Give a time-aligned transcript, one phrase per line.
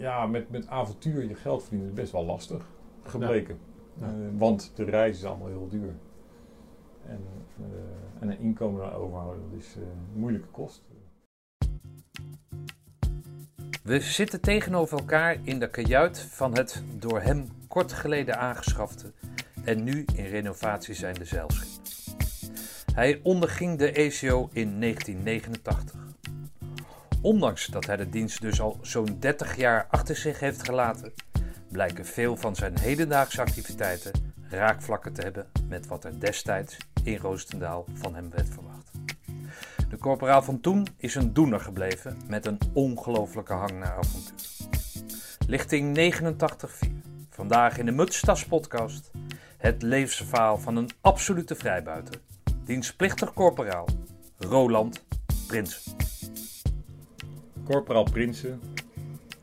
[0.00, 2.66] ja, met, met avontuur je geld verdienen is best wel lastig
[3.02, 3.58] gebleken.
[3.94, 4.06] Ja.
[4.06, 5.94] Uh, want de reis is allemaal heel duur.
[7.06, 7.24] En,
[7.60, 7.66] uh,
[8.20, 10.82] en een inkomen overhouden, dat is uh, een moeilijke kost.
[13.82, 19.12] We zitten tegenover elkaar in de kajuit van het door hem kort geleden aangeschafte
[19.64, 21.68] en nu in renovatie zijnde zeilschip.
[22.94, 26.09] Hij onderging de ECO in 1989.
[27.22, 31.12] Ondanks dat hij de dienst dus al zo'n 30 jaar achter zich heeft gelaten,
[31.68, 37.84] blijken veel van zijn hedendaagse activiteiten raakvlakken te hebben met wat er destijds in Roostendaal
[37.94, 38.90] van hem werd verwacht.
[39.90, 44.68] De corporaal van toen is een doener gebleven met een ongelofelijke hang naar avontuur.
[45.46, 46.12] Lichting
[46.88, 46.88] 89.4.
[47.30, 49.10] Vandaag in de Mutstas podcast
[49.56, 52.20] het levensverhaal van een absolute vrijbuiter.
[52.64, 53.88] Dienstplichtig corporaal
[54.38, 55.04] Roland
[55.46, 56.09] Prinsen.
[57.70, 58.60] Corporaal Prinsen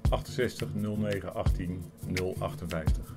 [0.09, 1.83] 68 09 18
[2.39, 3.15] 058.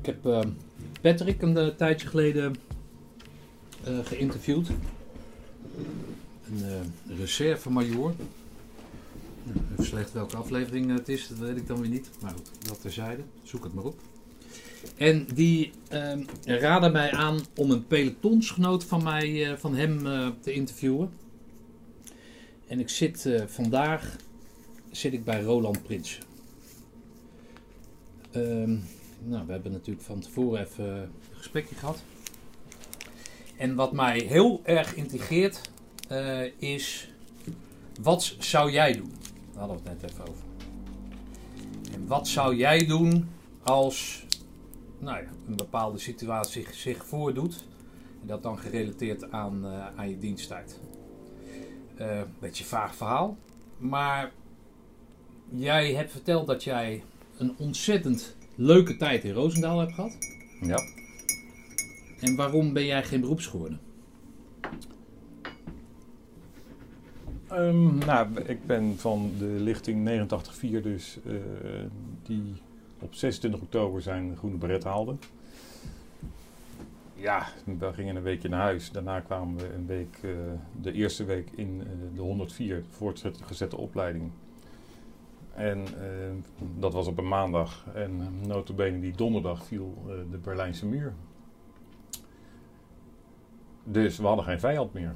[0.00, 0.40] Ik heb uh,
[1.00, 2.56] Patrick een uh, tijdje geleden
[3.88, 4.68] uh, geïnterviewd.
[6.50, 8.14] Een reserve-major.
[9.72, 12.10] Even slecht welke aflevering het is, dat weet ik dan weer niet.
[12.20, 13.22] Maar goed, dat terzijde.
[13.42, 14.00] Zoek het maar op.
[14.96, 20.28] En die uh, raadde mij aan om een pelotonsgenoot van, mij, uh, van hem uh,
[20.40, 21.10] te interviewen.
[22.66, 24.16] En ik zit uh, vandaag
[24.90, 26.18] zit ik bij Roland Prins.
[28.36, 28.84] Um,
[29.24, 32.02] nou, we hebben natuurlijk van tevoren even een gesprekje gehad.
[33.56, 35.60] En wat mij heel erg intrigeert
[36.58, 37.08] is,
[38.00, 39.12] wat zou jij doen?
[39.52, 40.42] Daar hadden we het net even over.
[41.92, 43.28] En wat zou jij doen
[43.62, 44.25] als
[44.98, 47.64] nou ja, een bepaalde situatie zich voordoet.
[48.20, 50.80] En dat dan gerelateerd aan, uh, aan je diensttijd.
[52.00, 53.36] Uh, beetje vaag verhaal.
[53.78, 54.32] Maar
[55.48, 57.04] jij hebt verteld dat jij
[57.38, 60.16] een ontzettend leuke tijd in Roosendaal hebt gehad.
[60.60, 60.78] Ja.
[62.20, 63.80] En waarom ben jij geen beroeps geworden?
[67.52, 71.34] Um, nou, ik ben van de lichting 89.4 dus uh,
[72.22, 72.54] die
[73.00, 75.16] op 26 oktober zijn groene beret haalde.
[77.14, 77.46] Ja,
[77.78, 78.90] we gingen een weekje naar huis.
[78.90, 80.36] Daarna kwamen we een week, uh,
[80.80, 84.30] de eerste week in uh, de 104 voortgezette opleiding.
[85.54, 85.86] En uh,
[86.78, 87.86] dat was op een maandag.
[87.94, 91.14] En notabene die donderdag viel de Berlijnse muur.
[93.84, 95.14] Dus we hadden geen vijand meer.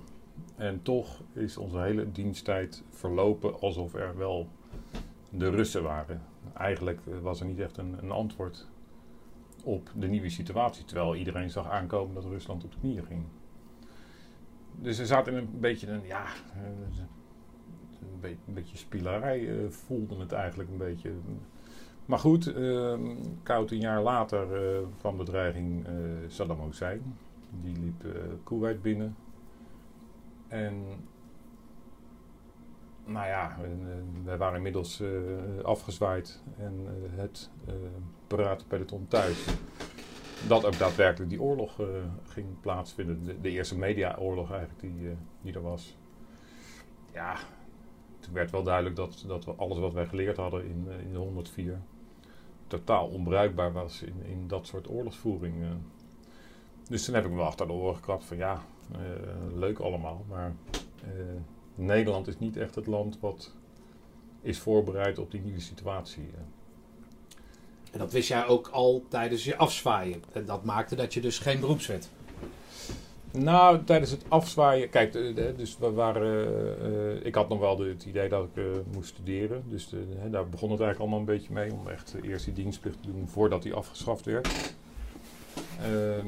[0.56, 4.48] En toch is onze hele diensttijd verlopen alsof er wel
[5.28, 6.22] de Russen waren.
[6.60, 8.68] Eigenlijk was er niet echt een, een, antwoord
[9.64, 13.24] op de nieuwe situatie, terwijl iedereen zag aankomen dat Rusland op de knieën ging.
[14.74, 17.08] Dus er zat in een beetje een, ja, een,
[18.46, 21.12] een beetje spielerij, uh, voelde het eigenlijk een beetje.
[22.06, 22.98] Maar goed, uh,
[23.42, 25.92] koud een jaar later uh, kwam de dreiging uh,
[26.28, 27.02] Saddam Hussein.
[27.62, 28.04] Die liep
[28.44, 29.16] Kuwait binnen.
[30.48, 30.84] En
[33.04, 33.56] nou ja,
[34.24, 35.10] wij waren inmiddels uh,
[35.62, 37.74] afgezwaaid en uh, het uh,
[38.26, 39.46] paratenpeloton thuis.
[40.48, 41.78] Dat ook daadwerkelijk die oorlog
[42.24, 43.42] ging plaatsvinden.
[43.42, 45.96] De, eerste mediaoorlog eigenlijk die, die er was.
[47.12, 47.36] Ja,
[48.20, 51.18] toen werd wel duidelijk dat, dat we alles wat wij geleerd hadden in, in de
[51.18, 51.78] 104
[52.66, 55.54] totaal onbruikbaar was in, in dat soort oorlogsvoering.
[56.88, 58.62] Dus toen heb ik me achter de oren geklapt van ja,
[59.54, 60.54] leuk allemaal, maar
[61.74, 63.52] Nederland is niet echt het land wat
[64.42, 66.28] is voorbereid op die nieuwe situatie.
[67.92, 70.22] En dat wist jij ook al tijdens je afzwaaien.
[70.32, 72.10] En dat maakte dat je dus geen beroepswet.
[73.32, 74.90] Nou, tijdens het afzwaaien.
[74.90, 75.12] Kijk,
[75.56, 76.48] dus we waren.
[76.92, 78.64] Uh, ik had nog wel de, het idee dat ik uh,
[78.94, 79.62] moest studeren.
[79.68, 81.72] Dus de, daar begon het eigenlijk allemaal een beetje mee.
[81.72, 84.74] Om echt eerst die dienstplicht te doen voordat die afgeschaft werd.
[85.82, 86.26] Ehm,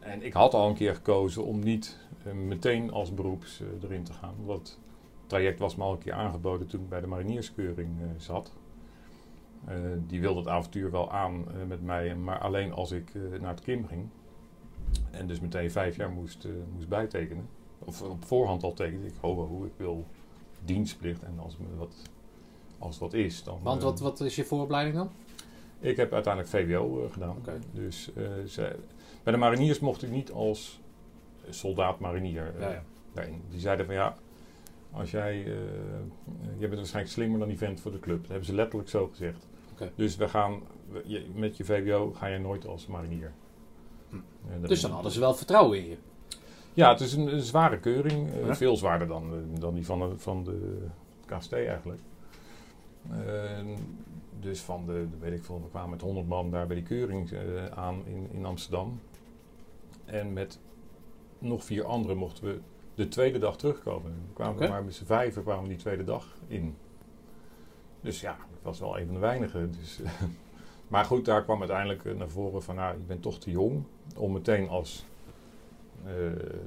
[0.00, 1.98] en ik had al een keer gekozen om niet
[2.34, 4.34] meteen als beroeps erin te gaan.
[4.38, 4.78] Omdat
[5.32, 8.52] traject was me al een keer aangeboden toen ik bij de marinierskeuring uh, zat.
[9.68, 9.74] Uh,
[10.06, 13.60] die wilde het avontuur wel aan uh, met mij, maar alleen als ik naar het
[13.60, 14.08] Kim ging.
[15.10, 17.48] En dus meteen vijf jaar moest, moest bijtekenen.
[17.78, 19.06] Of op voorhand al tekenen.
[19.06, 20.06] Ik hoop hoe ik wil
[20.64, 21.94] dienstplicht en als, wat,
[22.78, 23.58] als wat is dan...
[23.62, 25.10] Want wat, wat is je vooropleiding dan?
[25.80, 27.36] Ik heb uiteindelijk VWO gedaan.
[27.36, 27.58] Okay.
[27.72, 28.10] Dus
[28.46, 28.76] ze,
[29.22, 30.81] bij de mariniers mocht ik niet als
[31.48, 32.82] soldaat-marinier ja, ja.
[33.12, 33.42] daarin.
[33.50, 34.16] Die zeiden van ja,
[34.92, 35.54] als jij, uh,
[36.58, 38.18] je bent waarschijnlijk slimmer dan die vent voor de club.
[38.20, 39.48] Dat hebben ze letterlijk zo gezegd.
[39.72, 39.92] Okay.
[39.94, 40.60] Dus we gaan,
[41.04, 43.32] je, met je VWO ga je nooit als marinier.
[44.08, 44.16] Hm.
[44.66, 45.96] dus dan hadden ze wel vertrouwen in je?
[46.74, 48.32] Ja, het is een, een zware keuring.
[48.32, 48.54] eh, Ja.
[48.54, 50.86] Veel zwaarder dan, eh, dan die van de, van de
[51.26, 52.00] KST eigenlijk.
[53.10, 53.66] Eh,
[54.40, 56.84] dus van de, de- weet ik veel, we kwamen met 100 man daar bij die
[56.84, 59.00] keuring eh, aan in, in Amsterdam.
[60.04, 60.58] En met
[61.42, 62.60] nog vier anderen mochten we
[62.94, 64.12] de tweede dag terugkomen.
[64.12, 64.68] We kwamen Oké.
[64.68, 66.76] maar met z'n vijven kwamen die tweede dag in.
[68.00, 69.72] Dus ja, ik was wel een van de weinigen.
[69.80, 70.00] Dus,
[70.88, 73.82] maar goed, daar kwam uiteindelijk eh, naar voren van, nou, je bent toch te jong
[74.16, 75.04] om meteen als
[76.04, 76.12] eh,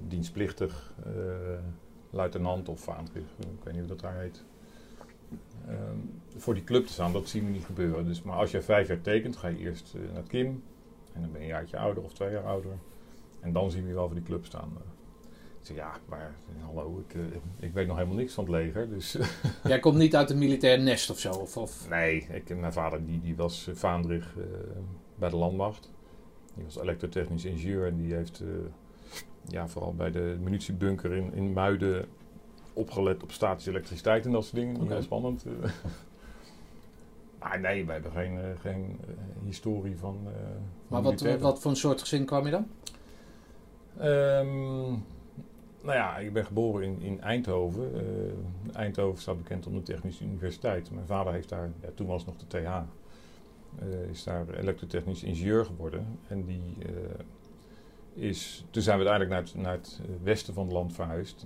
[0.08, 1.12] dienstplichtig eh,
[2.10, 4.44] luitenant of vaandrig, ik weet niet hoe dat daar heet,
[5.68, 5.98] ehm,
[6.36, 7.14] voor die club te staan.
[7.14, 8.06] Dat zien we niet gebeuren.
[8.06, 10.64] Dus, maar als je vijf jaar tekent, ga je eerst naar Kim.
[11.14, 12.72] En dan ben je een jaartje ouder of twee jaar ouder.
[13.46, 14.72] En dan zien we je wel voor die club staan.
[15.60, 17.22] Ik zeg, ja, maar eh, hallo, ik, eh,
[17.60, 18.90] ik weet nog helemaal niks van het leger.
[18.90, 19.18] Dus
[19.64, 21.32] Jij komt niet uit een militair nest of zo?
[21.32, 21.90] Of, of...
[21.90, 24.44] nee, ik, mijn vader die, die was eh, vaandrig eh,
[25.16, 25.92] bij de landmacht.
[26.56, 28.48] Die was elektrotechnisch ingenieur en die heeft eh,
[29.48, 32.06] ja, vooral bij de munitiebunker in, in Muiden
[32.74, 34.82] opgelet op statische elektriciteit en dat soort dingen.
[34.82, 34.94] Oké.
[34.94, 35.46] heel spannend.
[35.46, 35.70] eh.
[37.40, 39.14] maar nee, wij hebben geen, eh, geen eh,
[39.46, 40.18] historie van.
[40.26, 40.32] eh,
[40.88, 42.68] Maar wat, wat voor een soort gezin kwam je dan?
[44.00, 44.88] Ehm,
[45.86, 47.94] nou ja, ik ben geboren in, in Eindhoven.
[47.96, 50.92] Eh, Eindhoven staat bekend om de Technische Universiteit.
[50.92, 52.82] Mijn vader heeft daar, ja, toen was nog de TH,
[53.80, 56.20] eh, is daar elektrotechnisch ingenieur geworden.
[56.28, 56.90] En die eh,
[58.14, 61.46] is, toen zijn we uiteindelijk naar het, naar het westen van het land verhuisd,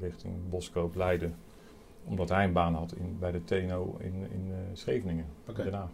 [0.00, 1.34] richting Boskoop, Leiden.
[2.04, 5.62] Omdat hij een baan had in, bij de TNO in, in Scheveningen, Oké.
[5.62, 5.90] Den Haag.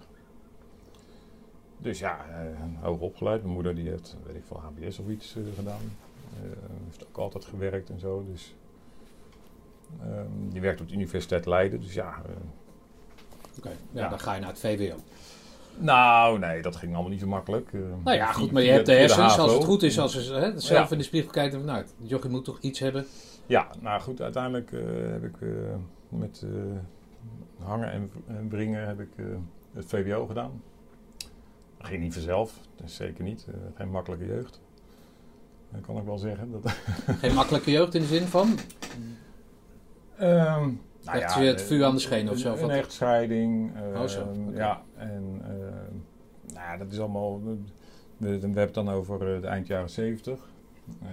[1.79, 3.43] Dus ja, eh, hoog opgeleid.
[3.43, 5.81] Mijn moeder die heeft, weet ik veel, HBS of iets eh, gedaan.
[6.43, 6.49] Eh,
[6.85, 8.25] heeft ook altijd gewerkt en zo.
[8.31, 8.55] Dus,
[10.01, 11.81] ehm, die werkt op de Universiteit Leiden.
[11.81, 12.23] Dus ja,
[13.59, 14.09] Oké, ja, Ja.
[14.09, 14.97] dan ga je naar het VWO.
[15.79, 17.73] nou nee, dat ging allemaal niet zo makkelijk.
[18.05, 19.39] Nou ja, goed, maar je hebt de hersens.
[19.39, 20.93] Als het goed is, als ze hè, zelf Ja.
[20.93, 23.07] in de spiegel kijken en van, nou, jochie moet toch iets hebben.
[23.47, 24.71] Ja, nou goed, uiteindelijk
[25.11, 25.37] heb ik
[26.09, 26.45] met
[27.59, 29.11] hangen en, en brengen heb ik
[29.73, 30.63] het VWO gedaan.
[31.87, 33.47] Ging niet vanzelf, dus zeker niet.
[33.49, 34.61] Eh, geen makkelijke jeugd.
[35.73, 36.51] Dat kan ik wel zeggen.
[36.51, 36.71] Dat,
[37.23, 38.49] Geen makkelijke jeugd in de zin van.
[40.19, 40.71] Ehm,
[41.05, 43.75] nou Echt weer het eh, vuur aan de schenen of zo, Een, echtscheiding.
[43.77, 44.57] eh, Oh, zo, oké.
[44.57, 45.97] Ja, en ehm,
[46.55, 47.43] nou ja, dat is allemaal...
[47.43, 47.57] We,
[48.17, 50.41] we hebben het dan over de eind jaren zeventig.
[51.03, 51.09] Eh,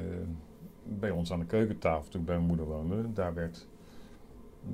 [0.83, 3.67] bij ons aan de keukentafel, toen ik bij mijn moeder woonde, daar werd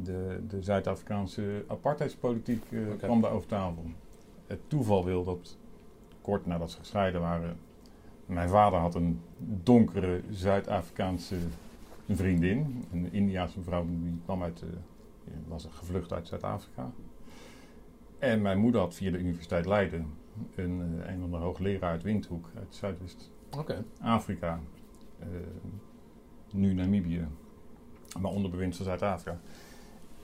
[0.04, 2.64] de, de Zuid-Afrikaanse apartheidspolitiek
[2.94, 2.96] Oké.
[3.06, 3.84] kwam daar over tafel.
[4.48, 5.58] Het toeval wil dat
[6.30, 7.58] kort nadat ze gescheiden waren,
[8.26, 9.22] mijn vader had een
[9.64, 11.36] donkere Zuid-Afrikaanse
[12.10, 16.92] vriendin, een Indiaanse vrouw, die kwam uit, eh, was gevlucht uit Zuid-Afrika.
[18.20, 20.08] En mijn moeder had via de Universiteit Leiden
[20.56, 22.76] een, eh, een van de hoogleraar uit Windhoek, uit.
[22.76, 24.60] Zuidwest-Afrika,
[25.20, 25.28] eh,
[26.52, 27.28] nu Namibië,
[28.20, 29.40] maar onder bewind van Zuid-Afrika.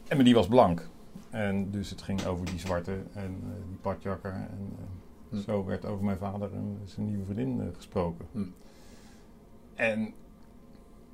[0.07, 0.89] En maar die was blank.
[1.29, 4.31] En dus het ging over die zwarte en die padjakker.
[4.31, 4.75] En
[5.29, 5.39] Hm.
[5.39, 8.25] zo werd over mijn vader en zijn nieuwe vriendin eh, gesproken.
[8.31, 8.43] Hm.
[9.75, 10.13] En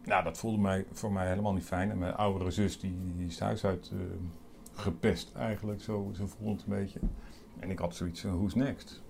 [0.06, 1.92] nou, dat voelde mij, voor mij helemaal niet fijn.
[1.92, 4.00] En mijn oudere zus, die, die is thuis uit eh,
[4.74, 7.00] gepest eigenlijk, zo, zo voelde het een beetje.
[7.60, 9.02] En ik had zoiets van, who's next?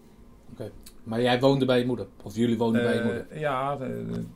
[1.04, 2.08] Maar jij woonde bij je moeder?
[2.24, 3.40] Of jullie woonden bij je Eh, moeder?
[3.40, 3.78] Ja,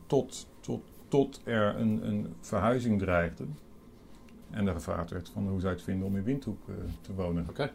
[0.06, 3.44] tot, tot, tot er een, een verhuizing dreigde.
[4.50, 6.62] En er gevraagd werd van hoe zou je het vinden om in Windhoek
[7.00, 7.46] te wonen.
[7.48, 7.72] Oké.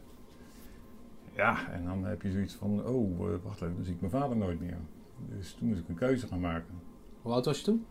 [1.41, 4.11] Ja, en dan heb je zoiets van, oh, eh, wacht even, dan zie ik mijn
[4.11, 4.77] vader nooit meer.
[5.29, 6.81] Dus toen moest ik een keuze gaan maken.
[7.21, 7.85] Hoe oud was je toen?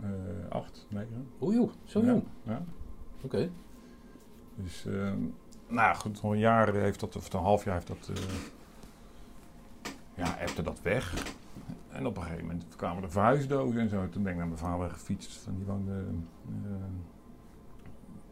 [0.00, 0.08] Eh,
[0.48, 1.28] acht, negen.
[1.38, 2.24] Joh, zo jong.
[2.42, 2.64] Ja.
[3.24, 3.50] Oké.
[4.56, 5.12] Dus, eh,
[5.66, 8.10] nou goed, nog een jaar heeft dat, of een half jaar heeft dat,
[10.14, 11.34] ja, hebte dat weg.
[11.88, 14.08] En op een gegeven moment kwamen er verhuisdozen en zo.
[14.08, 15.36] Toen ben ik naar mijn vader gefietst.
[15.36, 17.04] Van, die woonde een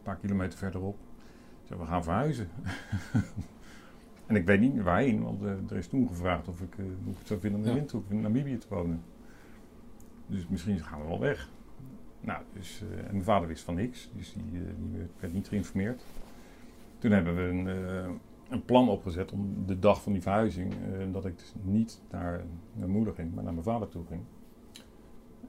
[0.03, 0.97] paar kilometer verderop.
[1.63, 2.49] Zei, we gaan verhuizen.
[4.27, 7.17] en ik weet niet waarheen, want eh, er is toen gevraagd of ik, hoe ik
[7.17, 7.77] het zou vinden om in Ja.
[7.77, 9.01] Windhoek in Namibië te wonen.
[10.27, 11.49] Dus misschien gaan we wel weg.
[12.21, 16.03] Nou, dus, eh, en mijn vader wist van niks, dus die, die werd, niet geïnformeerd.
[16.97, 17.65] Toen hebben we een,
[18.49, 20.73] een plan opgezet om de dag van die verhuizing,
[21.11, 22.43] dat ik dus niet naar
[22.73, 24.21] mijn moeder ging, maar naar mijn vader toe ging.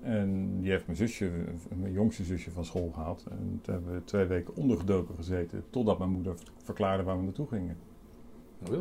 [0.02, 1.30] En die heeft mijn zusje,
[1.76, 3.26] mijn jongste zusje van school gehaald.
[3.30, 7.48] En toen hebben we twee weken ondergedoken gezeten, totdat mijn moeder verklaarde waar we naartoe
[7.48, 7.76] gingen.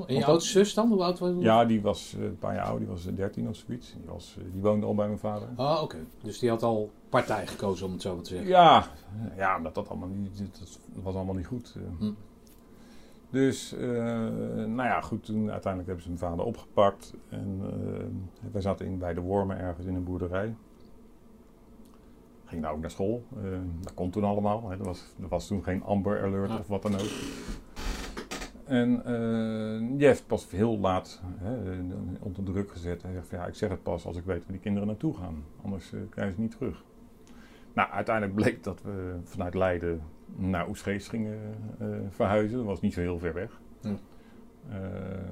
[0.07, 0.89] En je oudste zus dan?
[0.89, 1.39] Hoe oud was je?
[1.39, 3.93] Ja, die was eh, een paar jaar oud, die was eh, 13 of zoiets.
[3.93, 5.47] Die, was, eh, die woonde al bij mijn vader.
[5.55, 5.97] Ah, oké.
[6.23, 8.47] Dus die had al partij gekozen, om het zo maar te zeggen.
[8.47, 8.87] Ja,
[9.37, 11.73] ja omdat dat allemaal niet, dat was allemaal niet goed.
[11.75, 11.81] eh.
[11.99, 12.11] Hm.
[13.29, 13.87] Dus, eh,
[14.65, 17.13] nou ja, goed, toen uiteindelijk hebben ze mijn vader opgepakt.
[17.29, 18.05] En eh,
[18.51, 20.55] wij zaten in, bij de Wormen ergens in een boerderij.
[22.45, 23.23] ging daar ook naar school.
[23.43, 24.69] Uh, dat kon toen allemaal.
[24.69, 24.77] Hè.
[24.77, 27.09] Er, was, er was toen geen Amber Alert of wat dan ook.
[28.67, 31.77] En eh, die heeft pas heel laat hè,
[32.19, 33.01] onder druk gezet.
[33.01, 35.13] Hij zegt van, ja, ik zeg het pas als ik weet waar die kinderen naartoe
[35.17, 35.43] gaan.
[35.63, 36.83] Anders eh, krijgen ze niet terug.
[37.73, 40.01] Nou, uiteindelijk bleek dat we vanuit Leiden
[40.35, 41.39] naar Oesgeest gingen
[41.79, 42.57] eh, verhuizen.
[42.57, 43.61] Dat was niet zo heel ver weg.
[43.81, 43.95] Hm.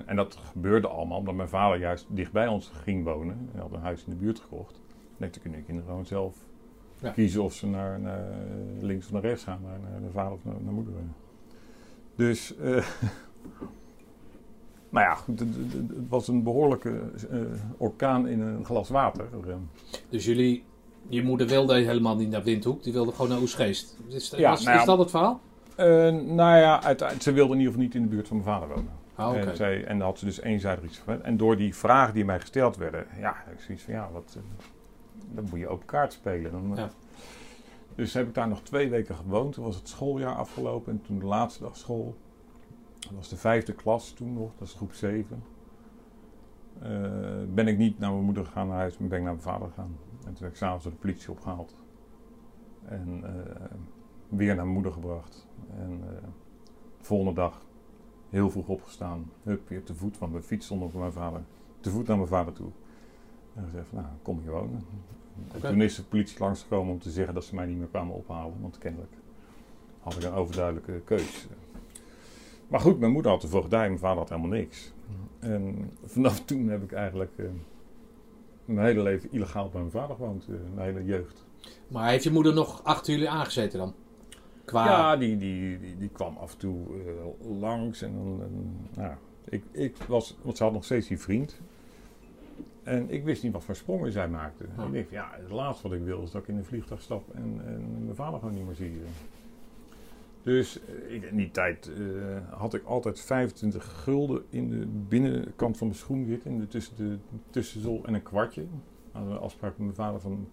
[0.05, 3.49] En dat gebeurde allemaal omdat mijn vader juist dicht bij ons ging wonen.
[3.51, 4.81] Hij had een huis in de buurt gekocht.
[5.17, 6.35] En toen kunnen de kinderen gewoon zelf
[6.99, 7.11] Ja.
[7.11, 8.27] kiezen of ze naar, naar
[8.79, 9.59] links of naar rechts gaan.
[9.63, 10.93] Naar, naar de vader of naar, naar moeder.
[12.15, 12.69] Dus, eh,
[14.89, 15.49] nou ja, goed, het,
[16.09, 17.39] was een behoorlijke eh,
[17.77, 19.25] orkaan in een glas water.
[19.47, 19.55] Eh,
[20.09, 20.63] Dus jullie,
[21.07, 23.97] je moeder wilde helemaal niet naar Windhoek, die wilde gewoon naar Oesgeest.
[24.07, 24.79] Is, Ja, was- nou ja.
[24.81, 25.39] is dat het verhaal?
[25.75, 28.49] Eh, nou ja, uiteindelijk, ze wilde in ieder geval niet in de buurt van mijn
[28.49, 28.91] vader wonen.
[29.15, 29.39] Ah, oké.
[29.39, 31.23] En, zij, en dan had ze dus eenzijdig iets van.
[31.23, 34.37] En door die vragen die mij gesteld werden, ja, ik zoiets van ja, wat,
[35.31, 36.51] dan moet je open kaart spelen.
[36.51, 36.71] Dan.
[36.75, 36.89] Ja.
[37.95, 39.53] Dus heb ik daar nog twee weken gewoond.
[39.53, 42.15] Toen was het schooljaar afgelopen en toen de laatste dag school.
[42.99, 45.43] Dat was de vijfde klas toen nog, dat is groep 7.
[46.79, 46.89] Eh,
[47.53, 49.67] ben ik niet naar mijn moeder gegaan naar huis, maar ben ik naar mijn vader
[49.67, 49.97] gegaan.
[50.17, 51.75] En toen werd ik s'avonds door de politie opgehaald.
[52.85, 53.65] En eh,
[54.29, 55.47] weer naar mijn moeder gebracht.
[55.77, 56.23] En eh,
[56.97, 57.65] de volgende dag
[58.29, 59.31] heel vroeg opgestaan.
[59.43, 61.43] Hup, weer te voet, want mijn fiets stond op mijn vader.
[61.79, 62.69] Te voet naar mijn vader toe.
[63.53, 64.83] En gezegd, nou, kom hier wonen.
[65.61, 68.53] Toen is de politie langsgekomen om te zeggen dat ze mij niet meer kwamen ophalen.
[68.61, 69.11] Want kennelijk
[69.99, 71.47] had ik een overduidelijke keus.
[72.67, 74.93] Maar goed, mijn moeder had de voogdij, mijn vader had helemaal niks.
[75.39, 77.45] En vanaf toen heb ik eigenlijk eh,
[78.65, 80.47] mijn hele leven illegaal bij mijn vader gewoond.
[80.49, 81.45] eh, mijn hele jeugd.
[81.87, 83.93] Maar heeft je moeder nog achter jullie aangezeten dan?
[84.65, 84.85] Qua...
[84.85, 88.01] Ja, die, die, die, die kwam af en toe eh, langs.
[88.01, 88.39] En,
[88.95, 89.13] nou,
[89.49, 91.61] ik, ik was, want ze had nog steeds die vriend.
[92.85, 94.63] En ik wist niet wat voor sprongen zij maakte.
[94.63, 94.93] Oh.
[94.93, 97.33] Ik van, ja, het laatste wat ik wil is dat ik in een vliegtuig stap
[97.33, 99.01] en, en mijn vader gewoon niet meer zie.
[100.41, 105.87] Dus eh, in die tijd eh, had ik altijd 25 gulden in de binnenkant van
[105.87, 106.51] mijn schoen zitten.
[106.51, 107.17] In de, tussen de
[107.49, 108.65] tussenzol en een kwartje.
[109.11, 110.47] Hadden we een afspraak met mijn vader van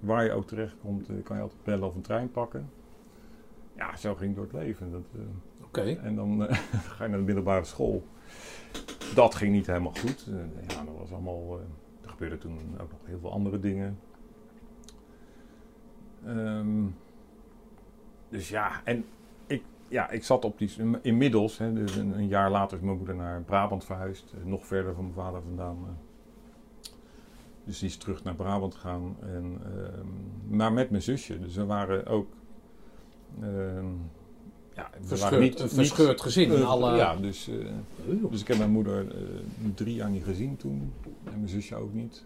[0.00, 2.70] waar je ook terecht komt, eh, kan je altijd bellen of een trein pakken.
[3.76, 4.90] Ja, zo ging ik door het leven.
[4.90, 5.22] Dat,
[5.64, 5.80] Oké.
[5.80, 8.02] en dan ga je naar de middelbare school.
[9.14, 10.26] Dat ging niet helemaal goed.
[10.28, 10.34] Eh,
[10.68, 11.58] ja, dat was allemaal.
[11.58, 11.64] eh,
[12.02, 13.98] er gebeurden toen ook nog heel veel andere dingen.
[16.26, 16.84] Ehm,
[18.28, 19.04] dus ja, en
[19.46, 20.70] ik, ja, ik zat op die.
[21.02, 24.32] Inmiddels, hè, dus een, een jaar later is mijn moeder naar Brabant verhuisd.
[24.38, 25.76] eh, nog verder van mijn vader vandaan.
[27.64, 29.16] dus die is terug naar Brabant gegaan.
[29.20, 31.38] En, ehm, maar met mijn zusje.
[31.40, 32.28] Dus we waren ook.
[33.40, 33.86] ehm,
[34.80, 36.52] ja, Verscheurd, waren niet, een niet- verscheurd gezin.
[36.52, 36.96] in eh, alle...
[36.96, 37.56] Ja, dus, eh,
[38.30, 39.22] dus ik heb mijn moeder eh,
[39.74, 40.92] drie jaar niet gezien toen.
[41.24, 42.24] En mijn zusje ook niet.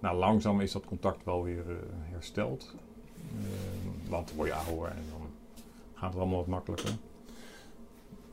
[0.00, 1.64] Nou, langzaam is dat contact wel weer
[2.10, 2.74] hersteld.
[4.08, 5.20] Want dan word je ouder en dan
[5.94, 6.90] gaat het allemaal wat makkelijker.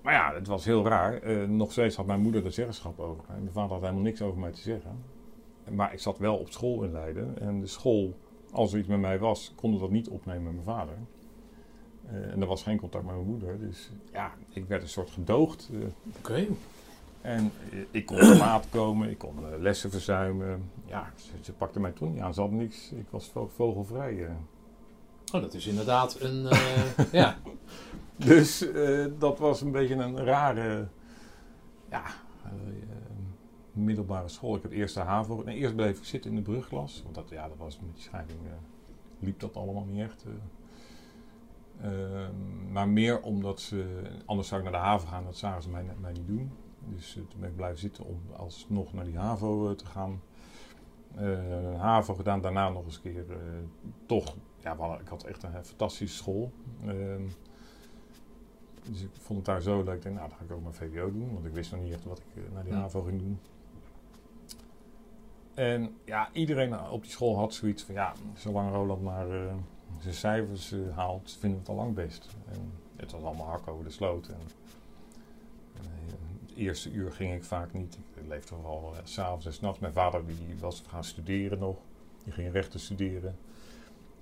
[0.01, 1.49] Maar ja, het was heel raar.
[1.49, 3.37] Nog steeds had mijn moeder de zeggenschap over mij.
[3.39, 5.03] Mijn vader had helemaal niks over mij te zeggen.
[5.69, 7.39] Maar ik zat wel op school in Leiden.
[7.39, 8.13] En de school,
[8.51, 10.97] als er iets met mij was, konden dat niet opnemen met mijn vader.
[12.11, 13.59] Eh, en er was geen contact met mijn moeder.
[13.59, 15.69] Dus ja, ik werd een soort gedoogd.
[15.73, 15.79] eh,
[16.17, 16.45] Oké.
[17.21, 20.69] en eh, ik kon te laat komen, ik kon lessen verzuimen.
[20.85, 22.33] Ja, ze, ze pakte mij toen niet aan.
[22.33, 22.91] Ze had niks.
[22.91, 24.27] Ik was vo- vogelvrij.
[25.33, 26.47] Oh, dat is inderdaad een...
[27.11, 27.37] ja.
[28.15, 28.65] Dus
[29.19, 30.87] dat was een beetje een rare
[31.89, 32.03] ja,
[33.73, 34.55] middelbare school.
[34.55, 35.41] Ik heb eerst de HAVO.
[35.45, 37.01] Nee, eerst bleef ik zitten in de brugklas.
[37.03, 38.51] Want dat, ja, dat was met die schrijving eh,
[39.19, 40.25] liep dat allemaal niet echt.
[41.81, 42.23] Eh.
[42.25, 45.69] Ehm, maar meer omdat ze, anders zou ik naar de HAVO gaan, dat zagen ze
[45.69, 46.51] mij, mij niet doen.
[46.85, 50.21] Dus eh, toen ben ik blijven zitten om alsnog naar die HAVO eh, te gaan.
[51.15, 53.25] Eh, HAVO gedaan, daarna nog eens een keer
[54.05, 54.35] toch.
[54.59, 56.51] Ja, hadden- ik had echt een fantastische school.
[56.85, 57.23] Ehm,
[58.89, 60.73] dus ik vond het daar zo dat ik dacht, nou dan ga ik ook mijn
[60.73, 61.33] VWO doen.
[61.33, 62.73] Want ik wist nog niet echt wat ik naar die.
[62.73, 63.39] HAVO ging doen.
[65.53, 69.27] En ja, iedereen op die school had zoiets van, ja, zolang Roland maar
[70.01, 72.29] zijn cijfers eh, haalt, vinden we het al lang best.
[72.51, 74.27] En het was allemaal hak over de sloot.
[74.27, 74.35] Eh,
[76.41, 77.97] het eerste uur ging ik vaak niet.
[78.13, 79.79] Ik leefde vooral s s'avonds en s'nachts.
[79.79, 81.77] Mijn vader die was gaan studeren nog.
[82.23, 83.35] Die ging rechten studeren.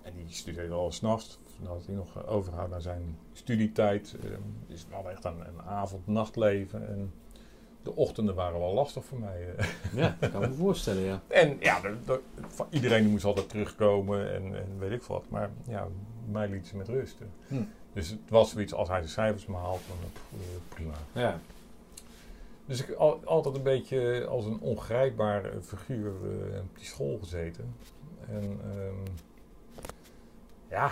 [0.02, 1.40] En die studeerde al s'nachts.
[1.64, 4.16] Had hij nog eh, overgehouden naar zijn studietijd.
[4.24, 4.30] Eh,
[4.68, 6.88] dus we hadden echt een, een avond-nachtleven.
[6.88, 7.14] En
[7.90, 9.56] de ochtenden waren wel lastig voor mij.
[9.58, 9.66] eh.
[9.94, 11.22] ja, dat kan ik me voorstellen, ja.
[11.28, 15.24] En ja, er- er- van iedereen moest altijd terugkomen en, en weet ik wat.
[15.30, 15.88] Maar ja,
[16.32, 17.18] mij liet ze met rust.
[17.48, 17.62] Hm.
[17.94, 19.98] Dus het was zoiets, als hij zijn cijfers maar haalt, dan
[20.40, 20.94] eh, prima.
[21.12, 21.40] Ja.
[22.66, 26.12] Dus ik al, altijd een beetje als een ongrijpbare figuur
[26.54, 27.76] eh, op die school gezeten.
[28.30, 29.12] En ehm,
[30.70, 30.92] ja,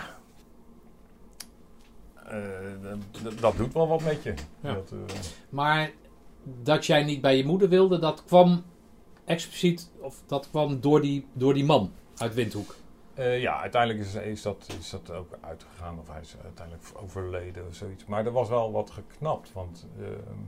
[2.24, 2.40] eh,
[3.22, 4.34] dat- dat doet wel wat met je.
[4.60, 4.74] Ja.
[4.74, 5.14] Dat, eh,
[5.48, 5.90] Maar
[6.62, 8.64] dat jij niet bij je moeder wilde, dat kwam
[9.24, 12.74] expliciet, of dat kwam door die, door die man uit Windhoek.
[13.14, 15.98] Eh, ja, uiteindelijk is, is, dat, is dat ook uitgegaan.
[15.98, 18.04] Of hij is uiteindelijk overleden of zoiets.
[18.04, 19.52] Maar er was wel wat geknapt.
[19.52, 20.38] Want ehm,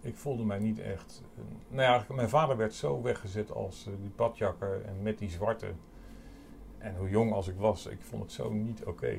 [0.00, 1.22] ik voelde mij niet echt...
[1.36, 5.30] eh, nou ja, mijn vader werd zo weggezet als eh, die badjakker en met die
[5.30, 5.72] zwarte.
[6.78, 9.18] En hoe jong als ik was, ik vond het zo niet oké.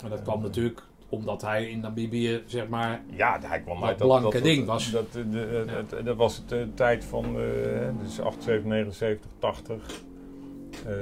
[0.00, 3.96] Maar dat kwam natuurlijk omdat hij in Namibië, zeg maar, Ja, hij kwam Dat uit
[3.96, 4.90] blanke ding was.
[4.90, 5.72] Dat, dat, de- Ja.
[5.72, 10.02] het- dat was de tijd van eh, dus 78, 79, 80.
[10.86, 10.92] Eh,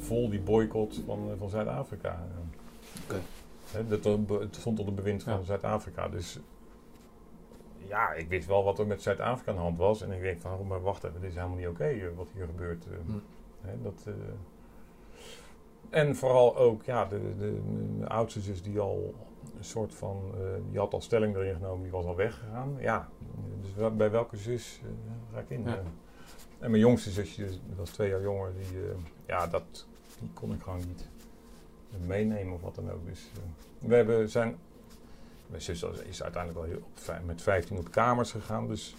[0.00, 2.26] vol die boycott van, eh, van Zuid-Afrika.
[3.04, 3.16] Oké.
[3.70, 4.04] Hè, dat,
[4.40, 5.42] het stond onder bewind van Ja.
[5.42, 6.08] Zuid-Afrika.
[6.08, 6.38] Dus
[7.88, 10.02] ja, ik wist wel wat er met Zuid-Afrika aan de hand was.
[10.02, 12.28] En ik denk van, oh, maar wacht even, dit is helemaal niet oké eh, wat
[12.34, 12.84] hier gebeurt.
[12.86, 12.92] eh.
[13.06, 13.12] Hm.
[13.68, 14.12] Hè, dat, eh,
[15.90, 17.60] en vooral ook, ja, de, de,
[17.98, 19.14] mijn oudste zus die al
[19.58, 22.76] een soort van, eh, die had al stelling erin genomen, die was al weggegaan.
[22.78, 23.08] Ja,
[23.60, 24.88] dus wel- bij welke zus eh,
[25.34, 25.62] ga ik in?
[25.64, 25.76] Ja.
[25.76, 25.80] eh?
[26.58, 28.78] En mijn jongste zusje, die was twee jaar jonger, die,
[29.26, 29.86] ja, dat,
[30.20, 31.08] die kon ik gewoon niet
[32.06, 33.06] meenemen of wat dan ook.
[33.06, 33.30] Dus
[33.78, 34.56] we hebben zijn,
[35.46, 38.68] mijn zus is uiteindelijk wel heel, met 15 op kamers gegaan.
[38.68, 38.94] Dus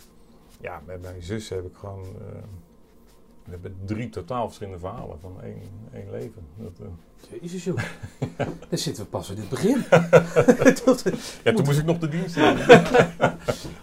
[0.60, 2.06] ja, met mijn zus heb ik gewoon,
[3.46, 5.62] we hebben drie totaal verschillende verhalen van één,
[5.94, 6.42] één leven.
[6.58, 7.78] Dat, eh, Jezus joh.
[8.70, 9.84] Dan zitten we pas in het begin.
[11.44, 12.58] ja, toen moest ik nog de dienst doen.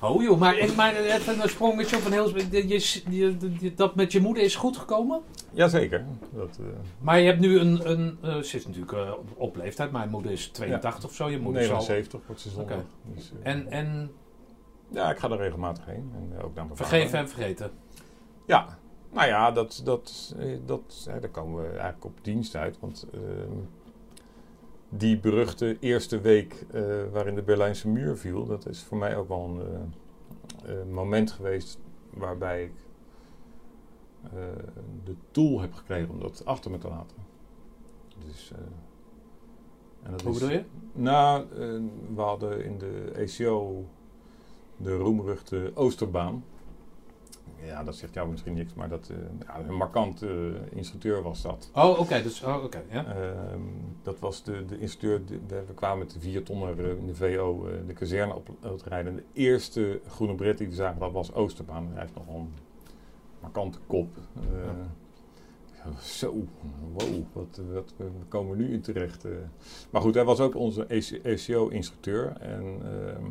[0.11, 2.37] oh joh, maar, maar even een sprongetje op een heel...
[2.38, 2.62] Je,
[3.09, 5.21] je, je- dat met je moeder is goed gekomen?
[5.52, 6.05] Jazeker.
[6.35, 6.67] Dat, eh,
[7.00, 7.90] Maar je hebt nu een...
[7.90, 9.93] een eh, ze is natuurlijk eh, op leeftijd.
[9.93, 11.29] Mijn moeder is 82 of zo.
[11.31, 11.75] Je moeder is al...
[11.76, 12.79] 79 wordt ze zondag.
[13.14, 14.11] Dus, eh, En, en
[14.88, 16.12] ja, ik ga er regelmatig heen.
[16.14, 17.21] En eh, ook naar mijn vergeven vader.
[17.21, 17.71] en vergeten.
[18.47, 18.79] Ja,
[19.12, 22.79] nou ja, dat, dat, eh, dat, hè, daar komen we eigenlijk op dienst uit.
[22.81, 23.57] Want ehm,
[24.88, 29.29] die beruchte eerste week eh, waarin de Berlijnse muur viel, dat is voor mij ook
[29.29, 29.95] wel een
[30.64, 31.78] eh, moment geweest
[32.11, 32.73] waarbij ik
[35.04, 37.17] de tool heb gekregen om dat achter me te laten.
[38.26, 38.52] Dus,
[40.02, 40.65] en dat Hoe bedoel je?
[40.93, 41.47] nou,
[42.15, 43.84] we hadden in de ECO
[44.76, 46.45] de roemruchte Oosterbaan.
[47.64, 50.30] Ja, dat zegt jou misschien niks, maar dat, eh, ja, een markant eh,
[50.70, 51.70] instructeur was dat.
[51.75, 52.23] Oh, oké.
[52.23, 52.82] dus, oh, oké.
[52.90, 53.04] ja.
[53.14, 53.60] Ehm,
[54.02, 57.14] dat was de, de instructeur, de- we, kwamen met de vier tonner eh, in de
[57.14, 59.16] VO de kazerne op, op te rijden.
[59.16, 61.88] De eerste groene bret die we zagen, dat was Oosterbaan.
[61.92, 62.52] Hij heeft nog een
[63.40, 64.08] markante kop.
[65.84, 66.44] Ja, Zo,
[66.92, 69.25] wow, wat, wat, we komen nu in terecht.
[69.90, 70.86] Maar goed, hij was ook onze
[71.23, 72.36] ECO-instructeur.
[72.36, 73.25] En ehm,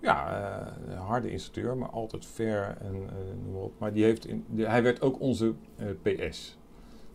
[0.00, 0.40] ja,
[0.86, 3.72] eh, een harde instructeur, maar altijd fair en eh, noem maar op.
[3.78, 6.58] Maar die heeft in, hij werd ook onze eh, PS,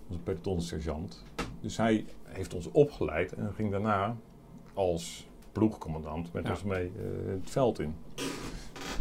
[0.07, 1.23] onze pelotonsergeant.
[1.61, 4.15] Dus hij heeft ons opgeleid en ging daarna
[4.73, 6.49] als ploegcommandant met Ja.
[6.49, 6.91] ons mee
[7.27, 7.95] het veld in.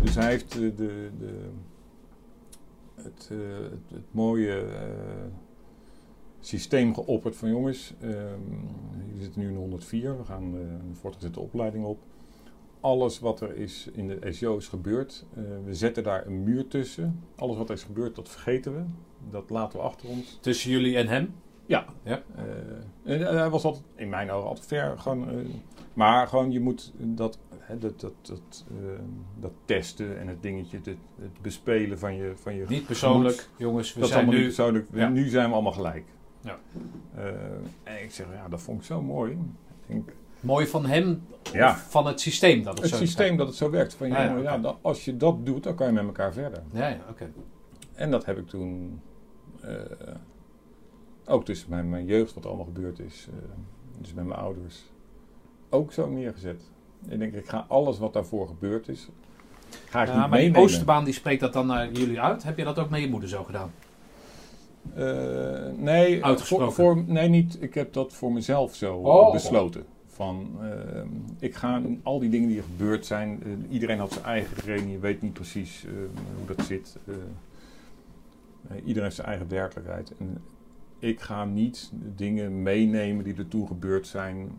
[0.03, 1.49] Dus hij heeft de, de, de,
[2.94, 3.29] het,
[3.70, 4.66] het, het mooie
[6.40, 8.40] systeem geopperd van jongens, ehm
[9.14, 11.99] je zit nu in 104, we gaan eh, een voortgezette opleiding op.
[12.85, 16.68] Alles wat er is in de SEO is gebeurd, eh, we zetten daar een muur
[16.68, 17.25] tussen.
[17.37, 18.83] Alles wat er is gebeurd, dat vergeten we.
[19.31, 20.38] Dat laten we achter ons.
[20.40, 21.35] Tussen jullie en hem?
[21.66, 21.85] Ja.
[22.03, 22.23] Ja.
[22.37, 24.99] Eh, en hij was altijd, in mijn ogen, altijd ver.
[24.99, 25.37] Gewoon, eh,
[25.94, 29.01] maar gewoon, je moet dat, hè, dat, dat, dat, eh,
[29.40, 30.87] dat testen en het dingetje, het,
[31.20, 33.59] het bespelen van je, van je Niet persoonlijk, gemoed.
[33.59, 33.94] jongens.
[33.94, 34.47] We dat zijn allemaal nu...
[34.47, 34.87] niet persoonlijk.
[34.92, 35.09] Ja.
[35.09, 36.05] Nu zijn we allemaal gelijk.
[36.40, 36.59] Ja.
[37.14, 37.27] Eh,
[37.83, 39.33] en ik zeg, ja, dat vond ik zo mooi.
[39.33, 39.38] Ik
[39.87, 40.12] denk,
[40.45, 41.77] Mooi van hem, Ja.
[41.77, 43.09] van het systeem dat het, het zo is.
[43.09, 43.95] systeem dat het zo werkt.
[43.95, 46.63] Van, Ja, ja, als je dat doet, dan kan je met elkaar verder.
[46.73, 47.31] Ja, ja, oké.
[47.95, 49.01] En dat heb ik toen
[49.63, 49.71] eh,
[51.27, 53.49] ook tussen mijn, mijn jeugd, wat allemaal gebeurd is, eh,
[53.99, 54.83] dus met mijn ouders,
[55.71, 56.63] ook zo neergezet.
[57.09, 59.09] Ik denk, ik ga alles wat daarvoor gebeurd is,
[59.89, 60.61] ga ik Ja, niet maar die meenemen.
[60.61, 62.43] Oosterbaan die spreekt dat dan naar jullie uit.
[62.43, 63.73] Heb je dat ook met je moeder zo gedaan?
[64.95, 65.05] Eh,
[65.77, 66.73] nee, Uitgesproken.
[66.73, 67.63] Voor, voor, nee, niet.
[67.63, 69.33] Ik heb dat voor mezelf zo Oh.
[69.33, 69.85] besloten.
[70.14, 71.03] Van, eh,
[71.38, 73.42] ik ga al die dingen die er gebeurd zijn.
[73.42, 74.90] eh, iedereen had zijn eigen reden.
[74.90, 75.92] Je weet niet precies eh,
[76.38, 76.96] hoe dat zit.
[77.07, 77.14] eh,
[78.68, 80.12] eh, iedereen heeft zijn eigen werkelijkheid.
[80.18, 80.42] En
[80.98, 84.50] ik ga niet dingen meenemen die er toen gebeurd zijn.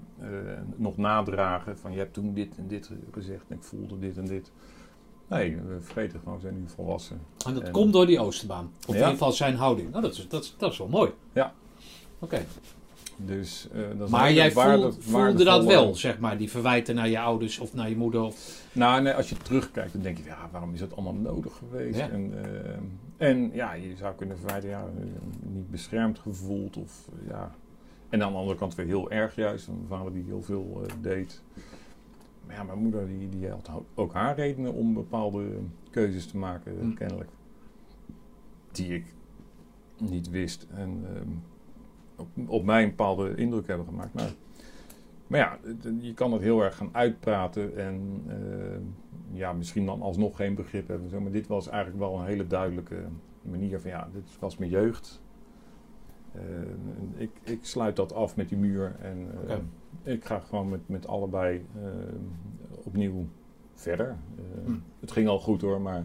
[0.75, 1.77] nog nadragen.
[1.77, 3.43] Van je hebt toen dit en dit gezegd.
[3.47, 4.51] En ik voelde dit en dit.
[5.29, 6.35] Nee, we vergeten gewoon.
[6.35, 7.19] We zijn nu volwassen.
[7.47, 8.71] En dat En- komt door die Oosterbaan.
[8.79, 8.99] Of in Ja.
[8.99, 9.89] ieder geval zijn houding.
[9.89, 11.11] Nou, dat, is, dat, is, dat is wel mooi.
[11.33, 11.53] Ja.
[12.19, 12.45] Oké.
[13.17, 17.09] Dus, eh, dat Maar jij waarde- voelde, voelde dat wel, zeg maar, die verwijten naar
[17.09, 18.21] je ouders of naar je moeder?
[18.21, 18.63] Of...
[18.71, 21.97] Nou, nee, als je terugkijkt, dan denk je, ja, waarom is dat allemaal nodig geweest?
[21.97, 22.09] Ja.
[22.09, 22.33] En,
[23.17, 25.03] eh, en ja, je zou kunnen verwijten, ja, eh,
[25.53, 27.51] niet beschermd gevoeld of ja.
[28.09, 29.67] En aan de andere kant weer heel erg juist.
[29.67, 31.41] Mijn vader die heel veel deed.
[32.45, 35.43] Maar ja, mijn moeder die, die had ook haar redenen om bepaalde
[35.89, 36.93] keuzes te maken, Hm.
[36.93, 37.29] kennelijk.
[38.71, 39.05] Die ik
[39.97, 40.67] niet wist.
[40.73, 41.27] En ehm,
[42.17, 44.13] op, op mij een bepaalde indruk hebben gemaakt.
[44.13, 44.31] Maar,
[45.27, 45.57] maar ja,
[45.99, 47.77] je kan het heel erg gaan uitpraten.
[47.77, 48.81] En ehm,
[49.31, 51.09] ja, misschien dan alsnog geen begrip hebben.
[51.09, 51.19] Zo.
[51.21, 52.95] Maar dit was eigenlijk wel een hele duidelijke
[53.41, 55.21] manier van ja, dit was mijn jeugd.
[56.31, 56.41] Eh,
[57.17, 61.07] ik, ik sluit dat af met die muur en eh, ik ga gewoon met, met
[61.07, 61.89] allebei eh,
[62.83, 63.25] opnieuw
[63.73, 64.07] verder.
[64.37, 64.71] Eh, Hm.
[64.99, 66.03] Het ging al goed hoor, maar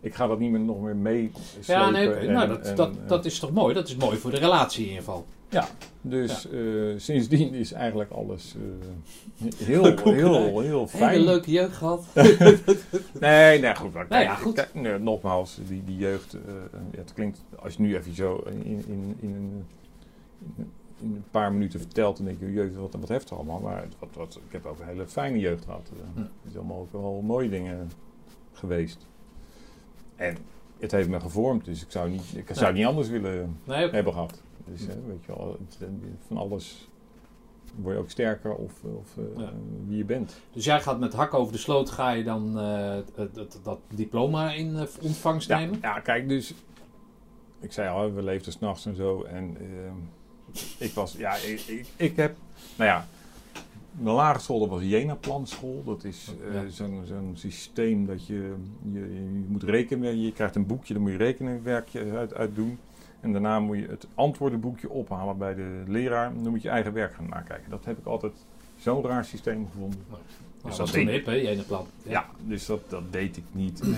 [0.00, 1.30] ik ga dat niet meer nog meer mee
[1.60, 3.74] Ja, nee, en- nou, dat, en, dat, eh, dat is toch mooi?
[3.74, 5.24] Dat is mooi voor de relatie in ieder geval.
[6.00, 6.60] Dus eh,
[6.96, 11.10] sindsdien is eigenlijk alles eh, heel, heel, heel fijn.
[11.10, 12.06] Hele leuke jeugd gehad.
[13.20, 13.92] Nee, nee, goed.
[13.92, 14.68] Nou kijk, ja, goed.
[14.74, 16.36] nee, nogmaals, die, die jeugd,
[16.90, 19.56] ja, het klinkt, als je nu even zo in, in, in, in
[21.02, 23.60] een, paar minuten vertelt, dan denk je, jeugd, wat, wat heftig allemaal.
[23.60, 25.90] Maar wat, wat, ik heb ook een hele fijne jeugd gehad.
[26.14, 27.90] Het is allemaal ook wel mooie dingen
[28.52, 29.06] geweest.
[30.16, 30.36] En
[30.78, 32.66] het heeft me gevormd, dus ik zou, niet, ik zou Ja.
[32.66, 34.42] het niet anders willen Nee, hebben gehad.
[34.70, 35.88] Dus eh, weet je wel, het-
[36.26, 36.88] van alles
[37.76, 39.52] word je ook sterker of, of eh, Ja.
[39.86, 40.40] wie je bent.
[40.52, 43.78] Dus jij gaat met hak over de sloot, ga je dan eh, het- het- dat
[43.94, 45.78] diploma in eh, ontvangst nemen?
[45.82, 46.54] ja, kijk, dus
[47.60, 49.22] ik zei al, we leefden s'nachts en zo.
[49.22, 49.56] En
[50.78, 52.36] ik was, ja, ik, ik, ik heb,
[52.76, 53.06] nou ja,
[53.90, 55.82] mijn lagere school, dat was Jena-planschool.
[55.84, 56.68] Dat is eh, Ja.
[56.68, 58.54] zo'n zo'n systeem dat je,
[58.92, 60.20] je, je moet rekenen.
[60.20, 62.78] Je krijgt een boekje, dan moet je rekeningwerkje uit, uit doen.
[63.20, 66.32] En daarna moet je het antwoordenboekje ophalen bij de leraar.
[66.42, 67.70] Dan moet je eigen werk gaan nakijken.
[67.70, 68.32] Dat heb ik altijd
[68.76, 70.00] zo'n raar systeem gevonden.
[70.08, 70.20] Nou,
[70.62, 71.86] Dus dat was hip, hè, Jene plan.
[72.02, 73.80] Ja, dus dat, dat deed ik niet.
[73.80, 73.90] En,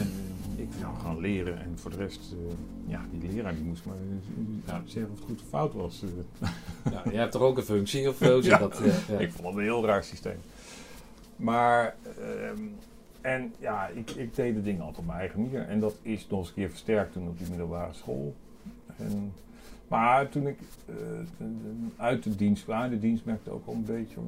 [0.57, 1.59] eh, ik zou gaan leren.
[1.61, 2.55] En voor de rest, eh,
[2.87, 4.83] ja, die leraar die moest maar eh, Ja.
[4.85, 6.03] zeggen of het goed of fout was.
[6.91, 8.09] Ja, jij hebt toch ook een functie?
[8.09, 8.41] Of zo?
[8.43, 8.59] Ja.
[8.59, 9.19] dat, ja, ja.
[9.19, 10.39] Ik vond het een heel raar systeem.
[11.37, 12.59] Maar, ehm,
[13.21, 15.61] en ja, ik, ik deed de dingen altijd op mijn eigen manier.
[15.69, 18.35] En dat is nog eens een keer versterkt toen op die middelbare school.
[19.01, 19.33] En,
[19.89, 20.95] maar toen ik eh,
[21.97, 24.17] uit de dienst kwam, de dienst merkte ook al een beetje.
[24.17, 24.25] hoor.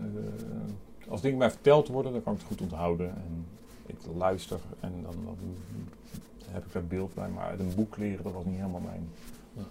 [0.00, 3.08] Eh, als dingen mij verteld worden, dan kan ik het goed onthouden.
[3.08, 3.46] En
[3.86, 5.36] ik luister en dan, dan
[6.50, 7.28] heb ik daar beeld bij.
[7.28, 9.08] Maar uit een boek leren, dat was niet helemaal mijn,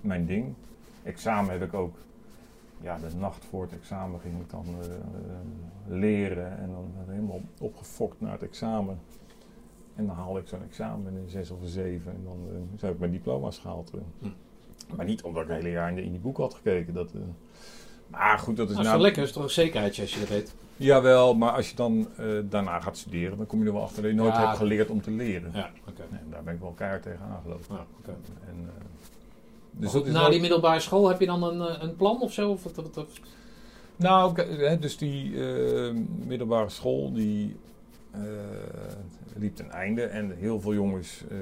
[0.01, 0.53] mijn ding.
[1.03, 1.95] Examen heb ik ook
[2.81, 4.87] ja, de nacht voor het examen ging ik dan eh,
[5.87, 8.99] leren en dan helemaal opgefokt naar het examen.
[9.95, 12.79] En dan haalde ik zo'n examen in een zes of een zeven en dan eh,
[12.79, 13.91] zo heb ik mijn diploma's gehaald.
[13.93, 13.99] eh.
[14.19, 14.27] Hm.
[14.95, 16.93] Maar niet omdat ik een hele jaar in, de, in die boek had gekeken.
[16.93, 17.21] Dat, eh.
[18.07, 18.97] maar goed, dat is Nou, is nou...
[18.97, 20.55] wel lekker, is toch een zekerheidje als je dat weet.
[20.77, 24.01] Jawel, maar als je dan eh, daarna gaat studeren, dan kom je er wel achter
[24.01, 24.45] dat je nooit Ja.
[24.45, 25.51] hebt geleerd om te leren.
[25.53, 26.03] Ja, oké.
[26.11, 27.65] Nee, en daar ben ik wel keihard tegen aangelopen.
[27.75, 28.09] Ja, oké.
[28.47, 28.85] En, eh,
[29.71, 32.33] Dus dat is na die middelbare school heb je dan een, eh, een plan of
[32.33, 32.51] zo?
[32.51, 33.05] Of wat-
[33.95, 34.35] Nou,
[34.79, 35.93] dus die eh,
[36.25, 37.55] middelbare school die
[38.11, 38.21] eh,
[39.37, 40.03] liep ten einde.
[40.03, 41.37] En heel veel jongens eh,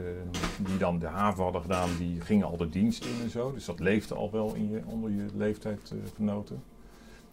[0.58, 3.54] die dan de haven hadden gedaan, die gingen al de dienst in en zo.
[3.54, 6.64] Dus dat leefde al wel in je, onder je leeftijdgenoten.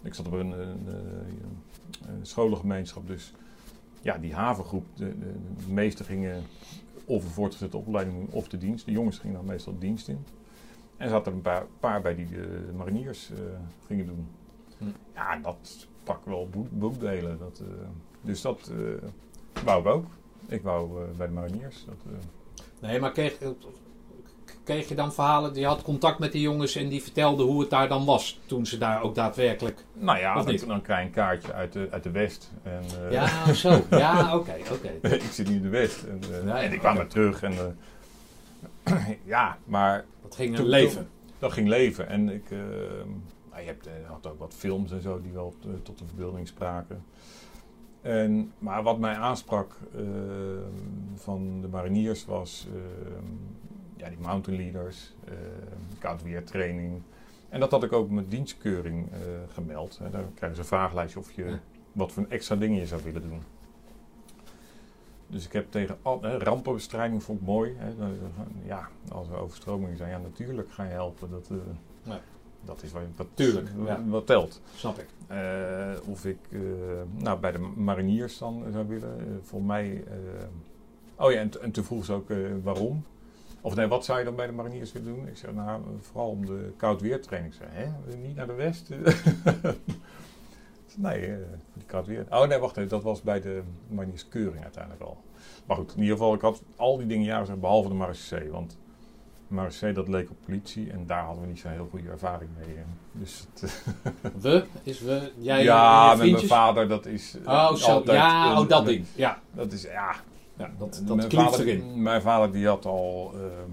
[0.03, 3.33] ik zat op een, een, eh, een scholengemeenschap, dus
[4.01, 5.33] ja, die havengroep, de, de,
[5.67, 6.43] de meesten gingen
[7.05, 8.85] of een voortgezette opleiding of de dienst.
[8.85, 10.25] De jongens gingen dan meestal de dienst in.
[10.97, 13.39] En er zaten een paar, paar bij die de mariniers eh,
[13.87, 14.29] gingen doen.
[14.79, 14.85] Hm.
[15.15, 17.39] Ja, dat pak wel boek, boekdelen.
[17.39, 17.89] Dat, eh,
[18.21, 19.09] dus dat eh,
[19.65, 20.07] wou ik ook.
[20.49, 21.85] Ik wou eh, bij de mariniers.
[21.85, 22.13] Dat, eh,
[22.89, 23.39] Nee, maar kreeg,
[24.65, 25.55] kreeg je dan verhalen?
[25.55, 28.41] Je had contact met die jongens en die vertelden hoe het daar dan was.
[28.47, 29.85] Toen ze daar ook daadwerkelijk.
[29.93, 32.51] nou ja, dan, dan krijg je een kaartje uit de, uit de West.
[32.63, 33.81] En, eh, Ja, zo.
[33.91, 35.09] Ja, oké, oké.
[35.15, 36.03] ik zit nu in de West.
[36.03, 37.43] En, eh, Ja, ja, en ik kwam er terug.
[37.43, 37.53] En,
[38.83, 41.09] eh, ja, maar Dat ging Toen- leven.
[41.39, 42.09] dat ging leven.
[42.09, 42.59] En ik, eh,
[43.51, 46.05] nou, je hebt, eh, had ook wat films en zo die wel eh, tot de
[46.07, 47.05] verbeelding spraken.
[48.03, 50.03] En, maar wat mij aansprak eh,
[51.15, 52.81] van de mariniers was eh,
[53.97, 55.33] ja, die mountain leaders, eh
[55.99, 57.03] koudweertraining.
[57.49, 59.19] En dat had ik ook met dienstkeuring eh,
[59.53, 59.99] gemeld.
[59.99, 60.11] Hè.
[60.11, 61.61] Daar krijgen ze een vragenlijstje of je Ja.
[61.93, 63.43] wat voor extra dingen je zou willen doen.
[65.27, 67.75] Dus ik heb tegen al, hè, rampenbestrijding vond ik mooi.
[67.77, 67.93] Hè.
[68.65, 71.31] Ja, als er overstromingen zijn, ja natuurlijk ga je helpen.
[71.31, 71.57] Dat, eh,
[72.03, 72.21] Ja.
[72.65, 74.05] Dat is wat, wat, Tuurlijk, wat, ja.
[74.07, 74.61] wat telt.
[74.75, 75.07] Snap ik.
[75.27, 76.61] Eh, of ik eh,
[77.17, 79.19] nou, bij de mariniers dan zou willen.
[79.19, 80.05] Eh, voor mij.
[81.17, 82.29] oh ja, en, en toen vroeg ze ook
[82.63, 83.05] waarom.
[83.61, 85.29] Of nee, wat zou je dan bij de mariniers willen doen?
[85.29, 87.55] Ik zeg nou, vooral om de koudweertraining.
[87.55, 88.89] Ik zei, hè, niet naar de west?
[90.97, 91.35] nee,
[91.73, 92.27] die koudweer.
[92.31, 95.17] Oh nee, wacht even, dat was bij de marinierskeuring uiteindelijk al.
[95.67, 98.51] Maar goed, in ieder geval, ik had al die dingen jaren gezegd, behalve de marechaussee.
[98.51, 98.79] Want
[99.51, 100.91] Marseille, dat leek op politie.
[100.91, 102.77] En daar hadden we niet zo heel goede ervaring mee.
[103.13, 103.85] Dus het,
[104.43, 104.65] We?
[104.83, 105.33] Is we?
[105.39, 108.17] Jij ja, met mijn vader, dat is eh, Oh, altijd...
[108.19, 109.05] Ja, een- oh, dat een- ding.
[109.15, 110.15] Ja, Dat is, ja...
[110.57, 112.03] ja dat, dat mijn, vader, erin.
[112.03, 113.31] mijn vader die had al...
[113.35, 113.71] ehm,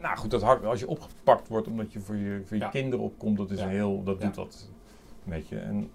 [0.00, 2.68] nou goed, dat als je opgepakt wordt omdat je voor je, voor je Ja.
[2.68, 3.64] kinderen opkomt, dat is Ja.
[3.64, 4.02] een heel...
[4.02, 4.68] Dat doet dat
[5.24, 5.58] met je.
[5.58, 5.90] En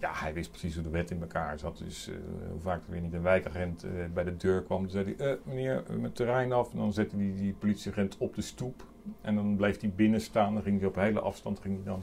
[0.00, 1.78] ja, hij wist precies hoe de wet in elkaar zat.
[1.78, 2.14] Dus eh,
[2.50, 5.30] hoe vaak er weer niet een wijkagent eh, bij de deur kwam, dan zei hij,
[5.30, 6.72] eh, meneer, met terrein af.
[6.72, 8.84] En dan zette hij die politieagent op de stoep.
[9.20, 10.54] En dan bleef hij binnen staan.
[10.54, 12.02] Dan ging hij op hele afstand ging hij dan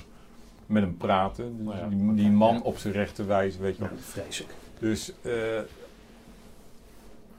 [0.66, 1.58] met hem praten.
[1.58, 2.62] Dus Oh ja, die, die man ja.
[2.62, 3.92] op zijn rechte wijze, weet je wel.
[3.92, 4.54] Ja, vreselijk.
[4.80, 5.62] Dus eh,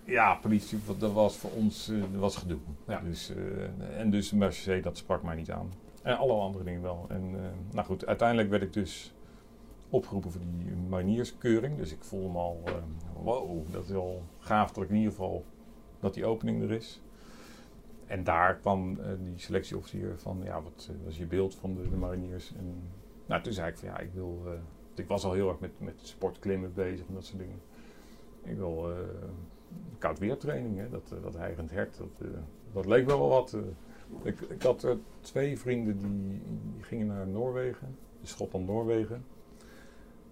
[0.05, 2.59] ja, politie, dat was voor ons dat was gedoe.
[2.87, 3.01] Ja.
[3.01, 5.73] Dus, eh, en dus Mercedes, dat sprak mij niet aan.
[6.03, 7.07] En alle andere dingen wel.
[7.09, 9.13] En eh, nou goed, uiteindelijk werd ik dus
[9.91, 11.77] opgeroepen voor die marinierskeuring.
[11.77, 12.75] Dus ik voelde me al, eh,
[13.23, 15.45] wow, dat is wel gaaf dat ik in ieder geval,
[16.01, 17.01] dat die opening er is.
[18.07, 21.97] En daar kwam eh, die selectieofficier van, ja, wat eh, was je beeld van de,
[21.97, 22.53] mariniers?
[22.59, 22.83] En
[23.27, 24.43] nou, toen zei ik van, ja, ik wil...
[24.47, 24.53] eh,
[24.95, 27.61] ik was al heel erg met, met sportklimmen bezig en dat soort dingen.
[28.43, 28.93] Ik wil
[29.99, 30.89] koud weertraining, hè?
[30.89, 32.29] Dat, dat heigend hert, dat,
[32.73, 33.57] dat leek wel wat.
[34.23, 36.41] ik, ik had twee vrienden die,
[36.75, 39.25] die gingen naar Noorwegen, dus Schotland-Noorwegen.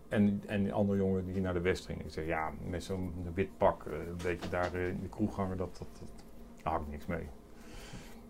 [0.09, 2.01] En, en die andere jongen die naar de west ging.
[2.01, 5.37] Ik zei, ja, met zo'n wit pak, eh, een beetje daar eh, in de kroeg
[5.37, 6.25] hangen, dat, dat, dat,
[6.62, 7.29] daar had ik niks mee.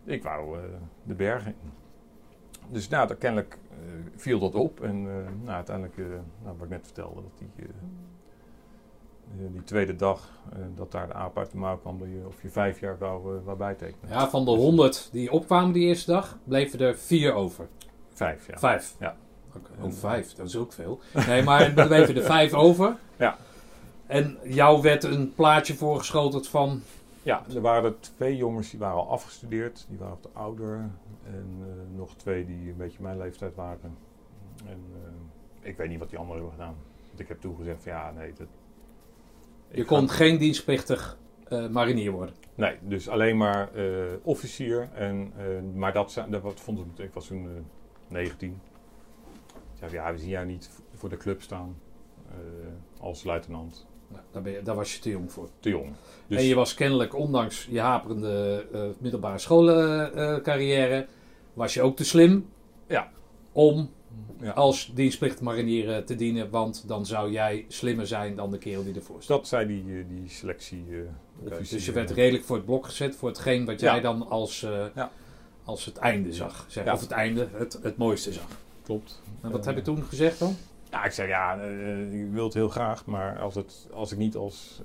[0.05, 0.65] Ik wou eh,
[1.03, 1.71] de bergen in.
[2.69, 3.59] Dus nou, dat, kennelijk
[4.17, 4.81] viel dat op.
[4.81, 5.97] En eh, nou, uiteindelijk,
[6.43, 7.67] nou, wat ik net vertelde, dat die,
[9.51, 10.43] die tweede dag
[10.75, 13.41] dat daar de aap uit de mouw kwam, dat je, of je vijf jaar wou,
[13.45, 14.09] wou bijtekenen.
[14.09, 17.69] Ja, van de 100 die opkwamen die eerste dag, bleven er vier over.
[18.09, 18.59] Vijf, ja.
[18.59, 18.97] Vijf.
[18.99, 19.17] Ja.
[19.57, 21.01] Oké, Oh, vijf, dat is ook veel.
[21.27, 22.97] Nee, maar er bleven er vijf over.
[23.17, 23.37] Ja.
[24.07, 26.83] En jou werd een plaatje voorgeschoteld van...
[27.23, 30.91] Ja, er waren twee jongens die waren al afgestudeerd, die waren wat ouder.
[31.27, 33.97] En eh, nog twee die een beetje mijn leeftijd waren.
[34.67, 34.81] En
[35.63, 36.77] eh, ik weet niet wat die anderen hebben gedaan.
[37.09, 38.33] Want ik heb toen gezegd van ja, nee.
[38.33, 38.47] Dat,
[39.71, 42.35] Je kon ga- geen dienstplichtig eh, marinier worden.
[42.55, 43.85] Nee, dus alleen maar eh,
[44.23, 44.89] officier.
[44.95, 47.51] En, eh, maar dat, zijn- dat wat vond ik, ik was toen eh
[48.09, 48.61] 19.
[49.93, 51.77] Ja, we zien jou niet voor de club staan
[52.29, 52.35] eh,
[53.01, 53.87] als luitenant.
[54.09, 55.49] Nou, daar, ben je, daar was je te jong voor.
[55.61, 55.93] Te jong.
[56.27, 61.07] Dus, En je was kennelijk, ondanks je haperende eh, middelbare schoolcarrière,
[61.55, 62.49] was je ook te slim
[62.87, 63.11] Ja.
[63.53, 63.91] om
[64.41, 66.51] ja, als dienstplichtig marinier eh, te dienen.
[66.51, 69.37] Want dan zou jij slimmer zijn dan de kerel die ervoor staat.
[69.37, 70.99] dat zei die, eh, die selectie eh,
[71.53, 71.77] officier.
[71.77, 73.93] dus je werd redelijk voor het blok gezet voor hetgeen wat Ja.
[73.93, 75.11] jij dan als, eh, Ja.
[75.65, 76.65] als het einde zag.
[76.69, 76.93] Zeg.
[76.93, 78.47] Of het einde, het, het mooiste zag.
[78.85, 79.23] Klopt.
[79.41, 80.57] En wat Eh, heb je toen gezegd dan?
[80.91, 84.19] Ja, ik zei ja, eh, ik wil het heel graag, maar als, het, als ik
[84.19, 84.81] niet als.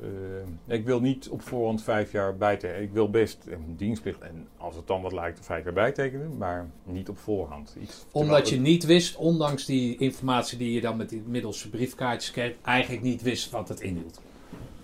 [0.67, 2.81] eh, ik wil niet op voorhand vijf jaar bijtekenen.
[2.83, 6.69] Ik wil best een dienstplicht en als het dan wat lijkt, vijf jaar bijtekenen, maar
[6.83, 7.75] niet op voorhand.
[7.81, 12.31] Iets, Omdat je niet wist, ondanks die informatie die je dan met die middels briefkaartjes
[12.31, 14.21] kreeg, eigenlijk niet wist wat het inhield.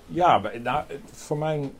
[0.07, 1.71] Ja, nou, voor mijn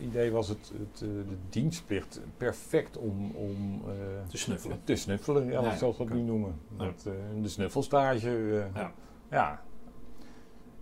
[0.00, 3.92] idee was het, het, eh, de dienstplicht perfect om, om eh,
[4.28, 4.80] Te snuffelen.
[4.84, 5.92] te snuffelen, ja, oké.
[5.98, 6.54] dat nu noemen.
[6.76, 8.28] Dat, eh, de snuffelstage.
[8.30, 8.92] eh, Ja.
[9.30, 9.62] ja.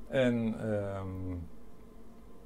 [0.09, 1.37] En ehm,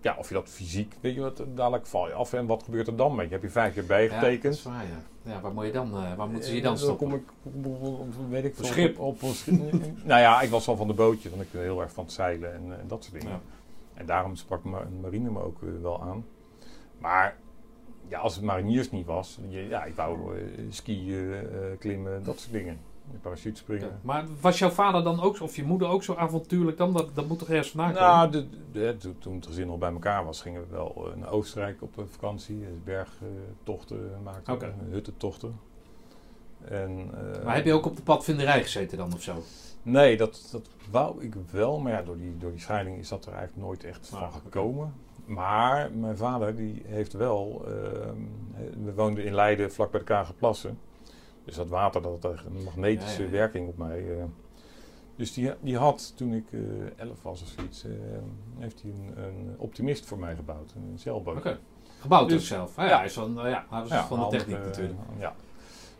[0.00, 2.86] ja, of je dat fysiek, weet je wat, dadelijk val je af en wat gebeurt
[2.86, 3.32] er dan met je?
[3.32, 4.42] Heb je vijf jaar bijgetekend?
[4.42, 4.84] Ja, dat is waar,
[5.24, 5.32] ja.
[5.32, 7.08] ja waar, moet je dan, eh, waar moeten ze je Eh, dan stoppen?
[7.08, 8.98] kom ik, op- op- op- weet ik veel, schip.
[8.98, 9.30] Op, op
[10.04, 12.12] nou ja, ik was al van de bootje, want ik ben heel erg van het
[12.12, 13.34] zeilen en, en dat soort dingen.
[13.36, 13.40] Ja.
[13.94, 16.24] En daarom sprak ma- marine me ook eh, wel aan.
[16.98, 17.36] Maar
[18.08, 22.52] ja, als het mariniers niet was, ja, ik wou eh, skiën, eh, klimmen, dat soort
[22.52, 22.78] dingen.
[23.22, 23.86] Parachute springen.
[23.88, 23.98] Ja.
[24.02, 26.92] Maar was jouw vader dan ook, zo- of je moeder ook zo avontuurlijk dan?
[26.92, 28.06] Dat, dat moet toch ergens vandaan komen?
[28.08, 31.30] Nou, de, de- toen- toen het gezin al bij elkaar was, gingen we wel naar
[31.30, 32.58] Oostenrijk op vakantie.
[32.58, 34.64] Dus bergtochten maken, Oké.
[34.66, 35.58] eh, huttentochten.
[36.68, 39.34] En, eh, maar heb je ook op de padvinderij gezeten dan of zo?
[39.82, 41.78] Nee, dat, dat wou ik wel.
[41.80, 44.32] Maar ja, door die, door die scheiding is dat er eigenlijk nooit echt Ah, van
[44.40, 44.94] gekomen.
[45.24, 47.62] Maar mijn vader die heeft wel...
[47.66, 48.16] ehm,
[48.84, 50.78] we woonden in Leiden vlak bij de Kagerplassen.
[51.44, 53.38] Dus dat water dat had echt een magnetische Ja, ja, ja.
[53.38, 54.18] werking op mij.
[54.18, 54.24] eh.
[55.16, 56.60] dus die, die had, toen ik eh,
[56.96, 57.84] elf was of zoiets...
[57.84, 57.90] eh,
[58.58, 60.72] heeft hij een, een optimist voor mij gebouwd.
[60.76, 61.36] Een zeilboot.
[61.36, 61.58] Oké.
[62.00, 62.78] Gebouwd Dus- zelf.
[62.78, 62.96] Ah, ja, ja.
[62.96, 64.98] hij is van, eh, ja, hij was Ja, van de techniek eh, natuurlijk.
[65.18, 65.34] Ja.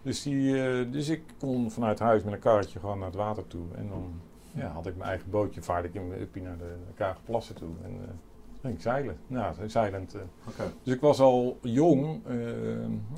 [0.03, 3.47] Dus, die, eh, dus ik kon vanuit huis met een karretje gewoon naar het water
[3.47, 3.65] toe.
[3.77, 4.21] En dan
[4.55, 7.71] ja, had ik mijn eigen bootje, vaarde ik in mijn uppie naar de Kagerplassen toe.
[7.83, 8.09] En eh,
[8.61, 9.17] ging ik zeilen.
[9.27, 10.15] Nou, zeilend.
[10.15, 10.21] eh.
[10.83, 12.21] Dus ik was al jong,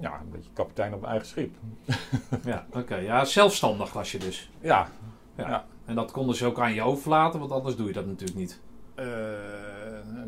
[0.01, 1.55] ja, een beetje kapitein op mijn eigen schip.
[2.45, 2.97] Ja, oké.
[2.97, 4.51] Ja, zelfstandig was je dus.
[4.61, 4.89] Ja.
[5.37, 5.49] Ja.
[5.49, 5.65] Ja.
[5.85, 8.61] En dat konden ze ook aan je overlaten, want anders doe je dat natuurlijk niet.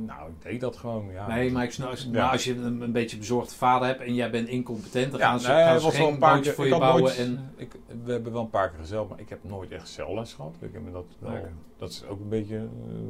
[0.07, 1.27] Nou, ik deed dat gewoon, ja.
[1.29, 2.11] Nee, maar, ik snap, Ja.
[2.23, 5.27] maar als je een, een beetje bezorgde vader hebt en jij bent incompetent, dan ja,
[5.29, 7.03] gaan ze, nee, gaan ze wel geen een paar keer voor je bouwen.
[7.03, 7.73] nooit- en, ik,
[8.05, 10.55] we hebben wel een paar keer gezeld, maar ik heb nooit echt celles gehad.
[10.61, 11.33] Ik heb dat wel,
[11.79, 12.62] dat is ook een beetje eh,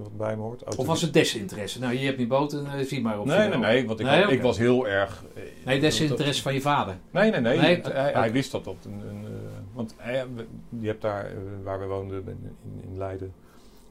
[0.03, 0.77] wat bij me hoort.
[0.77, 1.81] of was het desinteresse?
[1.81, 3.27] Nou, je hebt die boot en eh, zie maar op.
[3.27, 3.59] Nee, nee, wel.
[3.59, 4.35] nee, want ik, Nee, had- oké.
[4.35, 5.25] ik was heel erg...
[5.35, 6.95] eh, Nee, dat- desinteresse van je vader.
[7.11, 7.59] Nee, nee, nee.
[7.59, 9.09] Nee, Het- hij, wist dat dat een...
[9.09, 9.25] een
[9.73, 9.95] want
[10.81, 11.31] je hebt daar,
[11.63, 13.33] waar we woonden in, in, in Leiden,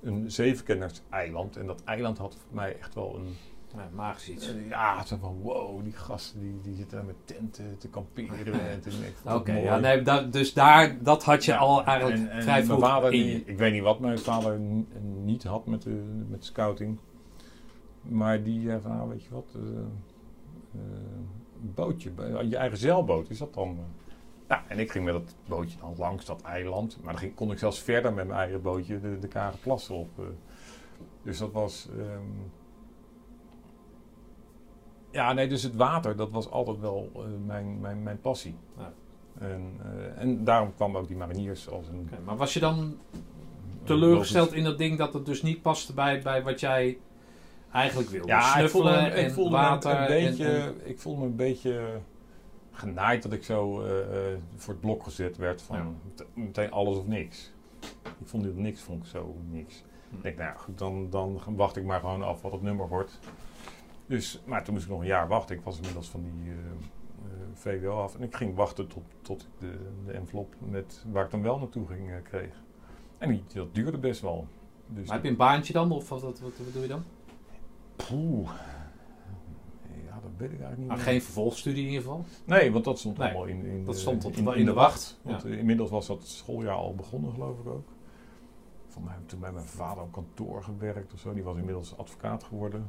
[0.05, 1.57] een zevenkenners eiland.
[1.57, 3.33] En dat eiland had voor mij echt wel een...
[3.75, 4.47] Ja, magisch iets.
[4.47, 8.39] eh, ja, zo van wow, die gasten die, die zitten daar met tenten te kamperen.
[9.35, 12.53] Oké, ja, nee, da- dus daar, dat had je Ja, al eigenlijk en, en vrij
[12.53, 14.59] mijn vroeg vader, in die, ik weet niet wat mijn vader
[15.23, 16.97] niet had met, de, met scouting.
[18.01, 20.81] Maar die zei van, nou, weet je wat, eh, eh,
[21.61, 22.11] een bootje,
[22.49, 23.77] je eigen zeilboot, is dat dan?
[24.49, 26.97] Ja, en ik ging met dat bootje dan langs dat eiland.
[27.03, 30.09] Maar dan ging, kon ik zelfs verder met mijn eigen bootje de, de Kagerplassen op.
[30.19, 30.25] eh.
[31.23, 31.87] Dus dat was...
[31.99, 32.21] ehm,
[35.11, 38.55] ja, nee, dus het water, dat was altijd wel eh, mijn, mijn, mijn passie.
[38.77, 38.93] Ja.
[39.39, 42.09] En, eh, en daarom kwam ook die mariniers als een...
[42.25, 42.97] Maar was je dan
[43.83, 46.97] teleurgesteld in dat ding dat het dus niet paste bij, bij wat jij
[47.71, 48.27] eigenlijk wilde?
[48.27, 50.99] Ja, ik voelde, Snuffelen me, ik en voelde me water een en- beetje, en- ik
[50.99, 51.99] voelde me een beetje
[52.75, 56.23] genaaid dat ik zo eh, eh, voor het blok gezet werd van Ja.
[56.33, 57.53] meteen alles of niks.
[58.03, 59.83] Ik vond dit niks, vond ik zo niks.
[60.09, 60.15] Hm.
[60.15, 63.19] Ik denk, nou goed, dan, dan wacht ik maar gewoon af wat het nummer wordt.
[64.05, 65.55] Dus, maar toen moest ik nog een jaar wachten.
[65.55, 66.57] Ik was inmiddels van die eh,
[67.53, 68.15] VWO af.
[68.15, 71.59] En ik ging wachten tot, tot ik de, de envelop met waar ik dan wel
[71.59, 72.63] naartoe ging kreeg.
[73.17, 74.47] En die, dat duurde best wel.
[74.87, 75.91] Dus Maar heb je een baantje dan?
[75.91, 77.03] Of wat, wat, wat, wat doe je dan?
[77.95, 78.49] Poeh.
[80.37, 80.87] Ja, weet ik eigenlijk niet.
[80.87, 81.05] Maar meer.
[81.05, 82.25] geen vervolgstudie in ieder geval?
[82.45, 85.19] Nee, want dat stond Nee, allemaal in, in, dat de, stond in, in de wacht.
[85.21, 85.49] Want Ja.
[85.49, 87.87] inmiddels was dat schooljaar al begonnen, geloof ik ook.
[88.87, 91.33] Van mij heb ik toen bij mijn vader op kantoor gewerkt of zo.
[91.33, 92.87] Die was inmiddels advocaat geworden.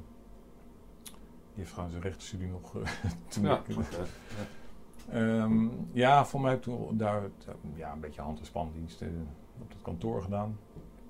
[1.04, 2.82] Die heeft gewoon zijn rechtenstudie nog eh,
[3.28, 4.06] toen Ja, ik- oké.
[5.10, 7.22] Ehm, ja, voor mij heb ik toen daar
[7.74, 9.08] ja, een beetje hand- en spandienst eh,
[9.60, 10.58] op dat kantoor gedaan.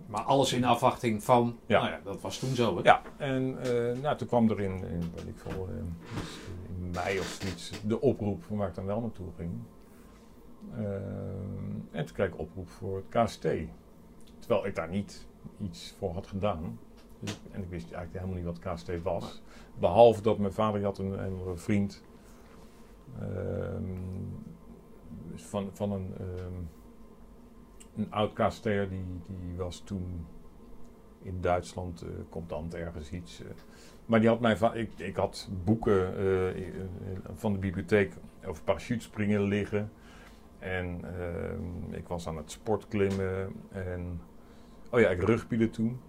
[0.06, 1.80] Maar alles in afwachting van, Ja.
[1.80, 2.82] nou ja, dat was toen zo hè?
[2.82, 5.76] Ja, en eh, nou, toen kwam er in, in, weet ik veel, eh,
[6.68, 9.50] in mei of zoiets de oproep van waar ik dan wel naartoe ging.
[10.74, 10.84] Ehm,
[11.90, 13.46] en toen kreeg ik oproep voor het KST.
[14.38, 15.26] Terwijl ik daar niet
[15.58, 16.78] iets voor had gedaan.
[17.20, 19.42] Dus en ik wist eigenlijk helemaal niet wat KST was.
[19.78, 22.02] Behalve dat mijn vader had een, een vriend
[23.20, 23.82] ehm,
[25.34, 26.52] van, van een, ehm,
[27.96, 30.26] een oud KST'er die, die was toen
[31.22, 33.40] in Duitsland eh contant ergens iets.
[33.42, 33.46] eh.
[34.06, 36.62] maar die had mij va- ik, ik had boeken eh,
[37.34, 38.12] van de bibliotheek
[38.46, 39.90] over parachutespringen liggen.
[40.58, 43.52] En ehm, ik was aan het sportklimmen.
[43.72, 44.20] En,
[44.90, 46.00] oh ja, ik rugbiede toen.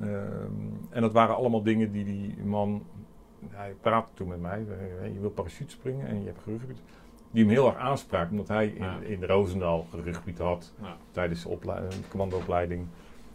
[0.00, 0.52] Ehm,
[0.90, 2.86] en dat waren allemaal dingen die die man...
[3.48, 4.66] Hij praatte toen met mij.
[5.12, 6.78] Je wil parachutespringen en je hebt gerugbied.
[7.34, 8.98] Die hem heel erg aanspraken, omdat hij in, Ja.
[9.00, 10.96] in Roosendaal gerugbied had Ja.
[11.10, 12.86] tijdens de eh, commandoopleiding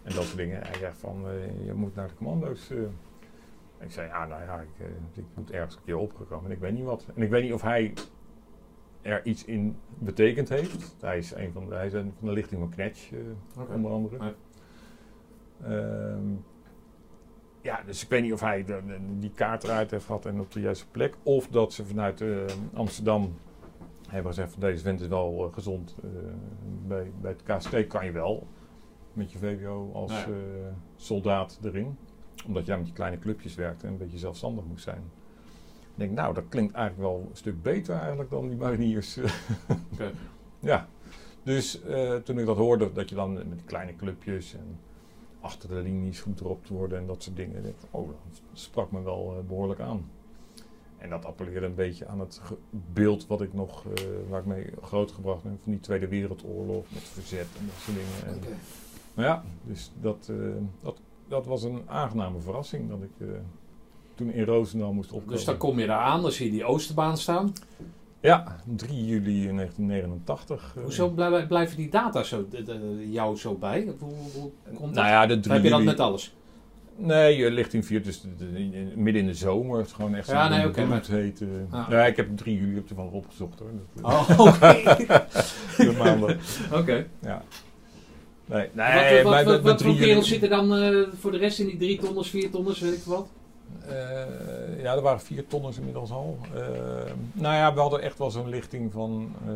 [0.03, 0.62] en dat soort dingen.
[0.62, 2.69] Hij zegt van, eh, je moet naar de commando's.
[2.69, 2.77] eh.
[3.79, 6.73] Ik zei, ja, nou ja, ik, ik moet ergens een keer opgekomen en ik weet
[6.73, 7.05] niet wat.
[7.15, 7.93] En ik weet niet of hij
[9.01, 10.95] er iets in betekend heeft.
[11.01, 13.12] Hij is een van de, hij is een van de lichting van Knetsch,
[13.59, 13.73] Oké.
[13.73, 14.17] onder andere.
[14.23, 14.33] Ja.
[15.63, 16.31] Ehm,
[17.62, 20.39] ja, dus ik weet niet of hij de- de- die kaart eruit heeft gehad en
[20.39, 21.15] op de juiste plek.
[21.23, 22.23] Of dat ze vanuit
[22.73, 23.33] Amsterdam
[24.09, 25.95] hebben gezegd van deze vent is wel eh, gezond.
[26.03, 26.09] Eh,
[26.87, 28.47] bij, bij het KST kan je wel
[29.13, 30.23] met je VWO als ja.
[30.23, 30.31] eh,
[30.95, 31.97] soldaat erin.
[32.45, 35.03] Omdat jij met die kleine clubjes werkt en een beetje zelfstandig moest zijn.
[35.81, 39.17] Ik denk, nou, dat klinkt eigenlijk wel een stuk beter eigenlijk dan die mariniers.
[40.61, 40.87] Ja,
[41.43, 41.81] dus
[42.23, 44.79] toen ik dat hoorde, dat je dan met kleine clubjes en
[45.41, 47.65] achter de linies goed erop te worden en dat soort dingen.
[47.65, 50.09] Ik, oh, dat sprak me wel eh, behoorlijk aan.
[50.99, 52.41] En dat appelleerde een beetje aan het
[52.93, 57.01] beeld wat ik nog, eh, waar ik mee grootgebracht ben van die Tweede Wereldoorlog met
[57.01, 58.35] verzet en dat soort dingen.
[58.43, 58.57] En,
[59.13, 60.35] nou ja, dus dat, eh,
[60.83, 63.33] dat, dat was een aangename verrassing dat ik eh,
[64.15, 65.35] toen in Roosendaal moest opkomen.
[65.35, 67.53] Dus dan kom je daar aan, dan zie je die Oosterbaan staan.
[68.21, 70.73] Ja, 3 juli 1989.
[70.75, 70.83] eh.
[70.83, 73.93] Hoezo blij- blijven die data zo, de- de- jou zo bij?
[74.00, 75.04] Hoe, hoe komt dat?
[75.04, 76.35] Nou ja, de 3 Heb je dat juli- met alles?
[77.02, 78.23] Nee, je ligt in vier, dus
[78.95, 79.77] midden in de zomer.
[79.77, 80.60] Het is gewoon echt Ja, zo'n nee,
[81.12, 81.41] heet.
[81.41, 81.47] eh.
[81.69, 81.87] Ah.
[81.89, 83.69] Ja, ik heb 3 juli op toevallig opgezocht hoor.
[83.95, 84.81] Eh, Oh, oké.
[86.79, 87.06] Oké.
[87.19, 87.43] Ja.
[88.45, 91.31] Nee, Wat, nee, wat, wat, wat met voor 3 juli- kerels zitten dan eh, voor
[91.31, 93.27] de rest in die drie tonners, vier tonners, weet ik wat?
[93.87, 96.37] Eh, ja, er waren vier tonners inmiddels al.
[96.56, 96.62] Eh,
[97.33, 99.54] nou ja, we hadden echt wel zo'n lichting van eh,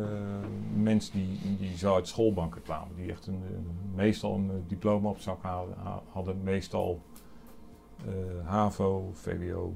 [0.82, 2.88] mensen die, die zo uit schoolbanken kwamen.
[2.96, 3.56] Die echt een, eh,
[3.96, 7.13] meestal een eh, diploma op zak hadden, ha- hadden meestal eh,
[8.44, 9.74] HAVO, VWO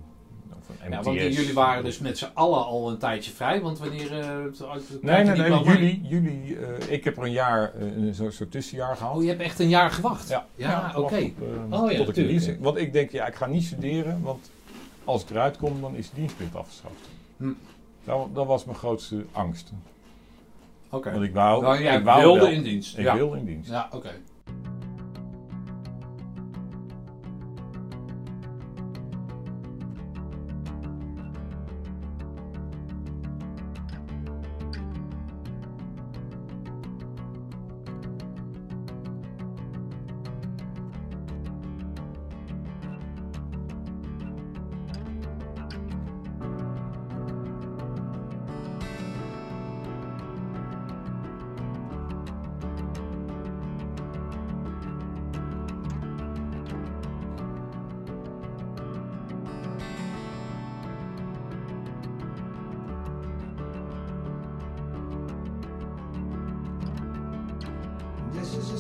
[0.81, 1.05] Ja, MTS.
[1.05, 3.61] want jullie waren dus met z'n allen al een tijdje vrij.
[3.61, 4.19] Want wanneer...
[4.19, 5.35] eh, het- het- Nee, nee, nee.
[5.51, 9.17] diploma- Juli, juli eh, ik heb er een jaar, eh, een soort, soort tussenjaar gehad.
[9.17, 10.29] Oh, je hebt echt een jaar gewacht?
[10.29, 11.17] Ja, Ja, oké.
[11.17, 11.23] eh,
[11.71, 12.57] Oh ja, ik.
[12.61, 14.51] Want ik denk, ja, ik ga niet studeren, want
[15.05, 17.09] als ik eruit kom, dan is de dienstplicht afgeschaft.
[17.37, 17.49] Hm.
[18.05, 19.73] Dat, dat was mijn grootste angst.
[20.91, 21.11] Oké.
[21.13, 22.49] Want ik wou, Nou, jij ik wou wilde wel.
[22.51, 22.99] in dienst.
[22.99, 23.15] Ik ja.
[23.17, 23.71] wilde in dienst.
[23.71, 24.11] Ja, oké.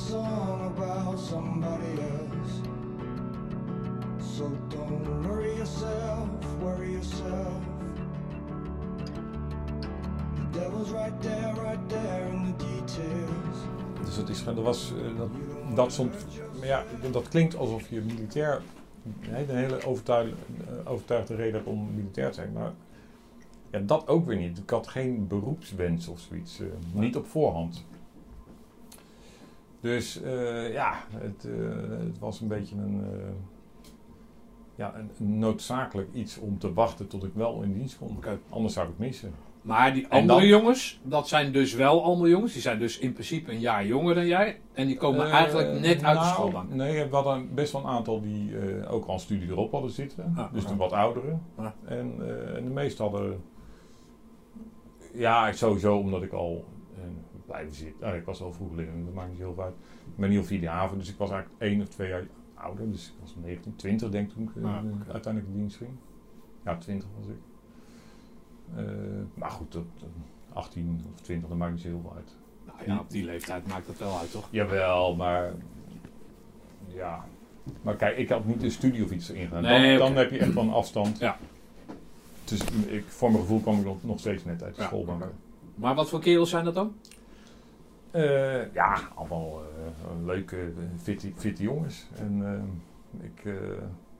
[0.09, 2.52] Song about somebody else.
[4.36, 6.28] So don't worry yourself,
[6.62, 7.62] worry yourself.
[10.36, 13.56] The devil's right there, right there in the details.
[14.04, 15.28] Dus dat, is, dat was, eh, dat,
[15.74, 16.26] dat stond,
[16.59, 18.62] maar ja, dat klinkt alsof je militair,
[19.46, 22.52] de hele overtuig, eh, overtuigde reden om militair te zijn.
[22.52, 22.72] Maar
[23.70, 24.59] ja, dat ook weer niet.
[24.59, 26.61] Ik had geen beroepswens of zoiets.
[26.61, 27.84] eh, niet op voorhand.
[29.81, 33.29] Dus eh, ja, het, eh, het was een beetje een, eh,
[34.74, 38.18] ja, een, noodzakelijk iets om te wachten tot ik wel in dienst kon.
[38.49, 39.33] Anders zou ik het missen.
[39.62, 40.49] Maar die andere dan?
[40.49, 42.53] jongens, dat zijn dus wel allemaal jongens.
[42.53, 44.61] Die zijn dus in principe een jaar jonger dan jij.
[44.72, 46.74] En die komen eigenlijk net uit de nou, schoolbank.
[46.74, 48.53] Nee, we hadden best wel een aantal die
[48.89, 50.33] ook al studie erop hadden zitten.
[50.37, 50.70] Ah, dus ah.
[50.70, 51.43] de wat ouderen.
[51.57, 51.66] Ah.
[51.85, 52.14] En,
[52.57, 53.41] en de meesten hadden...
[55.12, 56.64] Ja, sowieso omdat ik al
[57.49, 58.01] blijven zitten.
[58.01, 59.74] Nou, ik was al vroeg leren, dat maakt niet heel veel uit.
[60.07, 62.90] Ik ben niet op vierde haven, dus ik was eigenlijk één of twee jaar ouder.
[62.90, 65.90] Dus ik was 19, 20 denk ik toen ik eh, Ah, uiteindelijk in dienst ging.
[66.64, 67.36] Ja, 20 was ik.
[68.76, 68.84] Eh,
[69.34, 70.09] maar goed, dat, dat-
[70.53, 72.36] 18 of 20, dat maakt niet zo heel veel uit.
[72.66, 74.49] Nou ja, op die leeftijd maakt dat wel uit, toch?
[74.51, 75.53] Jawel, maar
[76.86, 77.24] ja.
[77.82, 79.62] Maar kijk, ik had niet een studie of iets erin gedaan.
[79.62, 81.18] Nee, dan, dan heb je echt wel een afstand.
[81.18, 81.38] Ja.
[82.44, 85.16] Dus ik, voor mijn gevoel kwam ik nog, steeds net uit de Ja.
[85.74, 86.94] Maar wat voor kerels zijn dat dan?
[88.11, 92.06] Eh, ja, allemaal eh, leuke, eh, fitte, fitte jongens.
[92.18, 92.42] En
[93.20, 93.52] ik,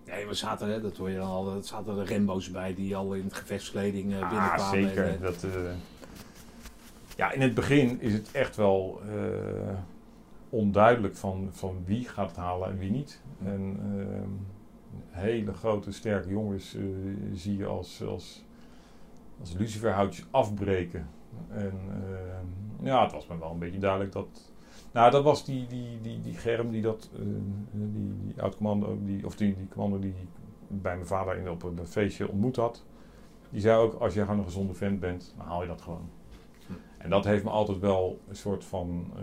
[0.07, 2.97] Nee, we zaten, hè, dat hoor je dan al, er zaten er Rembo's bij die
[2.97, 4.89] al in gevechtskleding eh, ah, binnenkwamen.
[4.89, 5.05] zeker.
[5.05, 5.47] En, dat,
[7.17, 9.01] ja, in het begin is het echt wel
[10.49, 13.21] onduidelijk van, van wie gaat het halen en wie niet.
[13.45, 14.31] En ehm,
[15.11, 16.77] hele grote, sterke jongens
[17.33, 18.45] zie je als, als,
[19.41, 21.09] als luciferhoutjes afbreken.
[21.49, 24.53] En ehm, ja, het was me wel een beetje duidelijk dat...
[24.93, 27.21] Nou, dat was die, die, die, die Germ, die dat, eh,
[27.73, 30.15] die, die oud-commando, die, of die, die commando die
[30.69, 32.85] bij mijn vader in, op een feestje ontmoet had.
[33.51, 36.09] Die zei ook, als je gewoon een gezonde vent bent, dan haal je dat gewoon.
[36.67, 36.73] Hm.
[36.99, 39.13] En dat heeft me altijd wel een soort van...
[39.17, 39.23] eh,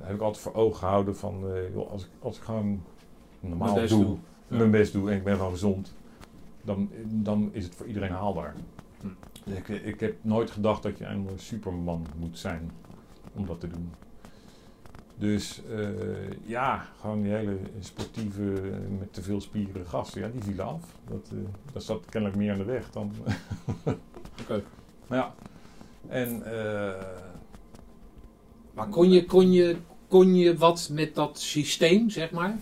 [0.00, 1.50] heb ik altijd voor ogen gehouden van...
[1.52, 2.82] eh, joh, als, ik, als ik gewoon
[3.40, 4.16] normaal doe, doe.
[4.48, 4.56] Ja.
[4.56, 5.94] mijn best doe en ik ben gewoon gezond...
[6.64, 8.54] Dan, dan is het voor iedereen haalbaar.
[9.00, 9.06] Hm.
[9.44, 12.70] Ik, ik heb nooit gedacht dat je een superman moet zijn
[13.34, 13.92] om dat te doen.
[15.16, 15.88] Dus eh,
[16.42, 18.40] ja, gewoon die hele sportieve,
[18.98, 20.80] met te veel spieren gasten, ja, die vielen af.
[21.08, 21.38] Dat, eh
[21.72, 23.12] dat zat kennelijk meer aan de weg dan.
[24.42, 24.62] Oké.
[25.06, 25.34] Maar ja,
[26.08, 27.02] en eh,
[28.74, 29.76] Maar kon je, kon, je,
[30.08, 32.56] kon je wat met dat systeem, zeg maar?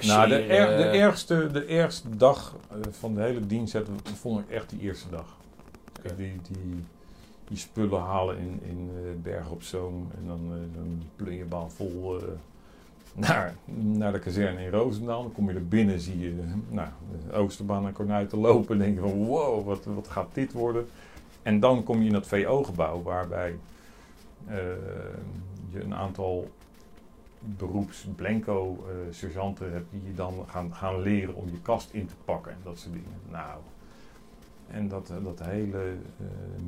[0.00, 2.56] nou, de, er- de, ergste, de ergste dag
[2.90, 3.76] van de hele dienst
[4.14, 5.36] vond ik echt die eerste dag.
[6.16, 6.40] Die,
[7.48, 8.90] die, spullen halen in, in
[9.24, 12.22] eh, op Zoom en dan eh, zo'n plunjebaan vol eh,
[13.14, 15.22] naar, naar de kazerne in Roosendaal.
[15.22, 16.88] Dan kom je er binnen, zie je nou,
[17.28, 20.86] de Oosterbaan naar Kornuiten lopen en denk je van wow, wat, wat gaat dit worden?
[21.42, 23.58] En dan kom je in dat VO-gebouw waarbij
[25.70, 26.50] je een aantal
[27.44, 32.06] beroeps blanco eh, sergeanten hebt die je dan gaan, gaan leren om je kast in
[32.06, 33.20] te pakken en dat soort dingen.
[33.30, 33.60] Nou,
[34.74, 36.26] en dat, eh, dat hele eh,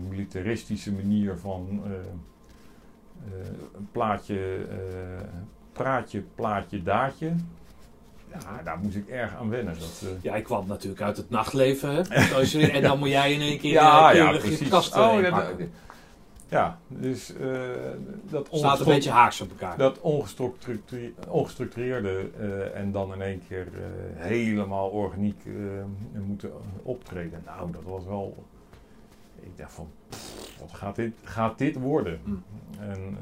[0.08, 3.46] militaristische manier van eh, eh,
[3.76, 5.26] een plaatje, eh,
[5.72, 7.32] praatje, plaatje, daadje.
[8.32, 9.74] Ja, daar moest ik erg aan wennen.
[9.78, 11.94] Dat, eh, Ja, ik kwam natuurlijk uit het nachtleven.
[11.94, 12.02] Hè?
[12.68, 14.68] En dan moet jij in één keer ja, eh, ja, precies.
[14.68, 15.46] kast Oh, ja,
[16.48, 17.60] Ja, dus eh,
[18.24, 19.78] dat Staat een beetje haaks op elkaar.
[19.78, 23.82] Dat ongestructure- ongestructureerde eh, en dan in één keer eh,
[24.26, 25.44] helemaal organiek
[26.26, 27.42] moeten optreden.
[27.44, 28.44] Nou, dat was wel.
[29.40, 32.20] Ik dacht van, pff, wat gaat dit, gaat dit worden?
[32.24, 32.42] Mm.
[32.80, 33.18] En,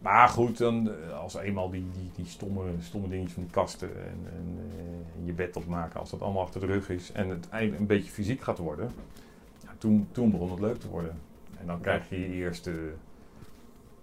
[0.00, 4.18] maar goed, dan, als eenmaal die, die, die stomme, stomme dingetjes van die kasten en,
[4.36, 7.86] en je bed opmaken, als dat allemaal achter de rug is en het eind een
[7.86, 8.92] beetje fysiek gaat worden,
[9.62, 11.18] ja, toen, toen begon het leuk te worden.
[11.62, 12.72] En dan krijg je je eerste.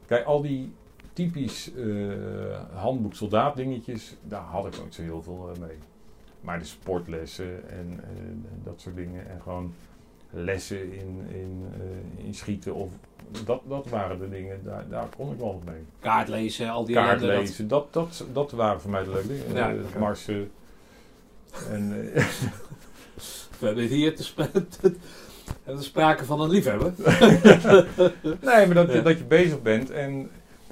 [0.06, 0.74] Kijk, al die
[1.14, 1.86] typisch eh,
[2.74, 5.78] handboek soldaat dingetjes, daar had ik nooit zo heel veel eh, mee.
[6.42, 8.00] Maar de sportlessen en
[8.64, 9.74] dat soort dingen en gewoon
[10.30, 12.92] lessen in, in, eh, in schieten of
[13.46, 15.82] dat, dat waren de dingen, daar, daar kon ik wel wat mee.
[16.00, 19.10] Kaart lezen, al die Kaart ellende, dat- lezen, dat, dat, dat waren voor mij de
[19.10, 19.54] leuke dingen.
[19.56, 20.52] Ja, marsen.
[21.70, 21.90] En,
[23.60, 24.40] We hebben hier te, sp-
[25.66, 26.94] te, te sprake van een liefhebber.
[28.42, 29.02] Nee, maar dat, Ja.
[29.02, 29.92] dat je bezig bent.
[29.92, 30.30] En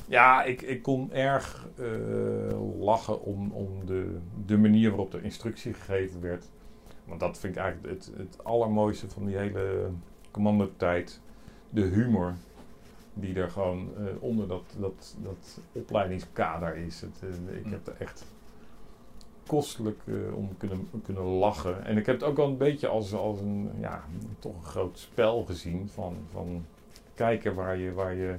[0.08, 1.86] ja, ik, ik kon erg eh,
[2.80, 6.46] lachen om, om de, de manier waarop de instructie gegeven werd.
[7.06, 9.88] Want dat vind ik eigenlijk het, het allermooiste van die hele
[10.32, 11.20] commandotijd.
[11.70, 12.34] De humor
[13.14, 17.02] die er gewoon eh, onder dat, dat, dat opleidingskader is.
[17.02, 17.20] Het,
[17.50, 17.72] eh, ik Mm.
[17.72, 18.26] heb er echt
[19.48, 21.86] kostelijk eh, om kunnen, kunnen lachen.
[21.86, 24.04] En ik heb het ook wel een beetje als, als een, ja,
[24.40, 25.90] toch een groot spel gezien.
[25.94, 26.66] Van, van
[27.16, 28.36] kijken waar je, waar je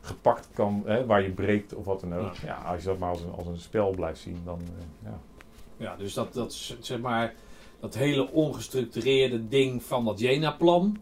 [0.00, 2.34] gepakt kan, hè, waar je breekt of wat dan ook.
[2.34, 2.54] Ja.
[2.54, 5.18] als je dat maar als een, als een spel blijft zien, dan eh, ja.
[5.76, 7.34] Ja, dus dat, dat, zeg maar,
[7.80, 10.96] dat hele ongestructureerde ding van dat Jena-plan,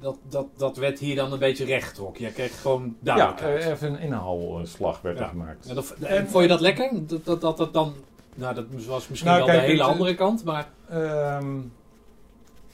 [0.00, 2.16] dat, dat, dat werd hier dan een beetje rechttrok.
[2.16, 3.62] Je kreeg gewoon Ja, duidelijkheid.
[3.62, 5.28] eh, even een inhaalslag werd er Ja.
[5.28, 5.66] gemaakt.
[5.66, 7.06] en dat, en vond je dat lekker?
[7.06, 7.94] Dat dat, dat, dat dan,
[8.34, 11.60] nou dat was misschien Nou, wel kijk, de hele het- andere kant, maar Ehm,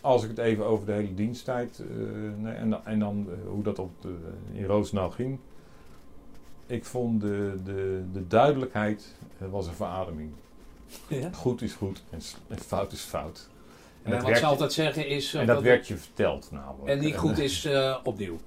[0.00, 1.96] als ik het even over de hele diensttijd eh,
[2.36, 4.14] nee, en, dan- en dan eh, hoe dat op de,
[4.52, 5.38] in Roosendaal ging.
[6.66, 10.30] Ik vond de, de, de duidelijkheid eh, was een verademing.
[11.08, 11.30] ja.
[11.32, 12.20] Goed is goed en,
[12.58, 13.48] fout is fout.
[14.02, 15.34] En, En dat, wat ze altijd zeggen is...
[15.34, 16.88] eh, en dat dat- werd je verteld namelijk.
[16.88, 18.38] en niet goed is eh, opnieuw.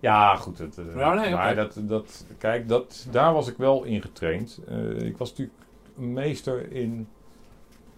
[0.00, 0.58] Ja, goed.
[0.58, 4.58] Het, eh, nee, maar dat, dat, kijk, dat, daar was ik wel in getraind.
[4.68, 5.58] Eh, ik was natuurlijk
[6.00, 7.08] meester in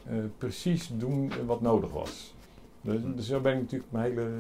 [0.07, 2.35] eh, precies doen wat nodig was.
[2.81, 3.15] Dus, Hm.
[3.15, 4.31] dus zo ben ik natuurlijk mijn hele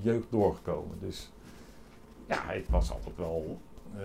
[0.00, 0.96] jeugd doorgekomen.
[1.00, 1.30] Dus
[2.28, 3.58] ja, ik was altijd wel.
[3.96, 4.02] eh,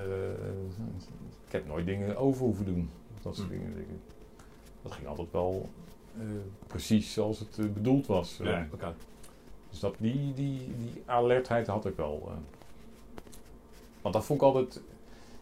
[1.45, 2.89] ik heb nooit dingen over hoeven doen.
[3.21, 3.53] Dat soort Hm.
[3.53, 3.85] dingen.
[4.81, 5.69] Dat ging altijd wel
[6.19, 6.25] eh,
[6.67, 8.39] precies zoals het bedoeld was.
[8.43, 8.67] Ja.
[9.69, 12.31] Dus dat, die, die, die alertheid had ik wel.
[14.01, 14.81] Want dat vond ik altijd.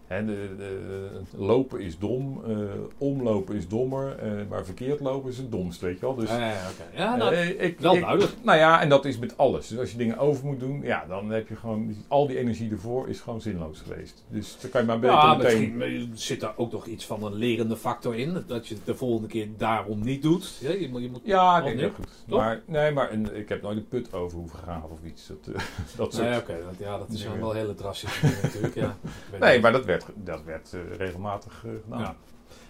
[0.10, 0.26] De,
[0.58, 2.56] de- lopen is dom, eh,
[2.98, 6.16] omlopen is dommer, eh, maar verkeerd lopen is het domst, weet je wel.
[6.16, 6.56] Dus, Ja, ja.
[6.96, 8.34] Ja, nou, eh, ik, wel ik- duidelijk.
[8.42, 9.68] Nou ja, en dat is met alles.
[9.68, 11.96] Dus als je dingen over moet doen, ja, dan heb je gewoon.
[12.08, 14.24] Al die energie ervoor is gewoon zinloos geweest.
[14.28, 15.78] Dus dan kan je maar beter Ja, meteen.
[15.78, 18.44] misschien zit daar ook nog iets van een lerende factor in.
[18.48, 20.58] Dat je het de volgende keer daarom niet doet.
[20.62, 22.08] Ja, je, moet- je moet Ja, nee, goed.
[22.28, 22.40] Toch?
[22.40, 25.28] Maar, nee, maar een- ik heb nooit een put over hoeven graven of iets.
[25.28, 25.38] Dat,
[25.98, 26.28] dat soort.
[26.30, 26.58] Nee, oké.
[26.78, 27.32] ja, dat is dingen.
[27.32, 28.76] dan wel hele drastische natuurlijk.
[28.76, 28.98] Ja.
[29.40, 32.00] Nee, maar dat werd, dat werd eh, regelmatig eh, gedaan.
[32.00, 32.16] Ja.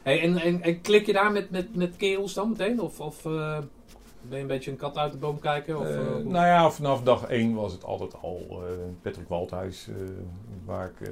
[0.03, 2.81] Hey, en, en, en klik je daar met, met, met kerels dan meteen?
[2.81, 3.57] Of, of eh,
[4.21, 5.79] ben je een beetje een kat uit de boom kijken?
[5.79, 5.87] Of,
[6.23, 8.63] nou ja, vanaf dag één was het altijd al
[9.01, 9.89] Patrick Waldhuis
[10.65, 11.11] waar ik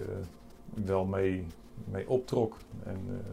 [0.86, 1.46] wel mee,
[1.86, 2.58] mee optrok.
[2.84, 3.24] En,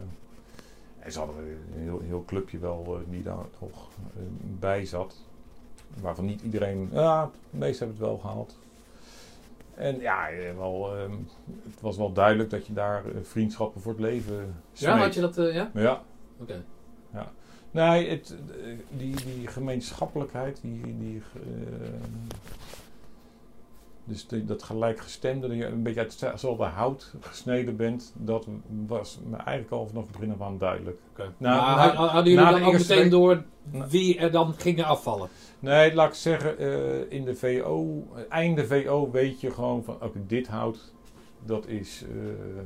[0.99, 3.89] en ze hadden een heel, heel clubje wel die daar nog
[4.59, 5.15] bij zat.
[6.01, 8.55] Waarvan niet iedereen, ja, de meesten hebben het wel gehaald.
[9.75, 11.11] En ja, wel, ehm,
[11.63, 15.03] het was wel duidelijk dat je daar eh, vriendschappen voor het leven ja, smeet.
[15.03, 15.37] had je dat?
[15.37, 15.71] eh, ja?
[15.73, 16.01] Ja,
[16.41, 16.63] Oké.
[17.71, 21.21] Nee, het, eh, die, die gemeenschappelijkheid, die, die,
[24.03, 28.47] dus die, dat gelijkgestemde, dat je een beetje uit hetzelfde hout gesneden bent, dat
[28.87, 30.97] was me eigenlijk al vanaf het begin af aan duidelijk.
[31.11, 31.31] oké.
[31.37, 33.43] Nou, maar na- hadden jullie na dan ook meteen door
[33.89, 35.29] wie er dan gingen afvallen?
[35.59, 39.95] Nee, laat ik zeggen, eh, in de VO, eh, einde VO weet je gewoon van,
[40.01, 40.93] oké, dit hout,
[41.45, 42.65] dat is, eh,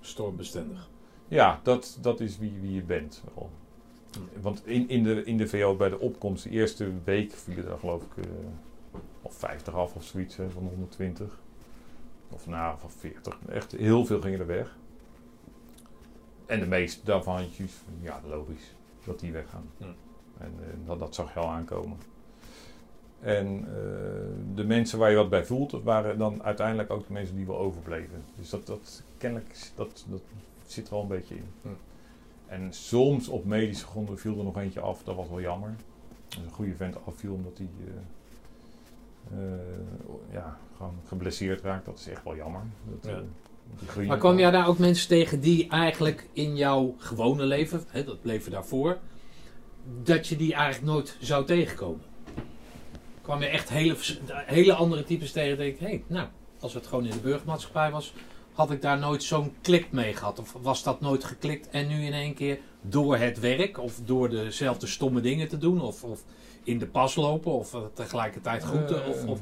[0.00, 0.88] Stormbestendig.
[1.28, 3.22] ja, dat, dat is wie, wie je bent.
[4.40, 7.78] Want in, in, de, in de VO bij de opkomst, de eerste week vielen er
[7.78, 8.24] geloof ik
[9.22, 11.38] of 50 af of zoiets hè, van 120.
[12.28, 13.38] Of nou, van 40.
[13.48, 14.76] Echt heel veel gingen er weg.
[16.46, 17.44] En de meeste daarvan
[18.00, 18.74] ja, logisch
[19.04, 19.70] dat die weggaan.
[19.78, 19.84] Hm.
[20.40, 21.98] En eh, dat, dat zag je al aankomen.
[23.20, 27.12] En eh, de mensen waar je wat bij voelt, dat waren dan uiteindelijk ook de
[27.12, 28.24] mensen die wel overbleven.
[28.36, 30.20] Dus dat, dat kennelijk, dat, dat
[30.66, 31.48] zit er wel een beetje in.
[31.62, 31.68] Hm.
[32.46, 35.74] En soms op medische gronden viel er nog eentje af, dat was wel jammer.
[36.28, 37.92] Dus een goede vent afviel omdat hij eh,
[39.38, 39.58] eh,
[40.32, 41.84] ja, gewoon geblesseerd raakt.
[41.84, 42.62] Dat is echt wel jammer.
[42.90, 43.16] Dat, Ja.
[43.18, 43.22] eh,
[43.78, 47.82] die groeien Maar kwam jij daar ook mensen tegen die eigenlijk in jouw gewone leven,
[47.88, 48.98] hè, dat leven daarvoor,
[50.02, 52.02] dat je die eigenlijk nooit zou tegenkomen?
[53.22, 55.56] Kwam je echt hele, hele andere types tegen?
[55.56, 56.28] Denk ik, hé, hey, nou,
[56.60, 58.12] als het gewoon in de burgermaatschappij was,
[58.52, 60.38] had ik daar nooit zo'n klik mee gehad?
[60.38, 64.28] Of was dat nooit geklikt en nu in één keer door het werk of door
[64.28, 66.24] dezelfde stomme dingen te doen of, of
[66.64, 69.04] in de pas lopen of eh, tegelijkertijd groeten?
[69.04, 69.08] Eh.
[69.08, 69.40] of, of,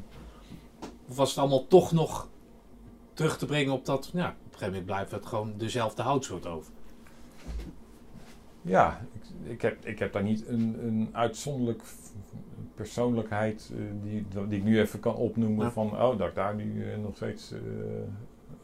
[1.09, 2.29] of was het allemaal toch nog
[3.15, 6.47] terug te brengen op dat, ja, op een gegeven moment blijft het gewoon dezelfde houtsoort
[6.47, 6.73] over.
[8.69, 11.83] Ja, ik, ik, heb, ik heb daar niet een, een uitzonderlijk
[12.75, 15.71] persoonlijkheid eh, die, die ik nu even kan opnoemen Ja.
[15.73, 17.59] van oh, dat ik daar nu eh, nog steeds eh,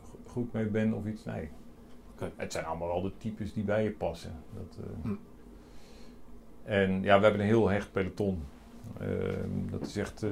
[0.03, 1.25] go- goed mee ben of iets.
[1.25, 1.49] Nee.
[2.37, 4.33] Het zijn allemaal wel de types die bij je passen.
[4.55, 5.15] Dat, Hm.
[6.63, 8.43] En ja, we hebben een heel hecht peloton.
[9.01, 10.25] Ehm, dat is echt.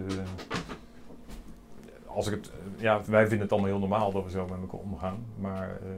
[2.06, 4.80] als ik het, ja, wij vinden het allemaal heel normaal dat we zo met elkaar
[4.80, 5.24] omgaan.
[5.40, 5.88] Maar eh,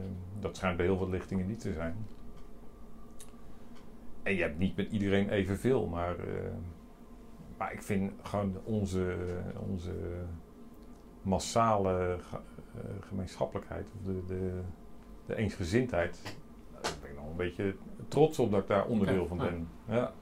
[0.40, 1.96] dat schijnt bij heel veel lichtingen niet te zijn.
[4.24, 6.50] En je hebt niet met iedereen evenveel, maar, eh,
[7.58, 9.16] maar ik vind gewoon onze,
[9.68, 9.94] onze
[11.22, 12.18] massale
[12.74, 14.60] eh, gemeenschappelijkheid, of de, de,
[15.26, 16.36] de eensgezindheid,
[16.72, 17.74] daar ben ik nog een beetje
[18.08, 19.44] trots op dat ik daar onderdeel van ja.
[19.44, 19.68] ben.
[19.88, 20.12] Ja.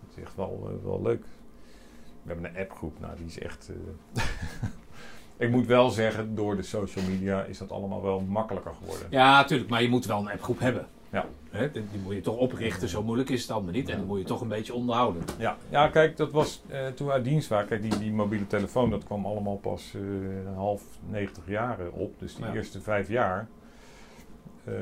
[0.00, 1.24] Het is echt wel, eh, wel leuk.
[2.22, 3.72] We hebben een appgroep, nou die is echt...
[4.14, 4.24] eh,
[5.46, 9.06] ik moet wel zeggen, door de social media is dat allemaal wel makkelijker geworden.
[9.10, 10.86] Ja, natuurlijk, maar je moet wel een appgroep hebben.
[11.12, 11.26] Ja.
[11.50, 13.88] Hè, die, die moet je toch oprichten, zo moeilijk is het allemaal niet.
[13.88, 15.22] En dan moet je toch een beetje onderhouden.
[15.38, 17.66] Ja, ja kijk, dat was eh, toen we uit dienst waren.
[17.66, 22.18] Kijk, die, die mobiele telefoon, dat kwam allemaal pas eh, half 90 jaren op.
[22.18, 22.54] Dus die Ja.
[22.54, 23.48] eerste vijf jaar.
[24.64, 24.74] Eh,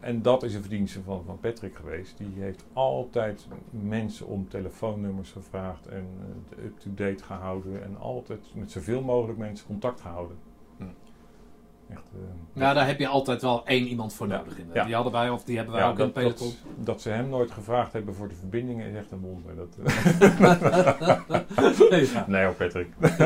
[0.00, 2.18] en dat is een verdienste van, van Patrick geweest.
[2.18, 6.06] Die heeft altijd mensen om telefoonnummers gevraagd en
[6.64, 7.82] up-to-date gehouden.
[7.84, 10.36] En altijd met zoveel mogelijk mensen contact gehouden.
[11.90, 14.58] Echt, eh, Ja, daar heb je altijd wel één iemand voor nodig.
[14.58, 14.66] In.
[14.74, 14.84] Ja.
[14.84, 16.46] Die hadden wij, of die hebben wij ja, ook in dat, peloton.
[16.76, 19.56] dat, dat ze hem nooit gevraagd hebben voor de verbindingen is echt een wonder.
[19.56, 19.76] Dat,
[22.12, 22.24] Ja.
[22.26, 22.88] nee hoor, Patrick.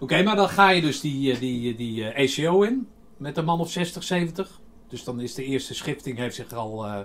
[0.00, 3.60] Oké, maar dan ga je dus die, eh, die, die ACO in met een man
[3.60, 4.60] of 60, 70.
[4.88, 6.98] Dus dan is de eerste schifting heeft zich al, eh,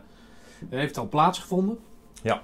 [0.70, 1.78] heeft al plaatsgevonden.
[2.22, 2.42] Ja.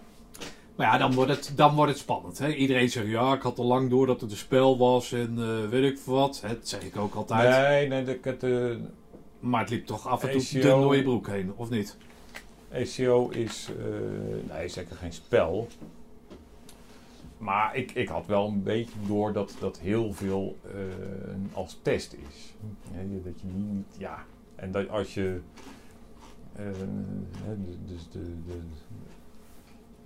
[0.77, 2.37] Maar ja, dan wordt het, dan wordt het spannend.
[2.37, 2.53] Hè?
[2.53, 5.69] Iedereen zegt, ja, ik had al lang door dat het een spel was en eh,
[5.69, 6.43] weet ik wat.
[6.47, 7.49] Dat zeg ik ook altijd.
[7.67, 8.75] Nee, nee, de, het, eh,
[9.39, 10.59] Maar het liep toch af en toe ACO.
[10.61, 11.97] de nooie broek heen, of niet?
[12.73, 15.67] ACO is eh, nee, zeker geen spel.
[17.37, 20.57] Maar ik, ik had wel een beetje door dat dat heel veel
[21.53, 22.53] als test is.
[22.91, 24.23] Ja, dat je niet, ja.
[24.55, 25.39] En dat als je
[26.55, 28.59] de- dus de, de,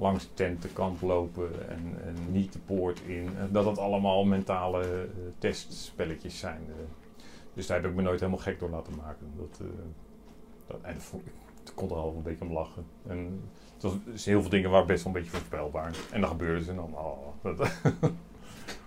[0.02, 5.00] langs de tentenkant lopen en, en niet de poort in, dat dat allemaal mentale eh,
[5.38, 6.62] testspelletjes zijn.
[6.68, 7.24] eh.
[7.54, 9.28] dus daar heb ik me nooit helemaal gek door laten maken.
[9.38, 9.68] Dat, eh,
[10.68, 11.32] dat, en dat vond ik-
[11.76, 12.86] kon er al een beetje om lachen.
[13.08, 13.42] En
[13.74, 15.96] het was dus heel veel dingen waren best wel een beetje voorspelbaar.
[16.12, 17.28] En dan gebeurde ze en dan, oh,
[17.58, 17.58] dat,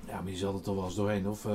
[0.09, 1.49] Ja, maar je zat er toch wel eens doorheen, of...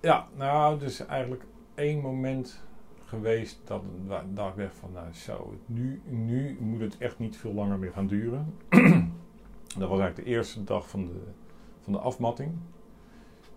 [0.00, 1.42] Ja, nou, dus eigenlijk
[1.74, 2.60] één moment
[3.08, 7.52] geweest dat, dat ik dacht van, nou zo, nu, nu moet het echt niet veel
[7.54, 8.54] langer meer gaan duren.
[9.78, 11.20] dat was eigenlijk de eerste dag van de,
[11.80, 12.52] van de afmatting.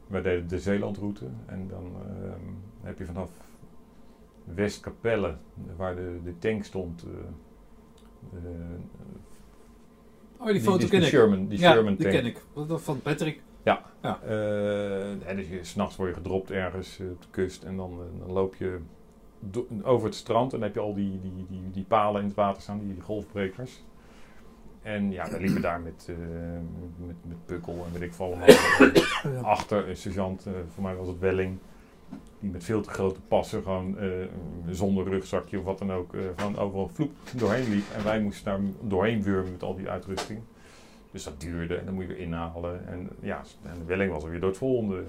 [0.08, 3.30] Wij deden de Zeelandroute en dan ehm, heb je vanaf
[4.44, 5.36] Westkapelle,
[5.78, 7.10] waar de, de tank stond, eh,
[8.38, 8.50] eh,
[10.38, 11.14] Oh, die die- foto die- ken die ik.
[11.14, 12.16] Sherman, die ja, Sherman die tank.
[12.16, 12.44] ken ik.
[12.82, 13.42] Van Patrick.
[13.64, 18.56] Eh, en dus s'nachts word je gedropt ergens op de kust en dan, dan loop
[18.56, 18.80] je
[19.84, 22.36] over het strand en dan heb je al die, die, die, die palen in het
[22.36, 23.84] water staan, die, die golfbrekers.
[24.82, 26.16] En ja, we liepen daar met, eh,
[27.06, 29.44] met, met Pukkel en weet ik veel allemaal.
[29.44, 31.58] Achter een sergeant, eh, voor mij was het Welling,
[32.40, 34.10] die met veel te grote passen gewoon eh,
[34.70, 37.84] zonder rugzakje of wat dan ook, van overal vloep doorheen liep.
[37.96, 40.40] En wij moesten daar doorheen wurmen met al die uitrusting.
[41.12, 42.88] Dus dat duurde en dan moet je weer inhalen.
[42.88, 45.04] En ja, en de welling was er weer door het volgende.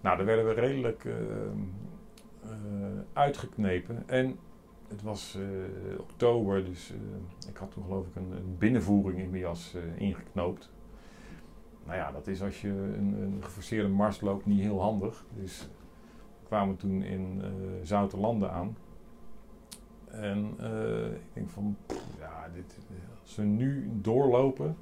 [0.00, 1.04] Nou, daar werden we redelijk
[3.12, 4.02] uitgeknepen.
[4.06, 4.38] En
[4.88, 9.42] het was eh, oktober, dus eh, ik had toen geloof ik een, binnenvoering in mijn
[9.42, 10.70] jas eh, ingeknoopt.
[11.84, 15.24] Nou ja, dat is als je een, geforceerde mars loopt niet heel handig.
[15.34, 15.68] Dus
[16.40, 17.50] we kwamen toen in eh
[17.82, 18.76] Zoutelanden aan.
[20.06, 21.76] En eh, ik denk van,
[22.18, 22.78] ja, dit,
[23.22, 24.76] als we nu doorlopen,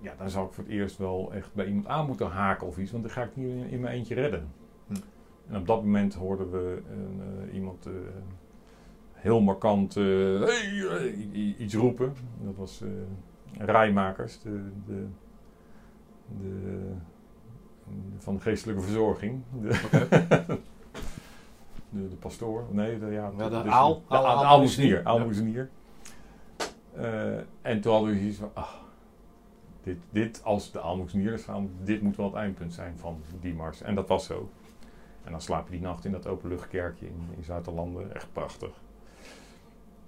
[0.00, 2.78] ja, dan zou ik voor het eerst wel echt bij iemand aan moeten haken of
[2.78, 4.52] iets, want dan ga ik niet in, in mijn eentje redden.
[5.48, 7.92] En op dat moment hoorden we een, eh, iemand eh,
[9.12, 10.04] heel markant eh,
[10.40, 11.12] hey,
[11.58, 12.12] iets roepen.
[12.44, 12.82] Dat was
[13.58, 15.06] Rijmakers, de, de
[16.40, 16.78] de,
[18.18, 19.42] van de geestelijke verzorging.
[19.62, 19.68] De,
[21.90, 22.64] de, de pastoor.
[22.70, 25.04] Nee, de, ja, Ja, de dus aal- De, aal- aal- aalmoezenier.
[25.04, 25.70] aalmoezenier.
[26.94, 27.36] aalmoezenier.
[27.36, 28.72] Eh, en toen hadden we zoiets van, ah,
[29.82, 33.82] dit, dit, als de aalmoezeniers gaan, dit moet wel het eindpunt zijn van die mars.
[33.82, 34.48] En dat was zo.
[35.24, 38.14] En dan slaap je die nacht in dat openluchtkerkje in, in Zuid-Landen.
[38.14, 38.70] Echt prachtig.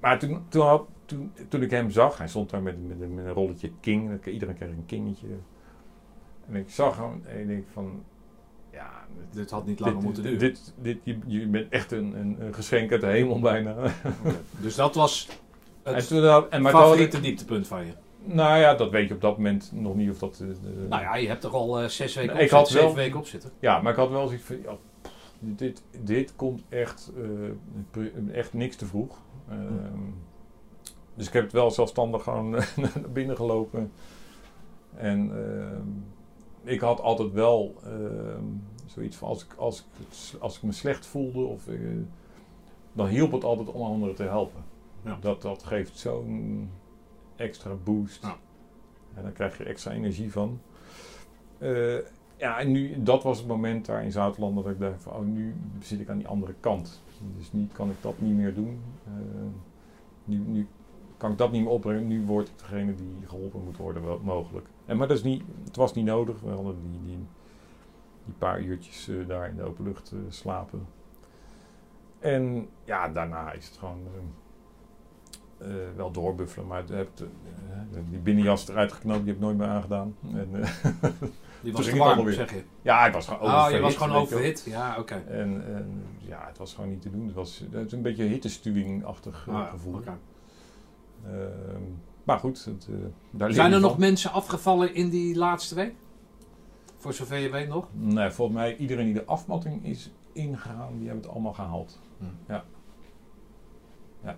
[0.01, 3.15] Maar toen, toen, had- toen, toen ik hem zag, hij stond daar met, met, een-
[3.15, 4.25] met een rolletje king.
[4.27, 5.27] Iedereen kreeg een kingetje.
[6.49, 8.03] En ik zag hem en ik denk van,
[8.73, 8.91] ja,
[9.31, 10.39] Dit had niet langer dit, moeten duren.
[10.39, 13.75] Dit, dit, je, je bent echt een, een, een geschenk uit de hemel bijna.
[14.61, 15.29] Dus dat was
[15.83, 17.93] en het toen had, en maar favoriete ik, dieptepunt van je.
[18.25, 20.41] nou ja, dat weet je op dat moment nog niet of dat...
[20.41, 22.87] eh, Nou ja, je hebt er al eh, zes weken Nee, op ik had zitten,
[22.87, 23.51] wel- weken op zitten.
[23.59, 24.81] Ja, maar ik had wel zoiets van, ja, pff,
[25.41, 29.19] dit, dit komt echt, eh, echt niks te vroeg.
[29.49, 30.11] Ehm,
[31.15, 33.93] Dus ik heb het wel zelfstandig gewoon naar binnen gelopen.
[34.95, 35.87] En ehm,
[36.63, 38.45] ik had altijd wel ehm,
[38.87, 41.79] zoiets van, als ik, als, ik, als ik me slecht voelde, of, eh,
[42.93, 44.65] dan hielp het altijd om anderen te helpen.
[45.05, 45.19] Ja.
[45.21, 46.71] Dat, dat geeft zo'n
[47.37, 48.23] extra boost.
[48.23, 48.37] Ja.
[49.15, 50.61] En daar krijg je extra energie van.
[52.41, 55.25] Ja, en nu, dat was het moment daar in Zuidland dat ik dacht van, oh,
[55.25, 57.03] nu zit ik aan die andere kant.
[57.37, 58.81] Dus nu kan ik dat niet meer doen.
[59.05, 59.13] Eh,
[60.25, 60.67] nu, nu
[61.17, 62.07] kan ik dat niet meer opbrengen.
[62.07, 64.67] Nu word ik degene die geholpen moet worden, wel mogelijk.
[64.87, 66.41] En, maar dat is niet, het was niet nodig.
[66.41, 67.27] We hadden die, die,
[68.25, 70.87] die paar uurtjes eh, daar in de open lucht eh, slapen.
[72.19, 73.99] En ja, daarna is het gewoon
[75.97, 76.67] wel doorbuffelen.
[76.67, 77.07] Maar eh,
[78.11, 80.15] die binnenjas eruit geknoopt, die heb ik nooit meer aangedaan.
[80.35, 80.51] En,
[81.63, 82.35] Die was te warm, alweer.
[82.35, 82.63] zeg je.
[82.83, 84.63] ja, ik was gewoon Oh, je was gewoon overhit.
[84.67, 85.15] Ja, oké.
[85.15, 87.27] En, en ja, het was gewoon niet te doen.
[87.27, 90.01] Het was het is een beetje hittestuwing-achtig eh, Ah, ja, gevoel.
[91.25, 91.83] Ehm,
[92.25, 92.97] maar goed, het, eh,
[93.31, 95.95] daar Zijn er nog mensen afgevallen in die laatste week?
[96.97, 97.89] Voor zover je weet nog?
[97.93, 102.01] Nee, volgens mij iedereen die de afmatting is ingegaan, die hebben het allemaal gehaald.
[102.19, 102.25] Hm.
[102.53, 102.65] Ja.
[104.25, 104.37] Ja.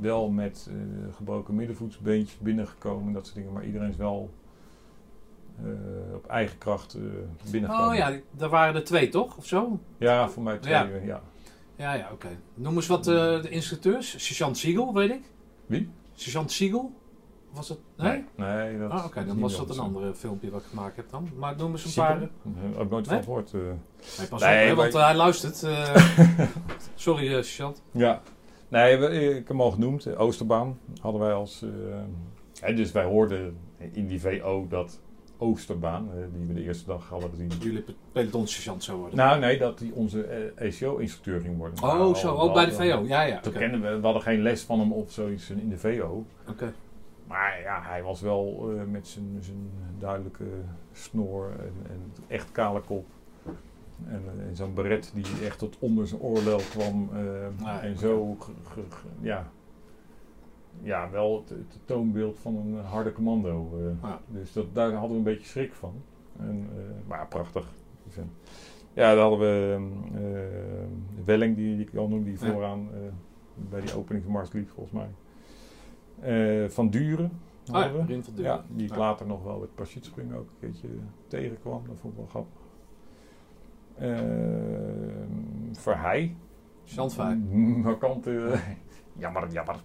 [0.00, 3.52] Wel met eh, gebroken middenvoetsbeentjes binnengekomen, dat soort dingen.
[3.52, 4.30] Maar iedereen is wel
[5.62, 7.00] eh, op eigen kracht eh
[7.50, 7.90] binnengekomen.
[7.90, 9.36] Oh ja, daar waren er twee toch?
[9.36, 9.78] Of zo?
[9.98, 10.72] Ja, voor mij twee.
[10.74, 10.88] Ja.
[10.88, 11.22] eh, ja.
[11.76, 12.28] Ja, ja, oké.
[12.54, 14.24] Noem eens wat de instructeurs.
[14.26, 15.22] Sergeant Siegel, weet ik.
[15.66, 15.90] Wie?
[16.14, 16.92] Sergeant Siegel?
[17.52, 17.78] Was het?
[17.96, 18.24] Nee?
[18.36, 21.28] Nee, dat Ah, oké, dan was dat een andere filmpje wat ik gemaakt heb dan.
[21.36, 22.12] Maar noem eens een Siegel?
[22.12, 22.20] paar.
[22.72, 23.52] Heb ik nooit van gehoord.
[23.52, 25.56] Nee, pas Nee, op, hè, want hij luistert.
[26.94, 27.82] sorry, sergeant.
[27.90, 28.20] Ja.
[28.68, 30.16] Nee, we- ik heb hem al genoemd.
[30.16, 31.64] Oosterbaan hadden wij als...
[32.60, 33.56] hè, dus wij hoorden
[33.92, 35.00] in die VO dat
[35.44, 37.50] Oosterbaan, eh, die we de eerste dag hadden gezien.
[37.60, 39.16] Jullie pe- peloton sergeant zou worden.
[39.16, 41.82] Nou, nee, dat hij onze eh, ECO-instructeur ging worden.
[41.82, 42.34] Oh, al- zo.
[42.34, 43.06] Ook bij de hadden- VO.
[43.06, 43.40] Ja, ja.
[43.40, 46.24] Toen kennen we, we hadden geen les van hem of zoiets in de VO.
[46.48, 46.72] Oké.
[47.28, 50.44] Maar ja, hij was wel eh, met zijn, zijn duidelijke
[50.92, 53.06] snor en, en echt kale kop.
[54.08, 57.08] En, eh, en zo'n beret die echt tot onder zijn oorlel kwam.
[57.12, 58.36] eh, Ah, en zo,
[59.20, 59.50] ja,
[60.82, 63.70] ja, wel het, het toonbeeld van een harde commando.
[63.78, 64.08] eh.
[64.08, 64.20] Ja.
[64.28, 65.94] Dus dat, daar hadden we een beetje schrik van.
[66.38, 67.72] En, eh, maar prachtig.
[68.04, 68.22] Dus, eh,
[68.92, 69.76] ja, daar hadden we
[70.14, 72.88] eh, Welling, die, die ik al noemde, die vooraan
[73.54, 75.08] bij die openingsmars liep volgens mij.
[76.64, 77.24] Eh, van Duren.
[77.72, 78.24] Oh ja, van Duren.
[78.34, 78.98] Ja, die ik Ja.
[78.98, 80.88] later nog wel met parachutespringen ook een keertje
[81.26, 81.82] tegenkwam.
[81.86, 82.60] Dat vond ik wel grappig.
[83.98, 86.36] Ehm Verheij.
[86.84, 87.36] Verheij.
[87.82, 88.54] Markante.
[89.18, 89.76] jammer, jammer.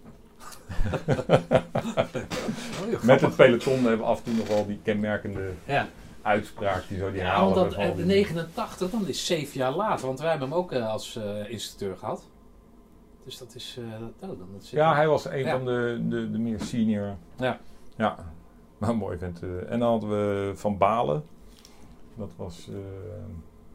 [2.94, 5.88] Oh, Met het peloton hebben we af en toe nog wel die kenmerkende Ja,
[6.22, 9.58] uitspraak die zo die ja herhalen want dat, van eh, die- 89, dan is zeven
[9.60, 10.06] jaar later.
[10.06, 12.28] Want wij hebben hem ook eh, als eh, instructeur gehad.
[13.26, 13.78] Dus dat is...
[13.80, 15.52] eh, dat, oh, dan, dat zit Ja, er- hij was een Ja.
[15.58, 17.16] van de, de, de meer senior.
[17.38, 17.60] Ja.
[17.96, 18.16] Ja,
[18.78, 19.42] maar mooi vent.
[19.44, 19.72] eh.
[19.72, 21.24] En dan hadden we Van Balen.
[22.16, 22.70] Dat was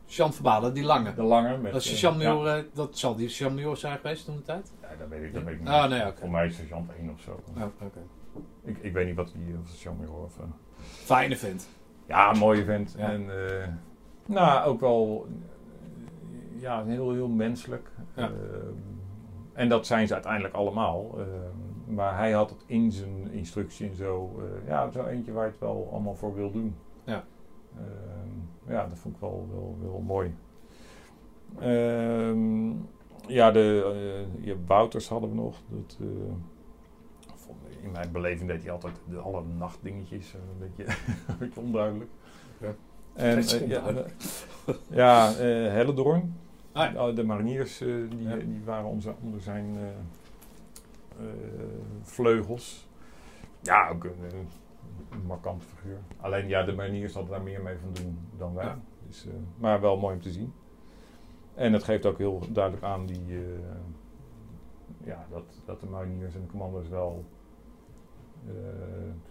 [0.06, 1.14] Jean Verbalen, die lange.
[1.14, 1.60] de langer.
[1.60, 2.56] Met, Dat, is eh, Jean ja.
[2.56, 4.72] Eh, dat zal die Jean zijn geweest toen de tijd?
[4.82, 5.68] Ja, dat weet ik, dat weet ik niet.
[5.68, 6.16] Ah, nee, oké.
[6.18, 7.40] Voor mij is sergeant 1 of zo.
[7.56, 8.00] Oh, oké.
[8.62, 10.24] Ik, ik weet niet wat die of hoor.
[10.24, 10.44] Of, eh.
[10.80, 11.68] Fijne vent.
[12.06, 12.94] Ja, mooie vent.
[12.98, 13.10] Ja.
[13.10, 13.30] En
[14.26, 15.26] nou, ook wel
[16.64, 17.90] ja, heel, heel menselijk.
[18.14, 18.28] Ja.
[18.28, 18.32] Eh,
[19.52, 21.14] en dat zijn ze uiteindelijk allemaal.
[21.18, 21.24] Eh,
[21.94, 24.42] maar hij had het in zijn instructie en zo.
[24.66, 26.76] ja, zo eentje waar je het wel allemaal voor wil doen.
[27.04, 27.24] Ja.
[27.76, 27.82] Eh,
[28.68, 30.34] ja, dat vond ik wel, wel, wel mooi.
[31.58, 32.70] Ehm,
[33.26, 33.92] ja, de
[34.38, 35.56] eh, ja, Wouters hadden we nog.
[35.68, 36.06] Dat, eh,
[37.82, 40.34] in mijn beleving deed hij altijd de alle nachtdingetjes.
[40.34, 40.84] eh, een, beetje,
[41.28, 42.10] een beetje onduidelijk.
[42.60, 42.74] Ja.
[43.12, 43.42] En,
[44.90, 46.36] ja, Hellendoorn.
[46.72, 47.08] Ah, ja.
[47.08, 48.36] Oh, De mariniers die, Ja.
[48.36, 49.76] die waren onder, onder zijn
[52.02, 52.88] vleugels.
[53.60, 54.14] Ja, ook een
[55.26, 55.98] markant figuur.
[56.20, 58.64] Alleen ja, de mariniers hadden daar meer mee van doen dan wij.
[58.64, 58.78] Ja.
[59.06, 60.52] Dus, eh, maar wel mooi om te zien.
[61.54, 63.42] En het geeft ook heel duidelijk aan die, eh,
[65.04, 67.24] ja, dat, dat de mariniers en de commando's wel
[68.46, 68.52] eh,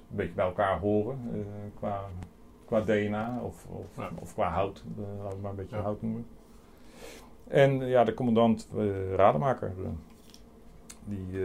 [0.10, 1.20] een beetje bij elkaar horen
[1.76, 2.00] qua,
[2.66, 4.10] qua DNA of, of, Ja.
[4.20, 4.84] of qua hout,
[5.22, 5.82] laten we maar een beetje Ja.
[5.82, 6.26] hout noemen.
[7.48, 8.70] En ja, de commandant
[9.16, 9.74] Rademaker,
[11.06, 11.40] die,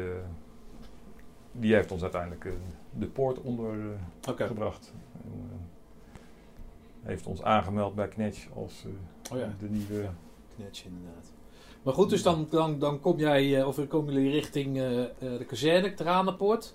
[1.52, 2.46] die heeft ons uiteindelijk
[2.98, 4.46] de poort ondergebracht.
[4.46, 4.92] Gebracht.
[5.24, 6.18] En, eh,
[7.02, 8.90] heeft ons aangemeld bij Knetch als eh,
[9.32, 9.54] Oh ja.
[9.58, 10.08] de nieuwe...
[10.56, 11.32] Knetje inderdaad.
[11.82, 15.08] Maar goed, dus dan, dan, dan kom jij, eh, of komen jullie richting eh, eh,
[15.18, 16.74] de kazerne, Tranenpoort.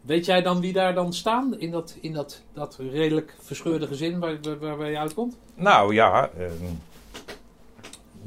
[0.00, 4.18] Weet jij dan wie daar dan staan in dat, in dat, dat redelijk verscheurde gezin
[4.18, 5.38] waar, waar, je uitkomt?
[5.54, 6.74] Nou ja, ehm,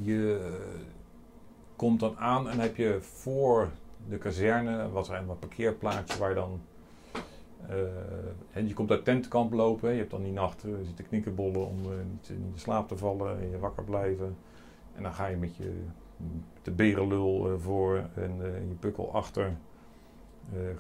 [0.02, 0.50] je
[1.76, 3.70] komt dan aan en heb je voor
[4.10, 6.62] de kazerne, was er een wat parkeerplaatsje waar je dan...
[7.70, 7.78] eh,
[8.52, 11.90] en je uit tentenkamp lopen, je hebt dan die nacht eh, zitten knikkerbollen om eh,
[12.12, 14.36] niet in de slaap te vallen en je wakker blijven.
[14.96, 15.84] En dan ga je met je
[16.62, 19.56] de berenlul eh, voor en eh, je pukkel achter.
[20.54, 20.76] eh, eh,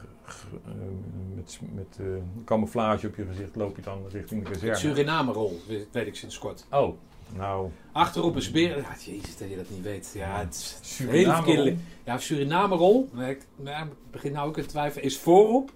[1.35, 2.05] met met eh,
[2.45, 4.75] camouflage op je gezicht loop je dan richting de kazerne.
[4.75, 5.59] Suriname-rol,
[5.91, 6.65] weet ik sinds kort.
[6.71, 6.97] Oh,
[7.35, 8.77] nou, Achterop is Beer.
[8.77, 10.11] Ja, jezus dat je dat niet weet.
[10.15, 11.43] Ja, het is een hele Suriname.
[11.43, 11.75] verkeerde...
[12.03, 15.71] Ja, Suriname-rol, maar ik nou, ik begin nou ook in twijfel, is voorop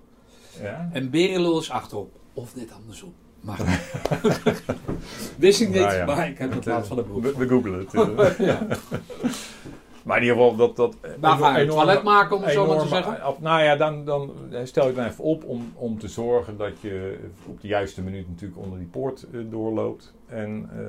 [0.61, 0.89] Ja?
[0.91, 2.11] en Berenlul is achterop.
[2.33, 3.13] Of net andersom.
[3.41, 3.59] Maar
[5.37, 6.05] wist ik niet, Nou ja.
[6.05, 7.21] maar ik heb het laat van de broek.
[7.23, 7.93] We, we googelen het.
[7.93, 8.39] eh.
[8.47, 8.67] Ja.
[10.03, 10.75] maar in ieder geval dat...
[10.75, 13.27] dat Waar ga je toilet maken, om het zo maar te zeggen?
[13.27, 14.31] op- nou ja, dan, dan
[14.63, 18.27] stel je dan even op om, om te zorgen dat je op de juiste minuut
[18.29, 20.13] natuurlijk onder die poort eh, doorloopt.
[20.25, 20.79] En eh,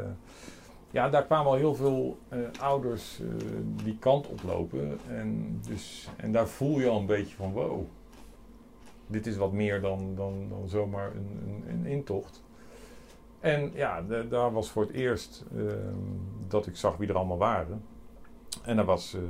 [0.91, 3.27] ja, daar kwamen al heel veel eh, ouders eh,
[3.85, 4.99] die kant oplopen.
[5.09, 7.81] En, dus, en daar voel je al een beetje van wow.
[9.07, 12.43] Dit is wat meer dan, dan, dan zomaar een, een, een intocht.
[13.41, 15.95] En ja, de- daar was voor het eerst ehm,
[16.49, 17.83] dat ik zag wie er allemaal waren.
[18.65, 19.21] En dat was eh,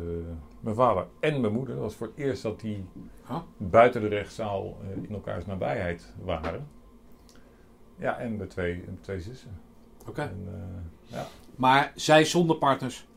[0.60, 1.74] mijn vader en mijn moeder.
[1.74, 2.84] Dat was voor het eerst dat die
[3.28, 3.36] Huh?
[3.56, 6.66] buiten de rechtszaal eh, in elkaars nabijheid waren.
[7.96, 9.60] Ja, en mijn twee, twee zussen.
[10.08, 10.22] Oké.
[10.22, 10.28] Eh,
[11.02, 11.26] ja.
[11.56, 13.08] Maar zij zonder partners.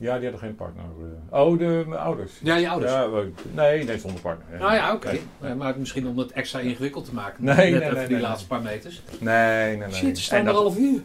[0.00, 0.84] Ja, die hadden geen partner.
[1.30, 1.40] eh.
[1.40, 2.32] oh, de, mijn ouders.
[2.42, 2.92] Ja, je ouders.
[2.92, 4.58] Ja, we- nee, nee, zonder partner.
[4.58, 5.10] Nou ja, oké.
[5.10, 5.20] Nee,
[5.50, 7.44] Eh, Maar misschien om het extra ingewikkeld te maken.
[7.44, 9.02] Nee, nee, die laatste paar meters.
[9.20, 9.86] nee, nee.
[9.86, 9.92] nee.
[9.92, 11.00] Shit, staan er half uur.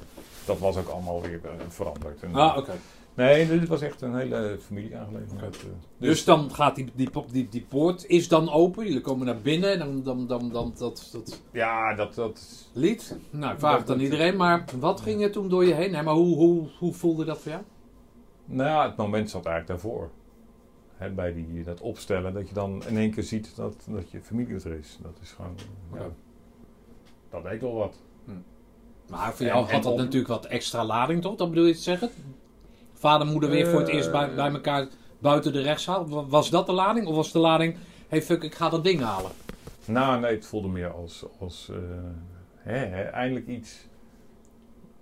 [0.45, 2.23] dat was ook allemaal weer eh, veranderd.
[2.23, 2.71] En, Ah, oké.
[3.13, 5.55] Nee, dit was echt een hele familieaangelegenheid.
[5.55, 5.63] eh.
[5.97, 8.85] Dus dan gaat die, die, die, die poort is dan open.
[8.85, 13.15] Jullie komen naar binnen en dan, dan, dan, dan dat, dat Ja, dat, dat, lied.
[13.29, 14.35] Nou, ik vraag het aan iedereen.
[14.35, 15.91] Maar wat ging er toen door je heen?
[15.91, 17.63] Nee, maar hoe, hoe, hoe voelde dat voor jou?
[18.45, 20.09] Nou ja, het moment zat eigenlijk daarvoor.
[20.97, 24.21] Hè, bij die, dat opstellen, dat je dan in één keer ziet dat, dat je
[24.21, 24.97] familie er is.
[25.01, 25.55] Dat is gewoon,
[25.93, 26.07] ja,
[27.29, 27.95] dat deed wel wat.
[29.09, 31.35] Maar voor jou en had dat op- natuurlijk wat extra lading, toch?
[31.35, 32.09] Dat bedoel je te zeggen?
[32.93, 34.35] Vader en moeder weer voor het eerst bij, Eh.
[34.35, 34.87] bij elkaar
[35.19, 36.07] buiten de rechtszaal.
[36.09, 37.07] Wa- Was dat de lading?
[37.07, 37.75] Of was de lading,
[38.07, 39.31] hey fuck, ik ga dat ding halen?
[39.85, 41.77] Nou, nee, het voelde meer als, als eh,
[42.55, 43.87] hè, hè, eindelijk iets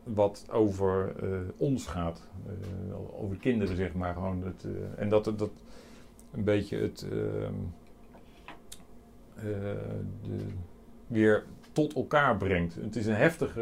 [0.03, 2.27] wat over eh, ons gaat.
[2.47, 4.13] Eh, over kinderen, zeg maar.
[4.13, 5.51] Gewoon het, eh, en dat het dat
[6.31, 7.53] een beetje het ehm,
[9.35, 9.43] eh,
[10.23, 10.37] de,
[11.07, 12.75] weer tot elkaar brengt.
[12.75, 13.57] Het is een heftig,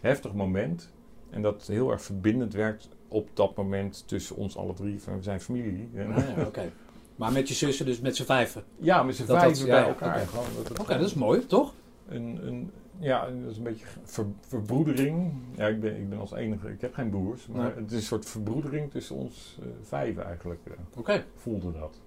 [0.00, 0.92] heftig moment.
[1.30, 5.02] En dat heel erg verbindend werkt op dat moment tussen ons alle drie.
[5.02, 5.88] Van, we zijn familie.
[5.98, 6.70] Ah, ja, oké.
[7.16, 8.64] Maar met je zussen, dus met z'n vijven.
[8.76, 10.22] ja, met z'n vijven dat- bij ja, elkaar.
[10.22, 10.74] oké.
[10.74, 11.74] Dat dat is mooi, toch?
[12.08, 15.32] een, een, ja, dat is een beetje ver, verbroedering.
[15.56, 17.82] Ja, ik ben, ik ben als enige, ik heb geen broers, maar Nee.
[17.82, 21.24] het is een soort verbroedering tussen ons eh vijven eigenlijk, eh, Oké.
[21.34, 22.00] voelde dat.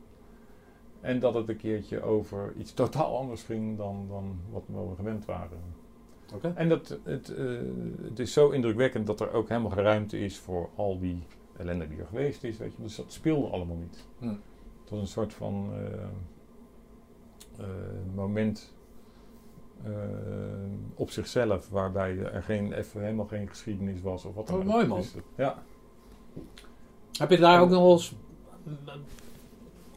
[1.02, 5.26] En dat het een keertje over iets totaal anders ging dan, dan wat we gewend
[5.26, 5.60] waren.
[6.34, 6.52] Oké.
[6.56, 7.46] En dat, het, eh,
[8.02, 11.24] het is zo indrukwekkend dat er ook helemaal geen ruimte is voor al die
[11.58, 12.58] ellende die er geweest is.
[12.58, 12.82] Weet je.
[12.82, 14.06] Dus dat speelde allemaal niet.
[14.20, 14.28] Hm.
[14.82, 15.70] Het was een soort van
[18.16, 18.74] moment
[19.84, 19.92] eh,
[20.96, 24.68] op zichzelf, waarbij er geen, even helemaal geen geschiedenis was of wat dan Oh, ook.
[24.68, 24.98] mooi, man.
[25.00, 25.64] Dus, ja.
[27.18, 28.14] Heb je daar ook nog eens
[28.86, 28.94] eh,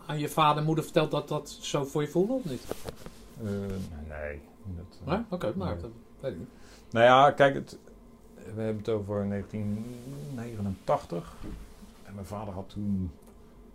[0.07, 2.63] aan je vader en moeder verteld dat dat zo voor je voelde of niet?
[3.43, 3.49] Eh,
[4.09, 4.41] nee.
[4.65, 5.21] Dat, eh, Nee?
[5.31, 5.81] Oké, maar nee.
[5.83, 6.49] dat weet ik niet.
[6.91, 7.79] Nou ja, kijk, het,
[8.35, 11.35] we hebben het over 1989.
[12.03, 13.11] En mijn vader had toen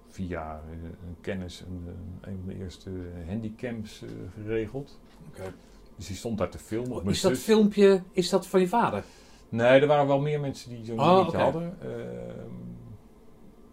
[0.07, 1.84] via eh, een kennis een,
[2.22, 2.89] eh, een van de eerste
[3.28, 4.10] handicamps eh,
[4.43, 4.99] geregeld.
[5.30, 5.53] Oké.
[6.00, 6.91] Dus die stond daar te filmen.
[6.97, 7.43] Oh, Is dat zus.
[7.43, 9.04] filmpje, is dat van je vader?
[9.50, 11.78] Nee, er waren wel meer mensen die zo'n Oh, hadden.
[11.82, 11.89] Ehm,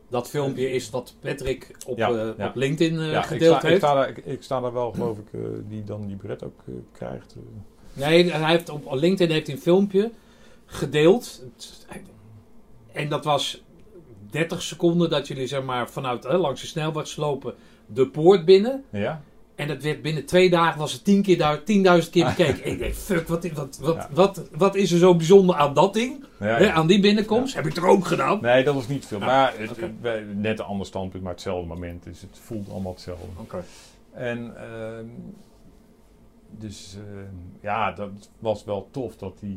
[0.08, 2.48] Dat filmpje is wat Patrick op, Ja, eh, ja.
[2.48, 3.76] op LinkedIn eh, ja, ik gedeeld ik, heeft.
[3.76, 6.60] sta daar, ik, ik sta daar wel, geloof ik, eh, die dan die beret ook
[6.66, 7.34] eh, krijgt.
[7.34, 7.42] eh.
[8.08, 10.10] Nee, hij heeft op LinkedIn heeft hij een filmpje
[10.66, 11.44] gedeeld.
[12.92, 13.62] En dat was
[14.30, 17.54] 30 seconden dat jullie zeg maar vanuit langs de snelweg slopen
[17.86, 18.84] de poort binnen.
[18.90, 19.22] ja?
[19.56, 22.66] En dat werd binnen twee dagen was het 10 keer du- 10.000 keer bekeken.
[22.70, 24.08] ik denk, fuck, wat, wat, wat, Ja.
[24.12, 26.24] wat, wat is er zo bijzonder aan dat ding?
[26.40, 26.72] Ja, Hè, ja.
[26.72, 27.54] aan die binnenkomst?
[27.54, 28.38] Heb ik er ook gedaan?
[28.42, 29.18] Nee, dat was niet veel.
[29.18, 29.78] Maar het,
[30.36, 32.02] net een ander standpunt, maar hetzelfde moment.
[32.04, 33.26] Dus het voelt allemaal hetzelfde.
[33.36, 33.64] Oké.
[34.12, 35.04] En ehm,
[36.50, 39.56] dus ehm, ja, dat was wel tof dat hij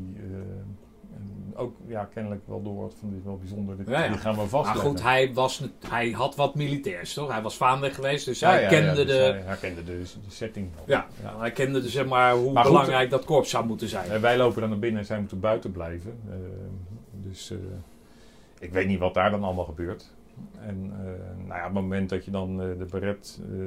[1.56, 3.78] ook ja, kennelijk wel door had van dit is wel bijzonder.
[3.78, 4.10] Dit, Ja, ja.
[4.10, 4.90] Die gaan we Maar vastleggen.
[4.90, 7.32] goed, hij, was, hij had wat militairs, toch?
[7.32, 9.14] Hij was vaandrig geweest, dus Ja, hij kende ja, dus de...
[9.14, 10.70] Hij herkende de, de setting.
[10.86, 11.08] Ja,
[11.38, 14.10] hij kende dus zeg maar hoe Maar goed, belangrijk dat korps zou moeten zijn.
[14.12, 16.20] En wij lopen dan naar binnen en zij moeten buiten blijven.
[16.30, 16.40] Ehm,
[17.30, 17.58] dus eh,
[18.60, 20.14] ik weet niet wat daar dan allemaal gebeurt.
[20.60, 21.06] En eh,
[21.38, 23.58] nou ja, op het moment dat je dan eh, de beret eh,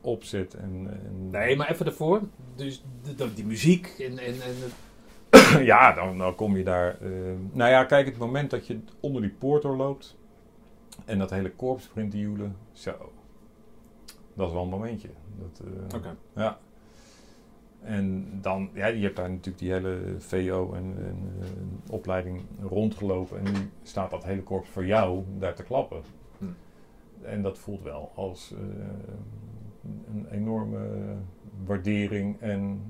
[0.00, 2.20] opzet en, en Nee, maar even ervoor.
[2.56, 4.72] Dus de- de- die muziek en, en, en het-
[5.72, 7.00] ja, dan, dan kom je daar.
[7.00, 7.10] eh,
[7.52, 10.16] nou ja, kijk, het moment dat je onder die poort doorloopt
[11.04, 13.12] en dat hele korps begint te joelen, zo.
[14.34, 15.08] Dat is wel een momentje.
[15.40, 16.16] Eh, Oké.
[16.34, 16.58] Ja.
[17.80, 21.18] En dan, ja, je hebt daar natuurlijk die hele VO en, en
[21.90, 23.38] opleiding rondgelopen.
[23.38, 26.02] En nu staat dat hele korps voor jou daar te klappen.
[26.38, 26.44] Hm.
[27.22, 28.58] En dat voelt wel als eh,
[30.14, 30.78] een enorme
[31.64, 32.80] waardering en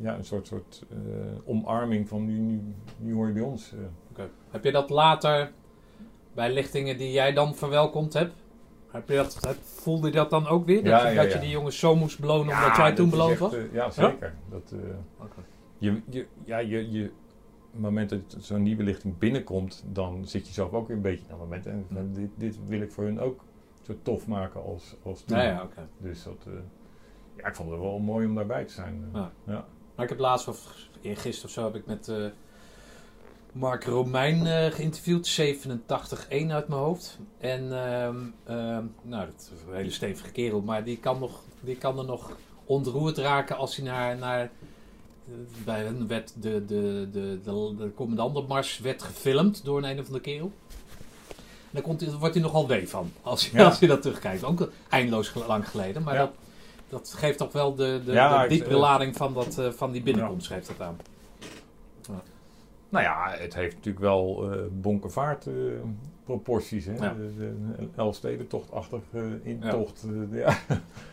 [0.00, 0.96] ja, een soort, soort eh,
[1.44, 3.72] omarming van nu, nu, nu hoor je bij ons.
[3.72, 3.78] eh.
[4.10, 4.28] Oké.
[4.50, 5.52] Heb je dat later
[6.34, 8.32] bij lichtingen die jij dan verwelkomd hebt?
[8.90, 10.76] Heb je dat, heb- voelde je dat dan ook weer?
[10.76, 11.36] Dat, Ja, je, ja, dat ja.
[11.38, 13.54] je die jongens zo moest belonen omdat jij dat toen beloond was?
[13.54, 14.34] eh, ja, zeker.
[14.50, 15.40] Dat, eh, Oké.
[15.78, 20.46] Je, je, ja, je, je, op het moment dat zo'n nieuwe lichting binnenkomt, dan zit
[20.46, 21.66] je zelf ook weer een beetje aan het moment.
[21.66, 23.44] En dit, dit wil ik voor hun ook
[23.82, 25.38] zo tof maken als, als toen.
[25.38, 25.68] Ja.
[25.98, 26.52] Dus dat, eh,
[27.36, 29.10] ja, ik vond het wel mooi om daarbij te zijn.
[29.46, 29.64] Ja.
[30.00, 32.24] Maar ik heb laatst, of eergisteren of zo, heb ik met eh,
[33.52, 35.40] Mark Romein eh, geïnterviewd.
[35.40, 35.46] 87-1
[36.28, 37.18] uit mijn hoofd.
[37.38, 40.60] En, ehm, ehm, nou, dat is een hele stevige kerel.
[40.60, 42.30] Maar die kan, nog, die kan er nog
[42.64, 44.16] ontroerd raken als hij naar...
[44.18, 45.34] naar eh,
[45.64, 50.06] bij hun werd de, de, de, de, de commandantenmars werd gefilmd door een een of
[50.06, 50.52] andere kerel.
[51.28, 51.36] En
[51.70, 53.64] daar komt, wordt hij nogal wee van, als je, Ja.
[53.64, 54.44] als je dat terugkijkt.
[54.44, 56.20] Ook eindeloos lang geleden, maar Ja.
[56.20, 56.30] dat,
[56.90, 59.92] dat geeft toch wel de, de, Ja, de ik- diepere lading van, dat, eh, van
[59.92, 60.96] die binnenkomst, geeft dat aan.
[62.88, 65.52] Nou ja, het heeft natuurlijk wel eh bonkenvaart eh,
[66.24, 66.84] proporties.
[66.84, 66.92] Hè?
[66.94, 67.14] Ja.
[67.14, 67.54] De, de
[67.96, 70.04] Elfstedentochtachtig eh intocht.
[70.32, 70.58] eh, ja.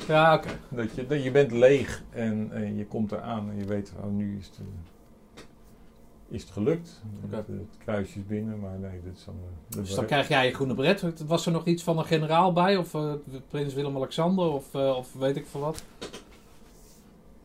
[0.07, 0.49] Ja, oké.
[0.69, 4.11] dat je, dat je bent leeg en, en je komt eraan en je weet, oh,
[4.11, 4.63] nu is het, eh,
[6.29, 7.01] is het gelukt.
[7.29, 9.35] Het, het kruisje is binnen, maar nee, dit is dan...
[9.69, 11.25] eh, Dus dan krijg jij je groene beret.
[11.27, 12.77] Was er nog iets van een generaal bij?
[12.77, 13.11] Of eh,
[13.49, 14.51] prins Willem-Alexander?
[14.51, 15.83] Of, eh, of weet ik veel wat?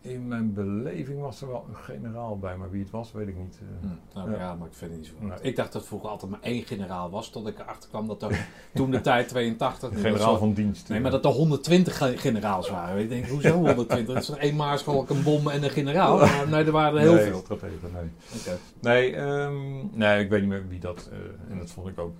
[0.02, 3.36] In mijn beleving was er wel een generaal bij, maar wie het was, weet ik
[3.36, 3.58] niet.
[3.82, 3.90] eh.
[4.14, 4.54] Nou ja, Ja.
[4.54, 5.26] maar ik vind het niet zo.
[5.26, 5.38] Nee.
[5.40, 7.30] Ik dacht dat vroeger altijd maar één generaal was.
[7.30, 9.88] Tot ik erachter kwam dat er toen de tijd 82...
[9.90, 10.88] Een nu, dat generaal van dienst.
[10.88, 13.02] Nee, maar dat er 120 ge- generaals waren.
[13.02, 14.14] Ik denk, hoezo 120?
[14.14, 16.16] Dat is er één maarschalk, een bom en een generaal.
[16.18, 17.58] Maar nee, er waren er heel nee, veel.
[17.58, 18.10] nee.
[18.40, 18.58] Oké.
[18.80, 19.54] Nee, ehm,
[19.98, 21.08] nee, ik weet niet meer wie dat...
[21.12, 22.12] eh, en dat vond ik ook...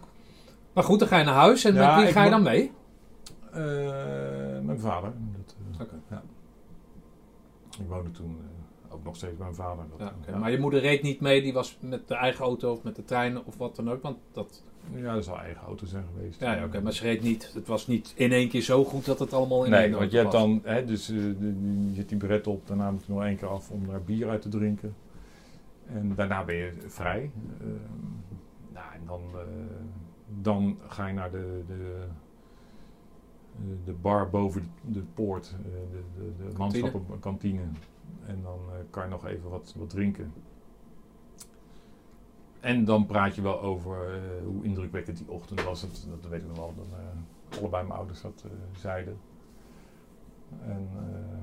[0.72, 1.64] Maar goed, dan ga je naar huis.
[1.64, 2.70] En Ja, met wie ga je dan mee?
[3.52, 3.60] eh,
[4.62, 5.12] mijn vader.
[5.36, 5.94] Dat, Oké.
[6.10, 6.22] ja.
[7.82, 9.84] Ik woonde toen eh, ook nog steeds bij mijn vader.
[9.96, 10.38] Dat, Ja.
[10.38, 11.42] Maar je moeder reed niet mee.
[11.42, 14.02] Die was met de eigen auto of met de trein of wat dan ook.
[14.02, 14.62] Want dat...
[14.94, 16.40] Ja, dat zal eigen auto zijn geweest.
[16.40, 16.80] Ja, ja oké.
[16.80, 17.50] Maar ze reed niet.
[17.54, 20.10] Het was niet in één keer zo goed dat het allemaal in Nee, één want
[20.10, 23.22] je hebt dan, hè, dus eh, je zet die beret op, daarna moet je nog
[23.22, 24.94] één keer af om daar bier uit te drinken.
[25.86, 27.30] En daarna ben je vrij.
[27.60, 27.70] Ehm,
[28.72, 29.40] nou, en dan, eh,
[30.40, 32.04] dan ga je naar de, de,
[33.84, 37.62] de bar boven de, poort, eh, de, de, de manschappenkantine.
[38.26, 40.32] En dan eh, kan je nog even wat, wat drinken.
[42.60, 45.80] En dan praat je wel over eh, hoe indrukwekkend die ochtend was.
[45.80, 46.74] Dat, dat weet ik nog wel.
[46.78, 49.16] Eh, allebei mijn ouders dat eh, zeiden.
[50.62, 51.38] En eh,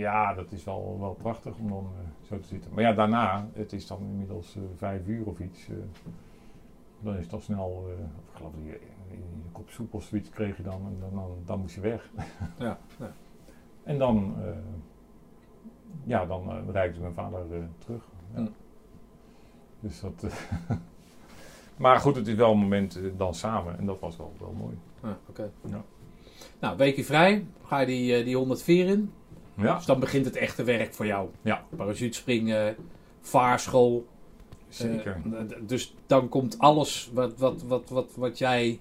[0.00, 2.70] ja, dat is wel, wel prachtig om dan eh, zo te zitten.
[2.74, 5.68] Maar ja, daarna, het is dan inmiddels eh, vijf uur of iets.
[5.68, 5.74] eh,
[7.00, 10.56] dan is het al snel, eh, ik geloof je een kop soep of zoiets kreeg
[10.56, 10.80] je dan.
[10.86, 12.10] En dan, dan, dan moest je weg.
[12.58, 13.12] Ja, ja.
[13.82, 14.48] En dan, eh,
[16.04, 18.02] ja, dan uh, reikte mijn vader eh, terug.
[18.34, 18.40] Ja.
[18.40, 18.48] Mm.
[19.80, 20.24] Dus dat.
[20.68, 20.76] eh,
[21.76, 24.52] maar goed, het is wel een moment eh, dan samen en dat was wel, wel
[24.52, 24.76] mooi.
[25.02, 25.50] Ja, oké.
[25.68, 25.84] Ja.
[26.58, 27.46] Nou, weekje vrij.
[27.64, 29.12] Ga je die, eh, die 104 in.
[29.56, 31.28] Ja, Dus dan begint het echte werk voor jou.
[31.42, 31.64] Ja.
[31.76, 32.76] Parachutespringen,
[33.20, 34.06] vaarschool.
[34.68, 35.22] Zeker.
[35.32, 38.80] Eh, dus dan komt alles wat, wat, wat, wat, wat jij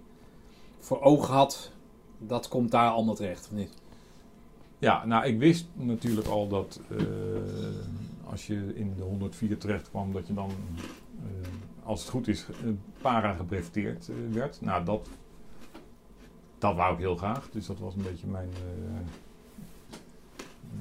[0.83, 1.71] voor ogen had,
[2.17, 3.73] dat komt daar allemaal terecht, of niet?
[4.77, 7.05] Ja, nou, ik wist natuurlijk al dat eh,
[8.29, 10.49] als je in de 104 terecht kwam, dat je dan,
[11.19, 11.49] eh,
[11.83, 12.45] als het goed is,
[13.01, 14.61] para gebreveteerd eh, werd.
[14.61, 15.09] Nou, dat,
[16.57, 17.49] dat wou ik heel graag.
[17.49, 18.49] Dus dat was een beetje mijn,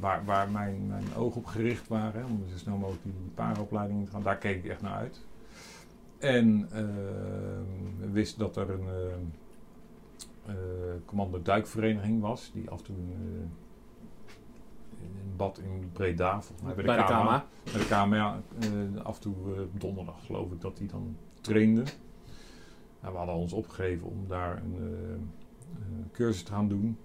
[0.01, 2.21] waar, waar mijn, mijn ogen op gericht waren.
[2.21, 4.23] Hè, om zo snel mogelijk die in te gaan.
[4.23, 5.21] Daar keek ik echt naar uit.
[6.19, 6.69] En
[8.13, 9.33] wisten dat er een
[11.05, 16.85] commando duikvereniging was, die af en toe in, eh, een bad in Breda, volgens mij
[16.85, 20.61] bij de, KMA, bij de KMA, eh, af en toe eh, op donderdag geloof ik
[20.61, 21.83] dat die dan trainde.
[23.01, 25.19] Nou, we hadden ons opgegeven om daar een eh, eh,
[26.13, 26.97] cursus te gaan doen.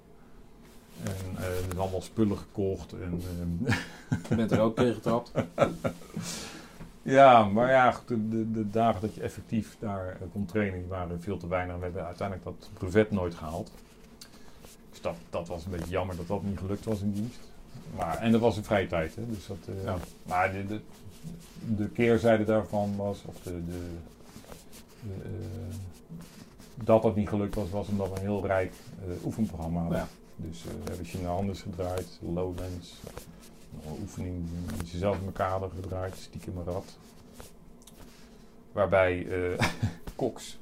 [1.04, 2.94] En eh, er allemaal spullen gekocht.
[2.94, 3.22] En,
[3.68, 3.76] eh,
[4.30, 5.32] Je bent er ook tegen getrapt.
[7.12, 10.88] ja, maar ja, de, de, de dagen dat je effectief daar eh, kon trainen, die
[10.88, 11.76] waren veel te weinig.
[11.76, 13.72] We hebben uiteindelijk dat brevet nooit gehaald.
[14.90, 17.40] Dus dat, dat was een beetje jammer dat dat niet gelukt was in dienst.
[17.96, 19.28] Maar, en dat was in vrije tijd, hè.
[19.28, 19.98] Dus dat, eh, Ja.
[20.24, 20.82] Maar de, de,
[21.76, 23.80] de keerzijde daarvan was, of de, de,
[25.24, 25.30] eh,
[26.84, 28.74] dat dat niet gelukt was, was omdat we een heel rijk
[29.24, 29.98] oefenprogramma hadden.
[29.98, 30.08] Ja.
[30.36, 33.00] Dus we hebben China Anders gedraaid, Lowlands,
[33.74, 34.46] een oefening
[34.78, 36.98] die ze zelf in elkaar gedraaid, stiekem een rat.
[38.72, 39.68] Waarbij eh
[40.16, 40.58] Cox,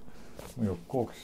[0.53, 1.17] Major Cox,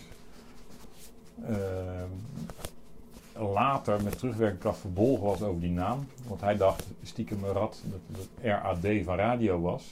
[3.34, 6.08] later met terugwerkende kracht verbolgen was over die naam.
[6.28, 9.84] Want hij dacht stiekem een rat dat het RAD van radio was.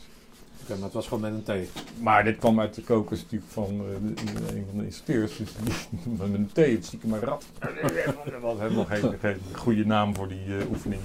[0.61, 2.01] Oké, maar het was gewoon met een T.
[2.01, 5.37] Maar dit kwam uit de kokers natuurlijk van eh, een van de instructeurs.
[5.37, 5.53] Dus
[5.89, 7.45] die, met een T, het stiekem een rat.
[8.31, 11.01] Dat was helemaal geen, geen goede naam voor die eh, oefening.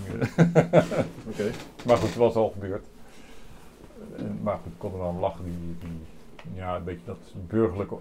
[1.31, 1.51] Oké.
[1.87, 2.85] Maar goed, het was al gebeurd.
[4.17, 5.45] Eh, maar goed, ik kon er wel om lachen.
[5.45, 5.99] Die, die,
[6.55, 7.97] ja, een beetje dat burgerlijke,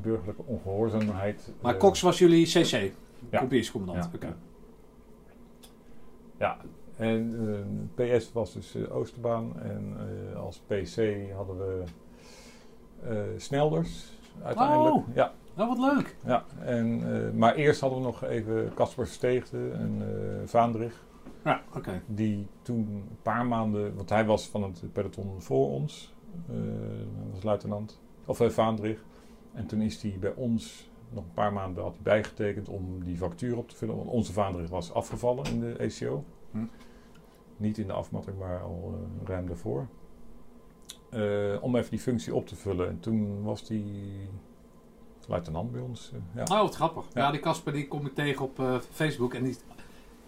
[0.00, 1.50] burgerlijke ongehoorzaamheid.
[1.60, 2.92] Maar eh, Cox was jullie CC?
[3.30, 3.38] Ja.
[3.38, 4.04] Kopierscommandant.
[4.04, 4.10] Ja.
[4.14, 4.36] Oké.
[6.38, 6.56] Ja,
[6.98, 7.34] en
[7.96, 9.60] eh, PS was dus eh, Oosterbaan.
[9.60, 11.82] En eh, als PC hadden we
[13.36, 14.94] Snelders uiteindelijk.
[14.94, 15.14] Oh.
[15.14, 16.16] Ja, Nou, wat leuk.
[16.24, 16.44] ja.
[16.64, 20.02] En, maar eerst hadden we nog even Casper Versteegde en
[20.44, 21.06] Vaandrig.
[21.44, 22.02] Ja, oké.
[22.06, 26.14] Die toen een paar maanden, want hij was van het peloton voor ons,
[27.32, 29.04] was luitenant, of uh, Vaandrig.
[29.52, 33.16] En toen is hij bij ons nog een paar maanden had hij bijgetekend om die
[33.16, 33.96] factuur op te vullen.
[33.96, 36.24] Want onze Vaandrig was afgevallen in de ECO.
[36.50, 36.64] Hm.
[37.58, 39.86] Niet in de afmatting, maar al eh, ruim daarvoor.
[41.10, 42.88] Eh, om even die functie op te vullen.
[42.88, 43.84] En toen was hij
[45.26, 46.10] luitenant bij ons.
[46.14, 46.54] eh, ja.
[46.56, 47.04] Oh, wat grappig.
[47.14, 47.30] Ja, Ja.
[47.30, 49.56] die Casper die kom ik tegen op eh, Facebook en die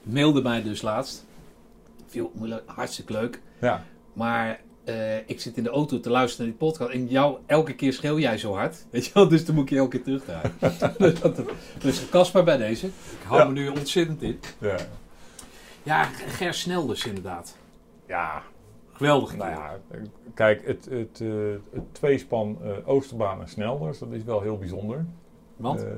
[0.03, 1.27] mailde mij dus laatst.
[2.07, 3.41] Viel le- hartstikke leuk.
[3.61, 3.85] ja.
[4.13, 7.75] Maar eh, ik zit in de auto te luisteren naar die podcast en jou, elke
[7.75, 8.87] keer schreeuw jij zo hard.
[8.91, 10.53] Weet je wel, dus dan moet ik je elke keer terugdraaien.
[10.99, 11.41] dus dat-
[11.81, 12.87] dus Casper bij deze.
[12.87, 12.93] Ik
[13.27, 13.47] hou Ja.
[13.47, 14.41] me nu ontzettend in.
[14.59, 14.77] Ja.
[15.91, 17.57] Ja, Ger Snel dus inderdaad.
[18.07, 18.43] ja,
[18.93, 19.37] Geweldig.
[19.37, 19.79] Nou ja,
[20.35, 21.29] kijk, het, het, eh,
[21.73, 25.05] het tweespan eh Oosterbaan en Snelders, dat is wel heel bijzonder.
[25.57, 25.85] Want?
[25.85, 25.93] Eh,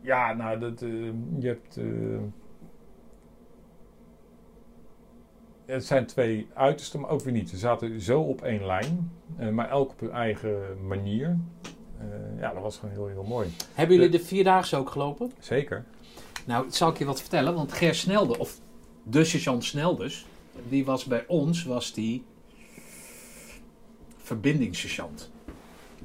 [0.00, 0.80] ja, nou, dat,
[1.38, 1.80] je hebt...
[5.66, 7.50] het zijn twee uitersten, maar ook weer niet.
[7.50, 9.12] Ze zaten zo op één lijn,
[9.52, 11.38] maar elk op hun eigen manier.
[12.38, 13.48] Ja, dat was gewoon heel, heel mooi.
[13.74, 15.30] Hebben jullie de Vierdaagse ook gelopen?
[15.38, 15.84] Zeker.
[16.46, 18.58] Nou, zal ik je wat vertellen, want Ger Snelde, of
[19.02, 20.26] de sergeant Snelders,
[20.68, 22.24] die was bij ons, was die
[24.16, 25.30] verbindingssergeant.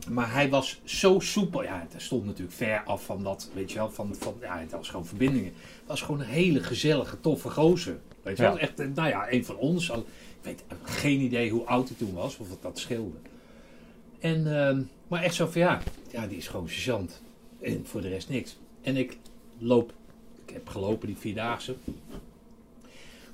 [0.09, 1.63] Maar hij was zo soepel.
[1.63, 4.71] Ja, het stond natuurlijk ver af van dat, weet je wel, van, van ja, het
[4.71, 5.53] was gewoon verbindingen.
[5.55, 7.99] Het was gewoon een hele gezellige, toffe gozer.
[8.23, 8.49] Weet je Ja.
[8.49, 9.91] wel, echt, eh, nou ja, een van ons.
[9.91, 10.05] Al-
[10.41, 13.17] Ik weet geen idee hoe oud hij toen was, of wat dat scheelde.
[14.19, 15.81] En, ehm, maar echt zo van, ja,
[16.11, 17.21] ja, die is gewoon sergeant.
[17.61, 18.57] En voor de rest niks.
[18.81, 19.17] En ik
[19.57, 19.93] loop
[20.45, 21.75] ik heb gelopen die vierdaagse.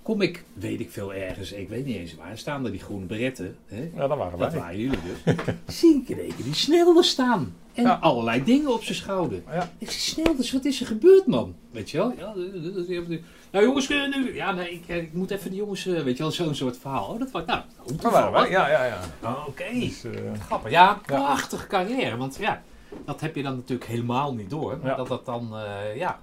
[0.03, 3.05] Kom ik, weet ik veel ergens, ik weet niet eens waar, staan er die groene
[3.05, 3.57] beretten.
[3.65, 3.89] Hè?
[3.95, 4.61] Ja, dat waren Dat wij.
[4.61, 5.35] waren jullie dus.
[5.79, 7.55] Zie ik in één keer die Snelders staan.
[7.73, 7.97] En Ja.
[8.01, 9.41] allerlei dingen op zijn schouder.
[9.51, 9.71] Ja.
[9.77, 11.55] Ik zeg, Snelders, wat is er gebeurd, man?
[11.71, 12.13] Weet je wel?
[12.17, 12.33] Ja,
[13.51, 14.35] nou jongens, nu...
[14.35, 15.85] Ja, nee, ik, eh, ik moet even die jongens...
[15.85, 17.07] eh, Weet je wel, zo'n soort verhaal.
[17.13, 17.45] Oh, dat was...
[17.45, 18.69] Nou, goed Dat waren wij, toevallig.
[18.69, 18.99] ja, ja, ja.
[19.29, 19.63] Oh, Oké.
[19.73, 20.11] Dus, eh,
[20.45, 20.71] Grappig.
[20.71, 22.17] Ja, prachtige carrière.
[22.17, 22.61] Want ja,
[23.05, 24.77] dat heb je dan natuurlijk helemaal niet door.
[24.81, 24.95] Maar Ja.
[24.95, 26.19] dat dat dan, eh, ja.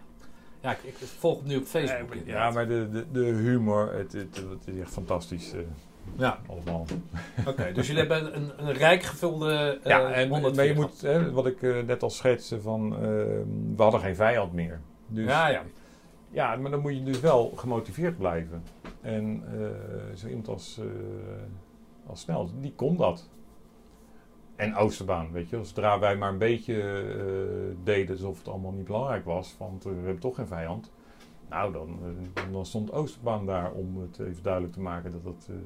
[0.60, 2.14] Ja, ik, ik volg het nu op Facebook.
[2.24, 5.60] Ja, maar de, de, de humor, het, het, het is echt fantastisch eh,
[6.16, 6.86] Ja, allemaal.
[7.47, 7.72] oké.
[7.72, 11.30] dus jullie hebben een, een rijk gevulde eh ja, en, 104 maar je moet, hè,
[11.32, 13.01] wat ik eh, net al schetste, van, eh,
[13.76, 14.80] we hadden geen vijand meer.
[15.06, 15.62] Dus, Ja, ja.
[16.30, 18.62] ja, maar dan moet je dus wel gemotiveerd blijven.
[19.01, 20.85] En eh, zo iemand als, eh
[22.06, 22.51] als snel.
[22.60, 23.28] Die kon dat.
[24.59, 25.64] En Oosterbaan, weet je.
[25.64, 29.55] Zodra wij maar een beetje eh, deden alsof het allemaal niet belangrijk was.
[29.59, 30.90] Want eh, we hebben toch geen vijand.
[31.48, 31.98] Nou, dan,
[32.35, 35.56] eh, dan stond Oosterbaan daar om het even duidelijk te maken dat het eh,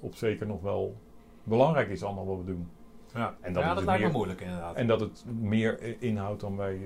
[0.00, 0.96] op zeker nog wel
[1.42, 2.68] belangrijk is allemaal wat we doen.
[3.14, 4.74] Ja, En dat ja, is dat het lijkt me meer- moeilijk inderdaad.
[4.76, 6.80] En dat het meer inhoudt dan wij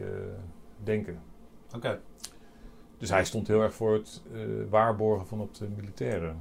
[0.82, 1.18] denken.
[1.74, 2.00] Oké.
[2.98, 4.22] Dus hij stond heel erg voor het
[4.70, 6.32] waarborgen van het militaire.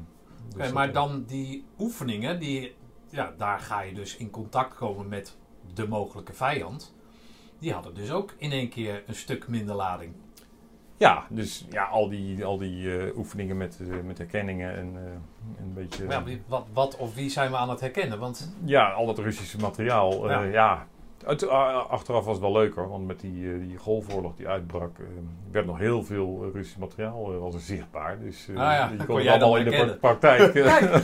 [0.46, 2.76] Dus Oké, dat, maar dan die oefeningen, die,
[3.10, 5.38] ja, daar ga je dus in contact komen met
[5.74, 6.96] de mogelijke vijand.
[7.60, 10.14] Die hadden dus ook in één keer een stuk minder lading.
[10.98, 15.64] Ja, dus ja, al die, al die eh, oefeningen met, eh, met herkenningen en eh,
[15.64, 16.08] een beetje...
[16.08, 18.20] Ja, wat, wat of wie zijn we aan het herkennen?
[18.20, 20.30] Want Ja, al dat Russische materiaal.
[20.30, 20.42] Ja.
[20.42, 20.88] ja.
[21.26, 25.00] Het, eh, achteraf was het wel leuker, want met die, eh, die golfoorlog die uitbrak,
[25.00, 25.06] eh,
[25.52, 28.20] werd nog heel veel eh, Russisch materiaal was er zichtbaar.
[28.20, 30.00] Dus Ah ja, je kon allemaal in de herkennen.
[30.00, 30.56] praktijk.
[30.56, 30.86] eh,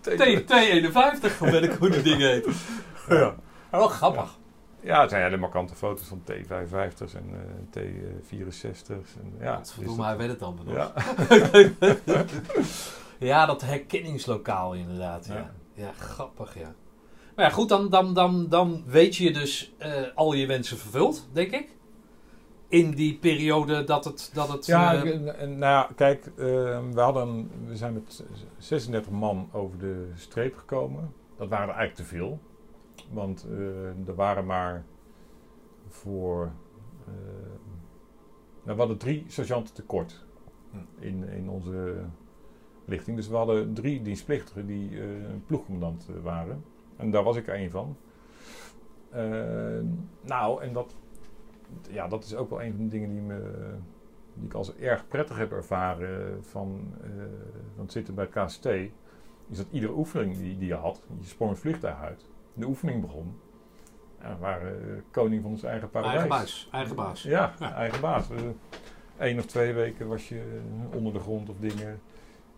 [0.00, 2.46] T- T51, hoe ben ik hoe dat ding heet.
[3.08, 3.34] ja.
[3.70, 4.38] Maar wel grappig.
[4.80, 7.30] ja, het zijn hele markante foto's van T55's en
[7.74, 8.90] eh, T64's.
[9.20, 10.74] En, ja, Verdomme, dat- hij weet het dan nog.
[10.74, 10.92] ja.
[13.18, 15.26] Ja, dat herkenningslokaal inderdaad.
[15.26, 15.50] Ja, ja.
[15.74, 15.90] Ja.
[15.98, 16.74] grappig ja.
[17.36, 21.28] Maar ja, goed, dan, dan, dan, dan weet je dus eh, al je wensen vervuld,
[21.32, 21.74] denk ik.
[22.68, 24.30] In die periode dat het...
[24.34, 26.34] Dat het Ja, eh, nou ja, kijk, eh,
[26.92, 28.24] we, hadden, we zijn met
[28.58, 31.12] 36 man over de streep gekomen.
[31.36, 32.40] Dat waren er eigenlijk te veel.
[33.10, 33.46] Want
[34.06, 34.84] er waren maar
[35.88, 36.52] voor...
[38.64, 40.24] nou, we hadden drie sergeanten tekort
[40.98, 41.94] in, in onze
[42.84, 43.16] lichting.
[43.16, 44.90] Dus we hadden drie dienstplichtigen die
[45.46, 46.64] ploegcommandant waren.
[46.96, 47.96] En daar was ik er één van.
[49.10, 49.24] Eh,
[50.20, 50.94] nou, en dat,
[51.90, 53.40] ja, dat is ook wel een van de dingen die, me,
[54.34, 57.08] die ik als erg prettig heb ervaren van, eh,
[57.74, 58.66] van het zitten bij het KCT.
[59.50, 62.26] Is dat iedere oefening die, die je had, je sprong een vliegtuig uit.
[62.54, 63.38] De oefening begon.
[64.18, 66.14] En we waren eh, koning van ons eigen paradijs.
[66.20, 66.68] eigen baas.
[66.72, 67.22] Eigen baas.
[67.22, 67.74] Ja, Ja.
[67.74, 68.28] eigen baas.
[69.18, 70.60] Eén of twee weken was je
[70.92, 72.00] onder de grond of dingen.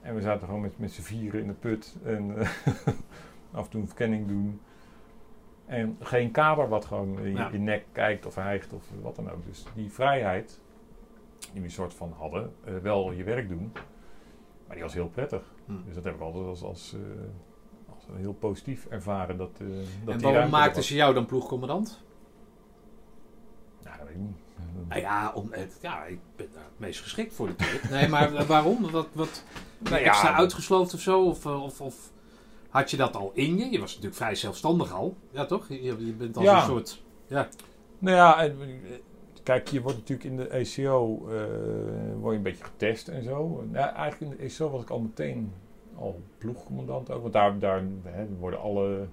[0.01, 1.97] En we zaten gewoon met, met z'n vieren in de put.
[2.05, 2.35] En
[3.53, 4.61] af en toe een verkenning doen.
[5.67, 7.49] En geen kader wat gewoon in je, Ja.
[7.53, 9.47] je nek kijkt of hijgt of wat dan ook.
[9.47, 10.61] Dus die vrijheid
[11.53, 13.73] die we een soort van hadden, eh, wel je werk doen.
[14.67, 15.43] Maar die was heel prettig.
[15.67, 15.73] Hm.
[15.87, 17.01] Dus dat heb ik altijd als, als, eh,
[17.95, 19.37] als heel positief ervaren.
[19.37, 19.67] Dat, eh,
[20.05, 22.03] dat En waarom maakten ze jou dan ploegcommandant?
[23.85, 24.37] Ja, dat weet ik niet.
[24.89, 27.91] Nou ja, om, het- ja, ik ben daar het meest geschikt voor natuurlijk.
[27.91, 28.91] Nee, maar wa- waarom?
[28.91, 29.45] Wat, wat
[29.79, 31.25] Nou extra ja, uitgesloofd of zo?
[31.25, 32.11] Of, eh, of, of
[32.69, 33.71] had je dat al in je?
[33.71, 35.17] Je was natuurlijk vrij zelfstandig al.
[35.31, 35.69] Ja, toch?
[35.69, 36.61] Je, je bent als Ja.
[36.61, 37.03] een soort...
[37.99, 38.53] Nou ja, eh,
[39.43, 41.45] kijk, je wordt natuurlijk in de ECO eh,
[42.21, 43.65] word je een beetje getest en zo.
[43.73, 45.53] Ja, eigenlijk in de ECO was ik al meteen
[45.95, 47.21] al ploegcommandant ook.
[47.21, 49.09] Want daar, daar hè, worden alle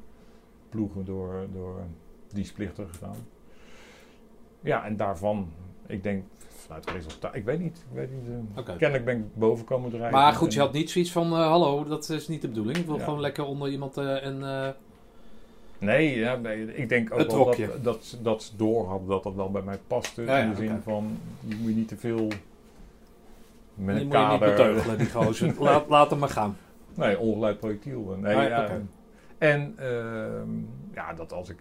[0.69, 1.79] ploegen door, door
[2.33, 3.15] dienstplichtigen gedaan.
[4.61, 5.51] Ja, en daarvan,
[5.87, 6.23] ik denk
[6.65, 7.77] vanuit resultaat, ik weet niet.
[7.77, 8.63] Ik weet niet eh.
[8.77, 10.11] Kennelijk ben ik boven komen drijven.
[10.11, 11.31] Maar goed, je had niet zoiets van...
[11.31, 12.77] eh, hallo, dat is niet de bedoeling.
[12.77, 13.03] Ik wil Ja.
[13.03, 14.75] gewoon lekker onder iemand eh, en...
[15.77, 19.23] Nee, ja, nee, ik denk ook wel dat, dat, ze- dat ze door hadden dat
[19.23, 20.21] dat wel bij mij paste.
[20.21, 22.27] Ja, in de zin van, je moet je niet te veel
[23.73, 25.53] met moet je niet beteugelen, die gozer.
[25.63, 26.57] laat, laat hem maar gaan.
[26.93, 28.17] Nee, ongeleid projectiel.
[28.21, 28.63] Nee, Ah, ja.
[28.63, 28.81] oké.
[29.37, 30.49] En ehm,
[30.93, 31.57] ja, dat als ik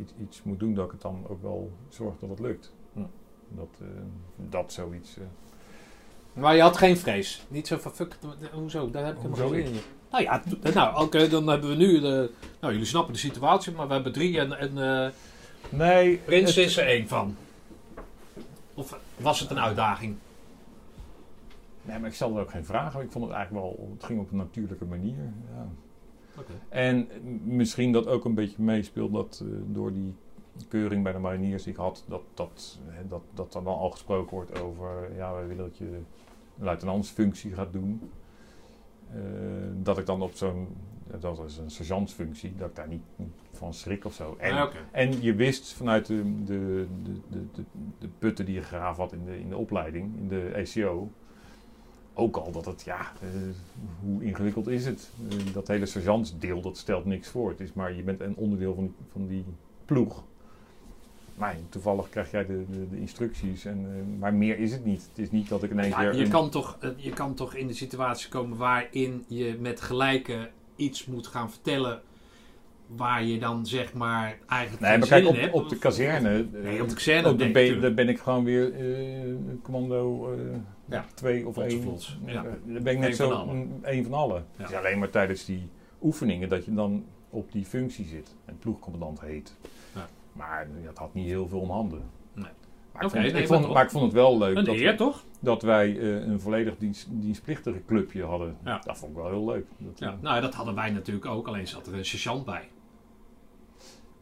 [0.00, 2.72] iets, iets moet doen, dat ik het dan ook wel zorg dat het lukt.
[3.48, 3.86] Dat, eh,
[4.36, 5.16] dat zoiets...
[5.16, 5.22] eh,
[6.42, 7.44] Maar je had geen vrees.
[7.48, 8.16] Niet zo van, fuck,
[8.52, 8.90] hoezo?
[8.90, 9.80] Daar heb ik helemaal geen zin in.
[10.10, 10.42] Nou ja,
[10.74, 12.30] nou oké, dan hebben we nu de...
[12.60, 14.58] Nou, jullie snappen de situatie, maar we hebben drie en...
[14.58, 15.10] en eh,
[15.68, 17.36] nee, Prins het- is er één van.
[18.74, 20.16] Of was het een uitdaging?
[21.82, 23.00] Nee, maar ik stelde ook geen vragen.
[23.00, 23.88] Ik vond het eigenlijk wel...
[23.94, 25.16] Het ging op een natuurlijke manier.
[25.54, 25.66] Ja.
[26.38, 26.52] Oké.
[26.68, 27.08] En
[27.44, 30.14] misschien dat ook een beetje meespeelt dat door die
[30.68, 33.90] keuring bij de mariniers die ik had, dat, dat, hè, dat, dat er dan al
[33.90, 36.06] gesproken wordt over, ja, wij willen dat je een
[36.64, 38.10] luitenantsfunctie gaat doen.
[39.10, 39.20] Eh,
[39.82, 40.68] dat ik dan op zo'n,
[41.20, 43.02] dat is een sergeantsfunctie, dat ik daar niet
[43.52, 44.36] van schrik of zo.
[44.38, 47.64] En, Ah, en je wist vanuit de, de, de, de,
[47.98, 51.10] de, putten die je graaf had in de, in de opleiding, in de ECO,
[52.14, 53.28] ook al dat het, ja, eh,
[54.00, 55.10] hoe ingewikkeld is het?
[55.28, 57.50] Eh, dat hele sergeantsdeel, dat stelt niks voor.
[57.50, 59.44] Het is maar, je bent een onderdeel van, van die
[59.84, 60.24] ploeg.
[61.36, 65.06] Maar toevallig krijg jij de, de, de instructies, en, eh, maar meer is het niet.
[65.08, 67.34] Het is niet dat ik in één Ja, je, een- kan toch, eh, je kan
[67.34, 72.00] toch in de situatie komen waarin je met gelijke iets moet gaan vertellen.
[72.96, 75.54] Waar je dan zeg maar eigenlijk Nee, maar kijk, op, hebt.
[75.54, 76.46] op de kazerne...
[76.54, 79.32] eh, Nee, op de kazerne, oh, dan, nee, ben, dan ben ik gewoon weer eh,
[79.62, 80.38] commando eh,
[80.90, 81.82] Ja, twee of Vlots, één.
[81.82, 82.44] vlots, ja.
[82.44, 84.44] Eh, Dan ben ik net zo een, één van allen.
[84.56, 84.62] Ja.
[84.62, 85.68] Het is alleen maar tijdens die
[86.02, 88.34] oefeningen dat je dan op die functie zit.
[88.44, 89.56] En ploegcommandant heet.
[90.36, 92.02] Maar dat had niet heel veel om handen.
[92.34, 92.44] Nee.
[92.92, 93.74] Maar, ik vond, nee, ik maar vond, toch.
[93.74, 95.24] maar ik vond het wel leuk Een dat, eer, toch?
[95.40, 98.56] dat wij eh, een volledig dienst, dienstplichtige clubje hadden.
[98.64, 98.78] Ja.
[98.84, 99.66] Dat vond ik wel heel leuk.
[99.78, 102.68] Dat, Ja, nou, dat hadden wij natuurlijk ook, alleen zat er een sergeant bij.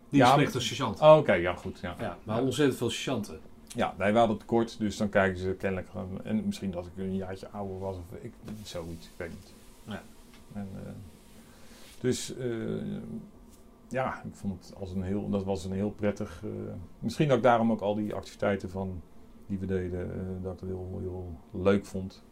[0.08, 1.00] Die Ja, sergeant.
[1.00, 1.78] oh, Oké, ja goed.
[1.80, 1.94] Ja.
[1.98, 3.40] Ja, maar ontzettend veel sergeanten.
[3.74, 5.88] Ja, wij hadden het kort, dus dan kijken ze kennelijk.
[6.24, 8.32] En misschien dat ik een jaartje ouder was of ik,
[8.62, 9.54] zoiets, ik weet niet.
[9.86, 10.02] Ja.
[10.52, 10.90] En, eh,
[12.00, 12.46] dus eh,
[13.94, 16.42] ja, ik vond het als een heel, dat was een heel prettig.
[16.44, 16.50] eh,
[16.98, 19.02] misschien dat ik daarom ook al die activiteiten van
[19.46, 22.22] die we deden, eh, dat ik het heel, heel leuk vond.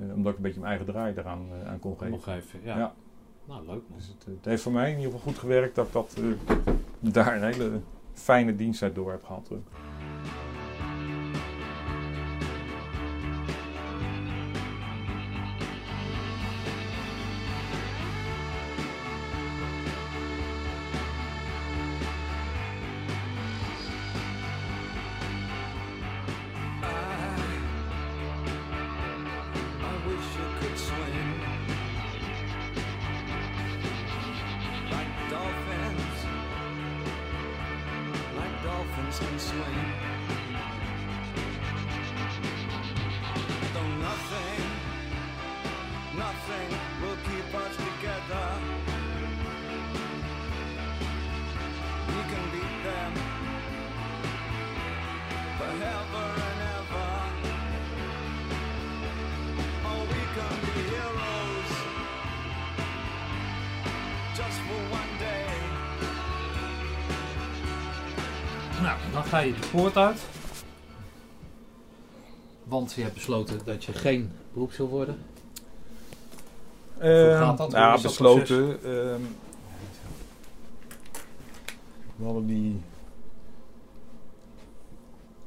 [0.00, 2.60] Eh, omdat ik een beetje mijn eigen draai eraan eh, aan kon geven.
[2.62, 2.78] Ja.
[2.78, 2.94] Ja.
[3.44, 3.98] Nou, leuk man.
[3.98, 6.16] Dus het, het heeft voor mij in ieder geval goed gewerkt dat ik dat,
[7.14, 7.80] daar een hele
[8.12, 9.50] fijne diensttijd door heb gehad.
[69.70, 70.20] Poort uit.
[72.64, 75.18] Want je hebt besloten dat je geen beroep wil worden.
[76.98, 77.70] Ehm, gaat dat?
[77.70, 78.82] Hoe Ja, dat besloten.
[78.84, 79.20] ehm,
[82.16, 82.80] we hadden die.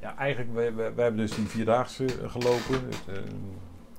[0.00, 2.74] Ja, eigenlijk, we, we, we hebben dus die vierdaagse gelopen.
[2.88, 3.34] Het, ehm,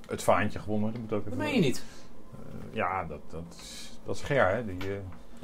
[0.08, 0.92] het vaantje gewonnen.
[0.92, 1.46] Dat moet ook Dat even.
[1.46, 1.84] meen je niet.
[2.32, 4.66] Eh, ja, dat, dat, is, dat is Ger, hè?
[4.66, 4.98] Die, eh,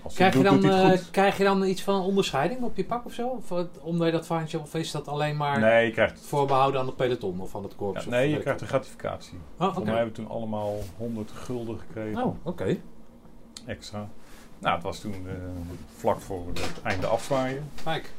[0.04, 3.06] als Krijg je, dan, eh, krijg je dan iets van een onderscheiding op je pak
[3.06, 3.28] of zo?
[3.28, 6.20] Of, eh, omdat je dat vaantje, of is dat alleen maar Nee, je krijgt.
[6.22, 8.04] voorbehouden aan het peloton of aan het korps?
[8.04, 9.38] Ja, nee, je krijgt een gratificatie.
[9.60, 9.80] Oh, oké.
[9.80, 12.24] mij hebben we toen allemaal 100 gulden gekregen.
[12.24, 12.78] Oh, oké.
[13.66, 14.08] Extra.
[14.60, 15.34] Nou, het was toen eh,
[15.96, 17.70] vlak voor het einde afzwaaien.
[17.84, 18.12] Kijk.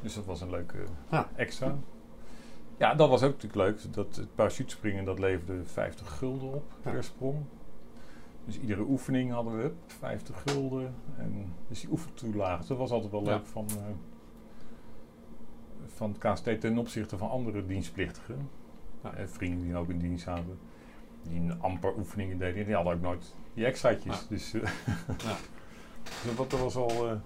[0.00, 0.76] Dus dat was een leuke
[1.10, 1.28] Ja.
[1.36, 1.74] extra.
[2.78, 3.94] Ja, dat was ook natuurlijk leuk.
[3.94, 6.90] Dat het parachutespringen dat leverde 50 gulden op Ja.
[6.90, 7.36] per sprong.
[8.46, 10.94] Dus iedere oefening hadden we hup, 50 gulden.
[11.18, 13.30] En dus die oefentoelagen, dat was altijd wel Ja.
[13.30, 13.74] leuk van, eh,
[15.86, 18.48] van het KST ten opzichte van andere dienstplichtigen.
[19.02, 19.14] Ja.
[19.14, 20.58] Eh, vrienden die ook in dienst zaten.
[21.22, 22.64] Die een amper oefeningen deden.
[22.66, 24.20] Die hadden ook nooit die extraatjes.
[24.20, 24.26] Ja.
[24.28, 24.50] Dus,
[25.24, 25.36] Ja.
[26.24, 27.20] dus dat, was al...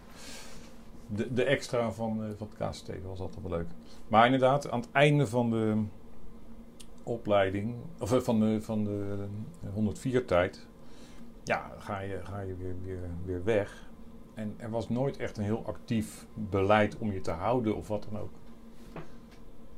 [1.06, 3.68] de, de extra van, van het KST dat was altijd wel leuk.
[4.08, 5.82] Maar inderdaad, aan het einde van de
[7.02, 9.26] opleiding, of van de, van de
[9.74, 10.66] 104-tijd,
[11.44, 13.88] ja, ga je, ga je weer, weer, weer weg.
[14.34, 18.06] En er was nooit echt een heel actief beleid om je te houden of wat
[18.10, 18.30] dan ook.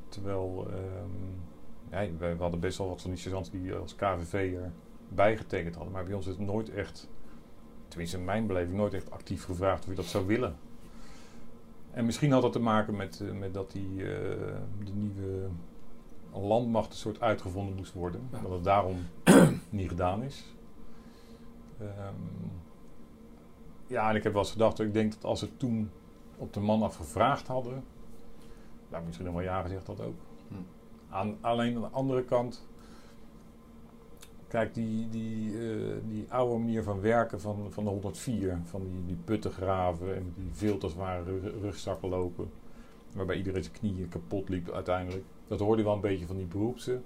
[0.07, 4.55] Terwijl, ehm, ja, we, hadden best wel wat van die sergeanten die als KVV
[5.09, 5.93] erbij getekend hadden.
[5.93, 7.09] Maar bij ons is het nooit echt,
[7.87, 10.55] tenminste in mijn beleving, nooit echt actief gevraagd of je dat zou willen.
[11.91, 14.07] En misschien had dat te maken met, eh, met dat die, eh,
[14.83, 15.47] de nieuwe
[16.31, 18.29] landmacht een soort uitgevonden moest worden.
[18.31, 18.41] Ja.
[18.41, 18.97] Dat het daarom
[19.69, 20.53] niet gedaan is.
[21.97, 22.15] Ehm,
[23.87, 25.89] ja, en ik heb wel eens gedacht, ik denk dat als ze toen
[26.37, 27.83] op de man af gevraagd hadden,
[28.89, 30.15] nou misschien nog wel jaren gezegd dat ook.
[30.47, 30.53] Hm.
[31.09, 32.67] Aan, alleen aan de andere kant,
[34.47, 39.05] kijk, die, die, eh, die oude manier van werken van, van de 104, van die,
[39.05, 42.51] die putten graven en die zware ru- rugzakken lopen,
[43.15, 45.23] waarbij iedereen zijn knieën kapot liep uiteindelijk.
[45.47, 47.03] Dat hoorde je wel een beetje van die beroepsen,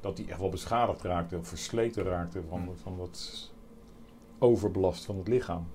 [0.00, 2.74] dat die echt wel beschadigd raakten, of versleten raakten van, Hm.
[2.74, 3.50] van dat
[4.40, 5.66] overbelast van het lichaam.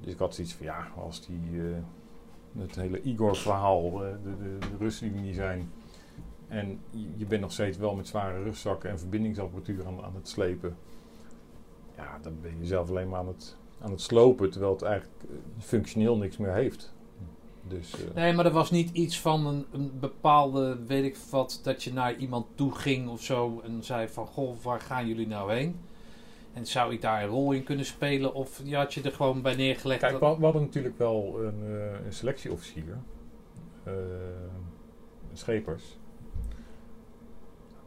[0.00, 4.58] Dus ik had zoiets van, ja, als die, eh, het hele Igor-verhaal, eh, de, de,
[4.58, 5.70] de Russen die niet zijn,
[6.48, 6.80] en
[7.16, 10.76] je, bent nog steeds wel met zware rugzakken en verbindingsapparatuur aan, aan het slepen,
[11.96, 15.22] ja, dan ben je zelf alleen maar aan het, aan het slopen, terwijl het eigenlijk
[15.22, 16.92] eh, functioneel niks meer heeft.
[17.68, 21.82] Dus, Nee, maar er was niet iets van een, een bepaalde, weet ik wat, dat
[21.82, 25.52] je naar iemand toe ging of zo en zei van, goh, waar gaan jullie nou
[25.52, 25.80] heen?
[26.52, 28.34] En zou ik daar een rol in kunnen spelen?
[28.34, 30.00] Of je had je er gewoon bij neergelegd?
[30.00, 32.96] Kijk, dat- we, we hadden natuurlijk wel een, eh, een selectieofficier.
[33.84, 33.92] eh,
[35.32, 35.98] schepers.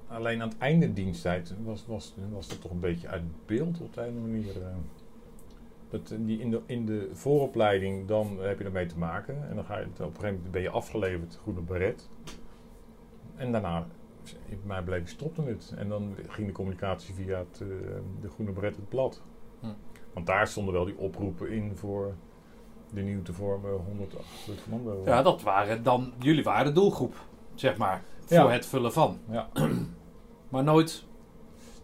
[0.08, 3.94] Alleen aan het einde diensttijd was, was, was dat toch een beetje uit beeld op
[3.94, 4.62] de een of andere manier.
[4.62, 4.68] eh.
[5.90, 9.50] het, die in, de, in de vooropleiding, dan heb je ermee te maken.
[9.50, 12.10] En dan ga je, op een gegeven moment ben je afgeleverd, groene beret.
[13.36, 13.88] En daarna,
[14.46, 15.74] in mijn beleving, stopte het.
[15.78, 17.68] En dan ging de communicatie via het, eh,
[18.22, 19.22] de groene beret het blad.
[19.60, 19.68] Hm.
[20.14, 22.14] Want daar stonden wel die oproepen in voor
[22.94, 24.26] de nieuw te vormen 108
[24.64, 25.02] commando.
[25.06, 27.16] Ja, dat waren dan, jullie waren de doelgroep,
[27.56, 28.50] zeg maar, voor Ja.
[28.50, 29.20] het vullen van.
[29.30, 29.50] Ja.
[30.50, 31.06] Maar nooit,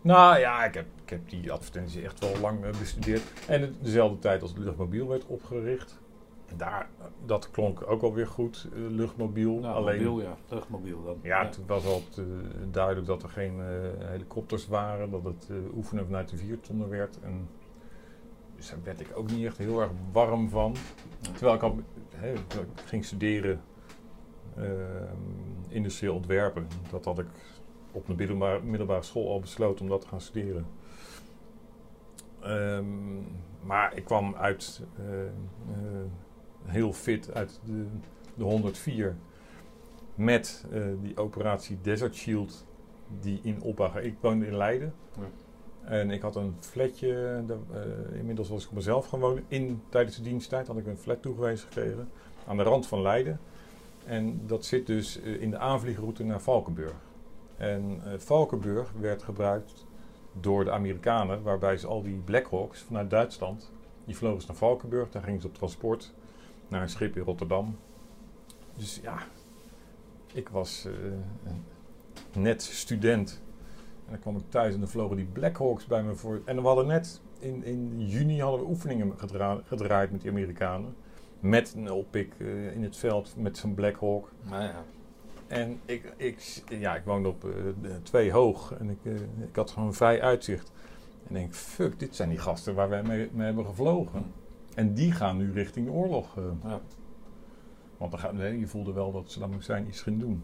[0.02, 3.22] Nou ja, ik heb, ik heb die advertentie echt wel lang eh, bestudeerd.
[3.48, 6.00] En het- dezelfde tijd als luchtmobiel werd opgericht.
[6.50, 9.60] En daar, eh, dat klonk ook alweer goed, eh, luchtmobiel.
[9.60, 11.18] nou, Alleen, mobiel, ja, luchtmobiel dan.
[11.22, 13.66] ja, toen was al te- duidelijk dat er geen eh,
[14.08, 15.10] helikopters waren.
[15.12, 17.20] Dat het eh, oefenen vanuit de viertonnen werd.
[17.24, 17.48] En
[18.56, 20.76] dus daar werd ik ook niet echt heel erg warm van.
[21.34, 21.78] Terwijl ik, al,
[22.22, 22.40] ik
[22.86, 23.62] ging studeren
[24.56, 24.66] eh,
[25.68, 26.68] industrieel ontwerpen.
[26.92, 27.28] Dat had ik
[27.92, 30.66] op de middelbare, middelbare school al besloten om dat te gaan studeren.
[32.42, 32.86] Ehm,
[33.64, 35.32] maar ik kwam uit eh, eh,
[36.70, 37.86] heel fit uit de,
[38.36, 39.16] de 104
[40.20, 42.66] met eh, die operatie Desert Shield
[43.20, 43.98] die in opbouw.
[43.98, 44.94] Ik woonde in Leiden.
[45.16, 45.24] Ja.
[45.84, 49.44] En ik had een flatje, eh, inmiddels was ik op mezelf gaan wonen.
[49.48, 52.10] In, tijdens de diensttijd had ik een flat toegewezen gekregen.
[52.48, 53.40] Aan de rand van Leiden.
[54.06, 56.96] En dat zit dus eh, in de aanvliegroute naar Valkenburg.
[57.58, 59.86] En Valkenburg werd gebruikt
[60.40, 63.72] door de Amerikanen, waarbij ze al die Blackhawks vanuit Duitsland,
[64.06, 66.14] die vlogen ze naar Valkenburg, daar gingen ze op transport
[66.70, 67.76] naar een schip in Rotterdam.
[68.78, 69.18] Dus ja,
[70.34, 71.52] ik was eh,
[72.42, 73.42] net student.
[74.06, 76.42] En dan kwam ik thuis en dan vlogen die Blackhawks bij me voor.
[76.46, 80.96] En we hadden net in, in juni hadden we oefeningen gedra- gedraaid met die Amerikanen.
[81.40, 84.32] Met een oppik eh, in het veld met zo'n Blackhawk.
[84.50, 84.84] Nou ja.
[85.48, 88.98] En ik, ik, ja, ik woonde op de- twee hoog en ik,
[89.50, 90.72] ik had gewoon vrij uitzicht.
[91.28, 94.34] En denk, fuck, dit zijn die gasten waar wij mee, mee hebben gevlogen.
[94.80, 96.38] En die gaan nu richting de oorlog.
[96.38, 96.44] eh.
[96.64, 96.82] Ja.
[97.98, 100.44] Want dan gaat, nee, je voelde wel dat Saddam Hussein iets ging doen.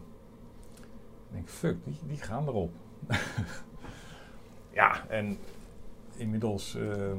[1.28, 2.70] Ik denk, fuck, die, die gaan erop.
[4.80, 5.38] ja, en
[6.16, 7.12] inmiddels eh,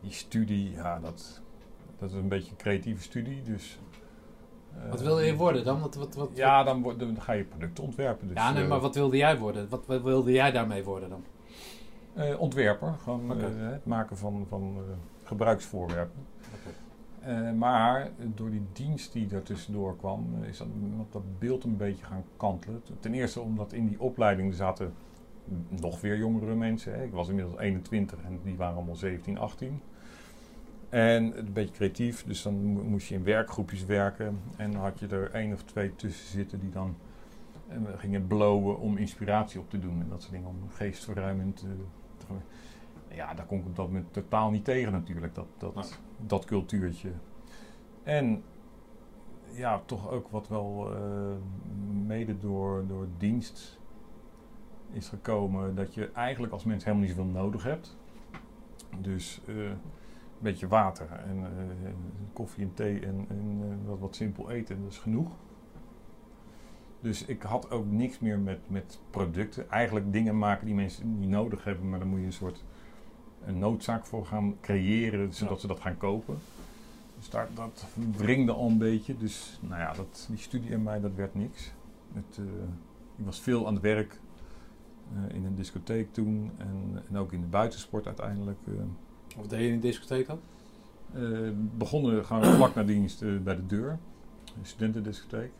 [0.00, 1.40] die studie, ja, dat,
[1.98, 3.42] dat is een beetje een creatieve studie.
[3.42, 3.78] Dus,
[4.76, 5.80] eh, Wat wilde je worden dan?
[5.80, 8.28] Wat, wat, wat, Ja, dan, dan ga je producten ontwerpen.
[8.28, 9.68] Dus, ja, nee, eh, maar wat wilde jij worden?
[9.68, 11.24] Wat, wat wilde jij daarmee worden dan?
[12.14, 14.82] Eh, ontwerper, gewoon eh, het maken van, van eh,
[15.24, 16.26] gebruiksvoorwerpen.
[17.56, 20.66] Maar door die dienst die er tussendoor kwam, is dat,
[21.10, 22.82] dat beeld een beetje gaan kantelen.
[23.00, 24.92] Ten eerste omdat in die opleiding zaten
[25.80, 26.94] nog weer jongere mensen.
[26.94, 27.04] Hè.
[27.04, 29.80] Ik was inmiddels 21 en die waren allemaal 17, 18.
[30.88, 34.38] En een beetje creatief, dus dan mo- moest je in werkgroepjes werken.
[34.56, 36.94] En dan had je er één of twee tussen zitten die dan
[37.96, 40.00] gingen blowen om inspiratie op te doen.
[40.00, 41.66] En dat soort dingen, om geestverruimend.
[43.08, 47.10] Ja, daar kon ik op dat moment totaal niet tegen natuurlijk, dat, dat, dat cultuurtje.
[48.02, 48.42] En
[49.54, 51.36] ja, toch ook wat wel eh,
[52.06, 53.80] mede door, door dienst
[54.90, 57.96] is gekomen, dat je eigenlijk als mens helemaal niet zoveel nodig hebt.
[58.98, 59.78] Dus eh, een
[60.38, 61.92] beetje water en eh,
[62.32, 65.30] koffie en thee en, en wat, wat simpel eten, dat is genoeg.
[67.02, 69.70] Dus ik had ook niks meer met, met producten.
[69.70, 72.64] Eigenlijk dingen maken die mensen niet nodig hebben, maar dan moet je een soort
[73.44, 75.60] een noodzaak voor gaan creëren, zodat Ja.
[75.60, 76.38] ze dat gaan kopen.
[77.18, 79.16] Dus daar, dat wringde al een beetje.
[79.16, 81.72] Dus nou ja, dat, die studie in mij, dat werd niks.
[82.12, 82.44] Het, eh,
[83.16, 84.20] ik was veel aan het werk
[85.14, 88.58] eh, in een discotheek toen en, en ook in de buitensport uiteindelijk.
[88.66, 88.72] eh.
[89.38, 90.38] Of deed je in de discotheek dan?
[91.76, 93.98] Begonnen gewoon vlak na dienst bij de deur,
[94.58, 95.50] een studentendiscotheek.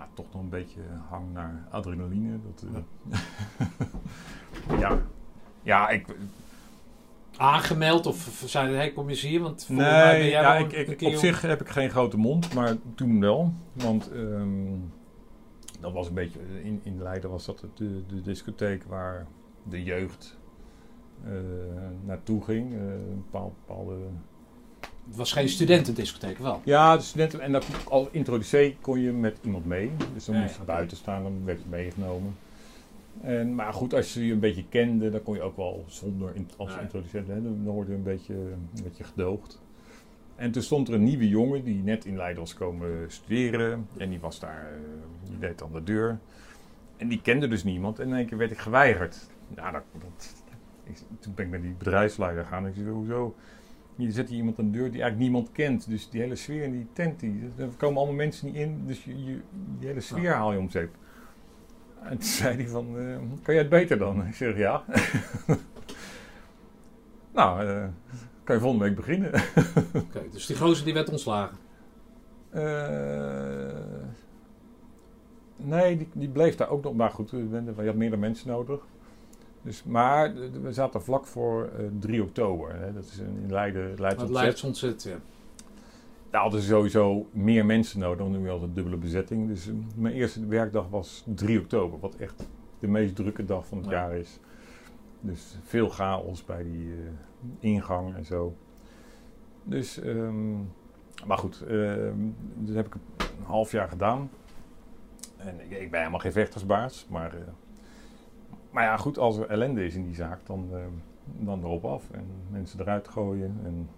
[0.00, 2.38] Ja, toch nog een beetje hang naar adrenaline.
[2.42, 2.64] Dat,
[3.08, 4.98] eh, ja.
[5.62, 6.06] ja, ik,
[7.36, 9.40] Aangemeld of zeiden hey, kom eens hier?
[9.40, 12.16] Want volgens mij ben Nee, jij ja, ik, ik, op zich heb ik geen grote
[12.16, 13.52] mond, maar toen wel.
[13.72, 14.76] Want ehm,
[15.80, 19.26] dat was een beetje, in, in Leiden was dat de, de discotheek waar
[19.62, 20.38] de jeugd
[21.24, 21.32] eh,
[22.04, 22.72] naartoe ging.
[22.72, 23.96] Eh, een bepaal- bepaalde...
[25.10, 26.60] Het was geen studentendiscotheek, wel.
[26.64, 29.90] Ja, de studenten, en dat, al introducee kon je met iemand mee.
[30.14, 32.36] Dus dan Ja, moest je buiten staan, dan werd je meegenomen.
[33.20, 36.32] En, maar goed, als je je een beetje kende, dan kon je ook wel zonder
[36.56, 36.80] als Ja.
[36.80, 39.60] introducent, hè, dan hoorde je een beetje, een beetje gedoogd.
[40.36, 43.86] En toen stond er een nieuwe jongen die net in Leiden was komen studeren.
[43.96, 46.18] En die was daar, eh, die deed aan de deur.
[46.96, 47.98] En die kende dus niemand.
[47.98, 49.16] En in één keer werd ik geweigerd.
[49.54, 50.34] Nou, dat, dat,
[50.84, 52.62] ik, toen ben ik naar die bedrijfsleider gaan.
[52.64, 53.34] En ik zei, hoezo?
[54.00, 55.88] Je zet hier iemand aan de deur die eigenlijk niemand kent.
[55.88, 58.82] Dus die hele sfeer in die tent, die, er komen allemaal mensen niet in.
[58.86, 59.40] Dus je, je,
[59.78, 60.94] die hele sfeer haal je om zeep.
[62.02, 64.26] En toen zei hij van, eh, kan jij het beter dan?
[64.26, 64.84] Ik zeg, ja.
[67.32, 67.84] Nou, eh,
[68.44, 69.32] kan je volgende week beginnen.
[70.04, 71.56] Oké, dus die gozer die werd ontslagen.
[72.50, 74.04] Eh,
[75.56, 76.94] nee, die, die bleef daar ook nog.
[76.94, 78.86] Maar goed, je had meerdere mensen nodig.
[79.62, 82.74] Dus, maar we zaten vlak voor eh, 3 oktober.
[82.80, 82.92] Hè.
[82.92, 84.36] Dat is in Leiden, Leiden Het ontzet.
[84.42, 85.18] leidt ontzettend, ja.
[86.30, 88.18] Daar hadden ze sowieso meer mensen nodig.
[88.18, 89.48] Dan nu al een dubbele bezetting.
[89.48, 91.98] Dus eh, mijn eerste werkdag was 3 oktober.
[91.98, 93.92] Wat echt de meest drukke dag van het Ja.
[93.92, 94.38] jaar is.
[95.20, 96.98] Dus veel chaos bij die eh,
[97.58, 98.54] ingang en zo.
[99.64, 100.52] Dus, ehm,
[101.26, 102.14] maar goed, ehm,
[102.54, 104.30] dat heb ik een half jaar gedaan.
[105.36, 107.06] En ik, ik ben helemaal geen vechtersbaas.
[107.10, 107.40] Maar, eh,
[108.70, 110.90] maar ja, goed, als er ellende is in die zaak, dan, ehm,
[111.46, 112.10] dan erop af.
[112.10, 113.60] En mensen eruit gooien.
[113.64, 113.88] En,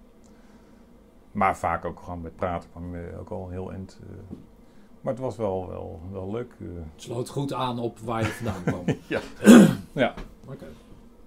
[1.32, 3.99] maar vaak ook gewoon met praten kwam je ook al een heel eind.
[4.03, 4.36] eh.
[5.01, 6.53] maar het was wel, wel, wel leuk.
[6.61, 6.66] eh.
[6.93, 8.97] Het sloot goed aan op waar je vandaan kwam.
[9.09, 9.20] ja.
[10.05, 10.15] ja.
[10.49, 10.66] Oké.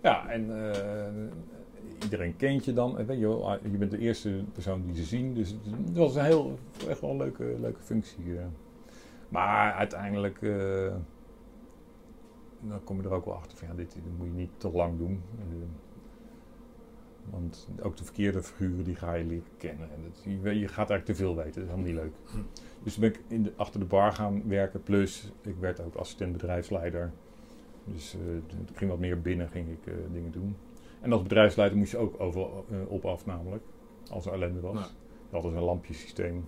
[0.01, 3.05] Ja, en eh, iedereen kent je dan.
[3.05, 5.33] Weet je, wel, ah, je bent de eerste persoon die ze zien.
[5.33, 5.49] Dus
[5.85, 6.59] het was een heel,
[6.89, 8.23] echt wel een leuke, leuke functie.
[9.29, 10.39] Maar uiteindelijk
[12.69, 14.71] dan kom je er ook wel achter van ja, dit, dit moet je niet te
[14.71, 15.23] lang doen.
[15.39, 15.45] Eh,
[17.29, 19.91] want ook de verkeerde figuren die ga je leren kennen.
[19.91, 22.13] En dat, je, je gaat eigenlijk te veel weten, dat is helemaal niet leuk.
[22.31, 22.63] Hm.
[22.83, 24.83] Dus toen ben ik in de, achter de bar gaan werken.
[24.83, 27.11] Plus, ik werd ook assistent bedrijfsleider.
[27.83, 28.35] Dus eh,
[28.67, 30.55] ik ging wat meer binnen, ging ik eh, dingen doen.
[31.01, 33.63] En als bedrijfsleider moest je ook overal op af namelijk.
[34.11, 34.79] Als er ellende was.
[34.79, 34.87] Ja.
[35.29, 36.45] Je had dus een lampjesysteem.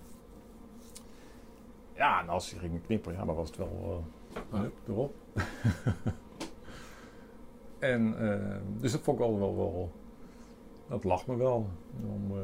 [1.94, 4.04] Ja, en als je ging knipperen, ja, dan was het wel.
[4.50, 5.14] Hup, erop.
[7.78, 9.90] en, eh, dus dat vond ik wel, wel, wel,
[10.88, 11.68] dat lag me wel.
[12.06, 12.42] Om eh,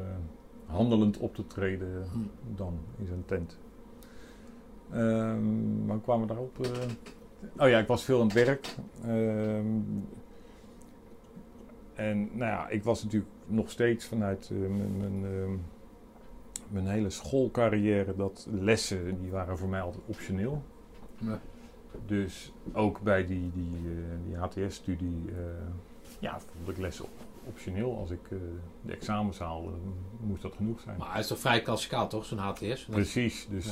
[0.65, 2.55] handelend op te treden Hm.
[2.55, 3.57] dan in zo'n tent.
[4.91, 6.59] Ehm maar kwamen we daarop?
[6.65, 6.71] eh,
[7.57, 8.75] oh ja, ik was veel aan het werk.
[9.03, 9.65] Ehm,
[11.93, 15.57] en nou ja, ik was natuurlijk nog steeds vanuit mijn, mijn, ehm,
[16.69, 20.63] mijn hele schoolcarrière dat lessen, die waren voor mij altijd optioneel.
[21.17, 21.39] Ja.
[22.05, 24.35] Dus ook bij die, die, eh, die
[24.65, 25.35] HTS-studie eh,
[26.19, 27.11] ja, vond ik lessen op-
[27.47, 27.97] optioneel.
[27.97, 28.37] Als ik eh,
[28.81, 29.69] de examens haalde,
[30.19, 30.97] moest dat genoeg zijn.
[30.97, 32.25] Maar hij is toch vrij klassikaal, toch?
[32.25, 32.85] Zo'n HTS?
[32.85, 33.71] Precies, dus, Ja.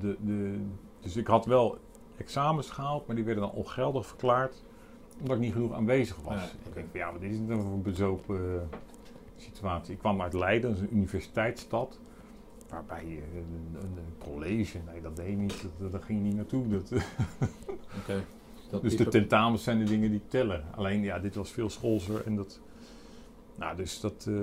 [0.00, 0.58] de, de,
[1.00, 1.78] dus ik had wel
[2.16, 4.62] examens gehaald, maar die werden dan ongeldig verklaard
[5.20, 6.34] omdat ik niet genoeg aanwezig was.
[6.34, 8.68] Ja, Ik denk, ja, wat is het dan voor een bezopen
[9.36, 9.92] situatie?
[9.92, 11.98] Ik kwam uit Leiden, dat is een universiteitsstad,
[12.72, 16.36] waarbij je een, een, college, nee dat deed je niet, dat, daar ging je niet
[16.36, 16.68] naartoe.
[16.68, 16.92] Dat,
[18.00, 18.24] Oké.
[18.70, 20.64] Dat dus de tentamens zijn de dingen die tellen.
[20.74, 22.60] Alleen ja, dit was veel schoolser en dat.
[23.56, 24.26] Nou, dus dat.
[24.28, 24.34] eh,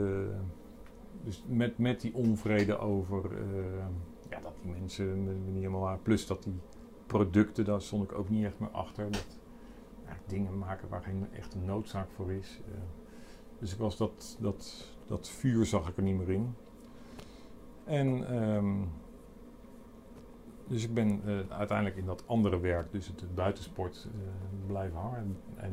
[1.23, 3.25] dus met, met die onvrede over.
[3.37, 3.85] eh,
[4.29, 6.01] ja, dat die mensen me me niet helemaal waren.
[6.01, 6.59] Plus dat die
[7.07, 9.11] producten, daar stond ik ook niet echt meer achter.
[9.11, 9.25] Dat
[10.05, 12.59] ja, dingen maken waar geen echte noodzaak voor is.
[12.67, 12.79] eh.
[13.59, 16.53] dus ik was dat, dat, dat vuur zag ik er niet meer in.
[17.89, 18.27] En.
[18.29, 18.75] ehm,
[20.67, 24.97] dus ik ben eh, uiteindelijk in dat andere werk, dus het, het buitensport, eh, blijven
[24.99, 25.37] hangen.
[25.55, 25.71] En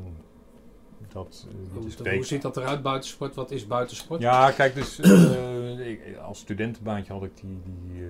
[1.13, 3.35] dat, eh, die Hoe, ziet dat eruit, buitensport?
[3.35, 4.21] Wat is buitensport?
[4.21, 4.99] Ja, kijk, dus
[5.91, 8.03] ik- als studentenbaantje had ik die, die,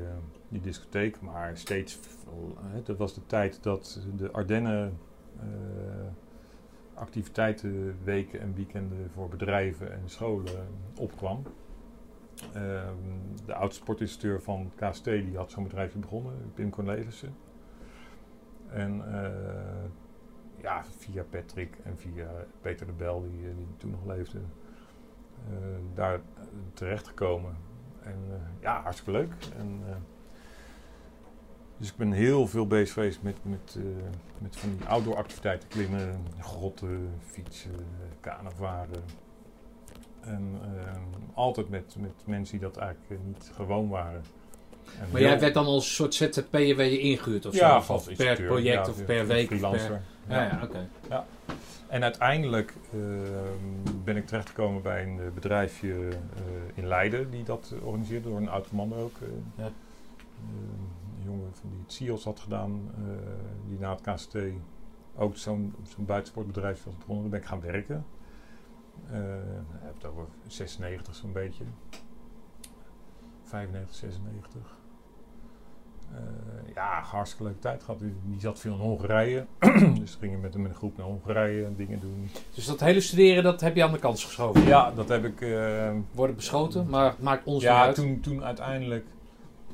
[0.49, 1.99] die discotheek, maar steeds,
[2.85, 4.99] dat was de tijd dat de Ardennen
[5.41, 5.47] eh,
[6.95, 10.67] activiteiten, weken en weekenden voor bedrijven en scholen
[10.99, 11.43] opkwam.
[12.55, 17.37] Ehm, de oud-sportinstructeur van KST die had zo'n bedrijfje begonnen, Pim Cornelissen.
[18.69, 19.91] En eh,
[20.67, 22.29] ja, via Patrick en via
[22.61, 24.39] Peter de Bel, die, eh, toen nog leefde,
[25.49, 25.55] eh,
[25.95, 26.21] daar eh,
[26.75, 27.57] terechtgekomen.
[28.03, 28.19] En
[28.61, 29.33] ja, hartstikke leuk.
[29.57, 29.81] En,
[31.77, 33.79] dus ik ben heel veel bezig geweest met, met,
[34.39, 35.69] met van die outdoor activiteiten.
[35.69, 37.87] Klimmen, grotten, fietsen,
[38.21, 39.03] kanavaren.
[40.27, 40.93] En eh,
[41.35, 44.23] altijd met, met mensen die dat eigenlijk eh, niet gewoon waren.
[45.01, 47.81] En Maar jij werd dan als soort ZZP'er je ingehuurd of ja, zo?
[47.81, 49.47] vast Of per project ja, of per week?
[49.47, 50.03] Freelancer.
[50.27, 50.37] Per...
[50.37, 50.89] Ja, ja, oké.
[51.89, 56.15] En uiteindelijk ehm, ben ik terechtgekomen bij een eh, bedrijfje eh,
[56.75, 59.17] in Leiden die dat organiseerde, door een oud ook.
[59.57, 59.65] Ja.
[59.65, 59.71] Eh,
[61.19, 62.91] een jongen van die het CIOS had gedaan,
[63.69, 64.37] die na het KST
[65.17, 67.23] ook zo'n zo'n buitensportbedrijf was begonnen.
[67.23, 68.05] Daar ben ik gaan werken.
[69.11, 69.19] Eh
[69.75, 71.65] ik heb het over 96 zo'n beetje.
[73.43, 74.77] 95, 96.
[76.15, 78.01] Eh, ja, hartstikke leuke tijd gehad.
[78.01, 79.47] Die, die zat veel in Hongarije.
[79.99, 82.31] dus met hem met een groep naar Hongarije en dingen doen.
[82.55, 84.63] Dus dat hele studeren, dat heb je aan de kant geschoven.
[84.67, 85.41] Ja, dat heb ik.
[85.41, 87.95] eh, Worden beschoten, maar het maakt ons niet ja, uit.
[87.95, 89.07] toen, toen uiteindelijk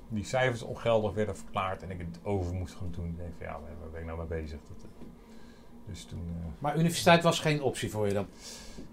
[0.08, 3.46] die cijfers ongeldig werden verklaard en ik het over moest gaan doen, denk ik van
[3.46, 4.58] ja, waar ben ik nou mee bezig?
[4.68, 5.06] Dat, eh,
[5.88, 6.18] dus toen.
[6.40, 8.26] eh, Maar universiteit was geen optie voor je dan?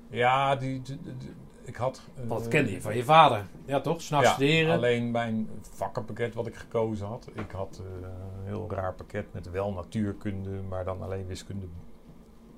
[0.10, 1.26] Ja, die, de- de- de-
[1.64, 2.02] ik had...
[2.16, 3.46] eh, Wat kende je van je vader?
[3.66, 4.02] Ja, toch?
[4.02, 4.76] S'nachts ja, studeren.
[4.76, 7.28] alleen mijn vakkenpakket wat ik gekozen had.
[7.34, 8.08] Ik had eh,
[8.40, 11.66] een heel raar pakket met wel natuurkunde, maar dan alleen wiskunde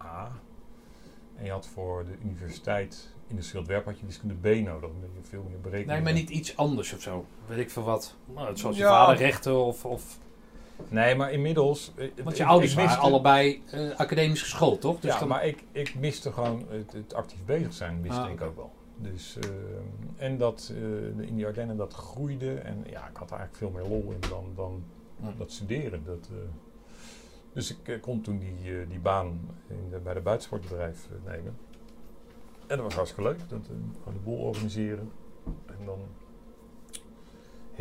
[0.03, 0.31] A.
[1.35, 4.81] En je had voor de universiteit industrieel ontwerp had je wiskunde B nodig.
[4.89, 5.91] Dan ben je veel meer berekening.
[5.91, 7.25] Nee, maar niet iets anders of zo.
[7.45, 8.15] Weet ik veel wat.
[8.33, 8.89] Nou, zoals je Ja.
[8.89, 9.85] vader rechten of...
[9.85, 10.17] of
[10.89, 11.91] Nee, maar inmiddels...
[11.95, 14.99] eh, want ik- je ouders ik waren allebei eh, academisch geschoold, toch?
[14.99, 18.29] Dus ja, dan- maar ik, ik miste gewoon het, het actief bezig zijn, miste Ah,
[18.31, 18.71] ik ook wel.
[18.97, 19.49] Dus, eh,
[20.25, 20.73] en dat
[21.17, 22.53] in die Ardennen dat groeide.
[22.53, 24.83] En ja, ik had er eigenlijk veel meer lol in dan, dan
[25.37, 26.03] dat studeren.
[26.05, 26.29] Dat,
[27.53, 31.57] dus ik kon toen die, die baan in de, bij de buitensportbedrijf nemen.
[32.67, 33.39] En dat was hartstikke leuk.
[33.49, 33.59] Dat,
[33.99, 35.11] gewoon de boel organiseren.
[35.65, 35.99] En dan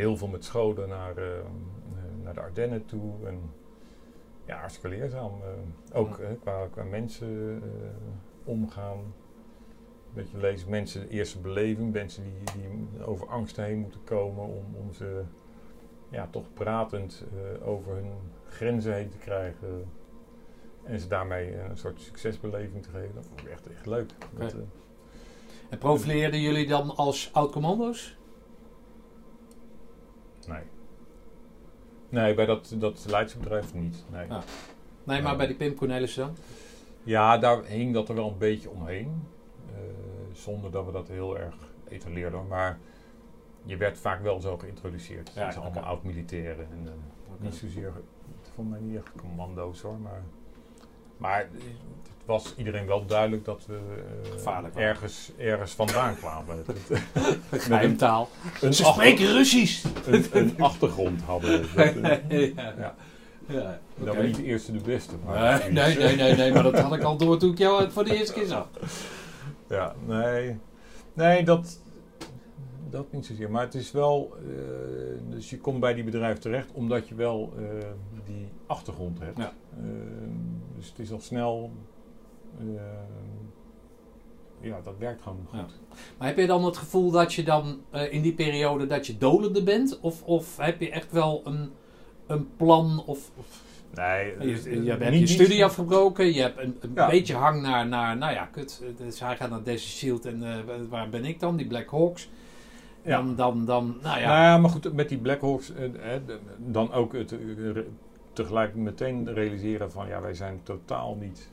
[0.00, 1.44] heel veel met scholen naar, eh, eh,
[2.22, 3.12] naar de Ardennen toe.
[3.26, 3.40] En
[4.46, 5.32] ja, hartstikke leerzaam.
[5.42, 6.34] eh, ook Ja.
[6.40, 7.62] qua, qua mensen
[8.44, 8.98] omgaan.
[8.98, 11.92] Een beetje lezen mensen de eerste beleving.
[11.92, 15.22] Mensen die, die over angsten heen moeten komen om, om ze
[16.08, 17.24] ja, toch pratend
[17.64, 18.10] over hun
[18.48, 19.84] grenzen heen te krijgen.
[20.84, 23.14] En ze daarmee een soort succesbeleving te geven.
[23.14, 24.10] Dat vond ik echt, echt leuk.
[24.38, 24.54] Dat,
[25.68, 28.18] En profileerden jullie dan als oud-commando's?
[30.48, 30.62] Nee.
[32.08, 34.04] Nee, bij dat, dat Leidse bedrijf niet.
[34.10, 34.26] Nee.
[34.28, 34.42] Ja.
[35.04, 36.36] Nee, maar bij die Pim Cornelissen dan?
[37.02, 39.22] Ja, daar hing dat er wel een beetje omheen.
[39.74, 39.80] Eh,
[40.32, 41.54] zonder dat we dat heel erg
[41.88, 42.46] etaleerden.
[42.46, 42.78] Maar
[43.64, 45.30] je werd vaak wel zo geïntroduceerd.
[45.34, 45.72] Ja, Ja, zijn oké.
[45.74, 46.66] allemaal oud-militairen.
[46.70, 46.92] En, eh,
[47.38, 47.92] Niet zozeer,
[48.80, 49.98] niet echt commando's hoor.
[49.98, 50.22] Maar,
[51.16, 51.48] maar eh,
[52.02, 53.78] het was iedereen wel duidelijk dat we
[54.44, 56.64] eh, ergens, ergens vandaan kwamen.
[57.50, 58.28] Geheimtaal.
[58.60, 59.84] een, Ze spreken Russisch!
[60.06, 61.60] een, een achtergrond hadden.
[61.76, 61.94] Dat,
[62.28, 62.74] eh, ja.
[62.78, 62.94] Ja.
[63.46, 66.62] Ja, Dat we niet de eerste de beste maar Nee, nee, nee, nee, nee, maar
[66.62, 68.68] dat had ik al door toen ik jou voor de eerste keer zag.
[69.68, 70.58] Ja, nee.
[71.12, 71.78] Nee, dat,
[72.90, 73.50] dat niet zozeer.
[73.50, 74.36] Maar het is wel...
[74.36, 77.64] eh, dus je komt bij die bedrijf terecht omdat je wel eh,
[78.24, 79.38] die achtergrond hebt.
[79.38, 79.52] Ja.
[79.76, 79.84] Eh,
[80.76, 81.72] dus het is al snel...
[82.58, 82.66] eh,
[84.60, 85.58] ja, dat werkt gewoon goed.
[85.58, 85.66] Ja.
[86.18, 89.18] Maar heb je dan het gevoel dat je dan eh, in die periode dat je
[89.18, 89.98] dolende bent?
[90.00, 91.70] Of, of heb je echt wel een,
[92.26, 93.02] een plan?
[93.06, 93.62] Of, of
[93.94, 97.08] Nee, je, je, hebt niet- je niet- studie afgebroken, je hebt een, een Ja.
[97.08, 98.82] beetje hang naar, naar, nou ja, kut.
[98.96, 100.58] Dus hij gaat naar Desert Shield en eh,
[100.88, 101.56] waar ben ik dan?
[101.56, 102.28] Die Black Hawks.
[103.02, 103.16] Ja.
[103.16, 104.26] Dan, dan, dan, nou ja.
[104.26, 106.20] Nou ja, maar goed, met die Black Hawks eh, eh,
[106.56, 107.38] dan ook het, eh,
[108.32, 111.50] tegelijk meteen realiseren van ja, wij zijn totaal niet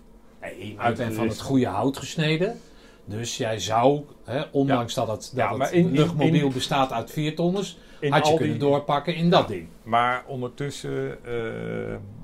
[0.57, 2.59] Nee, de van het goede hout gesneden.
[3.05, 7.11] Dus jij zou, hè, ondanks dat het, dat Ja, maar in- luchtmobiel in- bestaat uit
[7.11, 9.67] vier tonners, had je al kunnen die- doorpakken in dat ding.
[9.83, 11.31] Maar ondertussen, eh,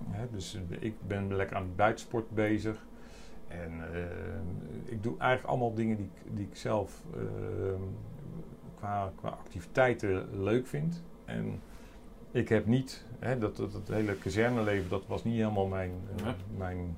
[0.09, 2.75] hè, dus ik ben lekker aan het buitensport bezig.
[3.47, 4.01] En eh,
[4.85, 7.21] ik doe eigenlijk allemaal dingen die, ik- die ik zelf eh,
[8.79, 11.03] qua, qua activiteiten leuk vind.
[11.25, 11.59] En
[12.31, 15.91] ik heb niet, hè, dat, dat, dat hele kazerneleven, dat was niet helemaal mijn,
[16.23, 16.35] Ja.
[16.57, 16.97] mijn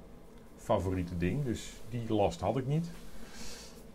[0.66, 1.44] favoriete ding.
[1.44, 2.90] Dus die last had ik niet.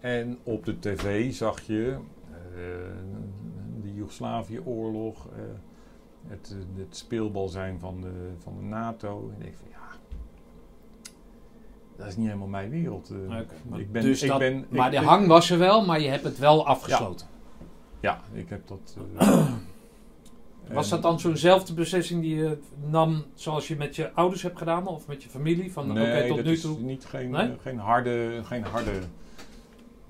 [0.00, 1.96] En op de tv zag je
[2.30, 2.36] eh,
[3.82, 5.42] de Joegoslavië-oorlog, eh,
[6.28, 9.32] het, eh, het speelbal zijn van de, van de NATO.
[9.38, 9.78] En ik van ja,
[11.96, 13.10] dat is niet helemaal mijn wereld.
[13.24, 15.84] Oké, maar ik ben, dus ik dat- ben, maar ik de hang was er wel,
[15.84, 17.26] maar je hebt het wel afgesloten.
[18.00, 18.96] Ja, ik heb dat.
[20.72, 24.86] Was dat dan zo'nzelfde beslissing die je nam zoals je met je ouders hebt gedaan
[24.86, 25.72] of met je familie?
[25.72, 26.78] Van nee, oké, tot dat nu is toe.
[26.78, 27.56] niet geen, Nee?
[27.60, 28.92] geen harde, geen harde.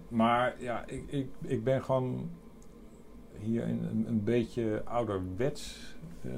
[0.09, 2.31] Maar ja, ik, ik, ik ben gewoon
[3.39, 5.79] hier een, een, beetje ouderwets
[6.25, 6.31] eh,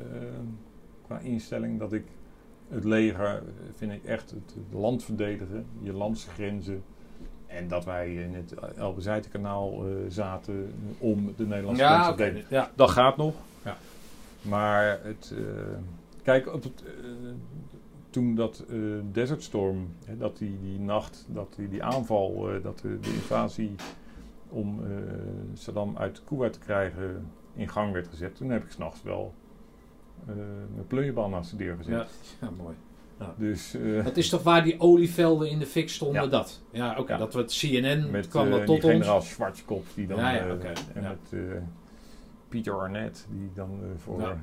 [1.06, 2.04] qua instelling dat ik
[2.68, 3.42] het leger eh,
[3.76, 6.82] vind ik echt het, het land verdedigen, je landsgrenzen.
[7.46, 12.56] En dat wij in het Elbe-Zijtenkanaal eh, zaten om de Nederlandse grens Ja, te verdedigen.
[12.56, 12.70] Ja.
[12.74, 13.34] Dat gaat nog.
[13.64, 13.76] Ja.
[14.42, 15.42] Maar het, eh,
[16.22, 16.90] kijk, op het, eh,
[18.10, 18.76] toen dat eh,
[19.12, 23.12] Desert Storm, hè, dat die, die nacht, dat die, die aanval, eh, dat de, de
[23.12, 23.74] invasie
[24.48, 24.90] om eh,
[25.54, 29.34] Saddam uit Kuwait te krijgen in gang werd gezet, toen heb ik s'nachts wel
[30.26, 30.34] eh
[30.74, 31.92] mijn pleuiebal naast de deur gezet.
[31.92, 32.06] Ja.
[32.40, 32.74] ja, mooi.
[33.36, 36.28] Dus eh, Dat is toch waar die olievelden in de fik stonden, Ja.
[36.28, 36.60] dat?
[36.70, 37.12] Ja, oké.
[37.12, 37.18] Ja.
[37.18, 38.92] Dat we het CNN met kwam dat tot ons.
[38.92, 41.08] generaal Schwarzkopf die dan Ja, ja, eh, oké, en ja.
[41.08, 41.40] met
[42.52, 44.36] eh, Peter Arnett die dan eh, voor Ja.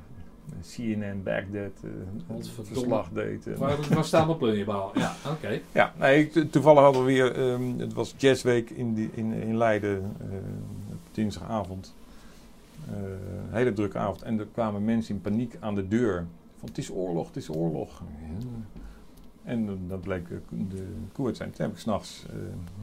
[0.61, 3.47] CNN Baghdad eh, verslag deed.
[3.47, 4.91] en- Waar, waar staan we plunjebal?
[4.93, 5.59] Ja, oké.
[5.71, 10.15] Ja, nee, toevallig hadden we weer, ehm, het was Jazzweek in, die, in, in Leiden
[10.21, 10.27] eh,
[10.91, 11.93] op dinsdagavond.
[12.87, 14.21] Eh, een hele drukke avond.
[14.21, 16.25] En er kwamen mensen in paniek aan de deur.
[16.59, 18.01] Van het is oorlog, het is oorlog.
[18.21, 18.47] Ja.
[19.49, 20.27] En dat bleek
[20.69, 21.51] de, te zijn.
[21.51, 22.25] Toen heb ik s'nachts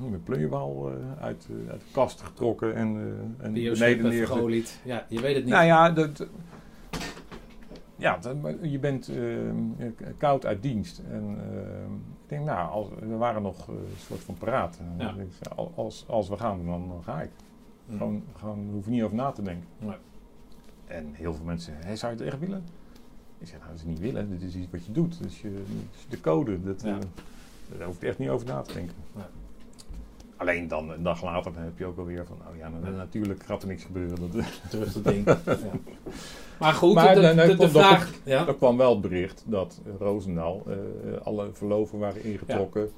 [0.01, 3.82] uh, mijn plunjebal eh, uit, eh, uit de kast getrokken en, eh en beneden en
[3.82, 4.26] neergezet.
[4.26, 4.80] vergolied.
[4.84, 5.52] Ja, je weet het niet.
[5.52, 6.26] Nou ja, dat,
[7.97, 9.86] ja dat- je bent eh,
[10.16, 11.02] koud uit dienst.
[11.10, 11.84] En eh,
[12.22, 14.80] ik denk, nou, als, we waren nog eh, een soort van paraat.
[14.98, 15.14] Ja.
[15.74, 17.30] als, als we gaan, dan, dan ga ik.
[17.86, 17.97] Hm.
[17.97, 19.66] Gewoon, gewoon hoef je niet over na te denken.
[19.78, 19.97] Nee.
[20.86, 22.64] En heel veel mensen hey, zou je het echt willen?
[23.47, 24.31] Ik zeg, nou, dat is niet willen.
[24.31, 25.23] Dit is iets wat je doet.
[25.23, 25.62] Dus je,
[26.09, 26.62] de code.
[26.62, 26.89] Dat, Ja.
[26.89, 26.98] eh,
[27.78, 28.94] daar hoef je echt niet over na te denken.
[30.36, 33.43] Alleen dan, een dag later, dan heb je ook alweer van, oh ja, nou, natuurlijk
[33.43, 34.16] gaat er niks gebeuren.
[34.32, 35.40] Dat, terug te denken.
[35.44, 35.56] ja.
[36.59, 38.12] Maar goed, Maar de, de, vraag...
[38.24, 38.47] Ja?
[38.47, 40.77] Er kwam wel het bericht dat Roosendaal, eh,
[41.23, 42.90] alle verloven waren ingetrokken.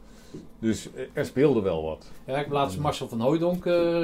[0.59, 2.11] Dus eh, er speelde wel wat.
[2.25, 4.03] ja, ik heb laatst Marcel van Hooijdonk eh,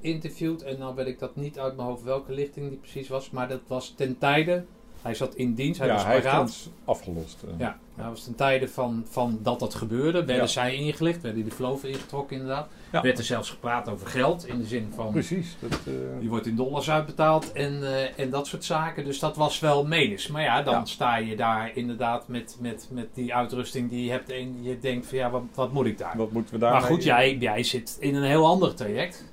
[0.00, 0.62] geïnterviewd.
[0.62, 3.30] En nou weet ik dat niet uit mijn hoofd welke lichting die precies was.
[3.30, 4.64] Maar dat was ten tijde...
[5.02, 6.40] Hij zat in dienst, hij ja, was hij paraat.
[6.40, 7.42] ons afgelost.
[7.42, 7.50] eh.
[7.58, 10.18] Ja, dat was ten tijde van, van dat dat gebeurde.
[10.18, 10.46] Werden Ja.
[10.46, 12.68] zij ingelicht, werden die verloven ingetrokken inderdaad.
[12.92, 13.02] Ja.
[13.02, 14.46] Werd er zelfs gepraat over geld.
[14.46, 15.56] In de zin van, Precies.
[15.60, 19.04] Dat, eh, die wordt in dollars uitbetaald en, eh, en dat soort zaken.
[19.04, 20.26] Dus dat was wel menens.
[20.28, 24.30] Maar ja, dan sta je daar inderdaad met, met, met die uitrusting die je hebt.
[24.30, 26.16] En je denkt van ja, wat, wat moet ik daar?
[26.16, 29.24] wat moeten we daar maar goed, jij, jij zit in een heel ander traject.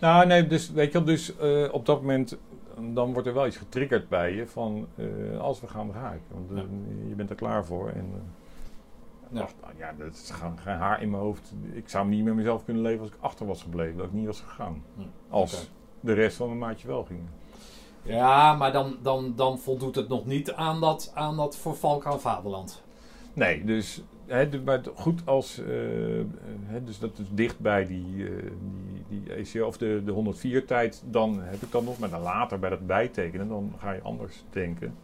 [0.00, 1.32] Nou, nee, dus weet je wel, dus
[1.70, 2.36] op dat moment,
[2.80, 6.20] dan wordt er wel iets getriggerd bij je van, eh, als we gaan, ik.
[6.30, 6.56] Want eh,
[7.08, 7.88] je bent er klaar voor.
[7.88, 9.40] En, eh, Ja.
[9.42, 11.54] ach, nou ja, dat is geen, geen haar in mijn hoofd.
[11.72, 14.26] Ik zou niet met mezelf kunnen leven als ik achter was gebleven, dat ik niet
[14.26, 14.82] was gegaan.
[14.96, 17.20] Ja, Als de rest van mijn maatje wel ging.
[18.02, 22.20] Ja, maar dan, dan, dan voldoet het nog niet aan dat, aan dat voor Valk
[22.20, 22.82] Vaderland.
[23.32, 25.66] Nee, dus de- maar goed als, eh,
[26.64, 28.32] hè, dus dat is dicht bij die, eh,
[29.08, 32.20] die, die ECO of de, de 104 tijd, dan heb ik dat nog, maar dan
[32.22, 34.94] later bij dat bijtekenen, dan ga je anders denken.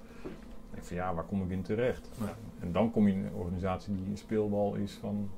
[0.75, 2.09] Ik van ja, waar kom ik in terecht?
[2.21, 2.35] Ja.
[2.61, 5.29] En dan kom je in een organisatie die een speelbal is van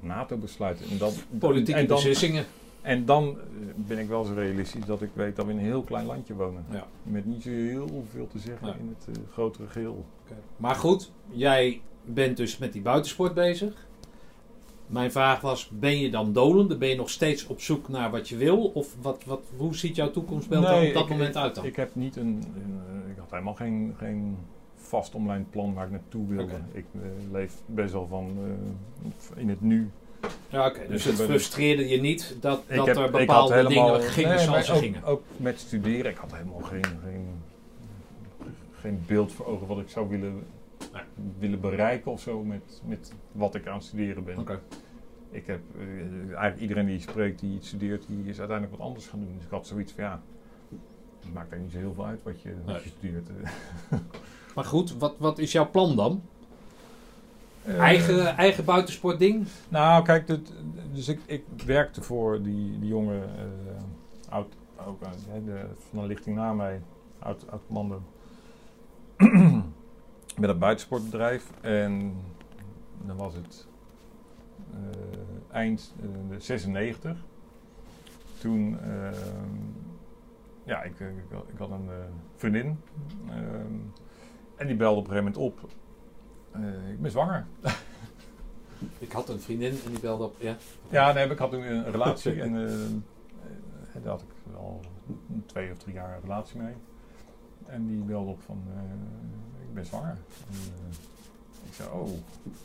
[0.00, 0.86] NATO-besluiten.
[0.90, 2.44] En dan, Politieke en dan, beslissingen.
[2.82, 3.34] En dan eh,
[3.76, 6.34] ben ik wel zo realistisch dat ik weet dat we in een heel klein landje
[6.34, 6.64] wonen.
[6.70, 6.86] Ja.
[7.02, 8.74] Met niet zo heel veel te zeggen Ja.
[8.74, 10.04] in het grotere geheel.
[10.56, 11.80] Maar goed, jij
[12.14, 13.86] bent dus met die buitensport bezig.
[14.86, 16.76] Mijn vraag was, ben je dan dolende?
[16.76, 18.64] Ben je nog steeds op zoek naar wat je wil?
[18.74, 21.64] Of wat, wat, hoe ziet jouw toekomstbeeld er op dat ik- moment uit dan?
[21.64, 22.26] Ik heb niet een,
[22.56, 24.36] een, eh, ik had helemaal geen, geen
[24.76, 26.52] vast online plan waar ik naartoe wilde.
[26.72, 27.00] Ik eh,
[27.32, 28.36] leef best wel van
[29.34, 29.90] eh, in het nu.
[30.48, 30.78] ja, oké.
[30.78, 34.34] dus dus het ben- frustreerde je niet dat, dat heb- er bepaalde helemaal- dingen gingen
[34.36, 35.04] nee, zoals ze gingen?
[35.04, 37.26] Ook met studeren, ik had helemaal geen, geen,
[38.80, 40.42] geen beeld voor ogen wat ik zou willen,
[40.92, 41.02] Nee.
[41.38, 44.38] willen bereiken of zo met, met wat ik aan het studeren ben.
[45.30, 45.86] Ik heb eh,
[46.28, 49.34] eigenlijk iedereen die spreekt, die iets studeert, die is uiteindelijk wat anders gaan doen.
[49.36, 50.20] Dus ik had zoiets van ja,
[51.20, 52.82] het maakt eigenlijk niet zo heel veel uit wat je, wat Nee.
[52.84, 53.28] je studeert.
[54.54, 56.22] Maar goed, wat, wat is jouw plan dan?
[57.64, 59.46] Eh, Eigen, eigen buitensportding?
[59.68, 60.52] Nou, kijk, dit,
[60.92, 64.46] dus ik, ik werkte voor die, die jongen, eh, oud,
[64.86, 65.00] ook
[65.44, 66.80] de, van de lichting na mij,
[67.18, 68.02] oud, oud commando,
[70.38, 71.50] met een buitensportbedrijf.
[71.60, 72.14] En
[73.06, 73.66] dan was het
[74.72, 77.16] eh, eind eh, de 96.
[78.38, 79.10] Toen, eh,
[80.64, 81.94] ja, ik, ik, had- ik had een eh,
[82.36, 82.78] vriendin.
[83.28, 83.72] ehm,
[84.56, 85.68] en die belde op een gegeven moment op.
[86.52, 87.46] eh, ik ben zwanger.
[88.98, 90.34] Ik had een vriendin en die belde op.
[90.38, 90.56] Ja.
[90.90, 94.80] Ja, nee, ik had toen een relatie en eh, eh, daar had ik al
[95.46, 96.74] twee of drie jaar een relatie mee.
[97.66, 98.80] En die belde op van, eh,
[99.68, 100.16] ik ben zwanger.
[100.50, 102.10] En, eh, ik zei, oh,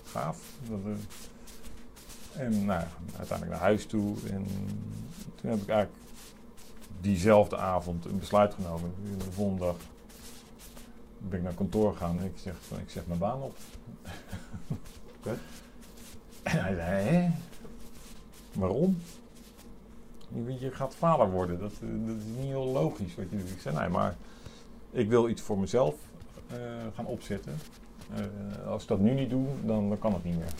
[0.04, 0.40] gaaf.
[0.70, 2.84] Dat, eh, en nou,
[3.18, 4.16] uiteindelijk naar huis toe.
[4.30, 4.46] En
[5.36, 6.04] toen heb ik eigenlijk
[7.02, 8.94] diezelfde avond een besluit genomen.
[9.18, 9.76] De volgende dag
[11.18, 13.58] ben ik naar kantoor gegaan en ik zeg, van, ik zeg mijn baan op.
[16.44, 17.32] En hij zei, hè?
[18.54, 18.98] Waarom?
[20.60, 21.60] Je, gaat vader worden.
[21.60, 23.50] Dat, eh, dat is niet heel logisch wat je doet.
[23.50, 24.16] Ik zei, nee, maar
[24.92, 25.96] ik wil iets voor mezelf
[26.96, 27.54] gaan opzetten.
[28.16, 30.54] Eh, als ik dat nu niet doe, dan, dan kan het niet meer.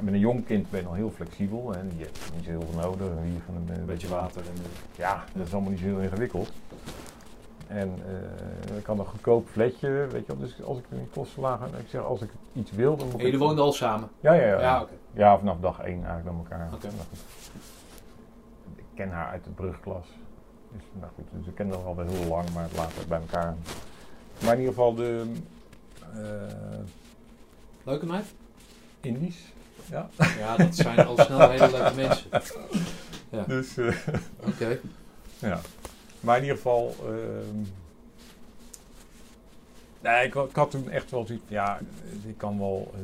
[0.00, 1.74] Met een jong kind ben je nog heel flexibel.
[1.74, 3.08] En je hebt niet zo heel veel nodig.
[3.24, 4.40] Hier van een, Een beetje water.
[4.40, 6.50] En, eh, ja, dat is allemaal niet zo heel ingewikkeld.
[7.66, 10.38] En eh, ik had een goedkoop flatje, weet je wel.
[10.38, 13.20] Dus als ik een kosten laag, ik zeg, als ik iets wil, dan moet en
[13.20, 13.24] ik...
[13.24, 14.08] jullie woonden al samen?
[14.20, 14.60] Ja, ja, ja.
[14.60, 14.86] Ja.
[15.12, 16.68] Ja, vanaf dag één eigenlijk bij elkaar.
[16.70, 16.84] Goed.
[18.76, 20.06] Ik ken haar uit de brugklas.
[20.72, 23.54] Dus, nou goed, dus ik ken haar al wel heel lang, maar later bij elkaar.
[24.42, 25.24] Maar in ieder geval de
[26.14, 26.78] eh
[27.86, 28.24] Leuke meid?
[29.00, 29.38] Indisch.
[29.90, 30.08] Ja.
[30.38, 32.30] Ja, dat zijn al snel hele leuke mensen.
[33.30, 33.44] Ja.
[33.44, 33.96] Dus, eh,
[35.38, 35.60] ja.
[36.20, 37.64] Maar in ieder geval, ehm,
[40.00, 41.78] Nee, ik, ik had toen echt wel zoiets ja,
[42.26, 43.00] ik kan wel eh,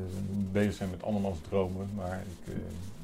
[0.53, 2.55] bezig zijn met andermans dromen, maar ik,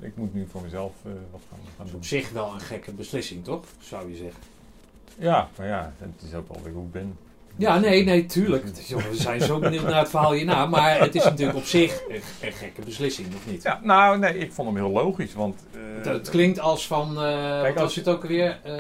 [0.01, 0.93] ik moet nu voor mezelf
[1.31, 1.95] wat gaan, gaan doen.
[1.95, 3.65] Op zich wel een gekke beslissing, toch?
[3.81, 4.43] Zou je zeggen.
[5.19, 7.17] Ja, maar ja, het is ook wel weer hoe ik ben.
[7.59, 8.65] Ja, nee, nee, tuurlijk.
[8.87, 10.67] Jongen, We zijn zo benieuwd naar het verhaal hierna.
[10.67, 13.63] Maar het is natuurlijk op zich een, een gekke beslissing, of niet?
[13.63, 15.67] Ja, nou, nee, ik vond hem heel logisch, want...
[15.73, 18.61] eh, Het, het klinkt als van, eh wat als- het ook alweer?
[18.65, 18.73] Eh,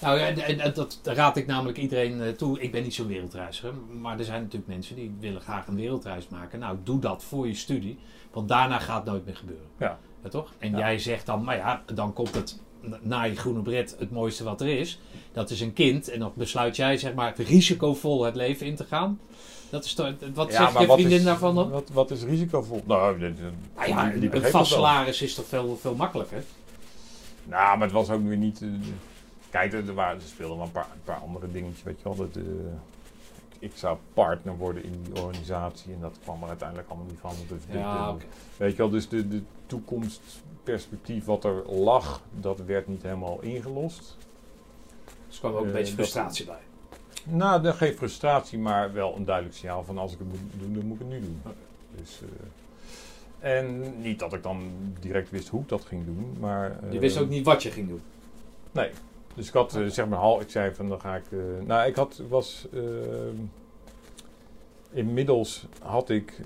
[0.00, 2.60] nou ja, en, en dat raad ik namelijk iedereen toe.
[2.60, 6.28] Ik ben niet zo'n wereldreiziger, maar er zijn natuurlijk mensen die willen graag een wereldreis
[6.28, 6.58] maken.
[6.58, 7.98] Nou, doe dat voor je studie,
[8.32, 9.66] want daarna gaat het nooit meer gebeuren.
[9.78, 9.98] Ja.
[10.22, 10.52] Ja, toch?
[10.58, 10.78] En Ja.
[10.78, 14.44] jij zegt dan, maar ja, dan komt het na- na je groene bret het mooiste
[14.44, 15.00] wat er is.
[15.32, 18.84] Dat is een kind en dan besluit jij zeg maar risicovol het leven in te
[18.84, 19.20] gaan.
[19.70, 21.70] Dat is toch, wat Ja, zegt je wat vriendin is- daarvan dan?
[21.70, 22.82] Wat, wat is risicovol?
[22.86, 23.38] Nou, dit-
[23.76, 26.44] Nou ja, die- die een vast salaris is toch veel, veel makkelijker?
[27.44, 28.62] Nou, maar het was ook weer niet...
[28.62, 28.68] eh,
[29.50, 32.16] kijk, er, waren, er speelden wel een paar, een paar andere dingetjes, weet je wel.
[32.16, 32.42] Dat, eh,
[33.62, 37.34] ik, zou partner worden in die organisatie en dat kwam er uiteindelijk allemaal niet van.
[37.48, 38.24] Dus Ja, eh, oké.
[38.56, 44.16] Weet je wel, dus de, de toekomstperspectief wat er lag, dat werd niet helemaal ingelost.
[45.26, 46.60] Dus er kwam ook een Eh, beetje dat- frustratie bij.
[47.24, 50.74] Nou, dat geen frustratie, maar wel een duidelijk signaal van als ik het moet doen,
[50.74, 51.40] dan moet ik het nu doen.
[51.96, 52.20] Dus,
[53.40, 54.70] eh, en niet dat ik dan
[55.00, 56.76] direct wist hoe ik dat ging doen, maar...
[56.90, 58.02] Je eh, wist ook niet wat je ging doen.
[58.72, 58.90] Nee.
[59.34, 61.24] Dus ik had eh, zeg maar hal, ik zei van dan ga ik.
[61.32, 62.66] eh, nou, ik had was.
[62.72, 62.80] eh,
[64.90, 66.40] inmiddels had ik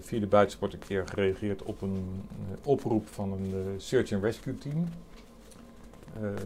[0.00, 2.22] via de buitensport een keer gereageerd op een
[2.64, 4.88] oproep van een search and rescue team.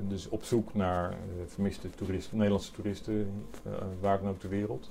[0.09, 3.31] Dus op zoek naar eh, vermiste toeristen, Nederlandse toeristen,
[4.01, 4.91] waar dan ook ter wereld.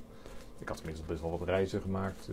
[0.60, 2.30] Ik had inmiddels best wel wat reizen gemaakt.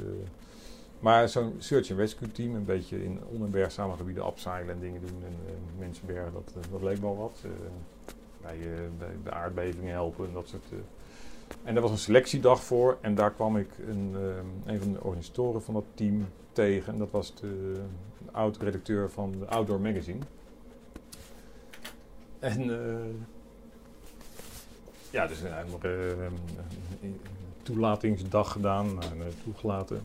[1.01, 5.23] maar zo'n search and rescue team, een beetje in onherbergzame gebieden abseilen en dingen doen
[5.27, 5.37] en
[5.79, 7.41] mensen bergen, dat, dat leek wel wat.
[8.53, 8.59] Eh
[8.99, 10.65] bij, bij de aardbevingen helpen en dat soort.
[10.73, 10.79] eh.
[11.65, 15.03] En daar was een selectiedag voor en daar kwam ik een, eh, een van de
[15.03, 16.93] organisatoren van dat team tegen.
[16.93, 17.81] En dat was de,
[18.33, 20.19] oud-redacteur van de Outdoor Magazine.
[22.39, 22.63] En
[25.11, 27.21] ja, dus een
[27.63, 30.01] toelatingsdag gedaan, en, toegelaten.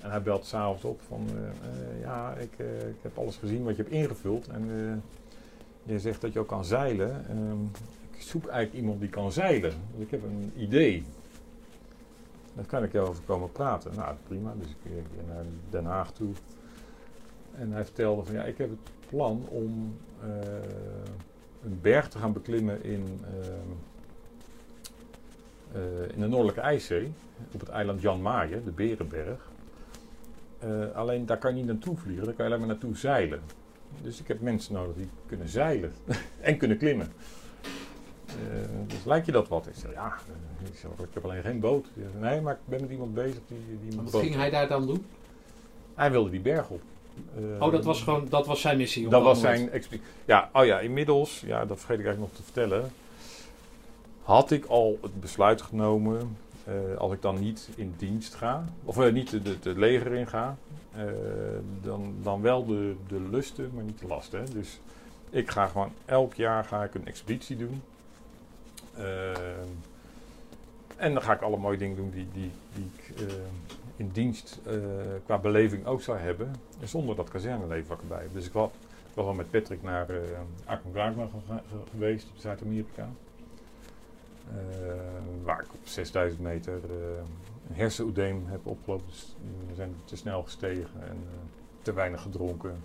[0.00, 1.28] En hij belt s'avonds op van,
[2.00, 2.52] ja, ik,
[2.88, 4.48] ik heb alles gezien wat je hebt ingevuld.
[4.48, 4.68] En
[5.82, 7.28] je zegt dat je ook kan zeilen.
[7.28, 7.64] Ehm,
[8.10, 9.72] ik zoek eigenlijk iemand die kan zeilen.
[9.96, 11.04] Ik heb een idee.
[12.54, 13.92] Daar kan ik jou over komen praten.
[13.96, 14.54] Nou, prima.
[14.58, 16.32] Dus ik ging naar Den Haag toe.
[17.54, 20.28] En hij vertelde van, ja, ik heb het plan om eh,
[21.64, 23.70] een berg te gaan beklimmen in, ehm,
[25.72, 27.12] eh, in de Noordelijke IJszee.
[27.52, 29.50] Op het eiland Jan Maaien, de Berenberg.
[30.58, 33.40] Eh, alleen daar kan je niet naartoe vliegen, daar kan je alleen maar naartoe zeilen.
[34.02, 35.92] Dus ik heb mensen nodig die kunnen zeilen
[36.40, 37.12] en kunnen klimmen.
[38.26, 38.34] Eh,
[38.86, 39.66] dus lijkt je dat wat?
[39.66, 40.06] Ik zeg, ja,
[40.62, 41.86] eh, ik, ik heb alleen geen boot.
[41.96, 44.68] Zei, nee, maar ik ben met iemand bezig die, die Wat boot ging hij daar
[44.68, 45.04] dan doen?
[45.94, 46.80] Hij wilde die berg op.
[47.36, 49.08] Eh, Oh, dat was gewoon dat was zijn missie.
[49.08, 49.70] dat was zijn.
[50.24, 52.92] Ja, oh ja, inmiddels, ja, dat vergeet ik eigenlijk nog te vertellen.
[54.22, 58.98] Had ik al het besluit genomen, eh, als ik dan niet in dienst ga, of
[58.98, 60.56] eh, niet het leger in ga,
[60.92, 61.04] eh,
[61.82, 64.46] dan, dan wel de, de lusten, maar niet de lasten.
[64.52, 64.80] Dus
[65.30, 67.82] ik ga gewoon elk jaar ga ik een expeditie doen.
[70.96, 73.14] En dan ga ik alle mooie dingen doen die, die, die ik
[73.96, 74.58] in dienst
[75.24, 76.54] qua beleving ook zou hebben.
[76.84, 78.26] Zonder dat kazerneleven wat erbij.
[78.32, 78.68] Dus ik was,
[79.08, 80.16] ik was al met Patrick naar uh,
[80.64, 83.08] Aconcagua ge- ge- geweest, Zuid-Amerika.
[84.48, 87.16] Eh, waar ik op 6000 meter eh,
[87.68, 89.06] een hersenoedeem heb opgelopen.
[89.06, 89.36] Dus
[89.68, 91.38] we zijn te snel gestegen en eh,
[91.82, 92.82] te weinig gedronken.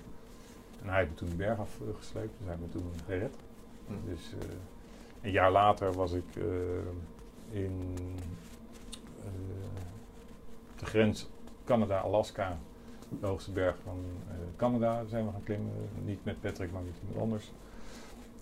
[0.82, 3.36] En hij heeft me toen de berg afgesleept, dus hij heeft me toen gered.
[3.88, 4.10] Hm.
[4.10, 4.48] Dus eh,
[5.22, 6.44] een jaar later was ik eh,
[7.50, 7.96] in
[9.24, 9.32] eh,
[10.76, 11.30] de grens
[11.66, 12.58] Canada-Alaska,
[13.20, 15.72] de hoogste berg van eh, Canada, zijn we gaan klimmen.
[16.06, 17.52] Niet met Patrick, maar met iemand anders.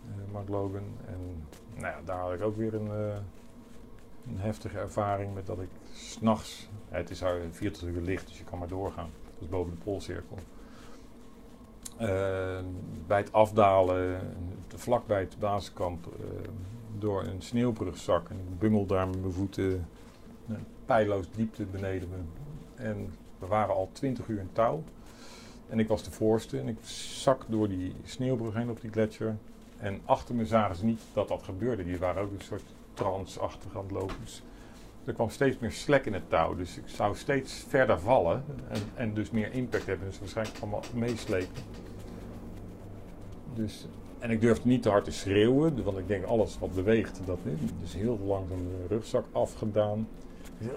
[0.08, 0.84] Eh, Mark Logan.
[1.06, 3.18] En nou ja, daar had ik ook weer een, eh,
[4.28, 8.44] een heftige ervaring met dat ik s'nachts, het is daar 40 uur licht, dus je
[8.44, 9.10] kan maar doorgaan.
[9.34, 10.38] Dat is boven de Poolcirkel.
[11.98, 12.60] Eh,
[13.08, 14.20] bij het afdalen,
[14.68, 16.50] vlak bij het basiskamp, eh,
[16.98, 18.30] door een sneeuwbrugzak.
[18.30, 19.88] En ik bungel daar met mijn voeten
[20.48, 22.18] een pijloos diepte beneden me.
[22.84, 24.84] En we waren al 20 uur in touw.
[25.70, 29.38] En ik was de voorste en ik zak door die sneeuwbrug heen op die gletsjer.
[29.86, 31.84] En achter me zagen ze niet dat dat gebeurde.
[31.84, 32.64] Die waren ook een soort
[32.94, 34.16] transachtig aan het lopen.
[34.24, 34.44] Dus
[35.06, 36.56] er kwam steeds meer slek in het touw.
[36.56, 38.44] Dus ik zou steeds verder vallen.
[38.70, 40.08] En, en dus meer impact hebben.
[40.08, 41.64] Dus waarschijnlijk allemaal meeslepen.
[43.54, 43.88] Dus,
[44.20, 45.84] en ik durfde niet te hard te schreeuwen.
[45.84, 47.74] Want ik denk alles wat beweegt, dat niet.
[47.82, 50.08] Dus heel langzaam de rugzak afgedaan.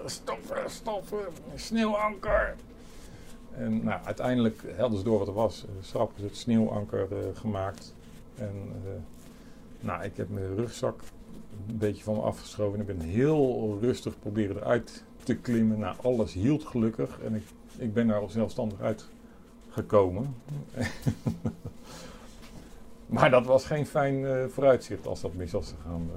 [0.05, 1.25] Stoppen, stoppen,
[1.55, 2.55] sneeuwanker.
[3.51, 5.65] En nou, uiteindelijk hadden ze door wat er was.
[5.81, 7.93] Schrap is het sneeuwanker eh, gemaakt.
[8.39, 8.91] En eh,
[9.79, 10.99] nou, ik heb mijn rugzak
[11.67, 12.73] een beetje van me afgeschoven.
[12.73, 15.79] En ik ben heel rustig proberen eruit te klimmen.
[15.79, 17.19] Nou, alles hield gelukkig.
[17.19, 17.43] En ik,
[17.77, 20.35] ik ben daar al zelfstandig uitgekomen.
[23.15, 26.09] maar dat was geen fijn eh, vooruitzicht als dat mis was gegaan.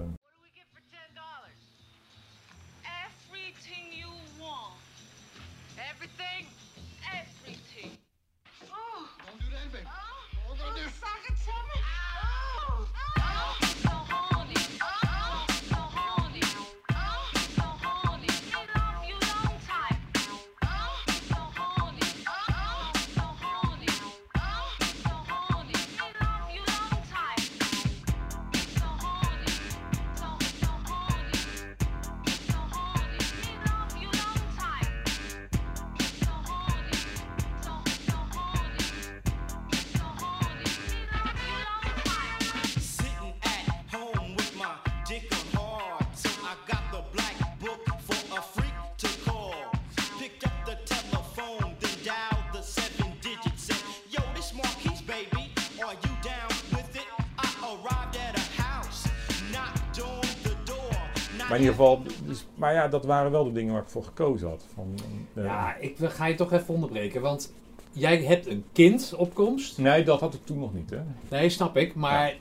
[62.63, 64.67] Maar ja, dat waren wel de dingen waar ik voor gekozen had.
[64.75, 64.95] Van,
[65.35, 67.21] eh, Ja, ik ga je toch even onderbreken.
[67.21, 67.53] Want
[67.93, 69.79] jij hebt een kind op komst.
[69.79, 70.91] Nee, dat had ik toen nog niet.
[70.91, 71.01] Hè?
[71.29, 71.95] Nee, snap ik.
[71.95, 72.37] Maar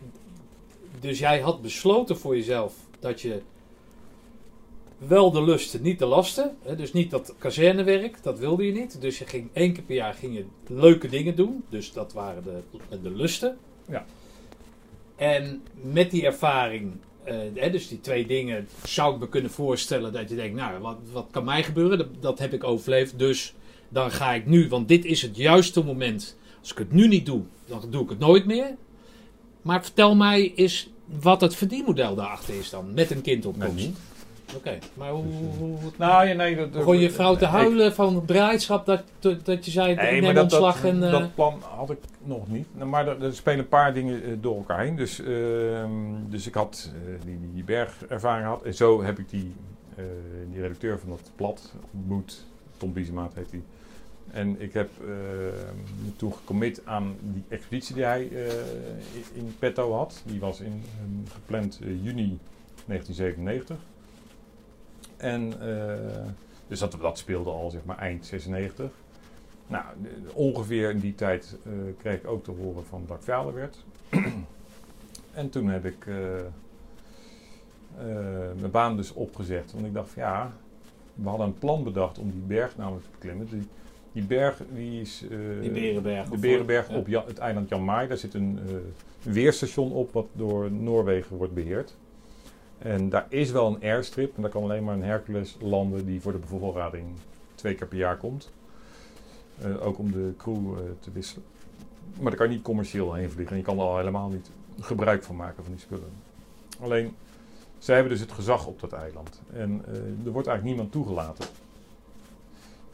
[0.99, 3.41] dus jij had besloten voor jezelf dat je
[4.97, 6.57] wel de lusten, niet de lasten.
[6.63, 6.75] Hè?
[6.75, 9.01] Dus niet dat kazernewerk, dat wilde je niet.
[9.01, 11.63] Dus je ging één keer per jaar ging je leuke dingen doen.
[11.69, 12.61] Dus dat waren de,
[13.01, 13.57] de lusten.
[13.87, 14.05] Ja.
[15.15, 16.93] En met die ervaring,
[17.23, 20.97] hè, dus die twee dingen, zou ik me kunnen voorstellen dat je denkt, nou, wat,
[21.11, 21.97] wat kan mij gebeuren?
[21.97, 23.19] Dat, dat heb ik overleefd.
[23.19, 23.53] Dus
[23.89, 26.37] dan ga ik nu, want dit is het juiste moment.
[26.59, 28.75] Als ik het nu niet doe, dan doe ik het nooit meer.
[29.61, 30.89] Maar vertel mij eens
[31.21, 33.89] wat het verdienmodel daarachter is dan, met een kind op komst.
[34.55, 37.51] Oké, maar hoe, hoe, hoe, hoe- Nou, ja, nee, dat, begon je vrouw te ik-
[37.51, 41.03] huilen van blijdschap dat, dat, dat je zei, Nee, neem ontslag dat, en...
[41.03, 42.67] eh, dat plan had ik nog niet.
[42.75, 44.95] Nou, Maar er, er spelen een paar dingen eh, door elkaar heen.
[44.95, 45.91] Dus, ehm,
[46.29, 48.63] dus ik had eh, die, die bergervaring gehad.
[48.63, 49.53] En zo heb ik die,
[49.95, 50.03] eh,
[50.51, 52.45] die redacteur van dat blad ontmoet.
[52.77, 53.61] Tom Biesemaat heet hij.
[54.31, 55.07] En ik heb ehm,
[56.05, 58.53] me toen gecommit aan die expeditie die hij eh,
[59.33, 60.21] in- petto had.
[60.25, 62.37] Die was in eh, gepland eh, juni
[62.85, 63.77] 1997.
[65.21, 66.27] En eh,
[66.67, 68.89] dus dat, dat speelde al zeg maar eind 96.
[69.67, 69.83] Nou,
[70.33, 73.85] ongeveer in die tijd eh, kreeg ik ook te horen van dat ik vader werd.
[75.33, 76.15] en toen heb ik eh,
[78.59, 79.71] mijn baan dus opgezegd.
[79.71, 80.51] Want ik dacht van ja,
[81.13, 83.47] we hadden een plan bedacht om die berg namelijk te beklimmen.
[83.49, 83.67] Die,
[84.11, 85.23] die berg die is...
[85.61, 86.29] die Berenberg.
[86.29, 88.07] de Berenberg op Ja- het eiland Jan Maai.
[88.07, 88.59] Daar zit een
[89.21, 91.95] weerstation op wat door Noorwegen wordt beheerd.
[92.81, 94.35] En daar is wel een airstrip.
[94.35, 97.07] En daar kan alleen maar een Hercules landen die voor de bevoorrading
[97.55, 98.51] twee keer per jaar komt.
[99.61, 101.43] Eh, ook om de crew eh, te wisselen.
[102.13, 103.55] Maar daar kan je niet commercieel heen vliegen.
[103.55, 106.11] En je kan er al helemaal niet gebruik van maken van die spullen.
[106.79, 107.15] Alleen,
[107.77, 109.41] zij hebben dus het gezag op dat eiland.
[109.53, 109.95] En eh,
[110.25, 111.45] er wordt eigenlijk niemand toegelaten.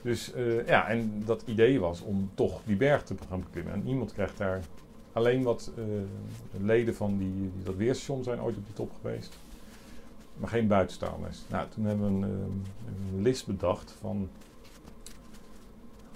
[0.02, 0.32] Dus
[0.66, 3.74] ja, en dat idee was om toch die berg te gaan beklimmen.
[3.74, 4.62] En iemand krijgt daar
[5.14, 5.72] alleen wat
[6.62, 9.38] leden van die, die dat weerstation zijn ooit op die top geweest.
[10.38, 11.42] Maar geen buitenstaanders.
[11.48, 14.30] Nou, toen hebben we een, eh, een list bedacht van...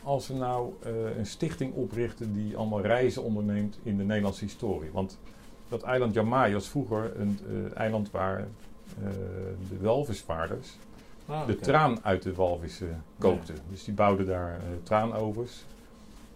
[0.04, 4.92] Als we nou eh, een stichting oprichten die allemaal reizen onderneemt in de Nederlandse historie.
[4.92, 5.18] Want
[5.70, 8.48] dat eiland Jamai was vroeger een eh, eiland waar
[9.70, 10.78] de walvisvaarders
[11.26, 13.56] Ah, de traan uit de walvissen kookten.
[13.70, 15.64] Dus die bouwden daar traanovers.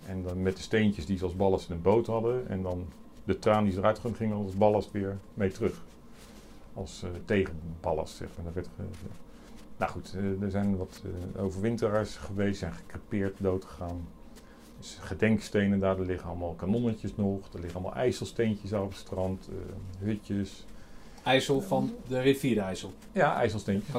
[0.07, 2.49] En dan met de steentjes die ze als ballast in een boot hadden.
[2.49, 2.86] En dan
[3.24, 5.84] de traan die ze eruit ging, ging als ballast weer mee terug.
[6.76, 8.45] Als eh, tegenballast, zeg maar.
[8.45, 8.68] Dat werd
[9.77, 11.02] nou goed, eh, er zijn wat
[11.35, 14.07] eh, overwinteraars geweest, zijn gecrepeerd, doodgegaan.
[14.77, 17.39] Dus gedenkstenen daar, er liggen allemaal kanonnetjes nog.
[17.53, 19.49] Er liggen allemaal ijzelsteentjes op het strand,
[19.99, 20.65] hutjes.
[21.23, 22.93] IJssel van de rivier de IJssel.
[23.11, 23.41] Ja,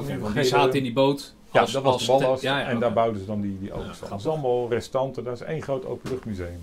[0.07, 1.35] Nu want die zaten in die boot.
[1.51, 2.41] Ja, als- dat was de ballast.
[2.43, 4.09] Ja, ja, en daar bouwden ze dan die, die Ja, auto's van.
[4.09, 5.23] Dat is allemaal restanten.
[5.23, 6.59] Dat is één groot openluchtmuseum.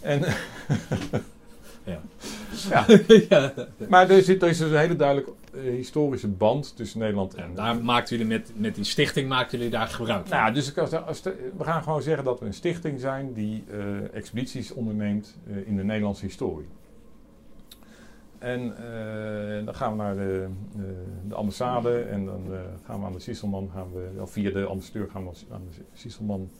[0.00, 0.22] En,
[1.84, 2.00] Ja.
[2.70, 2.86] ja.
[3.28, 3.52] ja.
[3.88, 7.42] Maar er, zit, er is dus een hele duidelijke eh, historische band tussen Nederland en...
[7.44, 10.36] En daar maakten jullie met, met die stichting maakten jullie daar gebruik van.
[10.36, 13.32] nou, ja, dus als, als de- we gaan gewoon zeggen dat we een stichting zijn
[13.32, 16.66] die eh, expedities onderneemt eh, in de Nederlandse historie.
[18.38, 18.74] En
[19.64, 20.46] dan gaan we naar de,
[21.28, 22.42] de ambassade en dan
[22.86, 25.82] gaan we aan de Sisselman, gaan we, of via de ambassadeur gaan we aan de
[25.92, 26.50] Sisselman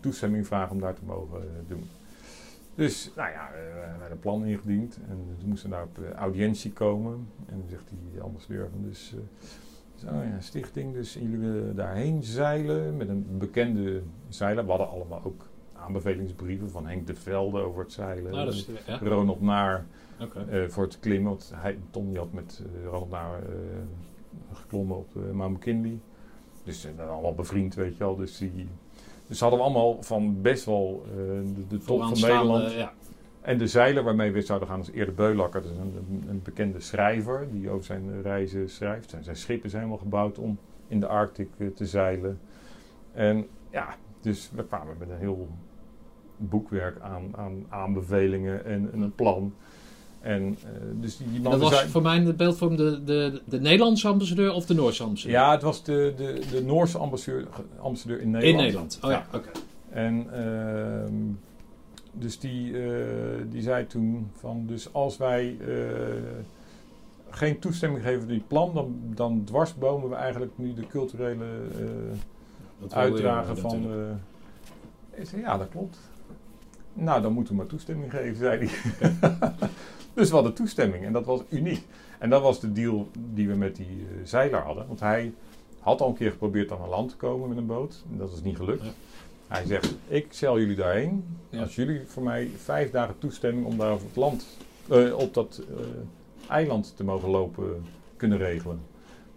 [0.00, 1.88] toestemming vragen om daar te mogen doen.
[2.74, 5.98] Dus, nou ja, eh, we hebben een plan ingediend en toen moesten we daar op
[5.98, 7.28] eh, audiëntie komen.
[7.46, 9.20] En dan zegt die ambassadeur van dus, eh,
[9.94, 14.64] dus, oh ja, stichting, dus jullie willen daarheen zeilen met een bekende zeiler.
[14.64, 18.32] We hadden allemaal ook aanbevelingsbrieven van Henk de Velde over het zeilen.
[18.32, 18.98] Nou, dat is, ja.
[18.98, 19.86] Ronald Naar
[20.18, 21.30] eh, voor het klimmen.
[21.30, 23.48] Want hij, Tom die had met Ronald Naar eh,
[24.52, 25.98] geklommen op uh, Mount McKinley.
[26.64, 28.16] Dus uh, allemaal bevriend, weet je wel.
[28.16, 28.68] Dus, die,
[29.26, 31.16] dus hadden we allemaal van best wel eh,
[31.54, 32.72] de, de top van Nederland.
[32.72, 32.92] Ja.
[33.40, 35.62] En de zeiler waarmee we zouden gaan is Eerder Beulakker.
[35.62, 39.10] Dat is een, een bekende schrijver die over zijn reizen schrijft.
[39.10, 42.40] Zijn, zijn schepen zijn helemaal gebouwd om in de Arctic eh, te zeilen.
[43.12, 45.48] En ja, dus we kwamen met een heel
[46.36, 49.54] boekwerk aan, aan aanbevelingen en, en een plan.
[50.24, 53.42] En eh, dus die, En dat was zijn- voor mij in het beeldvorm de, de,
[53.44, 55.36] de Nederlandse ambassadeur of de Noorse ambassadeur?
[55.36, 57.46] Ja, het was de, de, de Noorse ambassadeur,
[57.80, 58.58] ambassadeur in Nederland.
[58.58, 58.98] In Nederland.
[59.02, 59.38] Oh ja, Ja.
[59.38, 59.48] oké.
[59.90, 61.12] En ehm,
[62.12, 62.90] dus die, eh,
[63.50, 65.66] die zei toen van, dus als wij eh,
[67.30, 71.44] geen toestemming geven voor die plan, dan, dan dwarsbomen we eigenlijk nu de culturele
[72.90, 73.86] uitdragen van...
[75.36, 75.98] ja, dat klopt.
[76.92, 79.12] Nou, dan moeten we maar toestemming geven, zei hij.
[80.14, 81.86] dus we hadden toestemming en dat was uniek.
[82.18, 84.86] En dat was de deal die we met die eh, zeiler hadden.
[84.86, 85.32] Want hij
[85.80, 88.04] had al een keer geprobeerd aan een land te komen met een boot.
[88.12, 88.84] En dat is niet gelukt.
[88.84, 88.90] Ja.
[89.48, 91.24] Hij zegt, ik zeil jullie daarheen.
[91.50, 91.60] Ja.
[91.62, 94.46] Als jullie voor mij vijf dagen toestemming om daar op het land,
[94.88, 95.84] eh, op dat eh,
[96.50, 97.84] eiland te mogen lopen,
[98.16, 98.80] kunnen regelen.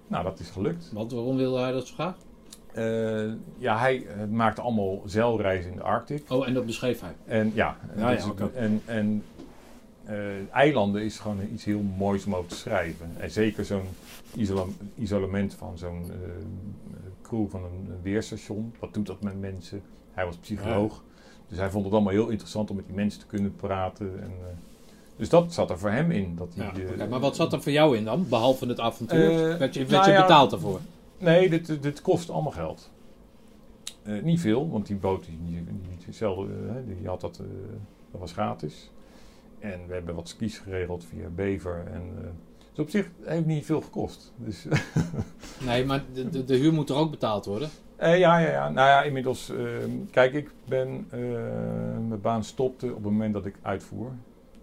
[0.07, 0.89] Nou, dat is gelukt.
[0.93, 2.15] Want waarom wilde hij dat zo graag?
[3.57, 6.31] Ja, hij maakte allemaal zeilreizen in de Arctic.
[6.31, 7.15] Oh, en dat beschreef hij.
[7.25, 8.49] En ja, en, Ja, dat ja, is- oké.
[8.53, 9.23] en, en
[10.51, 13.11] eilanden is gewoon iets heel moois om over te schrijven.
[13.17, 13.83] En zeker zo'n
[14.35, 14.65] isola-
[14.95, 16.29] isolement van zo'n eh,
[17.21, 18.73] crew van een, een weerstation.
[18.79, 19.81] Wat doet dat met mensen?
[20.11, 21.03] Hij was psycholoog.
[21.47, 24.21] Dus hij vond het allemaal heel interessant om met die mensen te kunnen praten.
[24.21, 24.55] En, eh,
[25.15, 26.35] dus dat zat er voor hem in.
[26.35, 26.65] Dat hij,
[26.97, 28.25] Ja, eh, maar wat zat er voor jou in dan?
[28.29, 29.51] Behalve het avontuur?
[29.51, 30.79] Eh, werd je, werd nou je ja, betaald daarvoor?
[31.17, 32.89] Nee, dit, dit kost allemaal geld.
[34.03, 35.57] Eh, niet veel, want die boot die, die,
[37.03, 37.45] eh, had dat, eh,
[38.11, 38.89] dat was gratis.
[39.59, 41.83] En we hebben wat skis geregeld via Bever.
[41.91, 42.11] En,
[42.73, 44.33] dus op zich heeft het niet veel gekost.
[44.35, 44.65] Dus,
[45.65, 47.69] Nee, maar de, de, de huur moet er ook betaald worden.
[47.95, 48.69] eh, ja, ja, ja.
[48.69, 49.49] Nou ja, inmiddels.
[49.49, 49.65] eh,
[50.11, 51.05] kijk, ik ben.
[51.09, 51.19] eh,
[52.07, 54.11] mijn baan stopte op het moment dat ik uitvoer.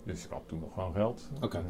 [0.05, 1.31] Dus ik had toen nog gewoon geld.
[1.41, 1.57] Oké.
[1.57, 1.65] Ehm,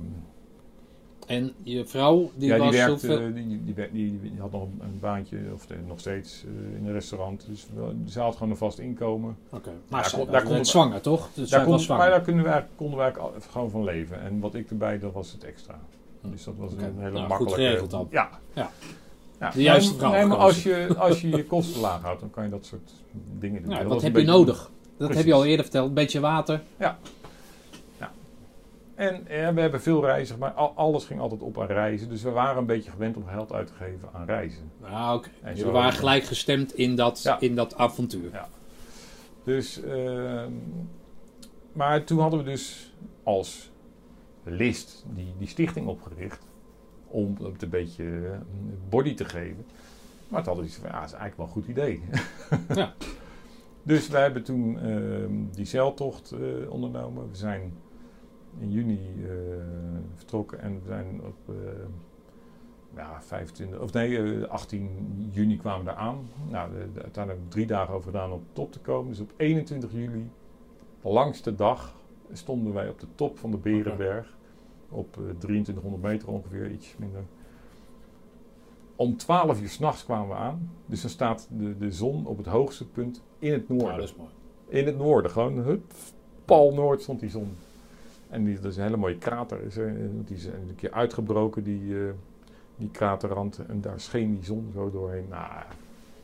[1.26, 4.98] En je vrouw, die ja, die, was die, die, die, die had nog een, een
[5.00, 7.44] baantje, of nog steeds, eh, in een restaurant.
[7.48, 9.36] Dus wel- ze had gewoon een vast inkomen.
[9.50, 11.28] Oké, Daar maar kon- daar kon- net zwanger, toch?
[11.34, 12.14] Dus daar kon, was maar zwanger.
[12.14, 14.20] daar konden we, konden we eigenlijk gewoon van leven.
[14.20, 15.78] En wat ik erbij, dat was het extra.
[16.20, 16.30] Hm.
[16.30, 17.60] Dus dat was een hele Nou, goed makkelijke...
[17.60, 18.08] geregeld dan.
[18.10, 18.28] Ja.
[18.54, 18.70] Ja.
[19.40, 19.50] Ja.
[19.50, 22.44] De juiste vrouw Nee, maar als je, als je je kosten laag houdt, dan kan
[22.44, 22.90] je dat soort
[23.38, 23.70] dingen doen.
[23.70, 24.56] Nou, Dat wat heb je beetje- nodig?
[24.56, 25.16] Dat Precies.
[25.16, 25.88] heb je al eerder verteld.
[25.88, 26.62] Een beetje water.
[28.94, 32.08] En we hebben veel reizen, maar al- alles ging altijd op aan reizen.
[32.08, 34.70] Dus we waren een beetje gewend om geld uit te geven aan reizen.
[34.82, 35.28] Ah, oké.
[35.42, 37.40] En Jullie zo- waren gelijk gestemd in dat, Ja.
[37.40, 38.30] in dat avontuur.
[38.32, 38.48] Ja.
[39.44, 40.52] Dus, ehm,
[41.72, 43.70] maar toen hadden we dus als
[44.42, 46.46] list die, die stichting opgericht.
[47.08, 48.38] Om het een beetje eh,
[48.88, 49.66] body te geven.
[50.28, 52.02] Maar het hadden we iets van, ja, dat is eigenlijk wel een goed idee.
[52.74, 52.92] Ja.
[53.86, 57.30] Dus wij hebben toen ehm, die zeiltocht eh, ondernomen.
[57.30, 57.72] We zijn
[58.58, 59.30] in juni eh,
[60.14, 61.54] vertrokken en we zijn op eh,
[62.96, 66.28] ja, 25, of nee, eh, 18 juni kwamen we aan.
[66.50, 68.78] Nou, de, de- uiteindelijk hebben we drie dagen over gedaan om op de top te
[68.80, 69.10] komen.
[69.10, 70.30] Dus op 21 juli,
[71.02, 71.94] de langste dag,
[72.32, 74.36] stonden wij op de top van de Berenberg.
[74.88, 77.22] Op eh, 2300 meter ongeveer, iets minder.
[78.96, 80.70] Om 12 uur s'nachts kwamen we aan.
[80.86, 83.86] Dus dan staat de, de zon op het hoogste punt in het noorden.
[83.86, 84.30] Nou, dat is mooi.
[84.68, 85.92] In het noorden, gewoon hup,
[86.44, 87.56] pal noord stond die zon.
[88.34, 89.62] En die, dat is een hele mooie krater.
[89.62, 92.12] Is er, eh, die is een keer uitgebroken, die, eh,
[92.76, 93.58] die kraterrand.
[93.66, 95.26] En daar scheen die zon zo doorheen.
[95.28, 95.62] Nou,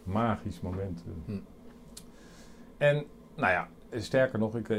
[0.02, 1.04] magisch moment.
[1.24, 1.38] Hm.
[2.78, 3.04] En,
[3.34, 4.78] nou ja, sterker nog, ik, eh,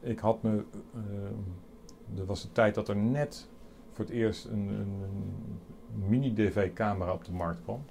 [0.00, 0.64] ik had me...
[0.94, 3.48] eh, er was de tijd dat er net
[3.92, 7.82] voor het eerst een, een, een mini-DV-camera op de markt kwam.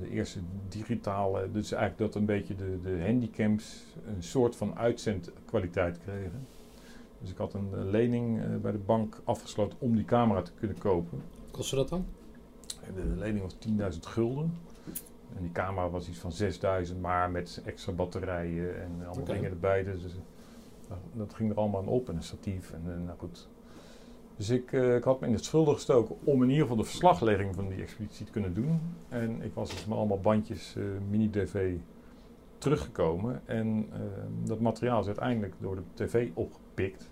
[0.00, 0.38] De eerste
[0.68, 6.46] digitale, dus eigenlijk dat een beetje de, de handycams een soort van uitzendkwaliteit kregen.
[7.26, 10.52] Dus ik had een eh, lening eh, bij de bank afgesloten om die camera te
[10.52, 11.22] kunnen kopen.
[11.50, 12.06] Kostte dat dan?
[12.82, 13.56] En de lening was
[13.94, 14.54] 10.000 gulden.
[15.36, 16.32] En die camera was iets van
[16.86, 19.84] 6.000, maar met extra batterijen en allemaal dingen erbij.
[19.84, 22.72] Dus eh, dat, ging er allemaal aan op en een statief.
[22.72, 23.48] En, nou goed.
[24.36, 27.54] Dus ik, ik had me in het schulden gestoken om in ieder geval de verslaglegging
[27.54, 28.80] van die expeditie te kunnen doen.
[29.08, 30.76] En ik was dus met allemaal bandjes
[31.10, 31.76] mini-DV
[32.58, 33.42] teruggekomen.
[33.44, 33.98] En eh,
[34.44, 37.10] dat materiaal is uiteindelijk door de tv opgepikt.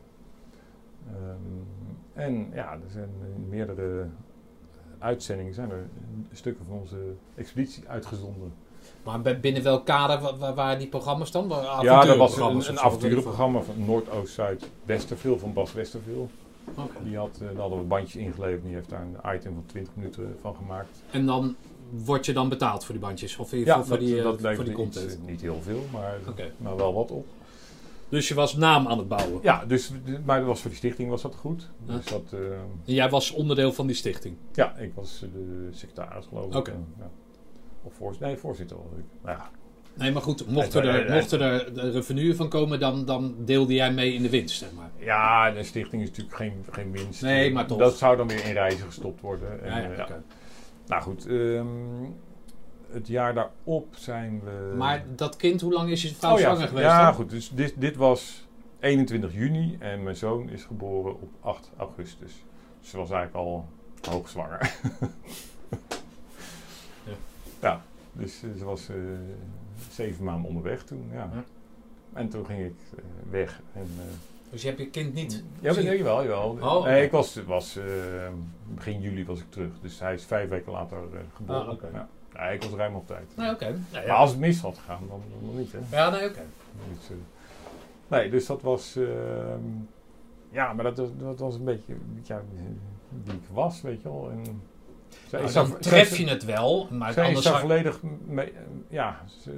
[1.07, 4.07] Ehm, en ja, er zijn in meerdere
[4.99, 5.87] uitzendingen zijn er
[6.33, 6.97] stukken van onze
[7.35, 8.53] expeditie uitgezonden.
[9.03, 11.49] Maar binnen welk kader wa- wa- waren die programma's dan?
[11.83, 16.29] Ja, dat was een, een avonturenprogramma van Noordoost, Zuid, Westerveel van Bas Westerveel.
[17.03, 18.63] Die had, eh, daar hadden we bandjes ingeleverd.
[18.65, 21.03] Die heeft daar een item van 20 minuten van gemaakt.
[21.11, 21.55] En dan
[22.05, 23.37] word je dan betaald voor die bandjes?
[23.37, 25.19] Of in ieder Ja, geval dat, voor die, eh, dat voor die content?
[25.27, 26.19] niet heel veel, maar,
[26.57, 27.27] maar wel wat op.
[28.09, 29.39] Dus je was naam aan het bouwen?
[29.43, 29.91] Ja, dus,
[30.25, 31.71] maar dat was voor die stichting was dat goed.
[31.87, 34.37] Dus dat, eh, En jij was onderdeel van die stichting?
[34.53, 36.55] ja, ik was eh, de secretaris geloof ik.
[36.55, 36.73] Oké.
[36.99, 37.11] Ja.
[37.83, 39.05] Of voor, nee, voorzitter was ik.
[39.23, 39.51] Nou ja,
[39.95, 41.19] Nee, maar goed, nee, er, nee.
[41.19, 44.73] mochten er de revenue van komen, dan, dan deelde jij mee in de winst, zeg
[44.73, 44.91] maar.
[44.99, 47.23] ja, de stichting is natuurlijk geen, geen winst.
[47.23, 47.79] Nee, maar toch.
[47.79, 49.63] Dat zou dan weer in reizen gestopt worden.
[49.63, 50.15] En, Ja, ja, eh.
[50.87, 51.67] Nou goed, ehm,
[52.95, 54.75] het jaar daarop zijn we...
[54.77, 56.87] Maar dat kind, hoe lang is je vrouw Oh ja, zwanger geweest?
[56.87, 57.15] Ja, dan?
[57.15, 57.31] goed.
[57.31, 58.47] Dus dit, dit was
[58.81, 62.45] 21 juni en mijn zoon is geboren op 8 augustus.
[62.81, 63.69] Dus ze was eigenlijk al
[64.11, 64.61] hoogzwanger.
[67.07, 67.15] Ja.
[67.61, 68.97] ja, dus eh, ze was eh,
[69.91, 71.11] zeven maanden onderweg toen.
[71.13, 71.31] Ja.
[71.35, 71.45] Ja.
[72.13, 73.61] En toen ging ik eh, weg.
[73.73, 73.87] En,
[74.51, 75.45] Dus je hebt je kind niet?
[75.61, 76.59] ja, maar, nee, jawel, jawel.
[76.61, 77.79] Oh, nee, ik was, was
[78.69, 79.81] begin juli was ik terug.
[79.81, 80.99] Dus hij is vijf weken later
[81.35, 81.81] geboren.
[81.81, 82.09] Ah, ja.
[82.35, 83.37] Ja, ik was ruim op tijd.
[83.37, 83.67] Nee, oké.
[83.67, 85.73] Ja, Maar als het mis had gegaan, dan, dan niet.
[85.73, 85.97] Hè.
[85.97, 86.43] ja, nee, oké.
[86.89, 87.17] Dus, eh,
[88.09, 88.97] nee, dus dat was.
[88.97, 89.61] ehm,
[90.51, 92.43] ja, maar dat, was een beetje ja,
[93.25, 94.31] wie ik was, weet je wel.
[94.31, 94.63] En,
[95.29, 97.49] zij Nou, dan tref je het wel, maar Zij anders...
[97.49, 98.53] volledig mee.
[98.89, 99.53] Ja, ze,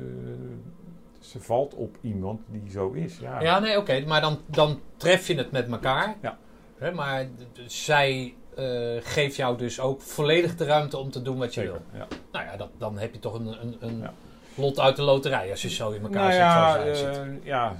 [1.20, 3.18] ze valt op iemand die zo is.
[3.18, 4.04] Ja, Ja, nee, oké.
[4.06, 6.16] maar dan, dan tref je het met elkaar.
[6.22, 6.38] Ja.
[6.78, 7.26] Hè, maar
[7.66, 11.72] zij eh, geeft jou dus ook volledig de ruimte om te doen wat je zeker.
[11.92, 12.00] wil.
[12.00, 12.06] Ja.
[12.32, 14.12] Nou ja, dat, dan heb je toch een, een, een Ja.
[14.54, 16.40] lot uit de loterij als je zo in elkaar Nou zit.
[16.40, 17.16] ja, zit.
[17.18, 17.76] eh, ja.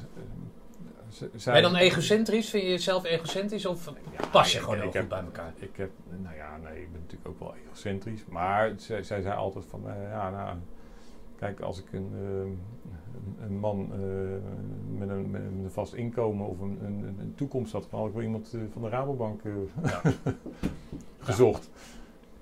[1.45, 2.51] Ben je dan egocentrisch?
[2.51, 3.87] Vind je jezelf egocentrisch of
[4.19, 5.53] Ja, pas je ik- gewoon heel heb- goed bij elkaar?
[5.59, 5.91] Ik heb,
[6.23, 8.21] nou ja, nee, ik ben natuurlijk ook wel egocentrisch.
[8.29, 10.57] Maar zij, zij zei altijd van, eh, ja, nou,
[11.39, 12.86] kijk, als ik een, eh,
[13.41, 13.99] een, man eh,
[14.99, 18.15] met, een, met een vast inkomen of een, een, een toekomst had, dan had ik
[18.15, 19.53] wel iemand eh, van de Rabobank eh,
[21.19, 21.71] gezocht.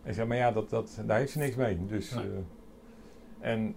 [0.03, 1.87] En zei, maar ja, dat, dat, daar heeft ze niks mee.
[1.87, 2.25] Dus, Nee.
[3.41, 3.75] en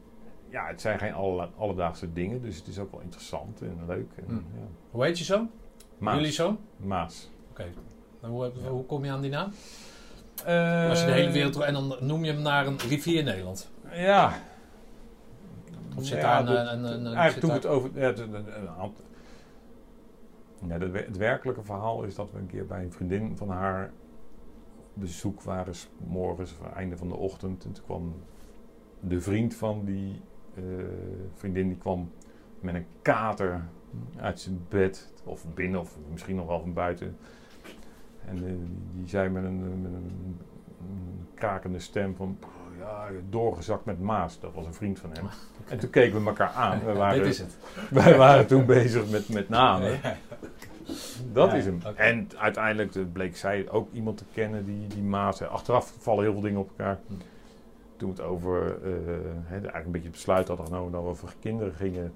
[0.50, 4.12] ja, het zijn geen alle, alledaagse dingen, dus het is ook wel interessant en leuk.
[4.16, 4.34] En, Hm.
[4.34, 4.68] ja.
[4.92, 5.48] Hoe heet je zo?
[5.98, 6.16] Maas.
[6.16, 6.58] Jullie zo?
[6.78, 7.30] Maas.
[8.22, 9.52] En Hoe, hoe kom je aan die naam?
[10.90, 11.60] Als je de hele wereld...
[11.60, 13.70] En dan noem je hem naar een rivier in Nederland.
[13.92, 14.34] Ja.
[15.98, 16.84] Of zit Ja, daar een...
[16.84, 17.90] een, Eigenlijk toen daar- het over.
[17.94, 19.06] Ja, het, een- een aantal-
[20.68, 23.92] ja, de, het werkelijke verhaal is dat we een keer bij een vriendin van haar
[24.78, 27.66] op bezoek waren, 's morgens of einde van de ochtend.
[27.66, 28.14] En toen kwam
[29.00, 30.22] de vriend van die
[30.56, 30.64] eh,
[31.34, 32.12] vriendin, die kwam
[32.60, 33.62] met een kater
[34.18, 37.18] uit zijn bed, of binnen, of misschien nog wel van buiten.
[38.26, 38.54] En eh,
[38.96, 39.92] die zei met een, met
[41.74, 42.50] een, stem van, "Oh,
[42.80, 44.40] ja, doorgezakt met Maas.
[44.40, 45.26] Dat was een vriend van hem.
[45.68, 46.80] En toen keken we elkaar aan.
[46.86, 47.58] We waren, dit is het.
[47.90, 50.00] wij waren toen bezig met, met namen.
[51.34, 51.80] Dat Ja, is hem.
[51.96, 55.42] En uiteindelijk eh, bleek zij ook iemand te kennen die, die Maas.
[55.42, 57.00] Achteraf vallen heel veel dingen op elkaar.
[57.08, 57.14] Hm.
[57.98, 58.92] Toen we het over, eh,
[59.52, 62.14] eigenlijk een beetje het besluit hadden genomen dat we over kinderen gingen.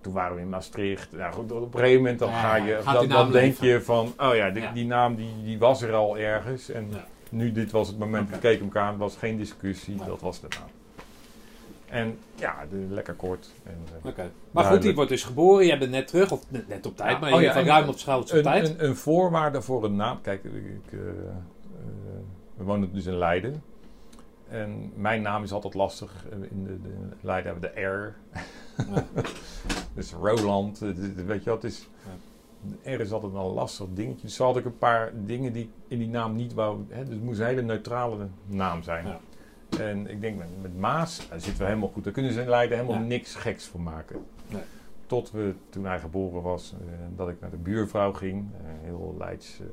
[0.00, 1.08] Toen waren we in Maastricht.
[1.12, 4.12] Ja, goed, op een gegeven moment dan Ja, ga je, dan, dan denk je van,
[4.16, 6.70] oh ja, die, die naam die, die was er al ergens.
[6.70, 7.04] En Ja.
[7.30, 10.46] Nu, dit was het moment, we keken elkaar het was geen discussie, dat was de
[10.58, 10.68] naam.
[11.86, 13.50] En ja, de, lekker kort.
[13.64, 14.30] En, eh, Oké.
[14.50, 15.66] Maar goed, die wordt dus geboren.
[15.66, 17.64] Jij bent net terug, of net, net op tijd, Ja, maar oh in ja, en-
[17.64, 18.68] ruim op schouders op Een, tijd.
[18.68, 20.20] een, een voorwaarde voor een naam.
[20.20, 20.52] Kijk, ik,
[20.92, 21.14] eh, eh,
[22.56, 23.62] we wonen dus in Leiden.
[24.48, 26.24] En mijn naam is altijd lastig.
[26.50, 28.16] In de, de Leiden hebben we de R.
[29.94, 30.78] dus Roland.
[31.26, 31.62] weet je wat?
[31.62, 31.88] Het is,
[32.82, 34.26] R is altijd een lastig dingetje.
[34.26, 36.78] Dus zo had ik een paar dingen die in die naam niet wou.
[36.88, 39.06] Hè, dus het moest een hele neutrale naam zijn.
[39.06, 39.18] Ja.
[39.80, 42.04] En ik denk met, met Maas, daar zitten we helemaal goed.
[42.04, 43.06] Daar kunnen ze in Leiden helemaal Ja.
[43.06, 44.16] niks geks voor maken.
[44.48, 44.62] Nee.
[45.06, 46.78] Tot we, toen hij geboren was, eh,
[47.16, 48.36] dat ik naar de buurvrouw ging.
[48.38, 49.66] Een heel Leids eh,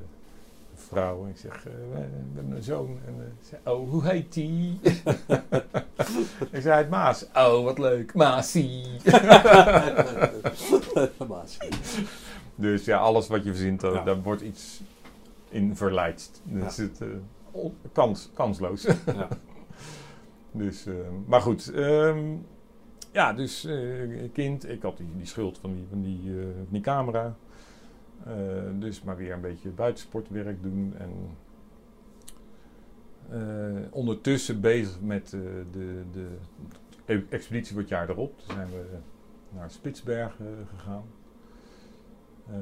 [0.76, 1.24] vrouw.
[1.24, 1.99] En ik zeg, eh, we, we
[2.36, 2.98] hebben een zoon.
[3.07, 4.80] En eh, ze zei, oh, hoe heet die?
[6.52, 7.26] ik zei, het Maas.
[7.36, 8.14] Oh, wat leuk.
[8.14, 8.86] Maasie.
[12.55, 14.03] dus ja, alles wat je verzint, daar, Ja.
[14.03, 14.81] daar wordt iets
[15.49, 16.41] in verleidst.
[16.45, 17.07] Dus het, eh,
[17.91, 18.81] kans, kansloos.
[19.05, 19.27] Ja.
[20.55, 20.93] Dus, eh,
[21.25, 21.71] maar goed.
[21.73, 22.35] ehm,
[23.11, 24.69] ja, dus eh, kind.
[24.69, 27.35] Ik had die, die schuld van die, van die, eh, van die camera.
[28.25, 28.34] Eh,
[28.80, 30.93] dus maar weer een beetje buitensportwerk doen.
[30.97, 31.11] En
[33.30, 35.39] eh, ondertussen bezig met eh,
[35.71, 38.38] de, de expeditie voor het jaar erop.
[38.39, 38.85] Toen zijn we
[39.55, 41.03] naar Spitsbergen gegaan.
[42.48, 42.56] Eh,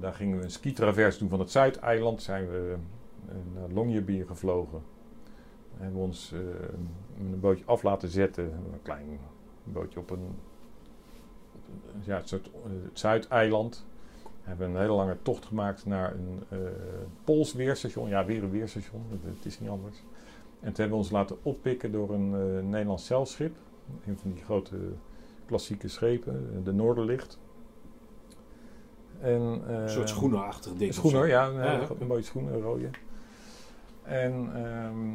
[0.00, 2.22] daar gingen we een ski-travers doen van het Zuideiland.
[2.22, 2.76] Zijn we
[3.54, 4.82] naar Longyearbyen gevlogen.
[5.76, 6.40] Hebben we ons eh,
[7.18, 8.44] een bootje af laten zetten.
[8.44, 9.18] Een klein
[9.64, 10.34] bootje op een,
[12.00, 13.86] ja, het soort eh, het Zuideiland.
[14.42, 16.58] Hebben een hele lange tocht gemaakt naar een eh
[17.24, 18.08] Pools weerstation.
[18.08, 19.02] Ja, weer een weerstation.
[19.24, 19.96] Het, is niet anders.
[20.60, 23.56] En toen hebben we ons laten oppikken door een eh, Nederlands zeilschip.
[24.06, 24.76] Een van die grote
[25.46, 27.38] klassieke schepen, eh, de Noorderlicht.
[29.24, 30.94] En, Een soort schoenenachtig ding.
[30.94, 32.88] schoener, ja, een, Ja, een mooie schoen, een rode.
[34.02, 35.14] En ehm,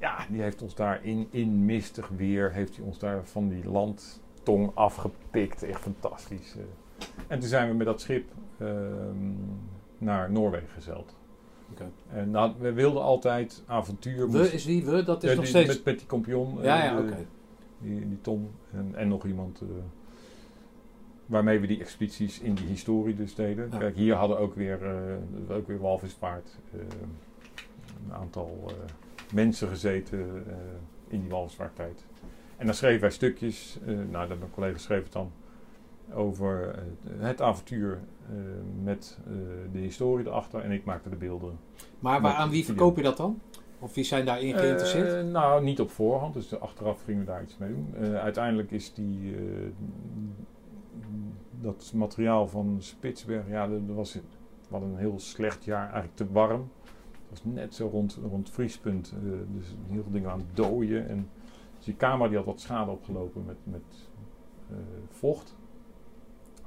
[0.00, 3.68] ja, die heeft ons daar in, in mistig weer, heeft hij ons daar van die
[3.70, 5.62] landtong afgepikt.
[5.62, 6.54] Echt fantastisch.
[6.56, 6.62] eh.
[7.28, 9.32] En toen zijn we met dat schip ehm,
[9.98, 11.16] naar Noorwegen gezeild.
[11.72, 11.90] Oké.
[12.12, 14.30] En nou, we wilden altijd avontuur.
[14.30, 14.84] We is wie?
[14.84, 15.02] We?
[15.02, 15.68] Dat is Ja, nog die- steeds...
[15.76, 16.58] Met, met die kompion.
[16.58, 17.26] eh, ja, ja, oké.
[17.78, 19.60] die, die Tom en, en nog iemand.
[19.60, 19.66] eh,
[21.30, 23.68] waarmee we die expedities in die historie dus deden.
[23.72, 23.78] Ja.
[23.78, 26.58] Kijk, hier hadden ook weer, eh, ook weer walvisvaart.
[26.72, 26.80] eh,
[28.06, 28.74] een aantal eh,
[29.34, 30.44] mensen gezeten
[31.08, 32.06] in die walvisvaarttijd.
[32.56, 33.78] En dan schreven wij stukjes.
[34.10, 35.32] nou, dat mijn collega schreef het dan.
[36.12, 36.78] Over
[37.18, 38.00] het avontuur
[38.82, 39.18] met
[39.72, 40.60] de historie erachter.
[40.60, 41.58] En ik maakte de beelden.
[41.98, 43.40] Maar waar, aan wie verkoop je dat dan?
[43.78, 45.26] Of wie zijn daarin geïnteresseerd?
[45.26, 47.94] Nou, niet op voorhand, dus achteraf gingen we daar iets mee doen.
[48.16, 49.34] Uiteindelijk is die,
[51.60, 54.20] dat materiaal van Spitsberg, ja, dat, dat was, we
[54.70, 56.70] hadden een heel slecht jaar, eigenlijk te warm.
[57.28, 61.08] Het was net zo rond, rond vriespunt, eh, dus heel veel dingen aan het dooien.
[61.08, 61.28] En,
[61.76, 64.08] dus die camera die had wat schade opgelopen met, met
[64.70, 64.76] eh,
[65.08, 65.56] vocht.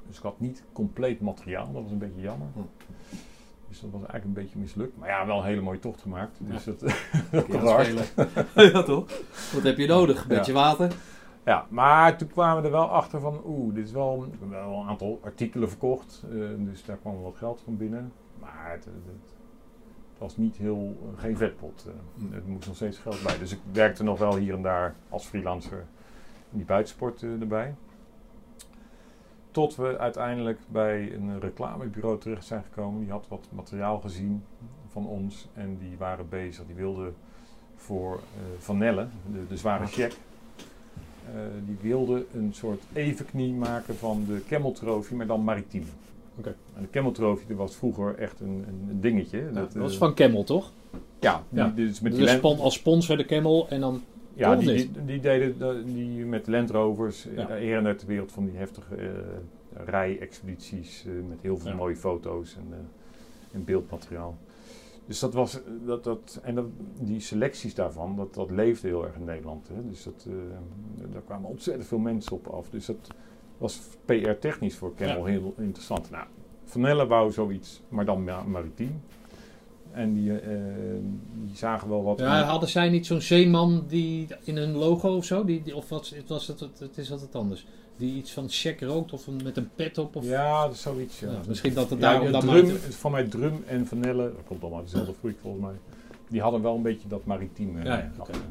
[0.08, 2.48] Dus ik had niet compleet materiaal, dat was een beetje jammer.
[2.54, 2.60] Hm.
[3.74, 4.98] Dus dat was eigenlijk een beetje mislukt.
[4.98, 6.40] Maar ja, wel een hele mooie tocht gemaakt.
[6.40, 6.82] Dus dat,
[7.62, 7.86] hard.
[7.86, 8.06] spelen.
[8.74, 9.06] ja, toch?
[9.54, 10.22] Wat heb je nodig?
[10.22, 10.96] Een beetje water?
[11.46, 14.50] Ja, maar toen kwamen we er wel achter van, oeh, dit is wel, we hebben
[14.50, 16.24] wel een aantal artikelen verkocht.
[16.32, 18.12] eh, dus daar kwam wat geld van binnen.
[18.40, 18.94] Maar het, het,
[20.12, 21.86] het was niet heel, eh, geen vetpot.
[21.88, 21.94] eh.
[22.28, 22.34] Hm.
[22.34, 23.38] Er moest nog steeds geld bij.
[23.38, 25.86] Dus ik werkte nog wel hier en daar als freelancer
[26.52, 27.76] in die buitensport erbij.
[29.52, 33.02] Tot we uiteindelijk bij een reclamebureau terecht zijn gekomen.
[33.02, 34.44] Die had wat materiaal gezien
[34.88, 35.48] van ons.
[35.54, 36.66] En die waren bezig.
[36.66, 37.16] Die wilden
[37.76, 38.20] voor
[38.58, 40.18] Van Nelle, de, de zware check.
[41.26, 45.86] Eh, die wilde een soort evenknie maken van de Camel Trophy, maar dan maritiem.
[46.38, 46.56] Oké.
[46.76, 49.52] En de Camel Trophy dat was vroeger echt een, een, dingetje.
[49.54, 50.72] Dat, eh, was van Camel, toch?
[51.20, 51.72] Ja, die, Ja.
[51.76, 52.30] dus met Dus die
[52.60, 54.02] als sponsor de Camel en dan...
[54.34, 57.48] ja, die, die, die deden de- die met Land Rovers, Ja.
[57.86, 59.08] uit de wereld van die heftige eh
[59.86, 61.76] rij-expedities eh, met heel veel Ja.
[61.76, 62.78] mooie foto's en, eh,
[63.56, 64.38] en beeldmateriaal.
[65.08, 66.66] Dus dat was, dat, dat, en dat,
[67.00, 69.68] die selecties daarvan, dat, dat leefde heel erg in Nederland.
[69.68, 69.90] Hè?
[69.90, 70.34] Dus dat, eh,
[71.14, 72.70] daar kwamen ontzettend veel mensen op af.
[72.70, 73.08] Dus dat
[73.58, 76.10] was PR-technisch voor Camel heel interessant.
[76.10, 76.26] Nou,
[76.66, 79.02] Van Nelle wou zoiets, maar dan ma- maritiem.
[79.92, 80.58] En die, eh,
[81.44, 82.20] die zagen wel wat...
[82.20, 85.44] Ja, hadden zij niet zo'n zeeman die in een logo of zo?
[85.46, 87.68] Die, die- of wat, het was het, het, het is altijd anders.
[87.98, 90.16] Die iets van check rookt of een, met een pet op?
[90.16, 91.20] Of, Ja, dat is zoiets.
[91.20, 91.32] Ja.
[91.32, 94.44] Ja, misschien dat het Ja, daarom dan drum, maar- van mij Drum en Vanille, dat
[94.46, 95.74] komt allemaal uit dezelfde fruit volgens mij.
[96.30, 97.84] Die hadden wel een beetje dat maritieme.
[97.84, 98.22] Ja, ja, eh, oké.
[98.22, 98.42] achter.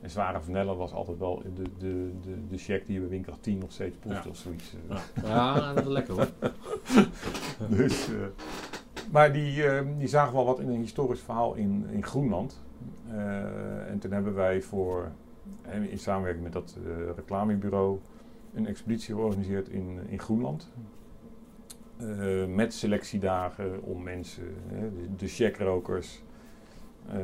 [0.00, 3.34] En Zware Vanille was altijd wel de, de, de, de check die je bij winkel
[3.40, 4.30] 10 nog steeds proeft Ja.
[4.30, 4.74] of zoiets.
[4.88, 4.96] eh.
[5.24, 6.28] Ja, ja, dat is lekker hoor.
[7.76, 8.14] Dus, eh,
[9.12, 12.60] maar die, eh, die zagen wel wat in een historisch verhaal in, in Groenland.
[13.10, 15.10] Eh, en toen hebben wij voor,
[15.90, 17.98] in samenwerking met dat eh, reclamebureau,
[18.54, 20.72] een expeditie georganiseerd in, in Groenland.
[21.96, 26.22] Eh, met selectiedagen om mensen, hè, de, de checkrokers,
[27.08, 27.16] eh,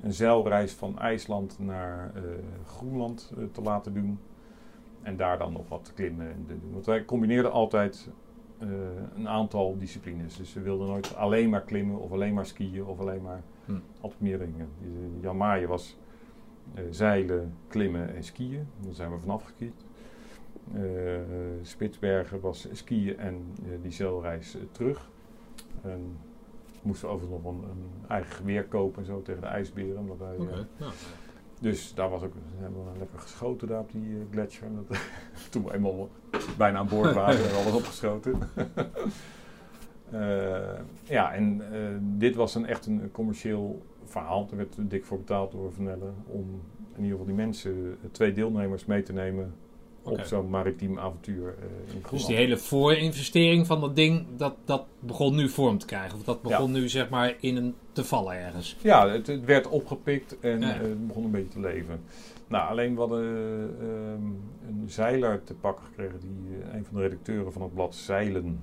[0.00, 2.22] een zeilreis van IJsland naar eh,
[2.66, 4.18] Groenland eh, te laten doen.
[5.02, 6.72] En daar dan nog wat te klimmen en te doen.
[6.72, 8.08] Want wij combineerden altijd
[8.58, 8.68] eh,
[9.14, 10.36] een aantal disciplines.
[10.36, 13.72] Dus we wilden nooit alleen maar klimmen of alleen maar skiën of alleen maar Hm.
[14.00, 14.68] altijd meer dingen.
[14.82, 15.96] Die- Jan Maaien was
[16.74, 18.66] eh, zeilen, klimmen en skiën.
[18.80, 19.84] Daar zijn we vanaf gekiet.
[20.74, 20.80] Eh,
[21.62, 25.10] Spitsbergen was skiën en eh, die zeilreis eh, terug.
[25.82, 26.16] En
[26.82, 29.98] moesten we overigens nog een, een eigen geweer kopen en zo tegen de ijsberen.
[29.98, 30.92] Omdat wij, nou,
[31.60, 34.66] dus daar was ook, hebben we lekker geschoten daar op die eh, gletsjer.
[34.66, 34.98] En dat,
[35.50, 36.08] toen we eenmaal
[36.58, 38.38] bijna aan boord waren, we alles opgeschoten.
[41.04, 41.62] Ja, en
[42.18, 44.48] dit was een, echt een commercieel verhaal.
[44.50, 46.60] Er werd dik voor betaald door Vanelle om
[46.96, 49.54] in ieder geval die mensen, twee deelnemers mee te nemen
[50.02, 52.10] op zo'n maritiem avontuur eh, in Groenland.
[52.10, 56.18] Dus die hele voorinvestering van dat ding, dat, dat begon nu vorm te krijgen.
[56.18, 58.76] Of dat begon nu zeg maar in een te vallen ergens.
[58.82, 60.74] Ja, het, het werd opgepikt en Ja.
[60.74, 62.00] eh, het begon een beetje te leven.
[62.48, 64.22] Nou, alleen we hadden eh, ehm,
[64.68, 66.30] een zeiler te pakken gekregen, die,
[66.72, 68.60] een van de redacteuren van het blad Zeilen.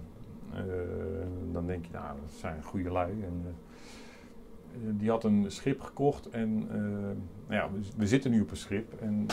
[1.51, 3.11] Dan denk je, nou, dat zijn goede lui.
[3.11, 3.55] En,
[4.97, 6.67] die had een schip gekocht en
[7.47, 9.25] nou ja, we, we zitten nu op een schip en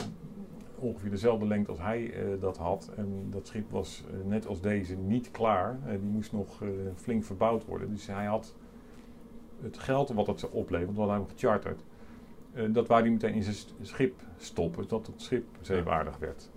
[0.84, 2.90] ongeveer dezelfde lengte als hij eh, dat had.
[2.96, 5.78] En dat schip was eh, net als deze niet klaar.
[5.84, 6.62] Eh, die moest nog
[6.94, 7.90] flink verbouwd worden.
[7.90, 8.54] Dus hij had
[9.62, 11.84] het geld wat het zou opleveren, want hadden hem gecharterd,
[12.74, 16.50] dat wou hij meteen in zijn schip stoppen, zodat het schip zeewaardig werd.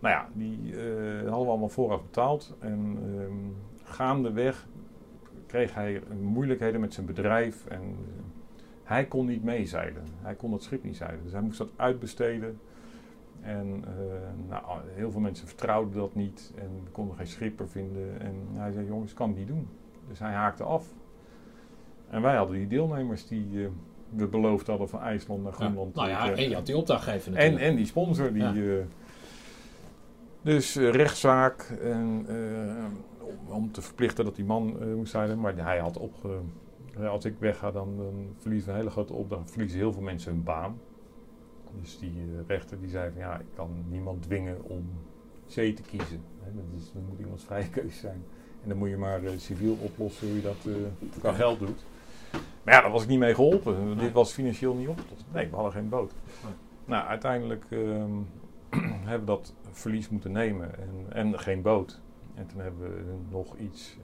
[0.00, 0.74] Nou ja, die
[1.16, 2.56] hadden we allemaal vooraf betaald.
[2.58, 3.32] En ehm,
[3.82, 4.68] gaandeweg
[5.46, 7.66] kreeg hij moeilijkheden met zijn bedrijf.
[7.66, 7.96] En
[8.84, 10.04] hij kon niet meezeilen.
[10.22, 11.22] Hij kon het schip niet zeilen.
[11.22, 12.60] Dus hij moest dat uitbesteden.
[13.46, 14.62] En eh, nou,
[14.94, 16.52] heel veel mensen vertrouwden dat niet.
[16.58, 18.20] En konden geen schipper vinden.
[18.20, 19.68] En hij zei, jongens, kan het niet doen.
[20.08, 20.86] Dus hij haakte af.
[22.10, 23.68] En wij hadden die deelnemers die eh,
[24.10, 25.56] we beloofd hadden van IJsland naar Ja.
[25.58, 25.94] Groenland.
[25.94, 26.42] Nou te ja, trekken.
[26.44, 27.64] en je had die opdrachtgever En, natuurlijk.
[27.70, 28.32] en die sponsor.
[28.32, 28.52] Die, Ja.
[28.54, 28.84] eh,
[30.42, 31.62] dus eh, rechtszaak.
[31.82, 35.40] En, eh, om, te verplichten dat die man eh, moest zijn.
[35.40, 36.38] Maar hij had opge...
[36.98, 39.50] eh, Als ik wegga, dan, dan verliezen we een hele grote opdracht.
[39.50, 40.78] Verliezen heel veel mensen hun baan.
[41.80, 44.88] Dus die eh, rechter die zei van ja, ik kan niemand dwingen om
[45.46, 46.20] zee te kiezen.
[46.42, 48.24] Hè, dat, is, dat moet iemands vrije keuze zijn.
[48.62, 51.84] En dan moet je maar eh, civiel oplossen hoe je dat eh qua geld doet.
[52.62, 53.86] Maar ja, daar was ik niet mee geholpen.
[53.86, 53.96] Nee.
[53.96, 55.24] Dit was financieel niet opgelost.
[55.32, 56.12] Nee, we hadden geen boot.
[56.44, 56.52] Nee.
[56.84, 58.12] Nou, uiteindelijk ehm,
[59.08, 62.00] hebben we dat verlies moeten nemen en, en geen boot.
[62.34, 63.98] En toen hebben we nog iets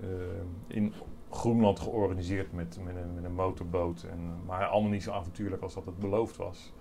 [0.66, 0.93] in
[1.31, 4.03] Groenland georganiseerd met, met, een, met een motorboot.
[4.03, 6.73] En, maar allemaal niet zo avontuurlijk als dat het beloofd was.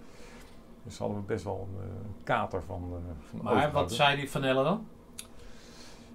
[0.84, 3.82] Dus hadden we best wel een eh, kater van, eh van Maar overhouden.
[3.82, 4.86] wat zei die Van Elle dan?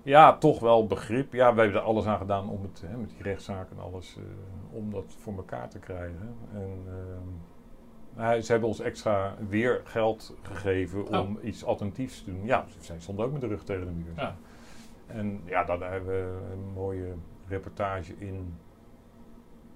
[0.03, 1.33] Ja, toch wel begrip.
[1.33, 4.17] Ja, we hebben er alles aan gedaan om het, hè, met die rechtszaak en alles,
[4.17, 4.23] eh,
[4.77, 6.35] om dat voor elkaar te krijgen.
[6.53, 11.21] En ze hebben ons extra weer geld gegeven Oh.
[11.21, 12.45] om iets alternatiefs te doen.
[12.45, 14.13] Ja, zij stonden ook met de rug tegen de muur.
[14.17, 14.37] Ja.
[15.07, 17.15] En ja, dan hebben we een mooie
[17.49, 18.55] reportage in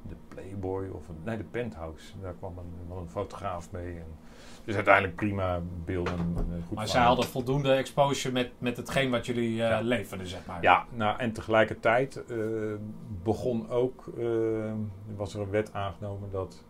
[0.08, 2.12] de Playboy of een- nee, de Penthouse.
[2.20, 3.96] Daar kwam een, een fotograaf mee.
[3.96, 4.06] En,
[4.64, 6.12] dus uiteindelijk prima beelden.
[6.18, 9.80] en, eh, goed Maar zij hadden voldoende exposure met, met hetgeen wat jullie Ja.
[9.80, 10.62] leverden, zeg maar.
[10.62, 12.36] Ja, nou, en tegelijkertijd eh,
[13.22, 14.72] begon ook, eh,
[15.16, 16.64] was er een wet aangenomen dat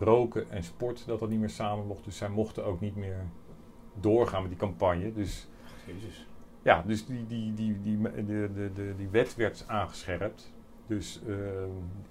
[0.00, 2.04] roken en sport dat dat niet meer samen mocht.
[2.04, 3.24] Dus zij mochten ook niet meer
[4.00, 5.12] doorgaan met die campagne.
[5.12, 5.48] Dus
[5.86, 6.26] Jezus.
[6.62, 10.52] ja, dus die, die, die, die, de, de, de, die wet werd aangescherpt.
[10.88, 11.34] Dus eh,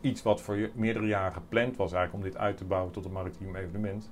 [0.01, 3.11] iets wat voor meerdere jaren gepland was eigenlijk om dit uit te bouwen tot een
[3.11, 4.11] maritiem evenement.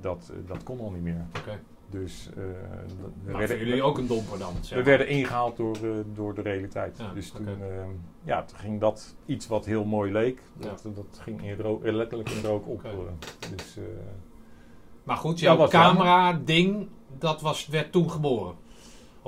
[0.00, 1.26] Dat, eh, dat kon al niet meer.
[1.38, 1.60] Oké.
[1.90, 4.52] Dus eh, we Maar werden- jullie ook een domper dan?
[4.60, 6.98] zeg we werden ingehaald door, eh, door de realiteit.
[6.98, 7.64] Ja, dus toen, oké.
[7.64, 7.84] eh,
[8.22, 10.66] ja, toen ging dat iets wat heel mooi leek, Ja.
[10.68, 12.82] dat, dat ging in rook, letterlijk in rook op.
[13.56, 13.76] Dus,
[15.04, 16.88] Maar goed, Dat jouw camera-ding,
[17.18, 18.54] dat was, werd toen geboren.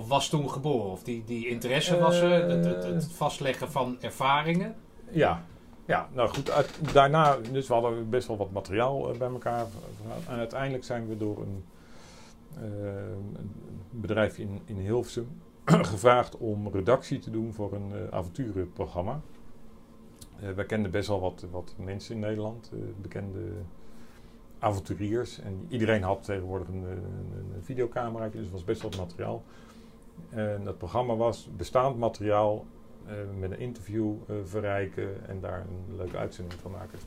[0.00, 0.90] Of was toen geboren.
[0.90, 2.30] Of die, die interesse was er.
[2.48, 4.74] Het, het, het vastleggen van ervaringen.
[5.10, 5.44] ja.
[5.86, 6.50] ja, nou goed.
[6.50, 9.66] uit- daarna, dus we hadden best wel wat materiaal eh, bij elkaar.
[10.28, 11.64] En uiteindelijk zijn we door een,
[12.56, 12.62] eh,
[13.38, 13.50] een
[13.90, 15.28] bedrijf in, in Hilversum
[15.64, 19.20] gevraagd om redactie te doen voor een eh, avonturenprogramma.
[20.40, 23.40] Eh wij kenden best wel wat, wat mensen in Nederland, eh, bekende
[24.58, 25.40] avonturiers.
[25.40, 29.42] En iedereen had tegenwoordig een, een, een videocamera, dus er was best wel wat materiaal.
[30.28, 32.66] En dat programma was bestaand materiaal
[33.06, 36.98] eh, met een interview eh, verrijken en daar een leuke uitzending van maken.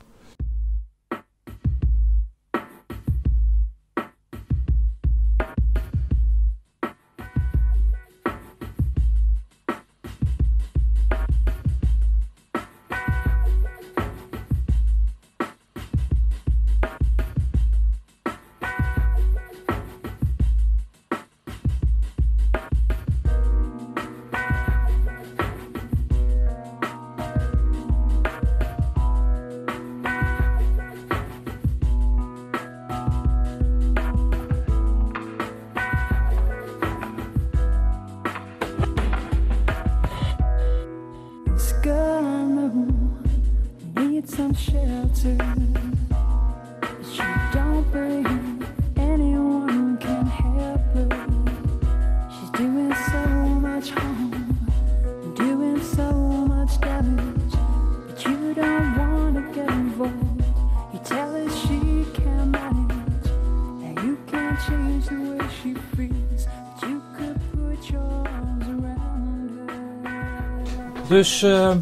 [71.14, 71.76] Dus eh,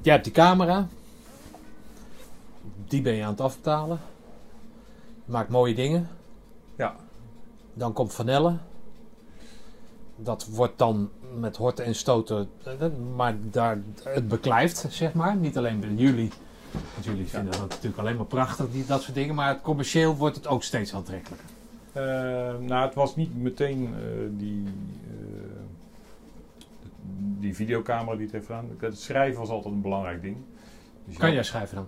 [0.00, 0.88] jij hebt die camera.
[2.88, 4.00] Die ben je aan het afbetalen.
[5.24, 6.08] Je maakt mooie dingen.
[6.76, 6.96] Ja.
[7.74, 8.56] Dan komt Vanelle.
[10.16, 12.86] Dat wordt dan met horten en stoten, eh,
[13.16, 15.36] maar daar, het beklijft, zeg maar.
[15.36, 16.30] Niet alleen bij jullie.
[16.70, 19.34] Want jullie vinden dat natuurlijk alleen maar prachtig, die, dat soort dingen.
[19.34, 21.46] Maar het commercieel wordt het ook steeds aantrekkelijker.
[21.92, 22.02] Eh,
[22.58, 24.00] nou, het was niet meteen eh,
[24.30, 25.09] die, eh,
[27.40, 28.70] die videocamera die het heeft gedaan.
[28.78, 30.36] Het schrijven was altijd een belangrijk ding.
[31.04, 31.86] Dus Kan jij schrijven dan?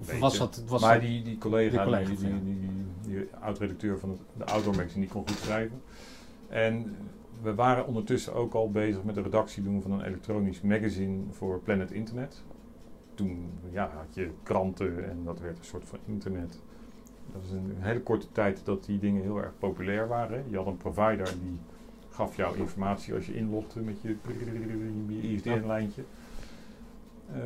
[0.00, 2.34] Of was dat, was maar die, die collega, die collega, die, die, ja.
[2.42, 5.82] die, die, die oud-redacteur van het, de Outdoor Magazine, die kon goed schrijven.
[6.48, 6.96] En
[7.42, 11.60] we waren ondertussen ook al bezig met de redactie doen van een elektronisch magazine voor
[11.60, 12.42] Planet Internet.
[13.14, 16.60] Toen ja, had je kranten en dat werd een soort van internet.
[17.32, 20.44] Dat was een hele korte tijd dat die dingen heel erg populair waren.
[20.48, 21.60] Je had een provider die
[22.10, 24.16] gaf jou informatie als je inlogde met je,
[25.08, 26.02] je ISDN-lijntje.
[27.32, 27.40] Eh,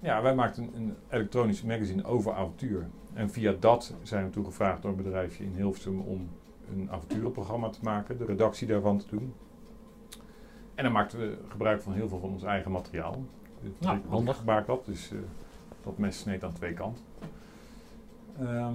[0.00, 2.86] ja, wij maakten een, een elektronisch magazine over avontuur.
[3.12, 6.28] En via dat zijn we toegevraagd door een bedrijfje in Hilversum om
[6.72, 9.34] een avonturenprogramma te maken, de redactie daarvan te doen.
[10.74, 13.24] En dan maakten we gebruik van heel veel van ons eigen materiaal.
[13.78, 14.42] Ja, handig.
[14.66, 15.18] had, dus eh,
[15.82, 17.04] dat mes sneed aan twee kanten.
[18.38, 18.74] Ehm,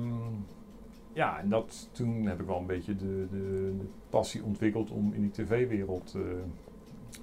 [1.17, 3.75] ja, en dat, toen heb ik wel een beetje de, de,
[4.09, 6.21] passie ontwikkeld om in die tv-wereld eh,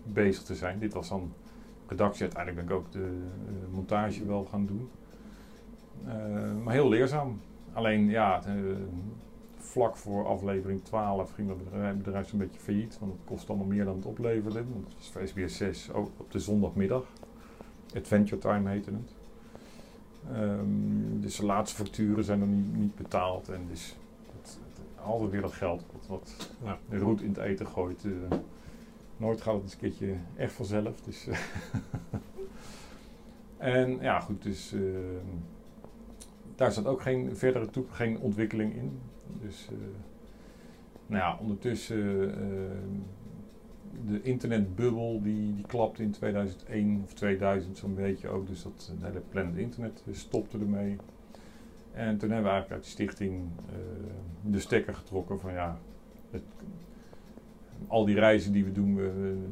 [0.04, 0.78] bezig te zijn.
[0.78, 1.32] Dit was dan
[1.86, 4.90] redactie, uiteindelijk ben ik ook de eh, montage wel gaan doen.
[6.06, 7.40] Eh, maar heel leerzaam.
[7.72, 8.42] Alleen ja,
[9.56, 12.98] vlak voor aflevering 12 ging dat bedrijf, bedrijf zo'n beetje failliet.
[12.98, 14.64] Want het kost allemaal meer dan het opleverde.
[14.72, 17.04] Want het was voor SBS 6 ook op de zondagmiddag.
[17.96, 19.13] Adventure Time heette het.
[20.32, 23.48] Ehm, dus de laatste facturen zijn nog niet, niet betaald.
[23.48, 23.96] En dus
[24.40, 26.78] het, het- altijd weer dat geld wat, wat Ja.
[26.88, 28.04] de roet in het eten gooit.
[28.04, 28.38] eh,
[29.16, 31.00] nooit gaat het eens een keertje echt vanzelf.
[31.00, 31.38] Dus, eh,
[33.74, 35.36] en ja, goed, dus ehm,
[36.56, 38.98] daar zat ook geen verdere toe, geen ontwikkeling in.
[39.42, 39.76] Dus eh,
[41.06, 42.98] nou ja, ondertussen ehm,
[44.06, 48.46] de internetbubbel die, die klapte in 2001 of 2000 zo'n beetje ook.
[48.46, 50.96] Dus dat de hele Planet Internet eh, stopte ermee.
[51.92, 53.74] En toen hebben we eigenlijk uit de stichting eh,
[54.42, 55.78] de stekker getrokken van ja,
[56.30, 56.42] het,
[57.86, 59.48] al die reizen die we doen, we, we-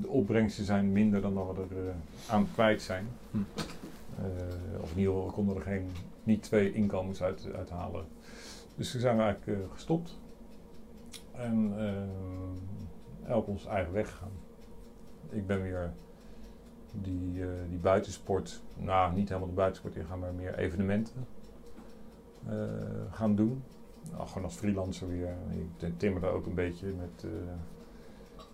[0.00, 1.94] de opbrengsten zijn minder dan dat we er eh,
[2.34, 3.06] aan kwijt zijn.
[3.30, 3.36] Hm.
[4.18, 5.86] Eh, of in ieder geval, we konden er geen,
[6.22, 8.04] niet twee inkomens uit, uithalen.
[8.76, 10.18] Dus toen zijn we eigenlijk eh, gestopt.
[11.32, 11.72] En
[13.26, 14.32] elk ons eigen weg gegaan.
[15.28, 15.92] Ik ben weer
[16.92, 21.26] die, eh, die buitensport, nou niet helemaal de buitensport ingaan, maar meer evenementen
[22.48, 22.54] eh,
[23.10, 23.62] gaan doen.
[24.10, 25.34] Nou, gewoon als freelancer weer.
[25.78, 27.30] Ik timmerde ook een beetje met eh,
[28.40, 28.46] eh,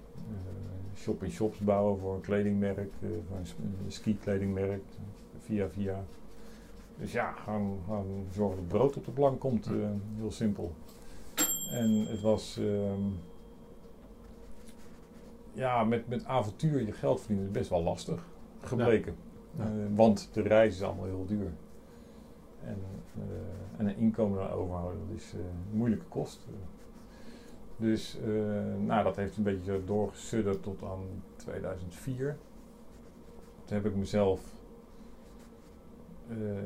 [0.96, 4.82] shop-in-shops bouwen voor een kledingmerk, voor een, ski-kledingmerk,
[5.40, 6.04] via via.
[6.98, 9.68] Dus ja, gewoon, gewoon zorgen dat het brood op de plank komt,
[10.16, 10.72] heel simpel.
[11.70, 13.02] En het was, ehm,
[15.56, 18.26] ja, met, met avontuur je geld verdienen is best wel lastig
[18.60, 19.16] gebleken.
[19.58, 19.64] Ja.
[19.64, 21.52] Eh, want de reis is allemaal heel duur.
[22.64, 22.78] En,
[23.14, 26.46] eh, en een inkomen daar overhouden, dat is eh, een moeilijke kost.
[27.76, 28.18] Dus
[28.78, 32.36] nou, dat heeft een beetje doorgesudderd tot aan 2004.
[33.64, 34.40] Toen heb ik mezelf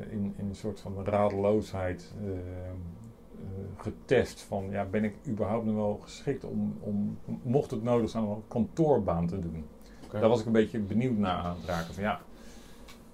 [0.09, 2.13] in, in een soort van radeloosheid
[3.77, 8.23] getest van ja, ben ik überhaupt nog wel geschikt om, om mocht het nodig zijn
[8.23, 9.65] om een kantoorbaan te doen.
[10.11, 12.21] Daar was ik een beetje benieuwd naar aan het raken van ja,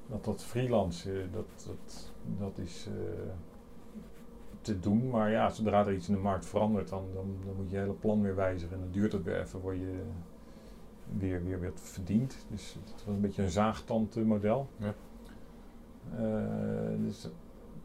[0.07, 3.31] dat dat freelance, eh, dat, dat, dat is eh,
[4.61, 5.09] te doen.
[5.09, 7.81] Maar ja, zodra er iets in de markt verandert, dan, dan, dan moet je je
[7.81, 8.75] hele plan weer wijzigen.
[8.75, 10.01] En dan duurt het weer even voor je
[11.17, 12.45] weer, weer weer verdient.
[12.49, 14.67] Dus het was een beetje een zaagtandmodel.
[14.77, 14.93] Ja.
[16.15, 17.29] Eh, dus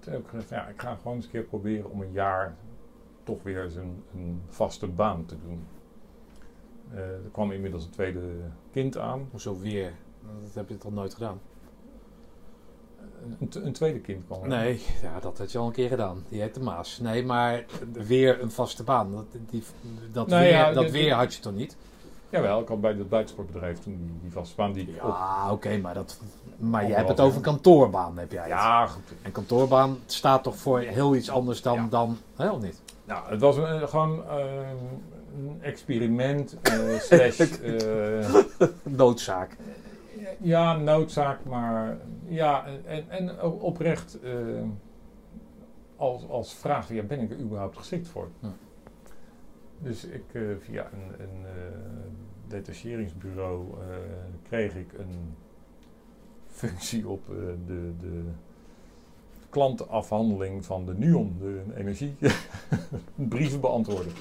[0.03, 2.55] toen heb ik gezegd, ja, ik ga gewoon eens een keer proberen om een jaar
[3.23, 5.66] toch weer eens een, een vaste baan te doen.
[6.93, 8.20] Eh, er kwam inmiddels een tweede
[8.73, 9.29] kind aan.
[9.31, 9.93] Hoezo weer?
[10.43, 11.41] Dat heb je toch nooit gedaan?
[13.41, 14.49] Een, een tweede kind kwam er.
[14.49, 16.24] Nee, ja, dat had je al een keer gedaan.
[16.29, 16.99] Die heet de Maas.
[16.99, 19.12] Nee, maar weer een vaste baan.
[19.12, 19.62] Dat, die,
[20.12, 21.77] dat, Nou weer, ja, dat dit- weer had je toch niet?
[22.32, 24.94] Jawel, ik had bij dat buitensportbedrijf toen die, vaste baan die ik.
[25.02, 26.20] Ja, oké, maar, dat,
[26.56, 28.50] maar je hebt het over kantoorbaan, heb jij het.
[28.50, 29.02] Ja, goed.
[29.22, 31.86] En kantoorbaan staat toch voor heel iets anders dan, Ja.
[31.90, 32.82] dan hè, of niet?
[33.04, 34.36] Nou, het was een, gewoon eh,
[35.38, 36.72] een experiment eh,
[37.09, 37.40] slash...
[37.40, 38.34] eh,
[38.82, 39.56] Noodzaak.
[40.40, 41.96] ja, noodzaak, maar...
[42.28, 44.32] Ja, en, en ook oprecht eh,
[45.96, 48.28] als, als vraag, ja, ben ik er überhaupt geschikt voor?
[48.38, 48.48] Ja.
[49.82, 51.52] Dus ik eh, via een, een eh,
[52.48, 53.96] detacheringsbureau eh,
[54.42, 55.34] kreeg ik een
[56.46, 57.26] functie op
[57.66, 58.22] de, de
[59.50, 62.14] klantenafhandeling van de NUON, de energie,
[63.14, 64.12] brieven beantwoorden.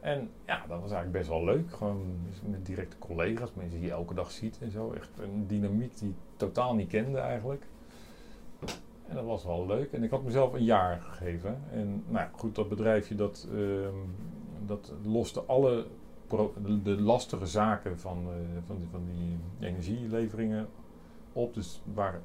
[0.00, 1.72] En ja, dat was eigenlijk best wel leuk.
[1.72, 4.92] Gewoon met directe collega's, mensen die je elke dag ziet en zo.
[4.92, 7.62] Echt een dynamiek die ik totaal niet kende eigenlijk.
[9.08, 9.92] En dat was wel leuk.
[9.92, 11.62] En ik had mezelf een jaar gegeven.
[11.72, 13.96] En nou goed, dat bedrijfje dat, ehm,
[14.66, 15.86] dat loste alle
[16.82, 20.68] de, lastige zaken van, eh, van, die, van die energieleveringen
[21.32, 21.54] op.
[21.54, 22.20] Dus waar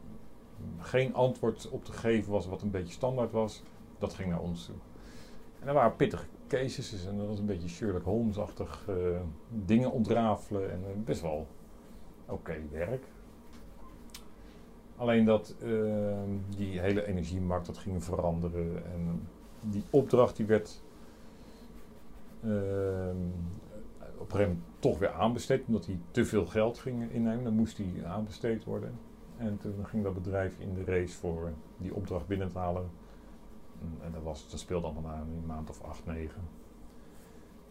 [0.80, 3.64] geen antwoord op te geven was wat een beetje standaard was,
[3.99, 4.76] dat ging naar ons toe.
[5.60, 8.95] En er waren pittige cases dus- en dat was een beetje Sherlock Holmes-achtig eh,
[9.49, 11.47] dingen ontrafelen en eh, best wel
[12.26, 13.03] oké werk.
[15.04, 15.70] Alleen dat eh,
[16.50, 19.28] die hele energiemarkt dat ging veranderen en
[19.60, 20.82] die opdracht die werd
[22.44, 23.18] ehm,
[24.18, 27.44] op een gegeven moment toch weer aanbesteed omdat hij te veel geld ging innemen.
[27.44, 29.00] Dan moest die aanbesteed worden.
[29.38, 32.90] En toen ging dat bedrijf in de race voor die opdracht binnen te halen.
[34.02, 36.42] En dat, was, dat speelde allemaal na een maand of acht, negen.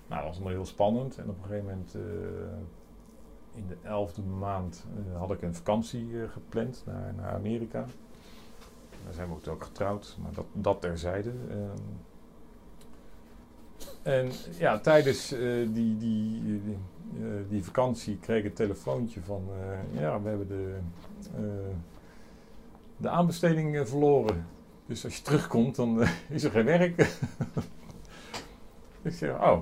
[0.07, 1.19] Nou, dat was allemaal heel spannend.
[1.19, 2.03] En op een gegeven moment, eh,
[3.55, 6.85] in de elfde maand, eh, had ik een vakantie eh, gepland
[7.16, 7.87] naar, Amerika.
[9.05, 11.33] Daar zijn we ook getrouwd, maar dat, dat terzijde.
[11.51, 11.79] Ehm.
[14.03, 15.41] en ja, tijdens eh,
[15.73, 16.79] die, die, die,
[17.49, 19.49] die vakantie kreeg ik een telefoontje van...
[19.91, 20.79] ja, we hebben de,
[22.97, 24.47] de aanbesteding verloren.
[24.87, 27.01] Dus als je terugkomt, dan is er geen werk.
[29.03, 29.59] ik zeg, oh,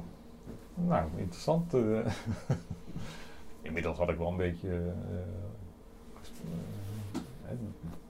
[0.75, 1.73] nou, interessant.
[3.71, 4.69] Inmiddels had ik wel een beetje...
[7.43, 7.55] hè,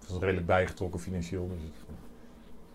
[0.00, 1.72] het was redelijk bijgetrokken financieel, dus het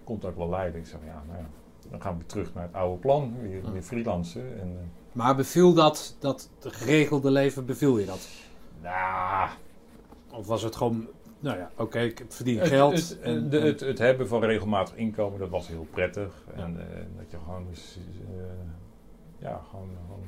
[0.04, 0.80] komt ook wel leiden.
[0.80, 1.46] Ik zeg, ja, nou ja,
[1.90, 4.60] dan gaan we weer terug naar het oude plan, weer, weer freelancen.
[4.60, 4.78] En,
[5.12, 8.28] Maar beviel dat, dat geregelde leven, beviel je dat?
[8.82, 9.50] nou,
[10.32, 11.08] Of was het gewoon,
[11.40, 12.94] nou ja, oké, ik verdien Het, geld.
[12.94, 16.44] het, en, de- het, het hebben van regelmatig inkomen, dat was heel prettig.
[16.56, 16.78] En
[17.18, 18.00] dat je gewoon, dus,
[19.38, 20.24] ja, gewoon, gewoon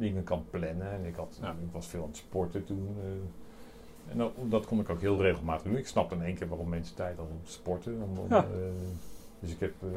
[0.00, 0.90] dingen kan plannen.
[0.92, 2.96] En ik, had, ik was veel aan het sporten toen.
[3.00, 4.10] eh.
[4.12, 5.76] en dat, dat kon ik ook heel regelmatig doen.
[5.76, 8.02] Ik snapte in één keer waarom mensen tijd hadden om te sporten.
[8.02, 8.44] Om, om, Ja.
[8.44, 8.48] eh,
[9.40, 9.88] dus ik heb eh,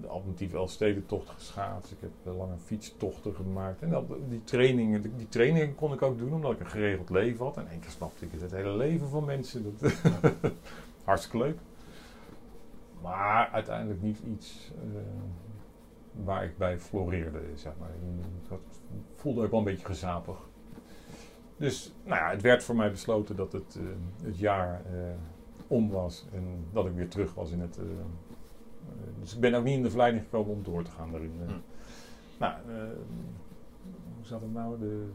[0.00, 1.92] de alternatieve Elfstedentocht geschaatst.
[1.92, 3.82] Ik heb lange fietstochten gemaakt.
[3.82, 7.10] En dat, die, trainingen, die, die trainingen kon ik ook doen omdat ik een geregeld
[7.10, 7.56] leven had.
[7.56, 9.76] En in één keer snapte ik het, hele leven van mensen.
[9.78, 9.92] Dat,
[11.04, 11.58] hartstikke leuk.
[13.02, 14.70] Maar uiteindelijk niet iets
[16.24, 17.90] waar ik bij floreerde, zeg maar.
[18.48, 18.60] Dat
[19.14, 20.48] voelde ook wel een beetje gezapig.
[21.56, 25.14] Dus nou ja, het werd voor mij besloten dat het, eh, het jaar eh,
[25.66, 27.78] om was en dat ik weer terug was in het.
[27.78, 27.84] eh,
[29.20, 31.32] dus ik ben ook niet in de verleiding gekomen om door te gaan daarin.
[31.40, 31.46] eh.
[31.46, 31.60] Hm.
[32.38, 32.54] Nou,
[34.16, 34.78] hoe zat het nou?
[34.78, 35.06] De,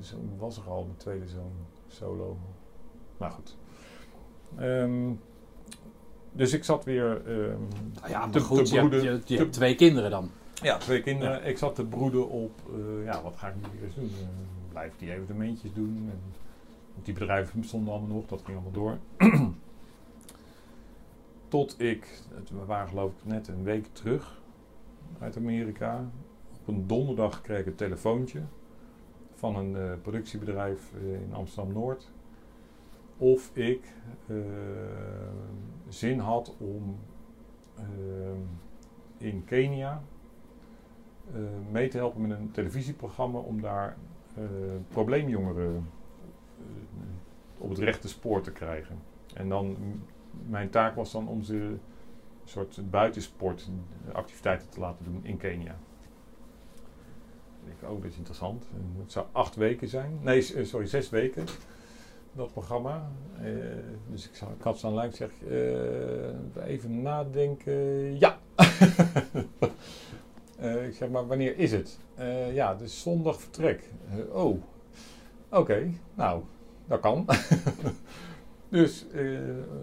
[0.00, 1.52] zoon was er al, mijn tweede zoon,
[1.86, 2.36] solo.
[3.18, 3.56] Nou goed.
[4.56, 5.12] Ehm,
[6.32, 7.22] dus ik zat weer.
[7.26, 7.58] ehm,
[7.94, 10.10] nou ja, maar te- goed, te je, hebt, broeden- je, je te- hebt twee kinderen
[10.10, 10.30] dan.
[10.62, 11.46] ja, twee kinderen.
[11.46, 14.04] Ik zat te broeden op, eh, ja, wat ga ik nu eerst doen?
[14.20, 14.26] Eh,
[14.68, 15.96] blijf die evenementjes doen.
[16.12, 16.20] En,
[16.92, 18.98] want die bedrijven bestonden allemaal nog, dat ging allemaal door.
[21.48, 24.40] Tot ik, het, we waren geloof ik net een week terug
[25.18, 26.04] uit Amerika.
[26.60, 28.40] Op een donderdag kreeg ik een telefoontje
[29.34, 32.10] van een eh, productiebedrijf in Amsterdam-Noord.
[33.16, 33.92] Of ik
[34.26, 34.36] eh,
[35.88, 36.98] zin had om
[37.76, 37.84] eh,
[39.16, 40.02] in Kenia
[41.32, 43.96] eh, mee te helpen met een televisieprogramma om daar
[44.88, 45.88] probleemjongeren
[47.58, 48.98] op het rechte spoor te krijgen.
[49.34, 49.76] En dan,
[50.48, 51.80] mijn taak was dan om ze een
[52.44, 55.76] soort buitensportactiviteiten te laten doen in Kenia.
[57.66, 58.66] Ik oh, dat is interessant.
[58.98, 60.18] Het zou acht weken zijn.
[60.22, 61.44] Nee, sorry, zes weken.
[62.32, 63.10] Dat programma.
[63.40, 63.52] Eh,
[64.10, 68.18] dus ik, zou, ik had zo'n lijst zeg eh, even nadenken.
[68.18, 68.38] Ja!
[70.58, 71.98] Eh, ik zeg maar, wanneer is het?
[72.52, 73.90] Ja, dus zondag vertrek.
[74.32, 74.62] Oh,
[75.50, 76.42] oké, nou,
[76.86, 77.26] dat kan.
[78.68, 79.06] dus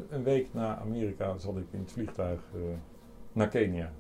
[0.10, 2.40] een week na Amerika zat ik in het vliegtuig
[3.32, 3.92] naar Kenia.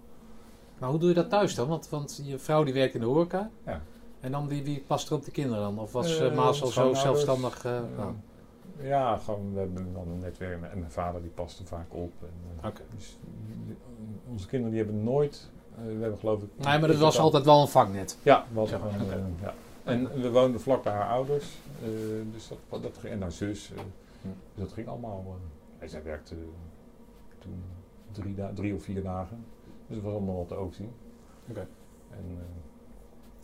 [0.77, 1.67] Maar hoe doe je dat thuis dan?
[1.67, 3.49] Want, want je vrouw die werkt in de horeca.
[3.65, 3.81] Ja.
[4.19, 5.79] En dan wie, wie past er op de kinderen dan?
[5.79, 7.65] Of was uh, Maas al zo zelfstandig?
[7.65, 8.13] Eh, nou,
[8.81, 12.11] Ja, gewoon, we hebben dan een netwerk en mijn vader die past er vaak op.
[12.21, 13.17] En, dus,
[14.29, 16.49] onze kinderen die hebben nooit, eh, we hebben geloof ik...
[16.55, 18.17] Nee, maar dat was altijd wel een vangnet.
[18.23, 19.53] Ja, was Ja, gewoon, eh, ja.
[19.83, 21.57] En we woonden vlak bij haar ouders.
[21.81, 21.89] eh,
[22.31, 23.67] dus dat, dat ging, en haar zus.
[24.21, 24.27] Hm.
[24.53, 25.37] dus dat ging allemaal.
[25.77, 26.35] en zij werkte
[27.39, 27.63] toen
[28.11, 29.45] drie, drie of vier dagen.
[29.87, 30.91] Dus het was allemaal wat te overzien.
[31.49, 31.67] Oké.
[32.09, 32.37] En,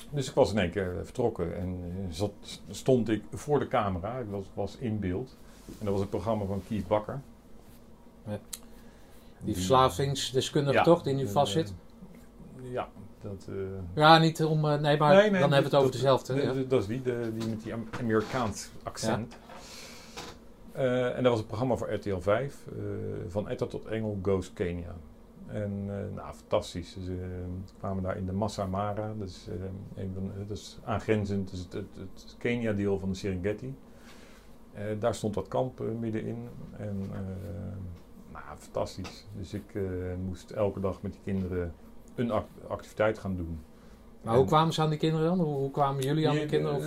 [0.10, 2.32] Dus ik was in één keer eh, vertrokken en eh, zat,
[2.70, 4.18] stond ik voor de camera.
[4.20, 5.38] Ik was, was in beeld.
[5.68, 7.22] En dat was het programma van Kies Bakker.
[9.40, 10.84] Die verslavingsdeskundige Ja.
[10.84, 11.74] toch, die nu Eh, vastzit?
[12.62, 12.88] ja,
[13.22, 13.48] dat...
[13.50, 13.56] eh,
[13.94, 14.66] Ja, niet om...
[14.66, 16.34] eh, nee, maar Nee, nee, dan hebben we het over dat- dezelfde.
[16.36, 16.54] dat- ja.
[16.54, 19.36] dat- Dat is die, de, die met die Am- Amerikaans accent.
[20.72, 22.58] Eh, en dat was een programma voor RTL 5.
[22.68, 22.84] eh,
[23.28, 24.96] van Etta tot Engel Goes Kenia.
[25.48, 26.98] En eh, nou, fantastisch.
[27.04, 29.14] Ze eh, kwamen daar in de Massa Mara.
[29.20, 29.48] Dat is,
[29.96, 31.50] eh, een dat is aangrenzend.
[31.50, 33.76] Dus het, het, Kenia-deel van de Serengeti.
[35.00, 36.48] Daar stond dat kamp middenin.
[36.78, 36.98] En
[38.32, 39.28] nou, fantastisch.
[39.38, 39.74] Dus ik
[40.26, 41.74] moest elke dag met die kinderen
[42.16, 43.60] een act- activiteit gaan doen.
[44.26, 45.40] Maar hoe En- kwamen ze aan die kinderen dan?
[45.40, 46.78] Hoe, hoe kwamen jullie aan die die, kinderen?
[46.78, 46.84] Of-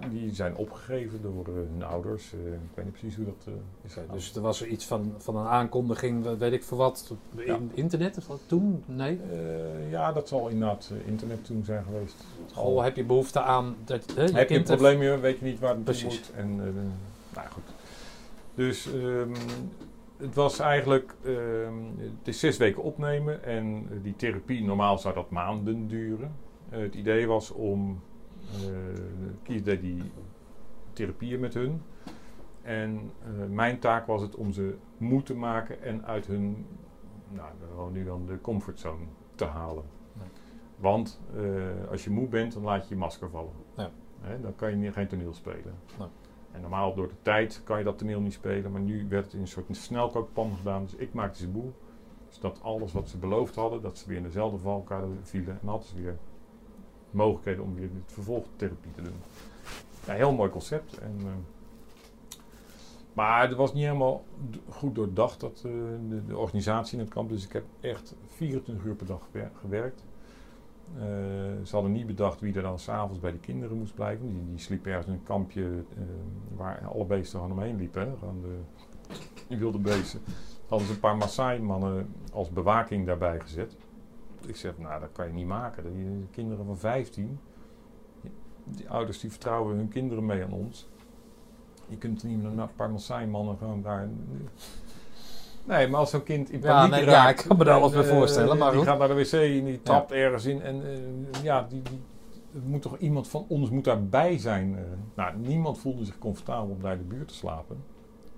[0.00, 2.32] eh, die zijn opgegeven door eh, hun ouders.
[2.32, 3.46] Eh, ik weet niet precies hoe dat
[3.84, 3.96] is.
[4.12, 8.16] Dus er was er iets van, van een aankondiging, weet ik voor wat, in internet
[8.16, 8.82] of wat toen?
[8.86, 9.20] Nee?
[9.90, 12.24] Ja, dat zal inderdaad internet toen zijn geweest.
[12.52, 15.58] Goh, heb je behoefte aan dat hè, je Heb je een probleem, weet je niet
[15.58, 16.04] waar het Precies.
[16.18, 16.30] moet.
[16.36, 16.56] En,
[17.34, 17.62] nou goed.
[18.54, 19.34] Dus ehm,
[20.16, 25.30] het was eigenlijk, ehm, het is zes weken opnemen en die therapie, normaal zou dat
[25.30, 26.32] maanden duren.
[26.70, 28.00] Eh, het idee was om,
[28.52, 29.02] eh
[29.42, 30.02] Kies deed die
[30.92, 31.82] therapieën met hun.
[32.62, 36.66] En eh, mijn taak was het om ze moe te maken en uit hun,
[37.28, 39.84] nou, nu dan de comfortzone te halen.
[40.76, 41.20] Want
[41.90, 43.52] als je moe bent, dan laat je je masker vallen.
[43.76, 43.90] Ja.
[44.20, 45.74] Hè, dan kan je geen toneel spelen.
[46.52, 49.34] En normaal door de tijd kan je dat toneel niet spelen, maar nu werd het
[49.34, 50.82] in een soort snelkookpan gedaan.
[50.82, 51.70] Dus ik maakte ze moe.
[52.28, 55.58] Zodat alles wat ze beloofd hadden, dat ze weer in dezelfde valkuil vielen.
[55.60, 56.18] En hadden ze weer
[57.12, 59.14] mogelijkheden om weer vervolgtherapie te doen.
[60.06, 60.98] Ja, heel mooi concept.
[60.98, 61.32] En, eh,
[63.12, 64.24] maar het was niet helemaal
[64.68, 65.72] goed doordacht, dat, eh,
[66.26, 67.28] de, organisatie in het kamp.
[67.28, 70.04] Dus ik heb echt 24 uur per dag gewer- gewerkt.
[70.96, 71.02] Eh,
[71.64, 74.26] ze hadden niet bedacht wie er dan s'avonds bij de kinderen moest blijven.
[74.26, 75.84] Die, die sliepen ergens in een kampje
[76.56, 78.14] waar alle beesten gewoon omheen liepen.
[79.48, 80.20] De, wilde beesten.
[80.68, 83.76] Hadden ze een paar Maasai-mannen als bewaking daarbij gezet.
[84.46, 85.82] Ik zeg, nou, dat kan je niet maken.
[85.92, 87.38] Die die kinderen van 15,
[88.22, 88.30] die,
[88.64, 90.88] die ouders die vertrouwen hun kinderen mee aan ons.
[91.88, 94.08] Je kunt niet met een paar Maasai-mannen gewoon daar...
[95.64, 97.40] Nee, maar als zo'n kind in Ja, paniek nee, ja, raakt...
[97.40, 98.88] ik kan me daar alles bij eh, voorstellen, maar Die goed.
[98.88, 100.62] gaat naar de wc en die trapt ergens in.
[100.62, 102.00] En eh, ja, die, die,
[102.54, 104.76] er moet toch iemand van ons moet daarbij zijn.
[104.76, 104.82] eh.
[105.14, 107.76] nou, niemand voelde zich comfortabel om daar in de buurt te slapen.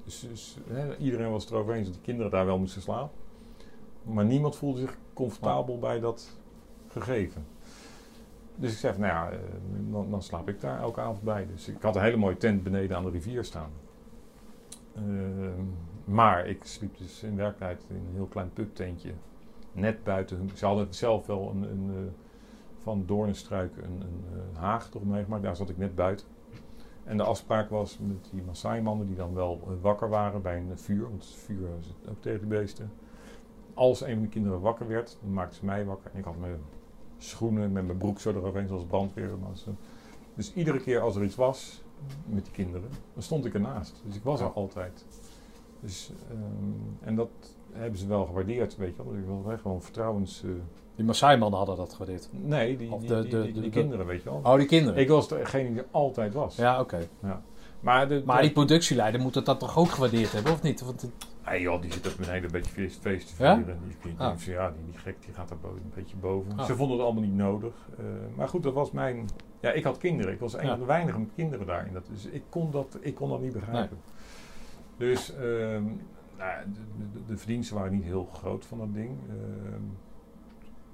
[0.05, 3.11] Dus, dus hè, iedereen was het erover eens dat de kinderen daar wel moesten slapen.
[4.05, 6.39] Maar niemand voelde zich comfortabel bij dat
[6.89, 7.47] gegeven.
[8.55, 9.39] Dus ik zei van, nou ja, eh,
[9.91, 11.47] dan, dan slaap ik daar elke avond bij.
[11.47, 13.71] Dus ik had een hele mooie tent beneden aan de rivier staan.
[14.95, 15.65] Ehm,
[16.05, 19.13] maar ik sliep dus in werkelijkheid in een heel klein pubtentje.
[19.73, 20.51] Net buiten.
[20.55, 22.13] Ze hadden zelf wel een, een, eh,
[22.83, 25.43] van doornenstruik een, een eh, haag eromheen gemaakt.
[25.43, 26.27] Daar zat ik net buiten.
[27.05, 30.79] En de afspraak was met die Maasai-mannen die dan wel eh, wakker waren bij een
[30.79, 31.03] vuur.
[31.03, 32.91] Want het vuur zit ook tegen de beesten.
[33.75, 36.11] Als een van de kinderen wakker werd, dan maakten ze mij wakker.
[36.13, 36.61] En ik had mijn
[37.19, 39.29] schoenen met mijn broek zo eroverheen zoals brandweer.
[39.41, 39.75] Maar.
[40.35, 41.83] Dus iedere keer als er iets was
[42.27, 44.03] met die kinderen, dan stond ik ernaast.
[44.07, 45.05] Dus ik was er altijd.
[45.81, 46.39] Dus, ehm,
[47.09, 47.29] en dat
[47.73, 49.15] hebben ze wel gewaardeerd, weet je wel.
[49.15, 50.43] Ik wil echt gewoon vertrouwens...
[50.45, 50.51] eh,
[50.97, 52.29] Die Maasai-mannen hadden dat gewaardeerd.
[52.33, 54.41] nee, die, de- de- die- de- die de- kinderen, weet je wel.
[54.43, 55.01] Oh, die kinderen.
[55.01, 56.57] Ik was degene die er altijd was.
[56.57, 57.09] Ja, oké.
[57.81, 60.81] Maar, de, Maar de- die productieleider moet het dat toch ook gewaardeerd hebben, of niet?
[60.81, 61.11] Want
[61.47, 63.57] Nee joh, die zit met een hele beetje feest, feest te Ja?
[63.57, 63.79] vieren.
[63.87, 64.39] Die, die, Ah.
[64.39, 66.59] ja, die, die gek die gaat daar een beetje boven.
[66.59, 66.65] Ah.
[66.67, 67.75] Ze vonden het allemaal niet nodig.
[67.99, 68.05] Eh,
[68.37, 69.29] maar goed, dat was mijn...
[69.61, 70.33] Ja, ik had kinderen.
[70.33, 70.69] Ik was een Ja.
[70.71, 71.87] van de weinigen met kinderen daar.
[71.87, 73.99] in dat, dus ik kon, dat, ik kon dat niet begrijpen.
[74.97, 75.85] Dus ehm,
[76.39, 76.81] nou, de,
[77.13, 79.11] de, de verdiensten waren niet heel groot van dat ding.
[79.29, 79.83] Ehm,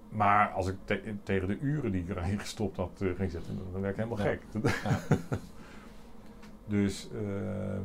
[0.09, 3.59] maar als ik te- tegen de uren die ik erin gestopt had eh, ging zetten,
[3.73, 4.43] dan werd ik helemaal gek.
[6.67, 7.83] Dus ehm,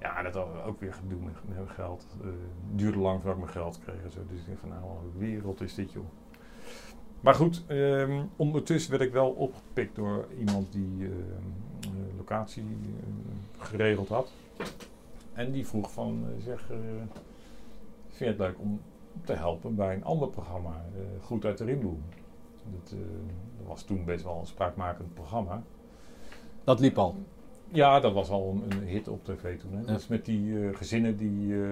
[0.00, 2.06] ja, dat we ook weer gedoe met, met geld.
[2.20, 4.20] Eh, Het duurde lang voordat ik mijn geld kreeg zo.
[4.28, 6.04] Dus ik dacht van nou, wat wereld is dit joh.
[7.20, 11.12] Maar goed, ehm, ondertussen werd ik wel opgepikt door iemand die ehm,
[11.80, 14.32] eh, locatie eh, geregeld had.
[15.32, 16.66] En die vroeg van, eh, zeg,
[18.08, 18.80] vind je het leuk om
[19.24, 20.84] te helpen bij een ander programma,
[21.22, 21.96] Goed uit de Rimboe.
[22.72, 22.94] Dat,
[23.58, 25.62] dat was toen best wel een spraakmakend programma.
[26.64, 27.16] dat liep al.
[27.72, 29.72] Ja, dat was al een, een hit op tv toen.
[29.72, 29.80] Hè?
[29.80, 29.86] Ja.
[29.86, 31.68] Dat is met die eh, gezinnen die, eh,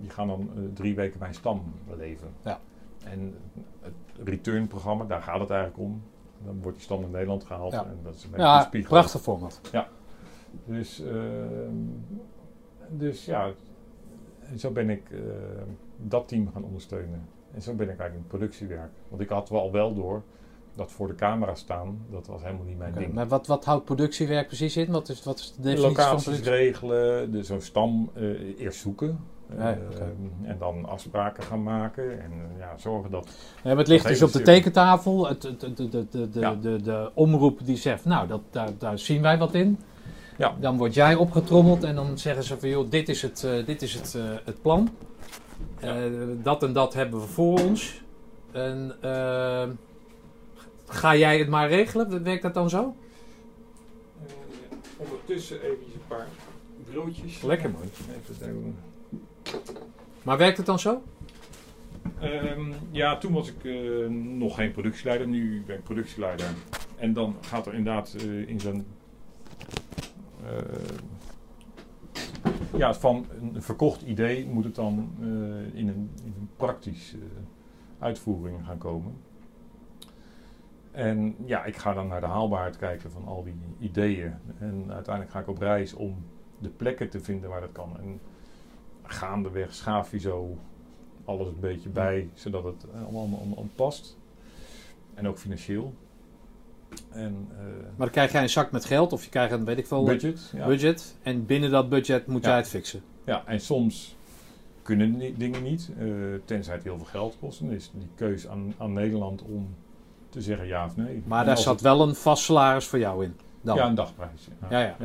[0.00, 1.62] die gaan dan eh, drie weken bij een stam
[1.96, 2.28] leven.
[2.44, 2.60] Ja.
[3.04, 3.34] En
[3.80, 3.92] het
[4.24, 6.02] return-programma, daar gaat het eigenlijk om.
[6.44, 7.72] Dan wordt die stam in Nederland gehaald.
[7.72, 7.84] Ja.
[7.84, 8.88] En dat is een beetje een Ja, spiegel.
[8.90, 9.60] prachtig format.
[10.64, 11.74] Dus, ehm,
[12.88, 13.50] dus ja,
[14.50, 15.18] en zo ben ik eh,
[15.96, 17.28] dat team gaan ondersteunen.
[17.54, 18.90] En zo ben ik eigenlijk in het productiewerk.
[19.08, 20.22] Want ik had wel wel door
[20.76, 23.12] dat voor de camera staan, dat was helemaal niet mijn ding.
[23.12, 24.90] Maar wat, wat houdt productiewerk precies in?
[24.90, 26.50] Wat is, wat is de definitie van Locaties productie?
[26.50, 29.18] regelen, de, zo'n stam eh, eerst zoeken.
[29.58, 29.78] Ja, eh.
[30.42, 33.28] En dan afspraken gaan maken en eh, ja, zorgen dat...
[33.64, 35.28] Ja, het ligt dus op de tekentafel.
[35.28, 36.54] Het, de, de, de, de, Ja.
[36.54, 39.78] de, de omroep die zegt, nou, dat, daar, daar zien wij wat in.
[40.38, 40.54] Ja.
[40.60, 43.94] Dan word jij opgetrommeld en dan zeggen ze van, joh, dit is het, dit is
[43.94, 44.90] het, het plan.
[46.42, 48.02] Dat en dat hebben we voor ons.
[48.52, 48.94] En
[50.86, 52.22] ga jij het maar regelen?
[52.22, 52.94] Werkt dat dan zo?
[54.96, 56.26] ondertussen even een paar
[56.90, 57.42] broodjes.
[57.42, 57.80] Lekker, man.
[58.42, 58.76] Even.
[60.22, 61.02] Maar werkt het dan zo?
[62.20, 65.28] Ehm, ja, toen was ik eh, nog geen productieleider.
[65.28, 66.46] Nu ben ik productieleider.
[66.96, 68.86] En dan gaat er inderdaad eh, in zo'n...
[70.44, 70.58] eh,
[72.76, 75.26] ja, van een verkocht idee moet het dan eh,
[75.80, 77.18] in, een, in een praktische
[77.98, 79.12] uitvoering gaan komen.
[80.96, 84.34] En ja, ik ga dan naar de haalbaarheid kijken van al die ideeën.
[84.58, 86.24] En uiteindelijk ga ik op reis om
[86.58, 87.96] de plekken te vinden waar dat kan.
[88.00, 88.20] En
[89.02, 90.56] gaandeweg schaaf je zo
[91.24, 94.16] alles een beetje bij, zodat het allemaal, allemaal, allemaal past.
[95.14, 95.94] En ook financieel.
[97.10, 99.78] En eh, Maar dan krijg jij een zak met geld of je krijgt een, weet
[99.78, 100.50] ik veel, budget.
[100.54, 100.66] Ja.
[100.66, 101.16] budget.
[101.22, 102.48] En binnen dat budget moet Ja.
[102.48, 103.02] jij het fixen.
[103.24, 104.16] ja, en soms
[104.82, 106.06] kunnen dingen niet, eh,
[106.44, 107.60] tenzij het heel veel geld kost.
[107.60, 109.74] Dan is die keuze aan, aan Nederland om
[110.36, 111.22] te zeggen ja of nee.
[111.26, 113.36] Maar En daar zat het- wel een vast salaris voor jou in.
[113.60, 113.76] Dan.
[113.76, 114.48] Ja, een dagprijs.
[114.70, 114.96] ja, ja.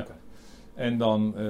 [0.74, 1.46] En dan, eh,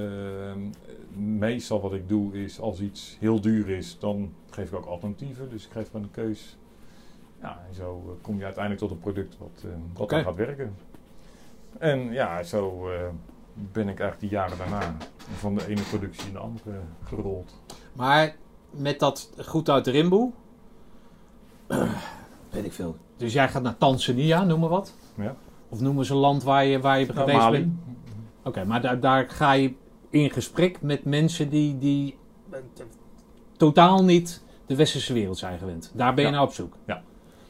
[1.18, 5.50] meestal wat ik doe is, als iets heel duur is, dan geef ik ook alternatieven.
[5.50, 6.58] Dus ik geef gewoon een keus.
[7.42, 10.35] Ja, en zo eh, kom je uiteindelijk tot een product wat, eh, wat dan gaat
[10.35, 10.76] werken.
[11.77, 13.00] En ja, zo eh,
[13.53, 14.95] ben ik eigenlijk die jaren daarna
[15.38, 17.61] van de ene productie in de andere gerold.
[17.93, 18.35] Maar
[18.69, 20.32] met dat goed uit de rimboe.
[22.51, 22.98] weet ik veel.
[23.22, 24.93] Dus jij gaat naar Tanzania, noem maar wat.
[25.16, 25.35] Ja.
[25.69, 27.59] Of noem eens een land waar je, waar je Nou, geweest Mali.
[27.59, 27.74] bent.
[28.43, 29.74] Oké, maar daar, daar ga je
[30.09, 32.17] in gesprek met mensen die, die
[33.58, 35.91] totaal niet de westerse wereld zijn gewend.
[35.95, 36.35] Daar ben je Ja.
[36.35, 36.74] naar op zoek.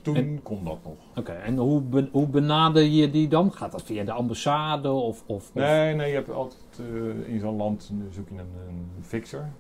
[0.02, 0.94] Toen En- kon dat nog.
[1.16, 3.52] Oké, en hoe, ben- hoe benader je die dan?
[3.54, 5.24] Gaat dat via de ambassade of...
[5.26, 8.86] of, of- Nee, nee, je hebt altijd eh, in zo'n land zoek je een, een
[9.02, 9.52] fixer.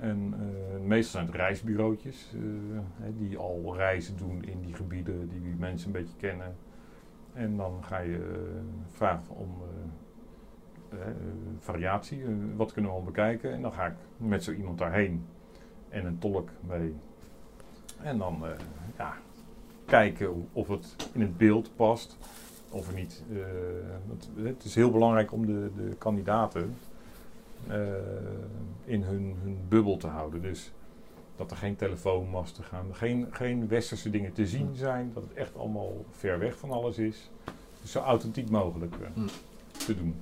[0.00, 5.54] En eh, meestal zijn het reisbureautjes eh, die al reizen doen in die gebieden die
[5.58, 6.56] mensen een beetje kennen.
[7.32, 9.50] En dan ga je eh, vragen om
[11.58, 12.22] variatie,
[12.56, 13.52] wat kunnen we al bekijken.
[13.52, 15.26] En dan ga ik met zo iemand daarheen
[15.88, 16.94] en een tolk mee.
[18.02, 18.42] En dan
[18.98, 19.14] ja,
[19.86, 22.18] kijken of het in het beeld past.
[22.70, 23.24] Of niet.
[24.06, 26.74] want het is heel belangrijk om de, de kandidaten
[28.84, 30.42] in hun, hun bubbel te houden.
[30.42, 30.72] Dus
[31.36, 35.10] dat er geen telefoonmasten gaan, geen, geen westerse dingen te zien zijn.
[35.14, 37.30] Dat het echt allemaal ver weg van alles is.
[37.82, 39.22] Dus zo authentiek mogelijk eh,
[39.86, 40.14] te doen.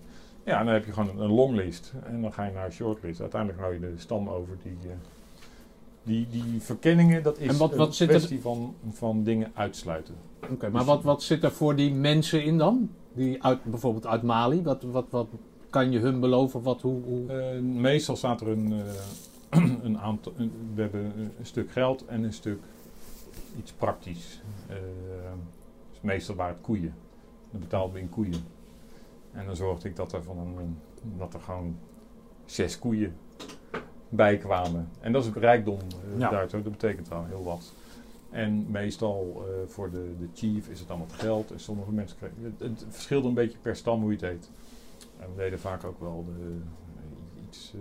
[0.44, 1.92] Ja, en dan heb je gewoon een, longlist.
[2.04, 3.20] En dan ga je naar een shortlist.
[3.20, 4.76] Uiteindelijk hou je de stam over die.
[4.90, 4.96] eh,
[6.04, 9.50] die, die verkenningen, dat is En wat- wat een zit er- kwestie van, van dingen
[9.54, 10.14] uitsluiten.
[10.50, 12.90] Oké, maar wat, wat zit er voor die mensen in dan?
[13.14, 14.62] Die uit, bijvoorbeeld uit Mali.
[14.62, 15.26] Wat, wat, wat
[15.72, 16.62] kan je hun beloven?
[16.62, 17.32] Wat, hoe, hoe...
[17.32, 20.32] Eh, meestal staat er een, eh, een aantal.
[20.36, 22.58] een- we hebben een, stuk geld en een stuk
[23.58, 24.40] iets praktisch.
[24.68, 24.76] Eh,
[25.90, 26.94] dus meestal waren het koeien.
[27.50, 28.44] Dan betaalden we in koeien.
[29.32, 30.78] En dan zorgde ik dat er van een,
[31.18, 31.76] dat er gewoon
[32.44, 33.16] zes koeien
[34.08, 34.88] bij kwamen.
[35.00, 35.78] En dat is ook rijkdom
[36.18, 36.48] Ja.
[36.48, 36.62] zo.
[36.62, 37.72] Dat betekent wel heel wat.
[38.30, 41.50] En meestal voor de, de chief is het dan wat geld.
[41.50, 42.36] En sommige mensen kregen.
[42.42, 44.50] Het, het verschilde een beetje per stam hoe je het heet.
[45.22, 46.58] En we deden vaak ook wel de,
[47.48, 47.80] iets eh,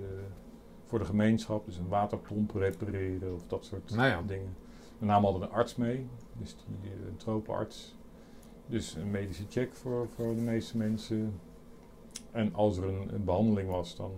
[0.86, 1.66] voor de gemeenschap.
[1.66, 4.22] Dus een waterpomp repareren of dat soort Nou ja.
[4.26, 4.56] dingen.
[4.98, 6.08] We namen altijd een arts mee.
[6.34, 7.96] Dus die, eh, een tropenarts.
[8.66, 11.40] Dus een medische check voor, voor de meeste mensen.
[12.32, 14.12] En als er een, een behandeling was, dan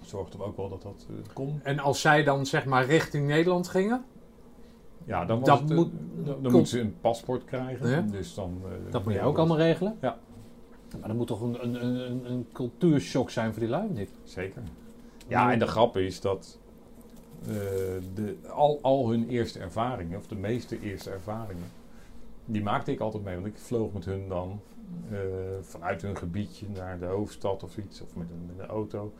[0.00, 1.60] zorgden we ook wel dat dat eh, kon.
[1.62, 4.04] En als zij dan zeg maar richting Nederland gingen,
[5.04, 5.90] Ja, dan, was Dat het, moet-
[6.24, 7.88] dan, moeten ze een paspoort krijgen.
[7.90, 8.00] Ja.
[8.00, 9.96] Dus dan, dat moet je ook allemaal regelen?
[10.00, 10.18] Ja.
[10.98, 14.10] Maar dat moet toch een, een, een, een cultuurshock zijn voor die lui, niet?
[14.24, 14.62] Zeker.
[15.28, 16.58] Ja, en de grap is dat
[17.42, 17.48] eh,
[18.14, 21.70] de, al, al hun eerste ervaringen, of de meeste eerste ervaringen,
[22.44, 23.34] die maakte ik altijd mee.
[23.34, 24.60] Want ik vloog met hun dan
[25.10, 25.18] eh,
[25.60, 29.12] vanuit hun gebiedje naar de hoofdstad of iets, of met een, met een auto.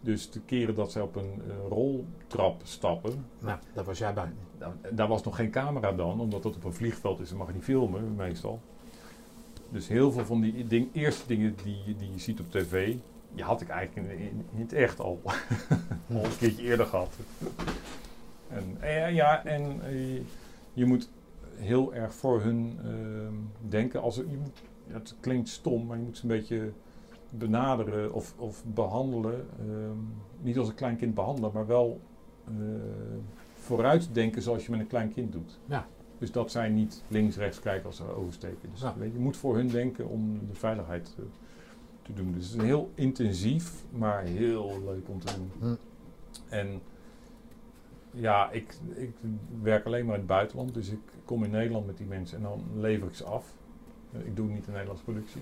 [0.00, 4.32] Dus de keren dat ze op een eh, roltrap stappen, Nou, daar was jij bij.
[4.58, 7.46] nou, daar was nog geen camera dan, omdat het op een vliegveld is, dan mag
[7.46, 8.60] je niet filmen meestal.
[9.70, 12.96] Dus heel veel van die ding, eerste dingen die, die je ziet op tv,
[13.34, 14.18] die had ik eigenlijk
[14.52, 15.20] in het echt al,
[16.14, 17.16] al een keertje eerder gehad.
[18.48, 20.20] En eh, ja, en eh,
[20.72, 21.10] je moet
[21.54, 23.34] heel erg voor hun ehm,
[23.68, 24.00] denken.
[24.00, 26.72] Als, je moet, het klinkt stom, maar je moet ze een beetje
[27.30, 29.46] benaderen of, of behandelen.
[29.58, 29.98] ehm,
[30.40, 32.00] niet als een klein kind behandelen, maar wel
[32.44, 32.52] eh,
[33.54, 35.58] vooruitdenken zoals je met een klein kind doet.
[35.66, 35.86] Ja.
[36.18, 38.70] Dus dat zij niet links, rechts kijken als ze oversteken.
[38.72, 38.94] Dus Ja.
[38.98, 41.24] weet je, je moet voor hun denken om de veiligheid eh,
[42.02, 42.32] te doen.
[42.32, 45.50] Dus het is heel intensief, maar heel leuk om te doen.
[45.60, 45.74] Hm.
[46.48, 46.80] En
[48.10, 49.10] ja, ik, ik
[49.62, 50.74] werk alleen maar in het buitenland.
[50.74, 53.52] Dus ik kom in Nederland met die mensen en dan lever ik ze af.
[54.12, 55.40] Eh, Ik doe niet een Nederlandse productie.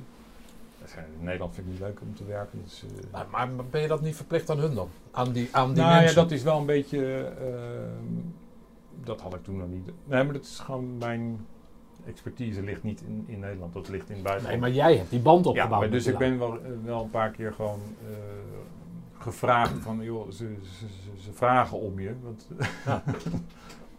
[1.18, 2.58] In Nederland vind ik niet leuk om te werken.
[2.64, 4.88] Dus, eh, Maar, maar ben je dat niet verplicht aan hun dan?
[5.10, 6.16] Aan die, aan die nou ja, mensen?
[6.16, 7.32] dat is wel een beetje.
[9.04, 9.86] Dat had ik toen nog niet.
[10.04, 11.46] Nee, maar dat is gewoon mijn
[12.06, 13.72] expertise ligt niet in, in Nederland.
[13.72, 14.60] Dat ligt in het Nee, buitenland.
[14.60, 15.80] maar jij hebt die band ja, opgebouwd.
[15.80, 18.16] maar dus ik ben wel, eh, wel een paar keer gewoon eh,
[19.18, 22.14] gevraagd van, joh, ze, ze, ze, ze vragen om je.
[22.22, 22.48] Want.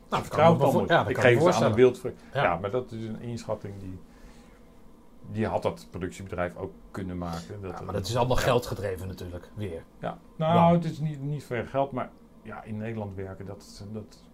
[0.10, 2.02] Nou, vertrouw dan ja, dat ik geef ze aan een beeld.
[2.34, 2.44] Ja.
[2.44, 2.58] Ja.
[2.58, 4.00] maar dat is een inschatting die,
[5.32, 7.60] die had dat productiebedrijf ook kunnen maken.
[7.62, 8.44] Ja, maar dat is allemaal Ja.
[8.44, 9.84] geld gedreven natuurlijk, weer.
[10.00, 10.82] Ja, nou, Dan.
[10.82, 12.10] het is niet, niet veel geld, maar
[12.42, 13.86] ja, in Nederland werken, dat...
[13.92, 14.26] dat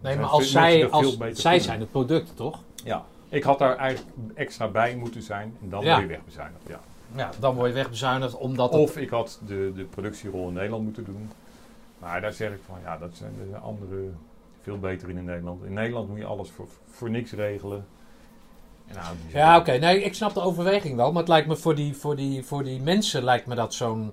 [0.00, 1.60] Nee, maar als zij, als, zij kunnen.
[1.60, 2.58] zijn het product, toch?
[2.84, 5.98] Ja, ik had daar eigenlijk extra bij moeten zijn en dan Ja.
[5.98, 6.62] weer wegbezuinigd.
[6.68, 6.80] Ja.
[7.16, 8.80] Ja, dan word je wegbezuinigd omdat het...
[8.80, 11.30] Of ik had de, de productierol in Nederland moeten doen.
[11.98, 14.08] Maar daar zeg ik van, ja, dat zijn de andere
[14.62, 15.64] veel beter in in Nederland.
[15.64, 17.86] In Nederland moet je alles voor, voor niks regelen.
[18.86, 19.72] En nou, Ja, oké.
[19.72, 21.08] Nee, ik snap de overweging wel.
[21.12, 24.12] Maar het lijkt me voor die, voor die, voor die mensen lijkt me dat zo'n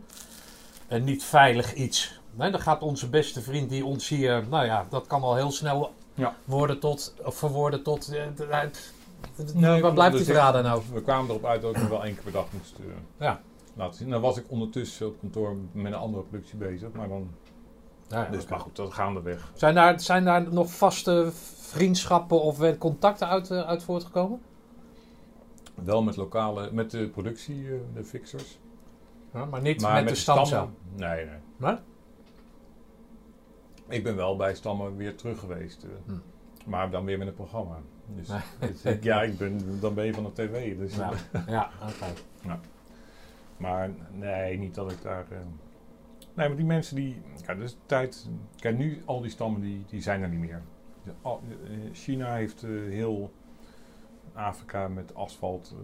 [0.87, 2.16] eh, niet veilig iets.
[2.37, 4.43] Nee, dan gaat onze beste vriend die ons hier...
[4.49, 6.35] Nou ja, dat kan al heel snel Ja.
[6.45, 7.13] worden tot...
[7.23, 8.13] Of verwoorden tot...
[8.13, 8.71] eh, de-
[9.53, 10.81] Nee, waar blijft dus die verrader nou?
[10.93, 12.85] We kwamen erop uit dat ik hem wel één keer per dag moest eh,
[13.25, 13.41] Ja.
[13.75, 14.09] laten zien.
[14.09, 16.91] Dan was ik ondertussen op kantoor met een andere productie bezig.
[16.91, 17.29] Maar dan,
[18.09, 19.51] Ja, dus, maar goed, dat gaandeweg.
[19.53, 24.41] Zijn daar, zijn daar nog vaste vriendschappen of eh, contacten uit, eh, uit voortgekomen?
[25.75, 28.59] Wel met lokale, met de productie, eh, de fixers.
[29.33, 30.69] Ja, maar niet maar met, de stamcel.
[30.95, 31.35] Nee, nee.
[31.57, 31.81] Maar?
[33.89, 35.83] Ik ben wel bij stammen weer terug geweest.
[35.83, 35.89] eh.
[36.05, 36.69] Hm.
[36.69, 37.77] Maar dan weer met een programma.
[38.15, 38.27] Dus,
[38.59, 40.77] dus ik- ja, ik ben, dan ben je van de tv.
[40.77, 40.95] Dus,
[42.43, 42.59] Ja.
[43.57, 45.25] Maar nee, niet dat ik daar...
[45.31, 45.37] eh,
[46.33, 47.21] Nee, maar die mensen die...
[47.45, 48.29] Kijk, dus tijd...
[48.55, 50.61] Kijk, nu al die stammen die, die zijn er niet meer.
[51.03, 51.39] De- eh,
[51.93, 53.31] China heeft heel
[54.33, 55.75] Afrika met asfalt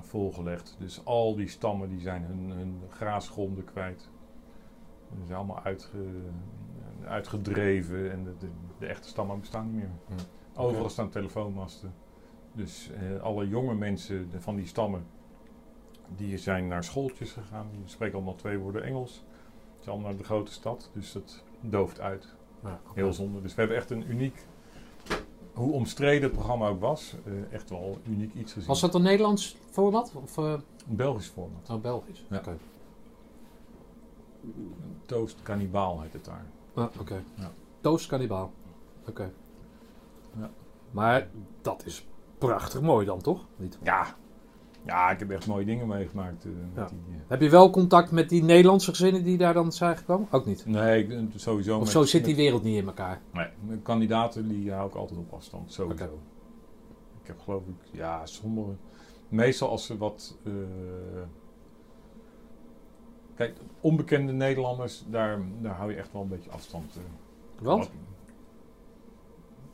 [0.00, 0.76] volgelegd.
[0.78, 4.08] Dus al die stammen die zijn hun, hun graasgronden kwijt.
[5.20, 5.98] Ze zijn allemaal uitge,
[7.06, 8.48] uitgedreven en de, de,
[8.78, 9.90] de echte stammen bestaan niet meer.
[10.06, 10.60] Hm.
[10.60, 11.94] Overal staan telefoonmasten.
[12.52, 15.06] Dus eh, alle jonge mensen de- van die stammen,
[16.16, 17.66] die zijn naar schooltjes gegaan.
[17.70, 19.12] Die spreken allemaal twee woorden Engels.
[19.14, 19.22] Ze
[19.78, 22.34] zijn allemaal naar de grote stad, dus dat dooft uit.
[22.62, 22.80] Ja.
[22.94, 23.42] Heel zonde.
[23.42, 24.44] Dus we hebben echt een uniek,
[25.54, 28.68] hoe omstreden het programma ook was, eh, echt wel uniek iets gezien.
[28.68, 30.12] Was dat een Nederlands format?
[30.22, 30.52] Of uh,
[30.88, 31.70] Een Belgisch format.
[31.70, 32.24] oh, Belgisch?
[32.30, 32.36] Ja.
[32.36, 32.56] Oké.
[35.06, 36.44] Toast Cannibaal heet het daar.
[36.74, 37.22] Ah, oké.
[37.34, 37.50] Ja.
[37.80, 38.52] Toast kannibaal.
[39.08, 39.30] Oké.
[40.38, 40.50] Ja.
[40.90, 41.28] Maar
[41.62, 42.06] dat is
[42.38, 43.46] prachtig mooi dan, toch?
[43.56, 43.78] Niet.
[43.82, 44.06] Ja.
[44.86, 46.42] Ja, ik heb echt mooie dingen meegemaakt.
[46.74, 46.84] Ja.
[46.86, 50.28] die, eh, Heb je wel contact met die Nederlandse gezinnen die daar dan zijn gekomen?
[50.30, 50.66] Ook niet.
[50.66, 51.74] Nee, ik, eh, sowieso.
[51.76, 53.20] Of met- zo zit die wereld niet in elkaar.
[53.32, 53.48] Nee,
[53.82, 56.04] kandidaten die hou ik altijd op afstand, sowieso.
[57.22, 58.70] Ik heb geloof ik, ja, sommige...
[59.28, 60.36] Meestal als ze wat...
[63.46, 66.96] kijk, onbekende Nederlanders, daar, daar hou je echt wel een beetje afstand.
[66.96, 67.02] eh.
[67.64, 67.78] Want?
[67.84, 67.90] Wat-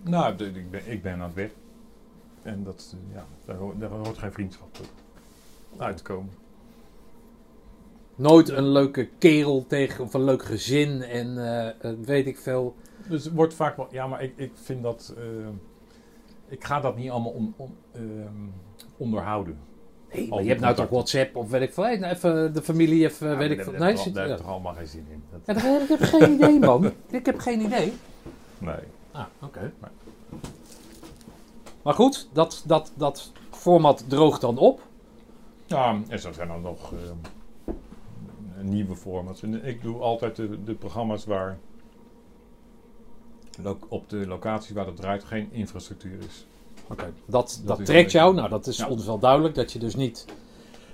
[0.03, 1.51] Nou, ik ben, ik ben aan het weg.
[2.43, 6.33] En dat, eh, ja, daar, hoort- daar hoort geen vriendschap eh, uit te komen.
[8.15, 12.75] Nooit een leuke kerel tegen of een leuk gezin en eh, weet ik veel.
[13.09, 13.89] Dus het wordt vaak wel...
[13.91, 15.15] Ja, maar ik, ik vind dat...
[16.49, 18.47] ik ga dat niet allemaal om, om, ehm,
[18.97, 19.59] onderhouden.
[20.13, 20.89] Nee, maar je hebt nou toch.
[20.89, 21.85] WhatsApp of weet ik veel.
[21.85, 23.73] Hey, nou even de familie even, Ja, weet ik veel.
[23.73, 24.31] Nee, daar, zit, daar ja.
[24.31, 25.23] heb ik toch allemaal geen zin in.
[25.31, 26.93] Dat, Ja, daar- ik heb geen idee, man.
[27.11, 27.93] Ik heb geen idee.
[28.59, 28.75] nee.
[29.13, 29.73] Ah, oké.
[31.83, 34.81] Maar goed, dat, dat, dat format droogt dan op.
[35.67, 36.99] Ja, en zo zijn er nog eh,
[38.61, 39.43] nieuwe formats.
[39.43, 41.59] En ik doe altijd de, de programma's waar
[43.89, 46.47] op de locaties waar het draait geen infrastructuur is.
[46.91, 47.13] Oké.
[47.27, 48.35] Dat, dat, trekt jou.
[48.35, 48.89] Nou, dat is Ja.
[48.89, 49.55] ons wel duidelijk.
[49.55, 50.25] Dat je dus niet...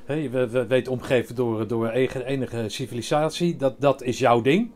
[0.06, 3.56] Je we, we weet omgeven door, door enige, enige civilisatie.
[3.56, 4.70] Dat, dat is jouw ding.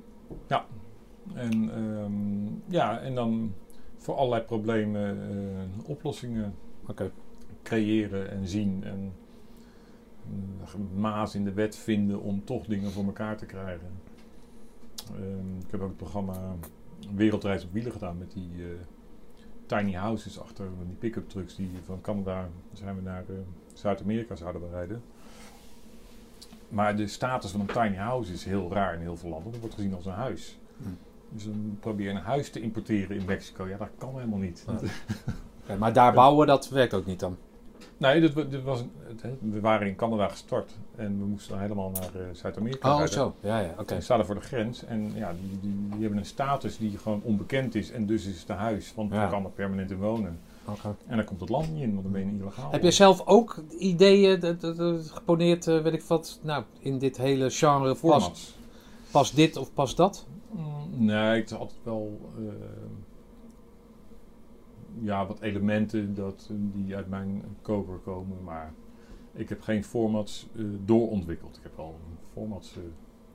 [1.34, 3.54] En, ehm, ja, en dan
[3.96, 6.54] voor allerlei problemen eh, oplossingen
[7.62, 8.84] creëren en zien.
[8.84, 9.12] En
[10.74, 13.90] een maas in de wet vinden om toch dingen voor elkaar te krijgen.
[15.14, 16.54] Ehm, ik heb ook het programma
[17.14, 18.68] Wereldreis op wielen gedaan met die, eh,
[19.68, 23.34] tiny houses achter die pick-up trucks die van Canada zijn we naar eh,
[23.72, 25.02] Zuid-Amerika zouden rijden.
[26.68, 29.50] Maar de status van een tiny house is heel raar in heel veel landen.
[29.50, 30.58] Dat wordt gezien als een huis.
[30.76, 30.84] Hm.
[31.28, 33.68] Dus dan probeer een huis te importeren in Mexico.
[33.68, 34.64] Ja, dat kan helemaal niet.
[34.66, 34.88] Ja.
[35.78, 37.36] Maar daar bouwen, dat werkt ook niet dan.
[37.98, 41.60] Nee, dit, wa- dit was, het- we waren in Canada gestart en we moesten dan
[41.60, 43.14] helemaal naar eh, Zuid-Amerika Oh, rijden.
[43.14, 43.34] zo.
[43.40, 43.94] Ja, ja, oké.
[43.94, 47.20] Die staan voor de grens en ja, die, die, die hebben een status die gewoon
[47.24, 49.22] onbekend is en dus is het een huis, want Ja.
[49.24, 50.38] je kan er permanent in wonen.
[50.64, 50.94] Oké.
[51.06, 52.70] En dan komt het land niet in, want dan ben je illegaal.
[52.70, 56.98] Heb jij zelf ook ideeën dat- dat- dat geponeerd, eh, weet ik wat, nou, in
[56.98, 58.54] dit hele genre past, formats?
[59.10, 60.26] past dit of past dat?
[60.50, 60.66] Mm,
[61.04, 62.42] Nee, het is altijd wel eh,
[65.02, 68.72] ja, wat elementen dat, eh, die uit mijn koper komen, maar
[69.34, 71.56] ik heb geen formats eh, doorontwikkeld.
[71.56, 71.94] Ik heb wel
[72.32, 72.76] formats.
[72.76, 72.82] eh,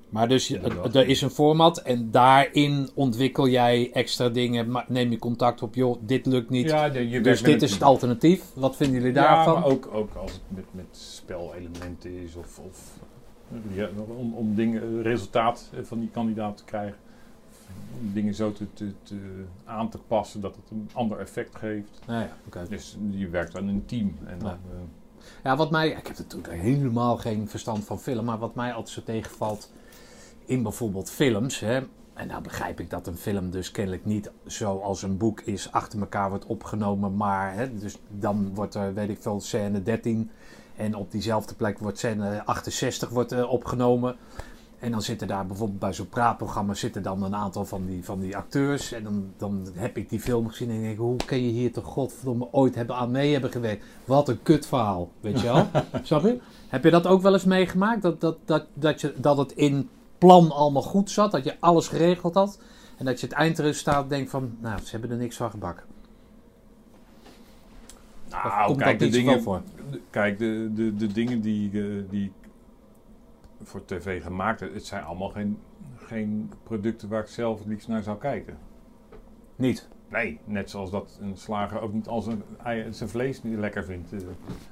[0.09, 0.59] Maar dus je-
[0.93, 5.97] er is een format en daarin ontwikkel jij extra dingen, neem je contact op, joh,
[6.01, 6.69] dit lukt niet.
[6.69, 8.43] ja, de- dus dit is het alternatief.
[8.55, 9.53] Wat vinden jullie Ja, daarvan?
[9.53, 12.97] maar ook, ook als het met, met spelelementen is of, of
[13.73, 16.97] ja, om, om dingen, resultaat van die kandidaat te krijgen.
[18.01, 21.99] Om dingen zo te, te, te aan te passen dat het een ander effect geeft.
[22.07, 22.63] Nou ja.
[22.69, 24.17] Dus je werkt aan een team.
[24.25, 24.57] En dan, Ja.
[24.71, 24.77] eh,
[25.43, 28.89] Ja, wat mij, ik heb natuurlijk helemaal geen verstand van film, maar wat mij altijd
[28.95, 29.71] zo tegenvalt
[30.45, 31.81] in bijvoorbeeld films, hè,
[32.13, 35.99] en nou begrijp ik dat een film dus kennelijk niet zoals een boek is, achter
[35.99, 40.29] elkaar wordt opgenomen, maar hè, dus dan wordt er, weet ik veel, scène 13
[40.75, 44.15] en op diezelfde plek wordt scène 68 wordt, eh, opgenomen.
[44.83, 48.19] En dan zitten daar bijvoorbeeld bij zo'n praatprogramma zitten dan een aantal van die, van
[48.19, 48.91] die acteurs.
[48.91, 51.71] En dan, dan heb ik die film gezien en denk ik, hoe kun je hier
[51.71, 53.85] toch godverdomme ooit hebben aan mee hebben gewerkt?
[54.05, 55.67] Wat een kut verhaal, weet je wel?
[56.03, 56.39] Snap je?
[56.67, 58.01] Heb je dat ook wel eens meegemaakt?
[58.01, 61.87] Dat, dat, dat, dat, je, dat het in plan allemaal goed zat, dat je alles
[61.87, 62.59] geregeld had.
[62.97, 65.85] En dat je het eindresultaat denkt van, nou, ze hebben er niks van gebakken.
[68.29, 72.31] Nou, komt kijk, dat de dingen, de- kijk, de, de, de dingen die, eh, die
[73.63, 75.57] voor tv gemaakt het zijn allemaal geen,
[75.95, 78.57] geen producten waar ik zelf het liefst naar zou kijken.
[79.55, 79.87] Niet.
[80.09, 82.43] Nee, net zoals dat een slager ook niet als een
[82.89, 84.13] zijn vlees niet lekker vindt.
[84.13, 84.19] eh,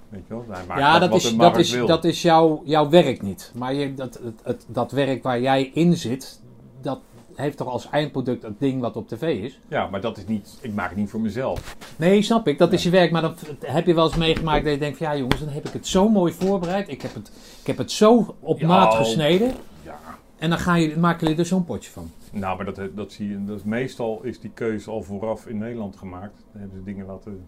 [0.09, 0.45] weet je wel?
[0.49, 1.87] Hij maakt ja, wat- dat wat is, dat is, wil.
[1.87, 3.51] dat is jouw, jouw werk niet.
[3.57, 6.41] Maar je, dat, het, het, dat werk waar jij in zit,
[6.81, 6.99] dat
[7.35, 9.59] heeft toch als eindproduct het ding wat op tv is?
[9.67, 11.77] Ja, maar dat is niet, ik maak het niet voor mezelf.
[11.97, 12.57] Nee, snap ik.
[12.57, 13.11] Dat is je werk.
[13.11, 15.07] Maar dan heb je wel eens meegemaakt dat je denkt van...
[15.07, 16.89] Ja jongens, dan heb ik het zo mooi voorbereid.
[16.89, 18.97] Ik heb het, ik heb het zo op Ja, maat oh.
[18.97, 19.51] gesneden.
[19.83, 19.99] Ja.
[20.37, 22.11] En dan ga je, maken jullie er zo'n potje van.
[22.31, 25.57] Nou, maar dat, dat zie je, dat is, meestal is die keuze al vooraf in
[25.57, 26.43] Nederland gemaakt.
[26.51, 27.45] Dan hebben ze dingen laten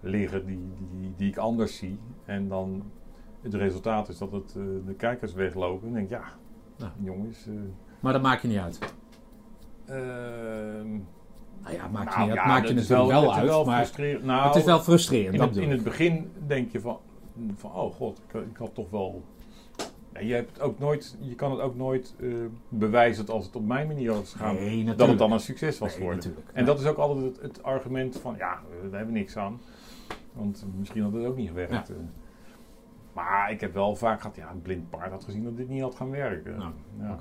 [0.00, 1.98] liggen die, die, die ik anders zie.
[2.24, 2.82] En dan
[3.42, 5.88] het resultaat is dat het, eh, de kijkers weglopen.
[5.88, 6.22] En denk ik, ja,
[6.76, 6.92] Ja.
[7.02, 7.46] jongens.
[7.46, 7.52] eh,
[8.00, 8.78] Maar dat maak je niet uit.
[9.86, 10.90] ehm,
[11.62, 13.44] Nou ja, maakt nou je niet ja, maakt je natuurlijk wel, uit.
[13.44, 13.90] wel maar.
[14.22, 15.32] Nou, het is wel frustrerend.
[15.34, 16.98] in, dat het, in het begin denk je van,
[17.56, 19.22] van oh god, ik, ik had toch wel...
[20.20, 22.28] Je, hebt het ook nooit, je kan het ook nooit eh,
[22.68, 25.78] bewijzen dat als het op mijn manier was gegaan, Nee, dat het dan een succes
[25.78, 26.34] was geworden.
[26.52, 28.60] En dat is ook altijd het, het argument van, ja, eh,
[28.90, 29.60] daar hebben we niks aan.
[30.32, 31.88] Want misschien had het ook niet gewerkt.
[31.88, 31.94] Ja.
[33.18, 35.82] Maar ik heb wel vaak gehad, ja, een blind paard had gezien dat dit niet
[35.82, 36.56] had gaan werken.
[36.56, 37.18] Nou, ja.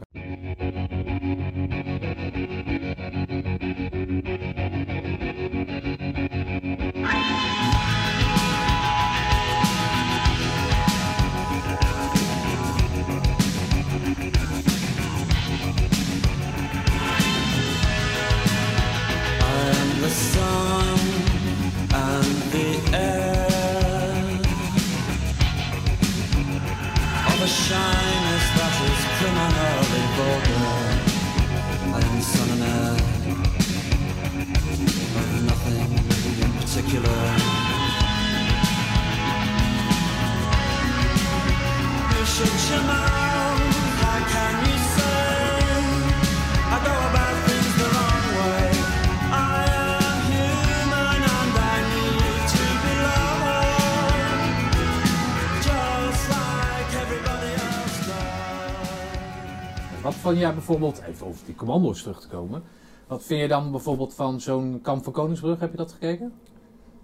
[60.07, 62.63] Wat vond jij bijvoorbeeld, even over die commando's terug te komen.
[63.07, 65.59] Wat vind je dan bijvoorbeeld van zo'n Kamp van Koningsbrug?
[65.59, 66.33] Heb je dat gekeken?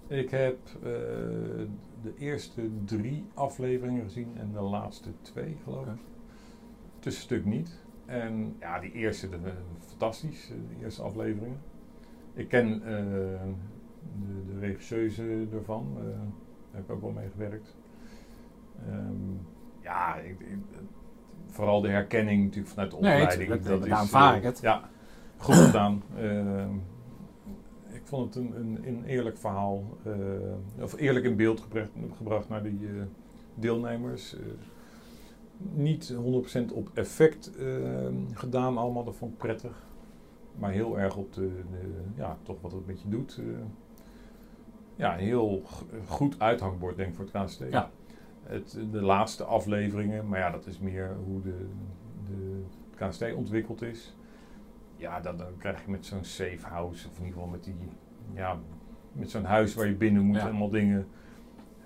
[0.08, 0.92] Ik heb eh,
[2.04, 6.00] de eerste drie afleveringen gezien en de laatste twee, geloof ik.
[7.00, 7.82] Tussenstuk niet.
[8.06, 9.38] En ja, die eerste, de,
[9.80, 11.58] fantastisch, eh, die eerste afleveringen.
[12.34, 12.96] Ik ken eh,
[14.20, 16.16] de, de regisseuse ervan, eh, daar
[16.72, 17.76] heb ik ook wel mee gewerkt.
[18.88, 19.32] Ehm,
[19.82, 20.80] ja, ik, ik-
[21.48, 23.50] vooral de herkenning natuurlijk vanuit de Nee, opleiding.
[23.64, 24.60] daarom is, ik het.
[24.62, 24.90] Ja,
[25.38, 26.02] goed gedaan.
[26.18, 26.70] Ehm,
[28.04, 29.98] ik vond het een, een, een eerlijk verhaal.
[30.04, 33.04] eh, of eerlijk in beeld gebracht, gebracht naar die eh,
[33.56, 34.36] deelnemers.
[34.36, 34.42] Eh,
[35.58, 37.68] niet 100% op effect eh,
[38.34, 39.86] gedaan allemaal, dat vond ik prettig.
[40.60, 43.42] Maar heel erg op de, de ja, toch wat het met je doet.
[44.96, 45.62] ja, heel
[46.08, 47.64] goed uithangbord denk ik voor het KST.
[47.70, 47.90] Ja.
[48.44, 51.66] Het, de laatste afleveringen, maar ja, dat is meer hoe de,
[52.26, 52.64] de
[52.96, 54.16] het KST ontwikkeld is.
[55.04, 57.76] Ja, dan, dan krijg je met zo'n safe house, of in ieder geval met die,
[58.34, 58.58] ja,
[59.14, 60.44] met zo'n huis waar je binnen moet, Ja.
[60.44, 61.08] allemaal dingen.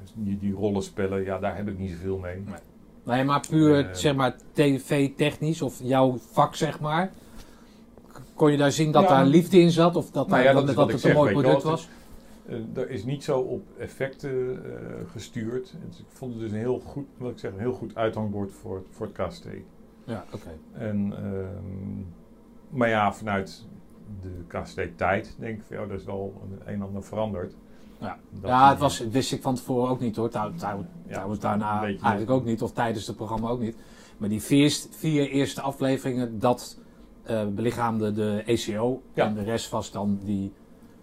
[0.02, 2.36] Dus die, die rollenspellen, ja, daar heb ik niet zoveel mee.
[2.36, 2.56] Nee.
[3.04, 3.94] Nee, maar puur Eh.
[3.94, 7.12] zeg maar tv-technisch of jouw vak zeg maar.
[8.34, 9.96] Kon je daar zien dat Ja, daar liefde in zat?
[9.96, 11.90] Of dat, Nou ja, dat dat, dat het een mooi product was?
[12.48, 15.72] Eh, er is niet zo op effecten eh, gestuurd.
[15.72, 18.52] Het- ik vond het dus een heel goed, wat ik zeg, een heel goed uithangbord
[18.52, 19.48] voor, voor het KST.
[20.04, 20.50] Ja, oké.
[20.74, 22.02] En, ehm,
[22.70, 23.66] maar ja, vanuit
[24.22, 27.54] de KST-tijd denk ik, van, ja, dat is wel een, en ander veranderd.
[28.00, 28.18] Ja.
[28.30, 30.30] Dat Ja, het was, wist ik van tevoren ook niet hoor.
[30.30, 32.62] Trouw- trouw- Ja, Trouwens daarna eigenlijk ook niet.
[32.62, 33.76] Of tijdens het programma ook niet.
[34.18, 36.78] Maar die vier, vier eerste afleveringen, dat
[37.24, 39.02] eh belichaamde de ECO.
[39.14, 39.26] Ja.
[39.26, 40.54] En de rest was dan die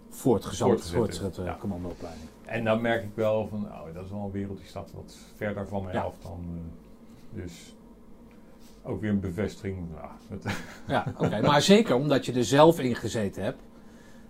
[0.09, 1.57] voortgezette, Voortgezette, ja.
[1.59, 2.27] commandoopleiding.
[2.45, 5.17] En dan merk ik wel van, oh, dat is wel een wereld die staat wat
[5.35, 6.39] verder van mij af dan.
[7.33, 7.74] eh, dus
[8.85, 9.87] ook weer een bevestiging.
[9.95, 10.57] Ja, het-
[10.87, 11.41] Ja, oké.
[11.41, 13.59] maar zeker omdat je er zelf in gezeten hebt.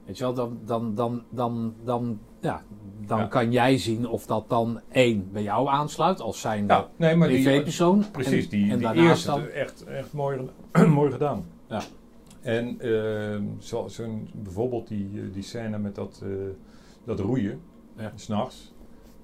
[0.06, 2.62] Weet je wel, dan, dan, dan, dan, dan, ja,
[3.06, 3.26] dan Ja.
[3.26, 7.28] kan jij zien of dat dan één bij jou aansluit als zijnde ja, nee, maar
[7.28, 8.06] die, privépersoon.
[8.12, 10.50] Precies, En- die, en die daarnaast eerste dan- echt, echt mooi,
[10.90, 11.46] mooi gedaan.
[11.68, 11.82] Ja.
[12.42, 16.30] En ehm, zo, zo'n, bijvoorbeeld die, eh, die scène met dat, eh,
[17.06, 17.60] dat roeien,
[17.98, 18.12] Ja.
[18.16, 18.74] s s'nachts,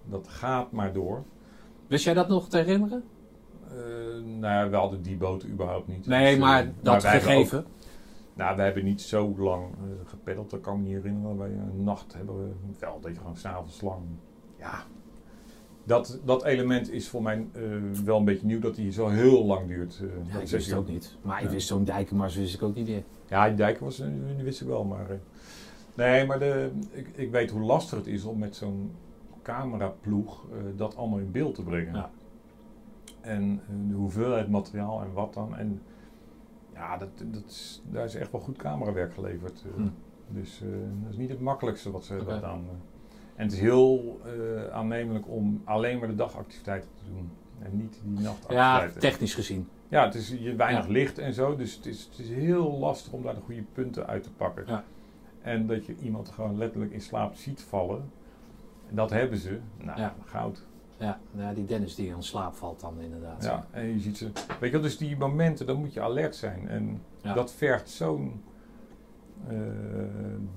[0.05, 1.23] dat gaat maar door.
[1.87, 3.03] Wist jij dat nog te herinneren?
[3.71, 6.05] Eh, nou ja, we hadden die boot überhaupt niet.
[6.07, 7.59] Nee, Dus, eh, maar dat hebben gegeven.
[7.59, 7.65] ook-
[8.33, 11.37] nou, we hebben niet zo lang eh gepeddeld, dat kan ik me niet herinneren.
[11.37, 14.01] Wij een nacht hebben we wel dat je gewoon s'avonds lang.
[14.59, 14.83] Ja,
[15.83, 17.47] dat, dat element is voor mij
[18.05, 19.95] wel een beetje nieuw, dat hij zo heel lang duurt.
[20.01, 21.17] Ja, dat ik wist het ook niet.
[21.21, 21.51] Maar ik Ja.
[21.51, 23.03] wist zo'n dijkenmars wist ik ook niet meer.
[23.27, 25.07] Ja, die dijken was, die wist ik wel, maar...
[25.93, 28.91] nee, maar de, ik, ik weet hoe lastig het is om met zo'n
[29.43, 31.93] cameraploeg dat allemaal in beeld te brengen.
[31.93, 32.09] Ja.
[33.21, 35.55] En de hoeveelheid materiaal en wat dan.
[35.57, 35.81] En
[36.73, 39.63] ja, dat, dat is, daar is echt wel goed camerawerk geleverd.
[39.67, 39.75] eh.
[39.75, 39.87] Hm.
[40.27, 40.67] Dus eh,
[41.03, 42.39] dat is niet het makkelijkste wat ze hebben Oké.
[42.45, 42.59] gedaan.
[42.63, 42.69] eh.
[43.35, 44.21] En het is heel
[44.71, 47.29] aannemelijk om alleen maar de dagactiviteiten te doen.
[47.59, 48.99] En niet die Ja, nachtactiviteiten.
[48.99, 49.67] technisch gezien.
[49.87, 50.91] Ja, het is je weinig Ja.
[50.91, 54.07] licht en zo, dus het is, het is heel lastig om daar de goede punten
[54.07, 54.63] uit te pakken.
[54.67, 54.83] Ja.
[55.41, 58.09] En dat je iemand gewoon letterlijk in slaap ziet vallen,
[58.89, 60.15] en dat hebben ze, nou, Ja.
[60.25, 60.65] goud.
[61.01, 63.43] Ja, ja, die Dennis die in slaap valt dan inderdaad.
[63.43, 66.35] Ja, en je ziet ze, weet je wel, dus die momenten, dan moet je alert
[66.35, 66.67] zijn.
[66.67, 67.33] En Ja.
[67.33, 68.41] dat vergt zo'n
[69.47, 69.57] eh,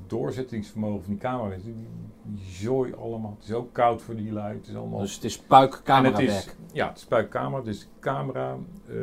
[0.06, 1.56] doorzettingsvermogen van die camera.
[1.56, 1.74] Die,
[2.22, 5.00] die zooi allemaal, het is ook koud voor die lui, het is allemaal...
[5.00, 6.28] Dus het is puik En het camerawerk.
[6.28, 8.56] is, ja, het is spuikcamera, dus camera,
[8.88, 8.94] eh,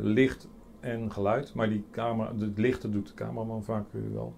[0.00, 0.48] licht
[0.80, 1.54] en geluid.
[1.54, 4.32] Maar die camera, het lichten doet de cameraman vaak eh, wel.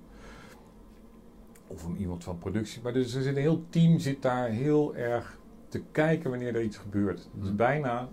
[1.67, 2.83] Of een, iemand van productie.
[2.83, 5.39] Maar dus er zit een heel team zit daar heel erg
[5.78, 7.18] te kijken wanneer er iets gebeurt.
[7.18, 7.56] Het is Hmm.
[7.56, 8.08] bijna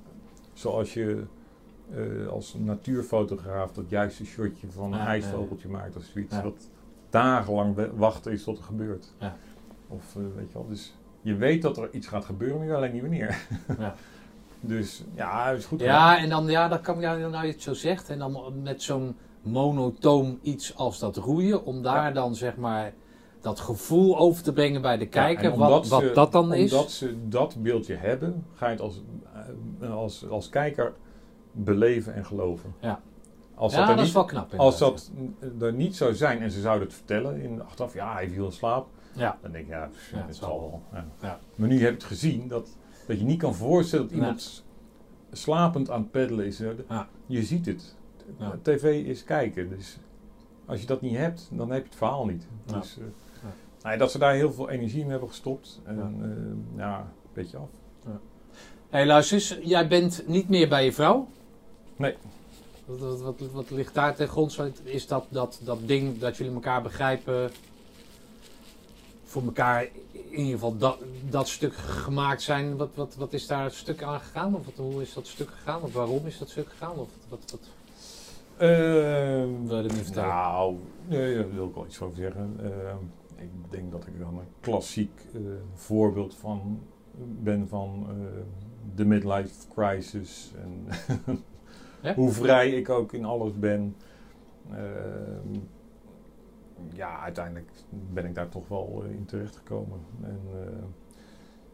[0.53, 1.23] zoals je
[1.95, 6.35] eh, als natuurfotograaf dat juiste shotje van een ijsvogeltje maakt of zoiets.
[6.35, 6.41] Ja.
[6.41, 6.69] Dat
[7.09, 9.13] dagenlang we- wachten is tot het gebeurt.
[9.19, 9.35] Ja.
[9.87, 12.71] Of eh, weet je wel, dus je weet dat er iets gaat gebeuren, maar je
[12.71, 13.37] weet alleen niet wanneer.
[13.79, 13.95] Ja.
[14.59, 17.73] Dus ja, is goed Ja, en dan, ja, dat kan ja, nou je het zo
[17.73, 18.09] zegt.
[18.09, 21.65] En dan met zo'n monotoom iets als dat roeien.
[21.65, 22.93] Om daar dan zeg maar
[23.43, 25.49] dat gevoel over te brengen bij de kijker.
[25.49, 26.73] wat omdat wat ze- dat dan is.
[26.73, 29.01] Omdat ze dat beeldje hebben, ga je het als,
[29.79, 30.93] eh, als, als kijker
[31.51, 32.73] beleven en geloven.
[32.79, 33.01] Ja.
[33.55, 34.53] Als ja, dat, dat, er is niet, wel knap.
[34.53, 35.11] als dat
[35.59, 38.51] er niet zou zijn en ze zouden het vertellen in achteraf, ja, hij viel in
[38.51, 38.87] slaap.
[39.15, 39.37] Ja.
[39.41, 41.01] Dan denk ik, ja, pff, Ja, het zal wel.
[41.21, 41.39] Ja.
[41.55, 44.63] Maar nu heb je het gezien dat, dat je niet kan voorstellen dat iemand
[45.31, 46.61] slapend aan het peddelen is.
[47.25, 47.95] Je ziet het.
[48.61, 49.69] TV is kijken.
[49.69, 49.99] Dus
[50.65, 52.47] als je dat niet hebt, dan heb je het verhaal niet.
[52.65, 53.03] Dus, eh.
[53.83, 55.81] Nou ja, dat ze daar heel veel energie in hebben gestopt.
[55.83, 56.01] En Ja.
[56.75, 57.69] ja, ja een beetje af.
[58.89, 59.57] hey, luister eens.
[59.63, 61.27] Jij bent niet meer bij je vrouw.
[61.95, 62.15] Nee.
[62.85, 64.59] Wat, wat, wat, wat ligt daar ten grond?
[64.83, 67.51] Is dat, dat dat ding dat jullie elkaar begrijpen...
[69.23, 70.97] voor elkaar in ieder geval dat,
[71.29, 72.77] dat stuk gemaakt zijn.
[72.77, 74.55] Wat, wat, wat is daar het stuk aan gegaan?
[74.55, 75.81] Of wat, hoe is dat stuk gegaan?
[75.81, 76.97] Of waarom is dat stuk gegaan?
[76.97, 77.69] Of wat, wat,
[78.57, 80.29] Ehm, wil je er niet vertellen?
[80.29, 80.75] Nou,
[81.07, 82.59] nee, daar wil ik wel iets over zeggen.
[82.63, 82.97] Ehm,
[83.43, 85.41] ik denk dat ik dan een klassiek eh,
[85.73, 86.79] voorbeeld van
[87.41, 88.15] ben van eh,
[88.95, 90.53] de midlife crisis.
[90.61, 90.87] En
[92.03, 92.13] Ja?
[92.19, 93.95] hoe vrij ik ook in alles ben.
[94.71, 95.59] Ehm,
[96.93, 99.99] ja, uiteindelijk ben ik daar toch wel eh, in terechtgekomen.
[100.21, 100.83] En eh,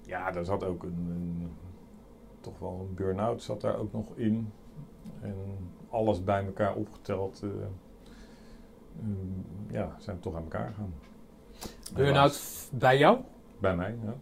[0.01, 1.51] ja, daar zat ook een, een
[2.39, 4.51] toch wel een burn-out zat daar ook nog in.
[5.21, 5.35] En
[5.89, 7.49] alles bij elkaar opgeteld, eh,
[9.01, 10.93] mm, ja, zijn we toch aan elkaar gegaan.
[11.93, 13.17] Burn-out bij jou?
[13.59, 14.15] Bij mij, ja.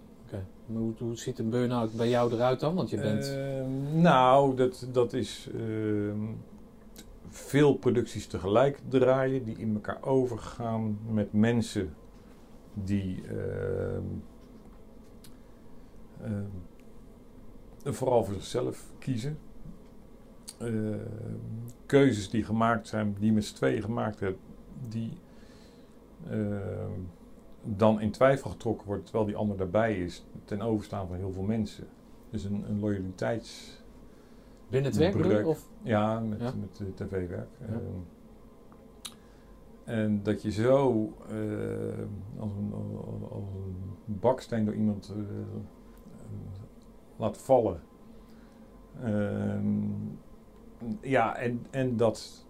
[0.66, 2.76] Hoe, hoe ziet een burn-out bij jou eruit dan?
[2.76, 3.30] Want je bent...
[3.30, 6.26] Ehm, nou, dat, dat is ehm,
[7.30, 11.94] veel producties tegelijk draaien die in elkaar overgaan met mensen
[12.74, 14.04] die ehm,
[17.84, 19.38] vooral voor zichzelf kiezen.
[21.86, 24.42] Keuzes die gemaakt zijn, die met z'n tweeën gemaakt hebben,
[24.90, 25.12] die
[27.76, 31.44] dan in twijfel getrokken worden terwijl die ander daarbij is, ten overstaan van heel veel
[31.44, 31.88] mensen.
[32.30, 33.82] Dus een, een loyaliteits...
[34.70, 35.48] binnen het werk.
[35.48, 35.70] Of?
[35.82, 36.54] Ja, met, Ja.
[36.60, 37.48] met eh, tv-werk.
[37.60, 37.66] Ja.
[37.66, 37.80] Ehm,
[39.84, 40.94] en dat je zo
[41.30, 42.74] eh, als, een,
[43.32, 43.44] als-
[44.08, 45.24] een baksteen door iemand eh,
[47.18, 47.82] laat vallen.
[49.04, 49.84] Ehm,
[51.02, 52.47] ja, en, en dat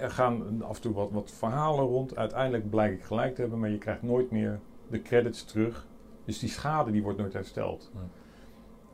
[0.00, 2.16] er gaan af en toe wat, wat verhalen rond.
[2.16, 5.86] Uiteindelijk blijk ik gelijk te hebben, maar je krijgt nooit meer de credits terug.
[6.24, 7.90] Dus die schade die wordt nooit hersteld.
[7.94, 8.04] Nee.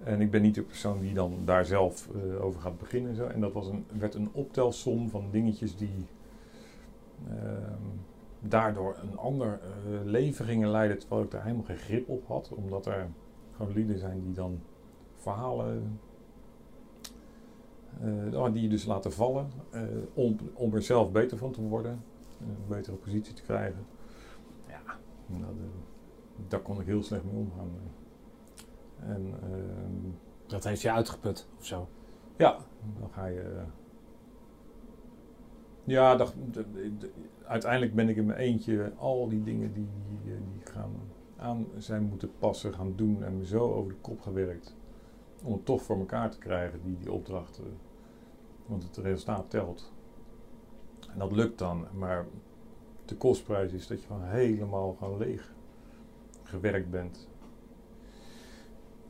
[0.04, 3.10] En ik ben niet de persoon die dan daar zelf eh, over gaat beginnen.
[3.10, 3.26] En, zo.
[3.26, 6.06] en dat was een, werd een optelsom van dingetjes die
[7.28, 7.82] ehm,
[8.40, 10.98] daardoor een ander eh, leven gingen leiden.
[10.98, 12.52] Terwijl ik daar helemaal geen grip op had.
[12.54, 13.08] Omdat er
[13.56, 14.60] gewoon lieden zijn die dan
[15.16, 16.00] verhalen.
[18.00, 19.46] Eh, oh, die je dus laten vallen.
[19.70, 19.82] eh,
[20.14, 22.02] om, om er zelf beter van te worden.
[22.40, 23.86] Een betere positie te krijgen.
[24.68, 24.80] Ja,
[25.26, 27.70] nou, de- daar kon ik heel slecht mee omgaan.
[29.00, 30.10] En ehm,
[30.46, 31.88] Dat heeft je uitgeput of zo.
[32.36, 32.56] ja,
[33.00, 33.40] dan ga je.
[33.40, 33.62] eh,
[35.84, 36.34] Ja, dat,
[37.44, 40.90] uiteindelijk ben ik in mijn eentje al die dingen die, die, eh, die gaan
[41.36, 44.76] aan zijn moeten passen, gaan doen en me zo over de kop gewerkt.
[45.44, 47.64] Om het toch voor elkaar te krijgen, die, die opdrachten.
[48.66, 49.92] Want het resultaat telt.
[51.12, 52.26] En dat lukt dan, maar
[53.04, 55.52] de kostprijs is dat je gewoon helemaal gewoon leeg
[56.42, 57.28] gewerkt bent.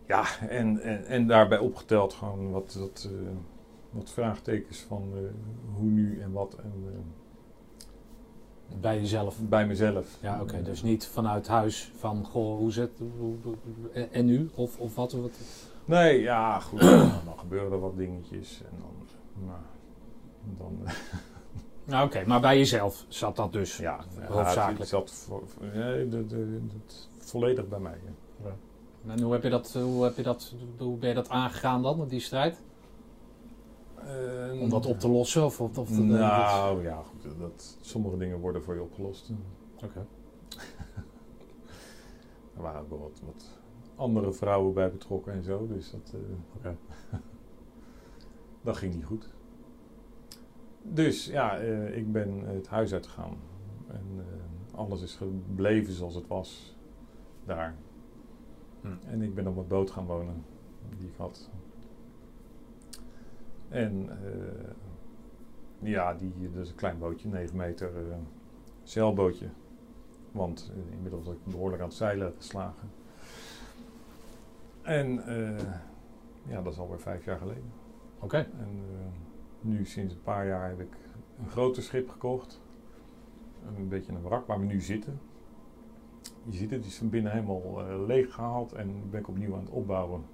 [0.06, 3.36] Ja, en, en, en daarbij opgeteld gewoon wat, wat, eh,
[3.90, 5.20] wat vraagtekens van eh,
[5.76, 9.38] hoe nu en wat en eh, Bij jezelf.
[9.40, 10.18] bij mezelf.
[10.20, 10.62] Ja, oké.
[10.62, 12.90] Dus niet vanuit huis van, goh, hoe zit
[14.10, 14.50] En nu?
[14.54, 15.12] Of, of wat?
[15.12, 15.38] wat
[15.84, 16.80] Nee, ja, goed.
[17.26, 18.95] dan gebeuren er wat dingetjes en dan.
[19.44, 19.58] Nou,
[20.58, 20.78] dan
[21.84, 22.24] nou, oké.
[22.26, 23.76] Maar bij jezelf zat dat dus.
[23.76, 24.78] ja, Hoofdzakelijk.
[24.78, 26.38] Het zat voor, voor- nee, dat, dat,
[26.72, 27.98] dat- volledig bij mij.
[28.44, 28.56] ja.
[29.06, 32.08] En hoe heb je dat, hoe heb je dat, hoe ben je dat aangegaan dan,
[32.08, 32.60] die strijd?
[34.60, 35.44] Om dat op te lossen?
[35.44, 37.38] Of, of, of Nou ja, goed.
[37.40, 39.30] Dat, sommige dingen worden voor je opgelost.
[39.84, 40.06] Oké.
[42.56, 43.58] Er waren ook wel wat, wat
[43.96, 45.66] andere vrouwen bij betrokken en zo.
[45.66, 46.14] Dus dat,
[46.56, 46.76] Oké.
[48.66, 49.28] dat ging niet goed.
[50.82, 53.36] Dus ja, eh, ik ben het huis uitgegaan.
[53.86, 56.76] En eh, alles is gebleven zoals het was
[57.44, 57.74] daar.
[58.80, 58.88] Hm.
[59.06, 60.44] En ik ben op een boot gaan wonen
[60.98, 61.50] die ik had.
[63.68, 64.70] En eh,
[65.78, 67.90] ja, die, dat is een klein bootje, 9 meter
[68.82, 69.48] zeilbootje.
[70.32, 72.90] Want inmiddels was ik behoorlijk aan het zeilen geslagen.
[74.82, 75.22] En
[76.48, 77.85] ja, dat is alweer vijf jaar geleden.
[78.20, 78.36] Oké.
[78.36, 79.06] En eh,
[79.60, 80.96] nu sinds een paar jaar heb ik
[81.38, 82.62] een groter schip gekocht.
[83.76, 85.20] Een beetje een wrak waar we nu zitten.
[86.44, 89.54] Je ziet het, het is van binnen helemaal eh, leeg gehaald en ben ik opnieuw
[89.54, 90.24] aan het opbouwen.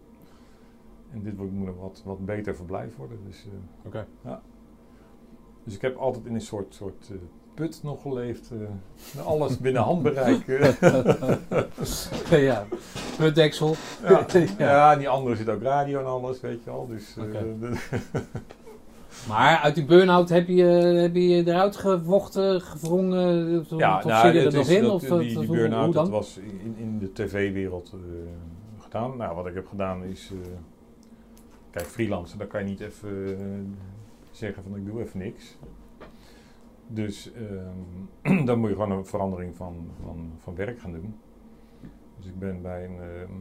[1.11, 3.19] En dit moet een wat, wat beter verblijf worden.
[3.25, 4.07] Dus, eh, Oké.
[4.21, 4.43] ja.
[5.65, 7.13] dus ik heb altijd in een soort, soort
[7.55, 8.51] put nog geleefd.
[9.17, 10.49] eh, alles binnen handbereik.
[10.49, 10.83] eh.
[12.49, 12.67] ja.
[13.19, 13.75] Putdeksel.
[14.03, 14.27] ja.
[14.59, 14.71] Ja.
[14.71, 16.87] ja, die andere zit ook radio en alles, weet je wel.
[16.87, 17.71] Dus, eh,
[19.29, 23.59] Maar uit die burn-out heb je, heb je eruit gevochten, gevrongen?
[23.61, 24.83] Of, Ja, of nou, zit je er nog in?
[24.83, 27.95] dat, Of, die, die burn-out dat was in, in de tv-wereld
[28.79, 29.17] gedaan.
[29.17, 30.31] Nou, wat ik heb gedaan is...
[31.71, 33.77] kijk, freelancer, dan kan je niet even
[34.31, 35.57] zeggen van ik doe even niks.
[36.93, 41.15] Dus ehm, dan moet je gewoon een verandering van, van, van werk gaan doen.
[42.17, 43.33] Dus ik ben bij een, ehm,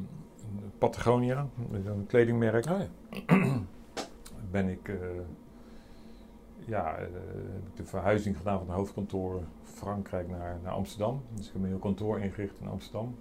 [0.77, 2.87] Patagonia, een kledingmerk, Oh, ja.
[4.51, 4.97] ben ik, eh,
[6.65, 7.01] ja, eh,
[7.51, 11.21] heb ik de verhuizing gedaan van het hoofdkantoor Frankrijk naar, naar Amsterdam.
[11.33, 13.15] Dus ik heb een heel kantoor ingericht in Amsterdam,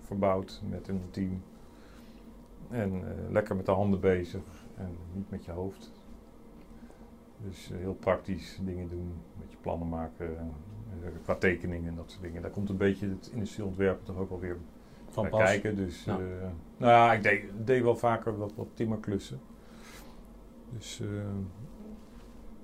[0.00, 1.42] verbouwd met een team.
[2.70, 5.92] En eh, lekker met de handen bezig en niet met je hoofd.
[7.44, 9.12] Dus heel praktisch dingen doen,
[9.64, 10.36] plannen maken.
[10.38, 12.42] eh, qua tekeningen en dat soort dingen.
[12.42, 14.56] Daar komt een beetje het industrieel ontwerpen toch ook wel weer
[15.08, 15.38] Van pas.
[15.40, 15.76] kijken.
[15.76, 16.12] Dus, Ja.
[16.18, 16.18] eh,
[16.76, 19.40] nou ja, ik deed, deed wel vaker wat, wat timmerklussen.
[20.72, 21.06] Dus eh,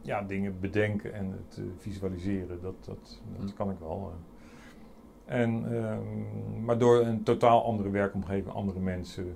[0.01, 3.57] ja, dingen bedenken en het visualiseren, dat, dat, dat Hm.
[3.57, 4.13] kan ik wel.
[5.25, 9.35] En, ehm, maar door een totaal andere werkomgeving, andere mensen,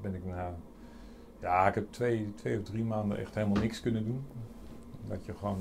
[0.00, 0.54] ben ik na...
[1.40, 4.24] Ja, ik heb twee, twee of drie maanden echt helemaal niks kunnen doen.
[5.08, 5.58] Dat je gewoon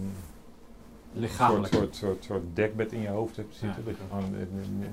[1.15, 3.83] een soort, soort, soort, soort dekbed in je hoofd hebt zitten.
[3.85, 3.89] Ja.
[3.89, 4.83] Dat je gewoon een, een,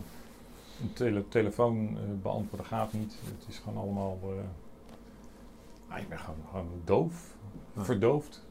[0.81, 3.17] een tele- telefoon eh, beantwoorden gaat niet.
[3.39, 4.19] Het is gewoon allemaal...
[4.23, 7.37] eh ah, ik ben gewoon, gewoon doof,
[7.73, 7.85] Ja.
[7.85, 8.47] verdoofd.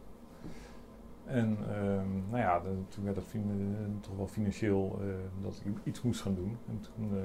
[1.26, 3.42] En ehm, nou ja, toen werd het eh,
[4.02, 5.08] toch wel financieel eh,
[5.44, 6.58] dat ik iets moest gaan doen.
[6.70, 7.24] En toen eh,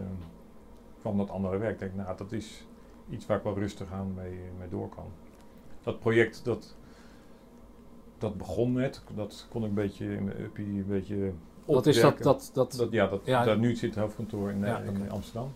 [1.00, 1.72] kwam dat andere werk.
[1.72, 2.66] Ik denk, nou, dat is
[3.10, 5.06] iets waar ik wel rustig aan mee, mee door kan.
[5.82, 6.76] Dat project, dat,
[8.18, 9.02] dat begon net.
[9.14, 11.32] Dat kon ik een beetje in uppie een beetje
[11.64, 12.18] Wat is dat?
[12.18, 13.44] dat, dat Dat, ja, dat, Ja.
[13.44, 15.10] daar nu zit het hoofdkantoor in, eh, Ja, in.
[15.10, 15.52] Amsterdam.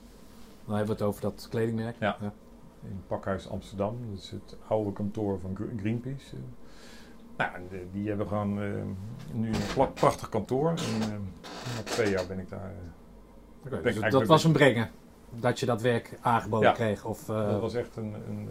[0.66, 1.96] Dan hebben we het over dat kledingmerk.
[2.00, 2.16] Ja.
[2.82, 3.96] In Pakhuis Amsterdam.
[4.10, 6.36] Dat is het oude kantoor van Gre- Greenpeace.
[7.36, 8.68] Nou, eh, die hebben gewoon eh,
[9.32, 10.68] nu een prachtig kantoor.
[10.68, 10.78] En,
[11.76, 12.72] na twee jaar ben ik daar.
[13.64, 14.90] ik dus dat was een brengen.
[15.40, 16.74] Dat je dat werk aangeboden Ja.
[16.74, 17.04] kreeg.
[17.04, 18.48] Of, dat was echt een, een,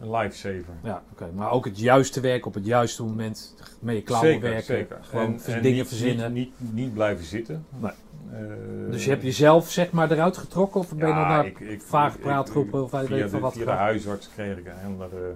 [0.00, 0.74] een lifesaver.
[0.82, 1.30] Ja, oké.
[1.34, 3.54] Maar ook het juiste werk op het juiste moment.
[3.80, 4.64] Met je klauwen zeker, werken.
[4.64, 4.98] zeker.
[5.02, 6.32] Gewoon En- vers- en dingen niet- verzinnen.
[6.32, 7.66] Niet, niet, niet blijven zitten.
[7.78, 7.90] Nee.
[8.32, 10.80] Eh, dus je hebt jezelf zeg maar eruit getrokken?
[10.80, 11.82] Of ben je Ja, naar ik, ik-
[12.20, 15.34] praatgroepen of weet ik veel wat Via de huisarts kreeg ik een andere...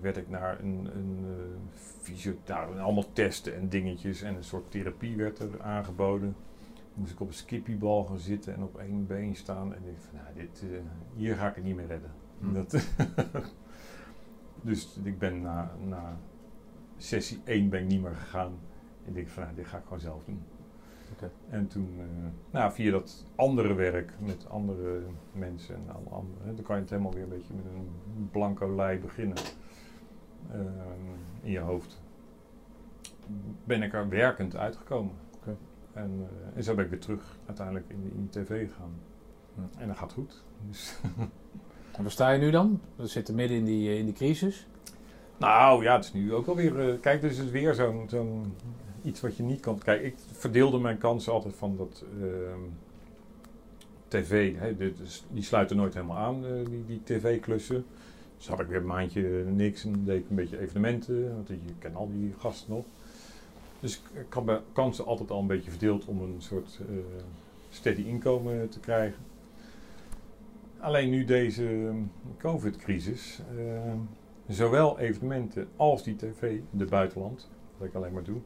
[0.00, 2.32] werd ik naar een, een eh, fysio...
[2.46, 6.36] Nou, allemaal testen en dingetjes en een soort therapie werd er aangeboden.
[6.94, 9.74] Moest ik op een skippiebal gaan zitten en op één been staan.
[9.74, 10.78] En ik van, nou, dit, eh,
[11.16, 12.10] hier ga ik het niet meer redden.
[12.44, 12.52] Hm.
[12.52, 12.72] Dat,
[14.68, 16.16] dus ik ben na, na
[16.96, 18.52] sessie 1 ben ik niet meer gegaan.
[19.02, 20.42] En ik denk van, nou, dit ga ik gewoon zelf doen.
[21.48, 25.00] En toen, eh, nou, via dat andere werk met andere
[25.32, 28.28] mensen en alle andere, hè, dan kan je het helemaal weer een beetje met een
[28.30, 29.36] blanco lei beginnen
[30.50, 30.64] ehm,
[31.42, 32.02] in je hoofd.
[33.64, 35.14] Ben ik er werkend uitgekomen.
[35.92, 38.92] En, eh, en zo ben ik weer terug uiteindelijk in, in de tv gegaan.
[39.78, 40.44] En dat gaat goed.
[40.68, 40.98] Dus,
[41.96, 42.80] En waar sta je nu dan?
[42.96, 44.66] We zitten midden in die, eh, in die crisis.
[45.38, 46.80] nou ja, het is nu ook alweer.
[46.90, 48.54] eh kijk, dus het is weer zo'n zo'n
[49.02, 49.78] iets wat je niet kan.
[49.78, 52.60] Kijk, ik verdeelde mijn kansen altijd van dat ehm,
[54.08, 54.58] tv.
[54.58, 57.84] Hè, dit is- die sluiten nooit helemaal aan, eh, die, die tv-klussen.
[58.36, 61.34] Dus had ik weer een maandje niks en deed ik een beetje evenementen.
[61.34, 62.84] Want je kent al die gasten nog.
[63.80, 66.78] Dus ik had mijn kansen altijd al een beetje verdeeld om een soort
[67.70, 69.18] steady inkomen te krijgen.
[70.84, 71.96] Alleen nu deze ehm,
[72.38, 73.98] COVID-crisis, ehm,
[74.46, 78.40] zowel evenementen als die tv, de buitenland, wat ik alleen maar doe,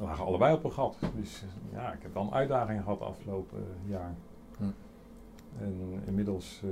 [0.00, 0.98] lagen allebei op een gat.
[1.16, 4.14] Dus ja, ik heb wel een uitdaging gehad afgelopen eh, jaar.
[4.56, 4.64] Hm.
[5.58, 6.70] En inmiddels eh,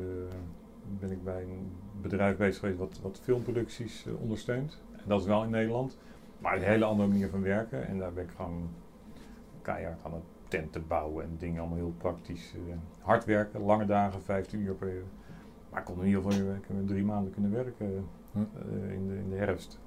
[1.01, 4.83] ben ik bij een bedrijf bezig geweest wat, wat filmproducties eh, ondersteunt.
[4.93, 5.99] En dat is wel in Nederland.
[6.39, 7.87] Maar een hele andere manier van werken.
[7.87, 8.69] En daar ben ik gewoon
[9.63, 12.53] keihard aan het tenten bouwen en dingen allemaal heel praktisch.
[12.55, 15.05] eh, hard werken, lange dagen, 15 uur per uur.
[15.71, 18.39] Maar ik kon in ieder geval drie maanden kunnen werken Hm.
[18.39, 19.79] eh, in, de, in de herfst.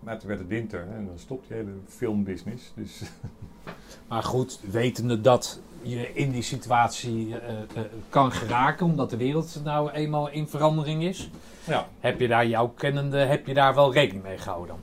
[0.00, 2.72] Maar toen werd het winter hè, en dan stopt die hele filmbusiness.
[2.74, 3.02] Dus
[4.08, 7.66] Maar goed, wetende dat je in die situatie eh, eh,
[8.08, 11.30] kan geraken, omdat de wereld nou eenmaal in verandering is,
[11.66, 11.88] ja.
[12.00, 14.76] heb je daar jouw kennende, heb je daar wel rekening mee gehouden?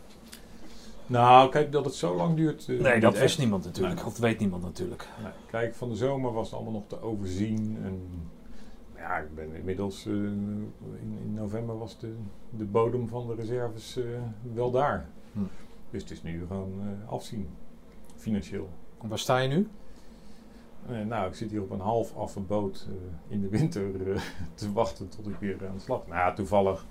[1.08, 2.68] Nou, kijk, dat het zo lang duurt.
[2.70, 3.22] eh, Nee, dat echt.
[3.22, 3.96] wist niemand natuurlijk.
[3.96, 4.06] Nee.
[4.06, 5.08] Of weet niemand natuurlijk.
[5.24, 7.78] Nee, kijk, van de zomer was het allemaal nog te overzien.
[7.84, 8.02] En
[8.96, 10.74] ja, ik ben inmiddels eh, in,
[11.24, 12.16] in november was de,
[12.50, 14.04] de bodem van de reserves eh,
[14.54, 15.10] wel daar.
[15.34, 15.40] Hm.
[15.90, 16.74] Dus het is nu gewoon
[17.06, 17.48] afzien,
[18.16, 18.70] financieel.
[19.02, 19.68] En waar sta je nu?
[21.08, 22.88] Nou, ik zit hier op een half affe boot
[23.28, 23.92] in de winter
[24.54, 26.08] te wachten tot ik weer aan de slag.
[26.08, 26.86] Nou toevallig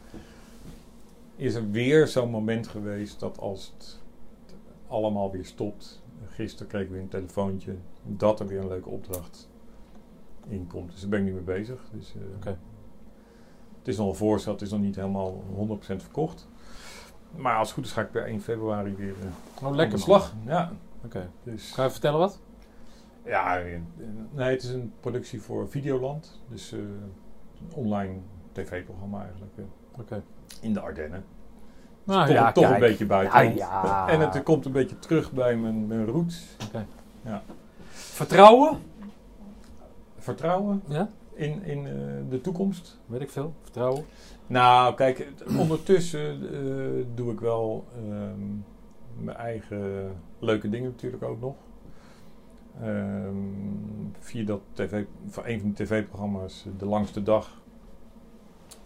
[1.36, 4.00] is er weer zo'n moment geweest dat als het
[4.88, 6.02] allemaal weer stopt.
[6.26, 9.50] Gisteren kreeg ik weer een telefoontje dat er weer een leuke opdracht
[10.48, 10.90] in komt.
[10.90, 11.80] Dus daar ben ik nu mee bezig.
[11.92, 12.52] Dus, eh.
[13.78, 16.48] Het is nog een voorstel, het is nog niet helemaal 100% verkocht.
[17.36, 20.34] Maar als het goed is ga ik per 1 februari weer eh, Oh, lekker slag.
[20.46, 20.72] Ja,
[21.04, 21.30] Oké.
[21.42, 21.72] dus...
[21.72, 22.40] Ga je vertellen wat?
[23.24, 23.80] Ja, eh,
[24.30, 26.40] nee, het is een productie voor Videoland.
[26.48, 27.12] Dus een
[27.74, 28.18] online
[28.52, 29.52] tv-programma eigenlijk.
[30.00, 30.22] Oké.
[30.60, 31.24] in de Ardennen.
[32.04, 33.44] Nou toch ja, toch een beetje buiten.
[33.44, 33.52] Ja,
[33.84, 34.08] ja.
[34.08, 36.56] En het komt een beetje terug bij mijn, mijn roots.
[37.90, 38.78] Vertrouwen?
[40.18, 41.92] Vertrouwen Ja, in, in eh,
[42.30, 43.00] de toekomst.
[43.06, 43.54] weet ik veel.
[43.62, 44.04] Vertrouwen.
[44.46, 48.40] Nou, kijk, ondertussen eh, doe ik wel ehm,
[49.24, 51.54] mijn eigen leuke dingen natuurlijk ook nog.
[52.80, 53.34] Ehm,
[54.18, 57.62] via dat tv, van een van de tv-programma's, De Langste Dag,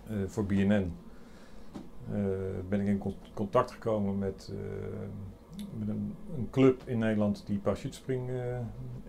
[0.06, 0.92] eh, voor BNN,
[2.68, 4.58] ben ik in con- contact gekomen met, eh,
[5.78, 8.58] met een, een club in Nederland die parachutespring eh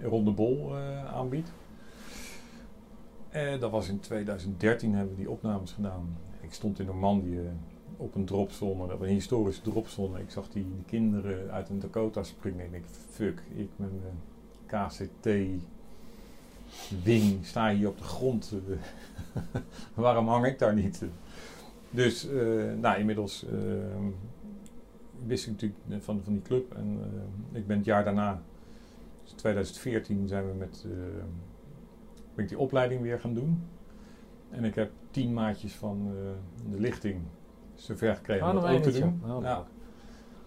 [0.02, 1.52] rond de bol eh, aanbiedt.
[3.30, 6.18] En dat was in 2013 hebben we die opnames gedaan.
[6.42, 7.42] Ik stond in Normandië
[7.98, 10.19] op een dropzone, was een historische dropzone.
[10.19, 14.19] Ik zag die, kinderen uit een Dakota springen en ik fuck, ik met mijn
[14.66, 15.30] KCT
[17.03, 18.53] wing sta hier op de grond.
[18.69, 18.78] eh,
[19.94, 21.03] Waarom hang ik daar niet?
[21.92, 23.53] Dus, eh, nou, inmiddels eh,
[25.26, 26.74] wist ik natuurlijk van, van die club.
[26.74, 26.98] En
[27.51, 28.42] eh, ik ben het jaar daarna,
[29.24, 30.92] dus 2014, zijn we met eh,
[32.35, 33.64] ben ik die opleiding weer gaan doen.
[34.50, 37.22] En ik heb tien maatjes van eh, de lichting
[37.74, 39.22] zover gekregen om dat ook te doen.
[39.42, 39.68] Ja.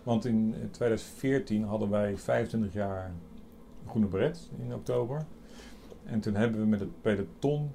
[0.03, 3.13] Want in eh, 2014 hadden wij 25 jaar
[3.87, 5.25] Groene Beret in oktober.
[6.05, 7.73] En toen hebben we met het peloton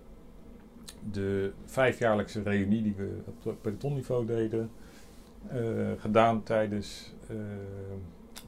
[1.11, 4.69] de vijfjaarlijkse reunie die we op het pelotonniveau deden,
[5.48, 5.60] eh,
[5.98, 7.36] gedaan tijdens eh,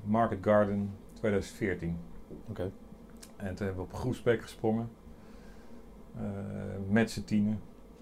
[0.04, 1.98] Market Garden 2014.
[2.50, 2.72] Oké.
[3.36, 4.90] En toen hebben we op Groesbeek gesprongen
[6.16, 6.22] eh,
[6.90, 7.60] met z'n tienen.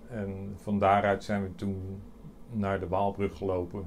[0.09, 2.01] En van daaruit zijn we toen
[2.51, 3.83] naar de Waalbrug gelopen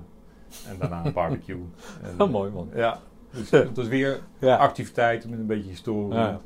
[0.68, 1.60] en daarna een barbecue.
[2.02, 2.68] En, Oh, mooi, man.
[2.74, 3.00] Ja,
[3.30, 4.56] dus het was weer Ja.
[4.56, 6.18] activiteiten met een beetje historie.
[6.18, 6.40] Ja.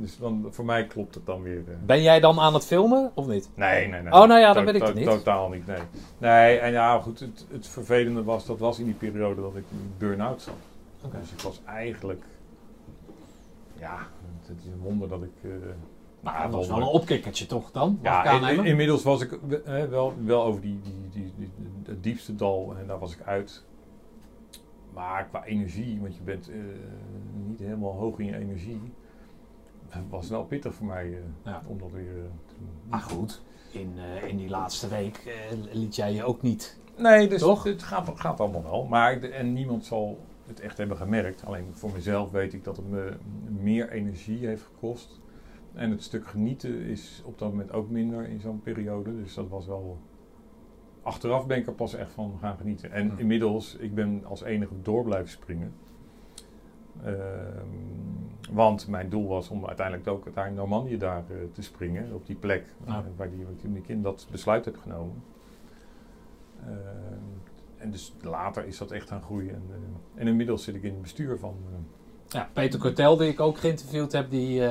[0.00, 1.58] Dus dan, voor mij klopt het dan weer.
[1.68, 1.74] eh.
[1.86, 3.50] Ben jij dan aan het filmen of niet?
[3.54, 4.12] Nee, nee, nee.
[4.12, 5.04] Oh, nou ja, dan weet ik het niet.
[5.04, 5.78] Totaal niet, nee.
[6.18, 9.64] Nee, en ja, goed, het, het vervelende was, dat was in die periode dat ik
[9.98, 10.54] burn-out zat.
[11.20, 12.22] Dus ik was eigenlijk,
[13.78, 13.96] ja,
[14.46, 15.30] het, is een wonder dat ik...
[15.42, 15.50] eh,
[16.20, 17.98] Nou, dat was wel een opkikkertje toch dan?
[18.02, 19.32] Ja, in- in- inmiddels was ik
[19.64, 21.50] eh, wel, wel over die, die, die, die,
[21.86, 23.64] het diepste dal en daar was ik uit.
[24.94, 26.50] Maar qua energie, want je bent
[27.46, 28.80] niet helemaal hoog in je energie,
[30.08, 31.62] was wel pittig voor mij eh, Ja.
[31.66, 32.68] om dat weer eh, te doen.
[32.88, 33.42] Maar goed,
[33.72, 35.36] in, eh, in die laatste week
[35.72, 36.80] liet jij je ook niet.
[36.96, 37.62] Nee, dus Toch?
[37.62, 38.84] het gaat, gaat allemaal wel.
[38.84, 41.44] Maar, en niemand zal het echt hebben gemerkt.
[41.44, 43.12] Alleen voor mezelf weet ik dat het me
[43.60, 45.20] meer energie heeft gekost.
[45.74, 49.16] En het stuk genieten is op dat moment ook minder in zo'n periode.
[49.22, 49.98] Dus dat was wel...
[51.02, 52.90] Achteraf ben ik er pas echt van gaan genieten.
[52.92, 53.18] En Hmm.
[53.18, 55.72] inmiddels, ik ben als enige door blijven springen.
[57.04, 57.66] Ehm,
[58.52, 62.14] want mijn doel was om uiteindelijk ook daar in Normandië daar eh, te springen.
[62.14, 62.92] Op die plek Ja.
[62.98, 65.22] eh, waar die, ik kind dat besluit heb genomen.
[66.64, 66.72] Ehm,
[67.76, 69.54] en dus later is dat echt gaan groeien.
[69.54, 71.54] En, eh, en inmiddels zit ik in het bestuur van...
[72.28, 74.62] Ja, Peter Cortel, die ik ook geïnterviewd heb, die,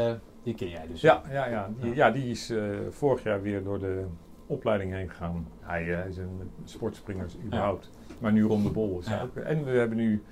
[0.43, 1.01] die ken jij dus.
[1.01, 2.11] ja, ja, ja, die, Ja.
[2.11, 2.53] die is
[2.89, 4.05] vorig jaar weer door de
[4.47, 5.47] opleiding heen gegaan.
[5.59, 7.91] Hij, hij is een sportspringer überhaupt.
[8.19, 8.99] Maar nu rond de bol.
[8.99, 9.23] Is hij Ja.
[9.23, 10.23] ook, en we hebben nu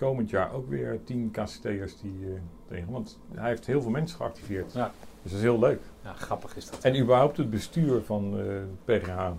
[0.00, 2.92] komend jaar ook weer tien KCT'ers die eh, tegen.
[2.92, 4.72] Want hij heeft heel veel mensen geactiveerd.
[4.72, 4.92] Ja.
[5.22, 5.80] Dus dat is heel leuk.
[6.02, 6.80] Ja, grappig is dat.
[6.84, 8.44] En überhaupt het bestuur van eh
[8.84, 9.30] PGH,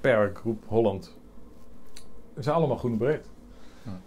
[0.00, 1.16] Per Groep Holland,
[2.36, 3.28] zijn allemaal groene beret.
[3.82, 4.00] Ja.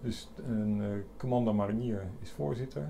[0.00, 2.88] Dus een eh, commando marinier is voorzitter,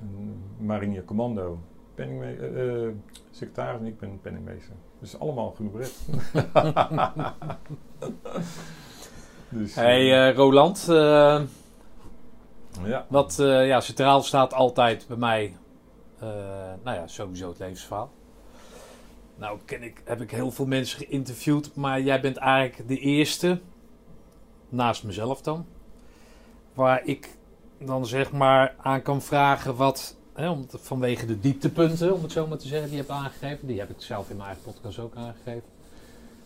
[0.00, 1.58] een marinier commando
[1.94, 2.88] penningme- eh,
[3.30, 4.74] secretaris en ik ben penningmeester.
[4.98, 5.94] Dus allemaal groene beret.
[9.58, 10.88] dus, Hey Roland,
[12.82, 13.06] ja.
[13.08, 15.56] wat eh, ja, centraal staat altijd bij mij,
[16.18, 16.28] eh,
[16.82, 18.10] nou ja, sowieso het levensverhaal.
[19.36, 23.60] Nou ken ik, heb ik heel veel mensen geïnterviewd, maar jij bent eigenlijk de eerste,
[24.68, 25.66] naast mezelf dan,
[26.74, 27.36] waar ik
[27.78, 32.46] dan zeg maar aan kan vragen wat, hè, om, vanwege de dieptepunten, om het zo
[32.46, 33.66] maar te zeggen, die je hebt aangegeven.
[33.66, 35.68] Die heb ik zelf in mijn eigen podcast ook aangegeven.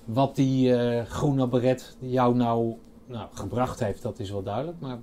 [0.04, 2.76] Wat die eh, groene beret jou nou,
[3.08, 4.80] nou gebracht heeft, dat is wel duidelijk.
[4.80, 4.98] Maar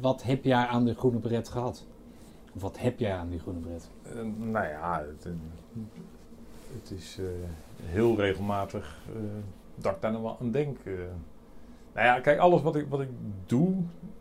[0.00, 1.86] wat heb jij aan de groene beret gehad?
[2.54, 3.90] Of wat heb jij aan die groene beret?
[4.02, 5.32] Eh, nou ja, het, eh,
[6.80, 7.24] het is eh,
[7.82, 9.20] heel regelmatig eh,
[9.74, 10.78] dat ik daar nog wel aan denk.
[10.78, 10.92] eh.
[11.94, 13.10] nou ja, kijk, alles wat ik, wat ik
[13.46, 13.74] doe,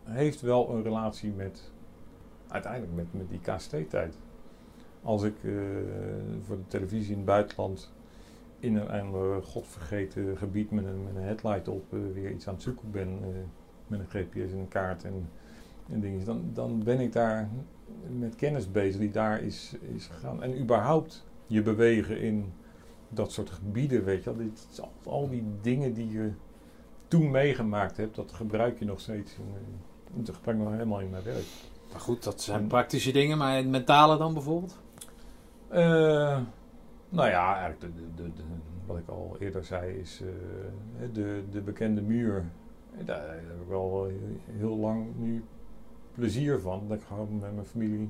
[0.04, 1.72] heeft wel een relatie met,
[2.48, 4.18] uiteindelijk met, met die KST-tijd.
[5.04, 5.36] Als ik
[6.46, 7.92] voor de televisie in het buitenland
[8.60, 12.48] in een, een eh, godvergeten gebied met een, met een headlight op eh, weer iets
[12.48, 13.28] aan het zoeken ben, eh,
[13.88, 15.30] met een GPS en een kaart en,
[15.92, 17.50] en dingen, dan, dan ben ik daar
[18.18, 20.44] met kennis bezig die daar is, is gegaan.
[20.44, 22.54] En überhaupt je bewegen in
[23.10, 24.46] dat soort gebieden, weet je wel.
[24.46, 26.32] Dit, al, al die dingen die je
[27.08, 29.36] toen meegemaakt hebt, dat gebruik je nog steeds.
[29.36, 31.46] In, dat gebruik ik nog helemaal in mijn werk.
[31.92, 34.78] Maar goed, dat zijn En- praktische dingen, maar het mentale dan bijvoorbeeld?
[37.10, 37.94] Nou ja, eigenlijk
[38.86, 42.46] wat ik al eerder zei is eh, de, de bekende muur
[43.06, 44.12] Daar heb ik wel
[44.46, 45.44] heel lang nu
[46.14, 46.88] plezier van.
[46.88, 48.10] Dat ik gewoon met mijn familie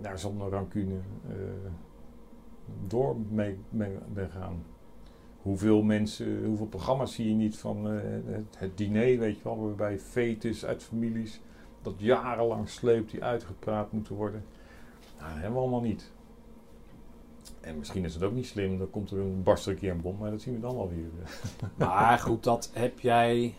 [0.00, 0.94] daar zonder rancune
[1.28, 1.34] eh,
[2.86, 3.58] door mee,
[4.12, 4.64] ben gaan.
[5.42, 9.66] Hoeveel mensen, hoeveel programma's zie je niet van eh, het, het diner, weet je wel,
[9.66, 11.40] waarbij fetus uit families
[11.82, 14.44] dat jarenlang sleept die uitgepraat moeten worden.
[15.18, 16.12] Nou, dat hebben we allemaal niet.
[17.60, 19.90] En misschien is het ook niet slim, dan komt er een barst er een keer
[19.90, 21.10] een bom, maar dat zien we dan wel weer.
[21.88, 23.54] Maar goed, dat heb jij.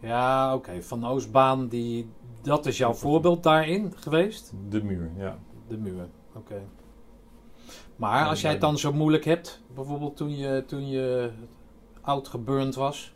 [0.00, 0.82] Ja, oké.
[0.82, 2.08] Van Oostbaan, die,
[2.42, 4.52] dat is jouw voorbeeld daarin geweest?
[4.68, 5.38] De muur, ja.
[5.68, 6.62] De muur, oké.
[7.96, 11.30] Maar als jij het dan zo moeilijk hebt, bijvoorbeeld toen je, toen je
[12.00, 13.14] oud geburnd was,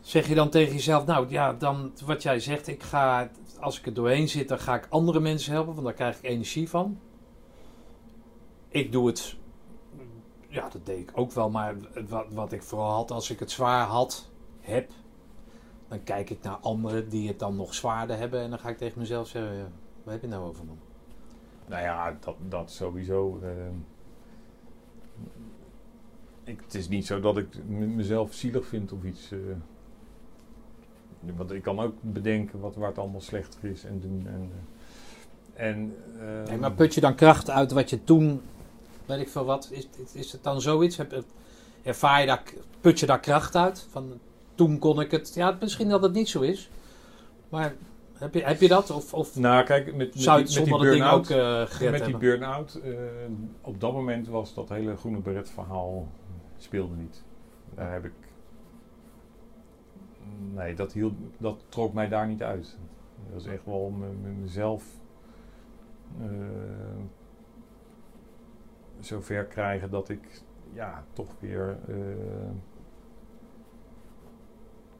[0.00, 3.86] zeg je dan tegen jezelf, nou ja, dan wat jij zegt, ik ga, als ik
[3.86, 6.98] er doorheen zit, dan ga ik andere mensen helpen, want daar krijg ik energie van.
[8.68, 9.36] Ik doe het,
[10.48, 11.76] ja, dat deed ik ook wel, maar
[12.08, 14.30] wat, wat ik vooral had, als ik het zwaar had,
[14.60, 14.90] heb,
[15.88, 18.78] dan kijk ik naar anderen die het dan nog zwaarder hebben en dan ga ik
[18.78, 19.68] tegen mezelf zeggen, ja,
[20.04, 20.78] waar heb je nou over man?
[21.66, 23.38] Nou ja, dat, dat sowieso.
[23.42, 23.50] eh,
[26.44, 29.32] ik, het is niet zo dat ik mezelf zielig vind of iets.
[29.32, 29.38] eh.
[31.36, 34.26] want ik kan ook bedenken wat, waar het allemaal slechter is en doen.
[34.26, 34.50] En,
[35.54, 38.40] eh, en, eh, Nee, maar put je dan kracht uit wat je toen,
[39.06, 40.96] weet ik veel wat, is, is- het dan zoiets?
[40.96, 41.22] Heb,
[41.82, 42.42] ervaar je daar,
[42.80, 43.86] put je daar kracht uit?
[43.90, 44.20] Van
[44.54, 46.70] toen kon ik het, ja, misschien dat het niet zo is,
[47.48, 47.74] maar
[48.12, 48.90] heb je, heb je dat?
[48.90, 51.18] Of, of nou, kijk, met, met, zou je die- met ding burn-out.
[51.32, 52.92] ook eh gered met die burn-out, eh,
[53.60, 56.08] op dat moment was dat hele groene beret verhaal
[56.58, 57.22] speelde niet.
[57.74, 58.12] Daar heb ik.
[60.54, 62.76] Nee, dat, hield, dat trok mij daar niet uit.
[63.24, 64.84] Dat was echt wel me- me- mezelf
[66.20, 66.26] eh
[69.00, 70.42] zover krijgen dat ik
[70.72, 71.78] ja, toch weer.
[71.88, 71.94] eh,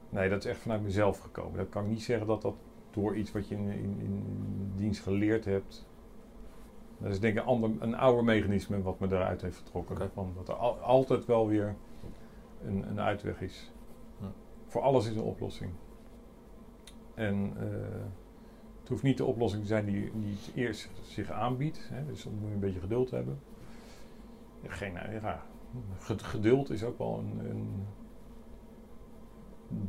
[0.09, 1.59] nee, dat is echt vanuit mezelf gekomen.
[1.59, 2.55] Dat kan ik niet zeggen dat dat
[2.91, 4.25] door iets wat je in, in, in
[4.77, 5.87] dienst geleerd hebt.
[6.99, 10.11] Dat is denk ik een, ander, een ouder mechanisme wat me eruit heeft getrokken.
[10.15, 11.75] Van dat er al- altijd wel weer
[12.65, 13.73] een, een uitweg is.
[14.21, 14.33] Ja.
[14.67, 15.71] Voor alles is een oplossing.
[17.15, 18.05] En eh,
[18.81, 21.89] het hoeft niet de oplossing te zijn die, die het eerst zich aanbiedt.
[21.93, 23.39] Hè, dus dan moet je een beetje geduld hebben.
[24.69, 25.43] Geen, ja,
[25.99, 27.85] ged- geduld is ook wel een, een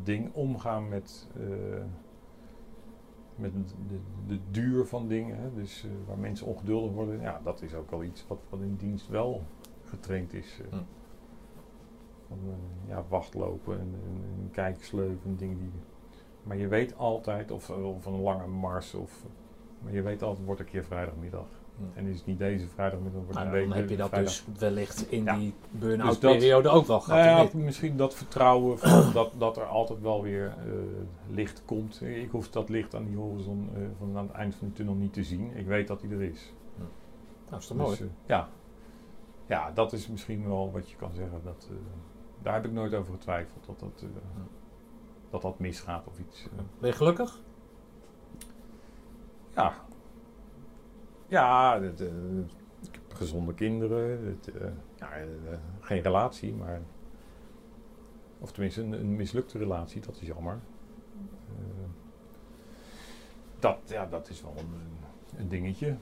[0.03, 1.83] ding omgaan met, eh,
[3.35, 3.51] met
[3.88, 5.38] de, de duur van dingen.
[5.38, 5.53] Hè?
[5.53, 7.22] Dus eh, waar mensen ongeduldig worden.
[7.22, 9.43] Ja, dat is ook wel iets wat, wat in dienst wel
[9.83, 10.59] getraind is.
[10.61, 10.67] eh.
[10.77, 10.83] Hm.
[12.27, 15.72] Van, eh, ja, wachtlopen en, en, en kijksleuven en dingen die...
[16.43, 19.25] Maar je weet altijd, of, of een lange mars, of,
[19.83, 21.47] maar je weet altijd, het wordt een keer vrijdagmiddag.
[21.93, 24.31] En is het niet deze vrijdagmiddag, wordt Nou, dan heb je dat vrijdag.
[24.33, 25.35] dus wellicht in Ja.
[25.38, 27.23] die Dus burn-out dat- periode ook wel gehad.
[27.25, 30.73] Nou ja, misschien dat vertrouwen van dat, dat er altijd wel weer eh,
[31.30, 32.01] licht komt.
[32.01, 34.93] Ik hoef dat licht aan die horizon eh, van aan het eind van de tunnel
[34.95, 35.57] niet te zien.
[35.57, 36.53] Ik weet dat hij er is.
[37.49, 37.97] Nou, is toch Dus, mooi?
[38.01, 38.47] eh, ja.
[39.45, 41.41] ja, dat is misschien wel wat je kan zeggen.
[41.43, 41.69] Dat,
[42.41, 44.06] daar heb ik nooit over getwijfeld dat dat,
[45.30, 46.47] dat, dat misgaat of iets.
[46.80, 47.39] Ben je gelukkig?
[49.56, 49.73] Ja.
[51.27, 52.38] Ja, het, eh,
[52.81, 54.25] ik heb gezonde kinderen.
[54.25, 55.27] Het, eh, ja, eh,
[55.80, 56.81] geen relatie, maar...
[58.39, 60.59] Of tenminste, een, een mislukte relatie, dat is jammer.
[63.59, 64.73] Dat, ja, dat is wel een,
[65.38, 65.97] een dingetje.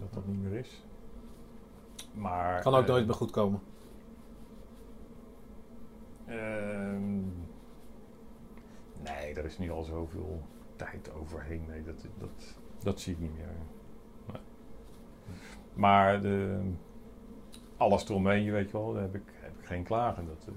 [0.00, 0.84] Dat dat niet meer is.
[2.12, 2.62] Maar...
[2.62, 3.60] Kan ook nooit meer goed komen.
[6.26, 7.20] Ehm,
[9.02, 10.42] nee, er is nu al zoveel
[10.76, 11.64] tijd overheen.
[11.68, 13.56] Nee, dat, dat, dat zie ik niet meer.
[15.74, 16.60] Maar de,
[17.76, 20.26] alles eromheen, je weet je wel, daar heb ik, heb ik geen klagen.
[20.26, 20.54] Dat, eh.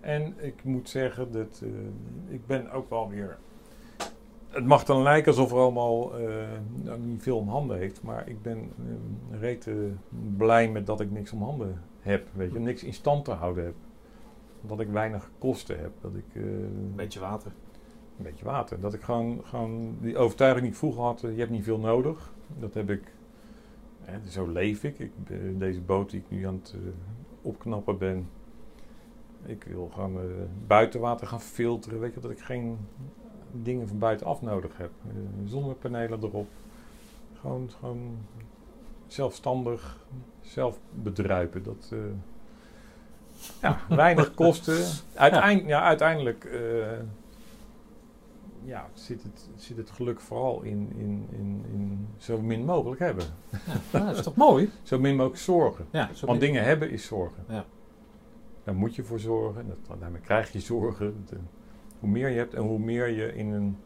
[0.00, 3.38] En ik moet zeggen dat eh, ik ben ook wel weer.
[4.48, 6.34] Het mag dan lijken alsof er allemaal eh,
[6.72, 8.72] nou, niet veel om handen heeft, maar ik ben
[9.30, 9.90] rete
[10.36, 12.26] blij met dat ik niks om handen heb.
[12.32, 13.74] Weet je, niks in stand te houden heb.
[14.60, 15.92] Dat ik weinig kosten heb.
[16.00, 16.34] Dat ik.
[16.34, 17.52] Een beetje water.
[18.18, 18.80] een beetje water.
[18.80, 22.32] Dat ik gewoon, gewoon die overtuiging die ik vroeger had, je hebt niet veel nodig.
[22.58, 23.02] Dat heb ik,
[24.10, 24.98] hè, zo leef ik.
[24.98, 26.80] ik ben- deze boot die ik nu aan het eh,
[27.42, 28.28] opknappen ben.
[29.46, 30.24] Ik wil gewoon eh,
[30.66, 32.00] buitenwater gaan filteren.
[32.00, 32.78] Weet je, dat ik geen
[33.52, 34.90] dingen van buitenaf nodig heb.
[35.08, 35.14] Eh,
[35.44, 36.48] zonnepanelen erop.
[37.40, 38.18] Gewoon, gewoon
[39.06, 40.06] zelfstandig,
[40.40, 41.62] zelf bedruipen.
[41.62, 41.98] Dat, eh,
[43.62, 44.84] ja, weinig kosten.
[45.14, 46.60] Uiteind, ja, uiteindelijk eh,
[48.64, 53.24] ja, zit, het, zit het geluk vooral in, in, in, in zo min mogelijk hebben.
[53.92, 54.70] Ja, dat is toch mooi?
[54.82, 55.86] Zo min mogelijk zorgen.
[55.90, 57.44] Ja, Want dingen hebben is zorgen.
[58.64, 59.60] Daar moet je voor zorgen.
[59.60, 61.24] En dat, daarmee krijg je zorgen.
[61.26, 61.36] De-
[62.00, 63.76] hoe meer je hebt en hoe meer je in een,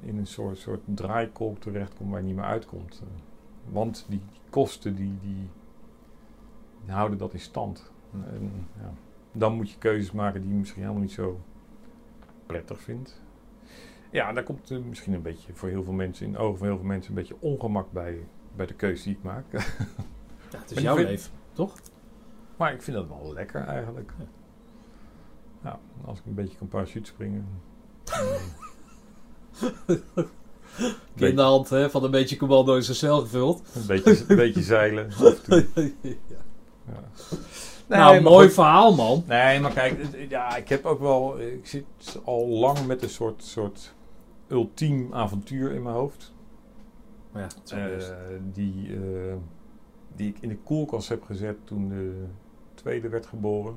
[0.00, 3.02] in een soort, soort draaikolk terechtkomt waar je niet meer uitkomt.
[3.02, 3.08] Eh,
[3.72, 4.20] Want die
[4.50, 5.48] kosten die, die,
[6.84, 7.92] die houden dat in stand.
[8.12, 8.92] En, ja,
[9.32, 11.40] dan moet je keuzes maken die je misschien helemaal niet zo
[12.46, 13.22] prettig vindt.
[14.14, 16.66] Ja, daar komt eh, misschien een beetje voor heel veel mensen, in de ogen van
[16.66, 18.26] heel veel mensen, een beetje ongemak bij,
[18.56, 19.44] bij de keuze die ik maak.
[20.50, 21.74] Ja, het is jouw vind- leven, toch?
[22.56, 24.12] maar ik vind dat wel lekker eigenlijk.
[24.18, 24.24] Ja.
[25.62, 27.48] Ja, als ik een beetje kan parachute springen.
[31.14, 33.62] In de hand hè, van een beetje commando is een cel gevuld.
[33.74, 35.10] Een beetje, een beetje zeilen.
[35.42, 35.66] toe.
[36.02, 36.14] Ja.
[37.86, 38.54] nou, mooi goed.
[38.54, 39.24] verhaal, man.
[39.26, 41.40] Nee, maar kijk, ja, ik heb ook wel.
[41.40, 41.84] Ik zit
[42.24, 43.94] al lang met een soort, soort
[44.48, 46.34] ultiem avontuur in mijn hoofd.
[47.32, 48.14] Maar ja, het Eh, best.
[48.52, 49.34] die, eh,
[50.16, 52.24] die ik in de koelkast heb gezet toen de
[52.74, 53.72] tweede werd geboren.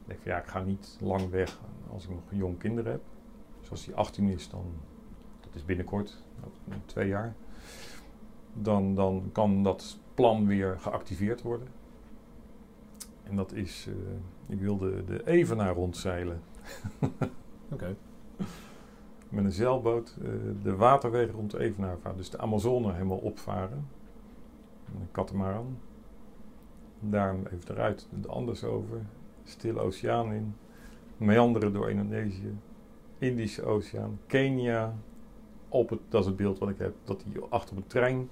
[0.00, 1.58] Ik denk van ja, ik ga niet lang weg
[1.90, 3.02] als ik nog jong kinderen heb.
[3.60, 4.64] Dus als die 18 is, dan,
[5.40, 7.34] dat is binnenkort, over twee jaar.
[8.52, 11.68] Dan, dan kan dat plan weer geactiveerd worden.
[13.22, 16.40] En dat is, eh, ik wil de, de Evenaar rondzeilen.
[17.72, 17.96] Oké.
[19.28, 20.28] Met een zeilboot eh,
[20.62, 22.16] de waterwegen rond Evenaar varen.
[22.16, 23.88] Dus de Amazone helemaal opvaren.
[24.94, 25.78] Een katamaran.
[27.00, 29.00] Daarom even eruit de Anders over.
[29.44, 30.54] Stille Oceaan in.
[31.16, 32.56] Meanderen door Indonesië.
[33.18, 34.18] Indische Oceaan.
[34.26, 34.94] Kenia.
[35.68, 36.94] Op het, dat is het beeld wat ik heb.
[37.04, 38.28] Dat hij achter een trein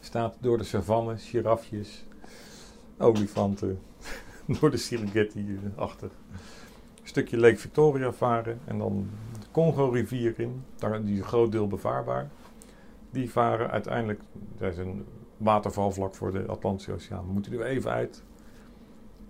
[0.00, 0.36] staat.
[0.40, 1.16] Door de savanne.
[1.18, 2.06] Girafjes.
[2.98, 3.80] Olifanten.
[4.60, 6.10] door de Serengeti achter.
[7.02, 8.60] Een stukje Lake Victoria varen.
[8.64, 9.08] En dan
[9.50, 10.64] Congo-rivier in.
[10.76, 12.28] Daar, die is een groot deel bevaarbaar.
[13.10, 14.20] Die varen uiteindelijk.
[14.58, 15.06] Er is een
[15.36, 17.26] watervalvlak voor de Atlantische Oceaan.
[17.26, 18.22] We moeten er even uit.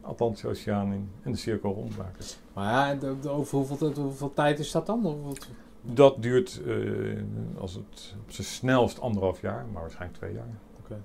[0.00, 1.10] Atlantische Oceaan in.
[1.22, 2.24] En de cirkel rondmaken.
[2.52, 5.36] Maar ja, de- over hoeveel, tijd- hoeveel tijd is dat dan?
[5.82, 7.22] Dat duurt eh,
[7.58, 10.48] als het op zijn snelst anderhalf jaar, maar waarschijnlijk twee jaar.
[10.84, 11.00] Oké.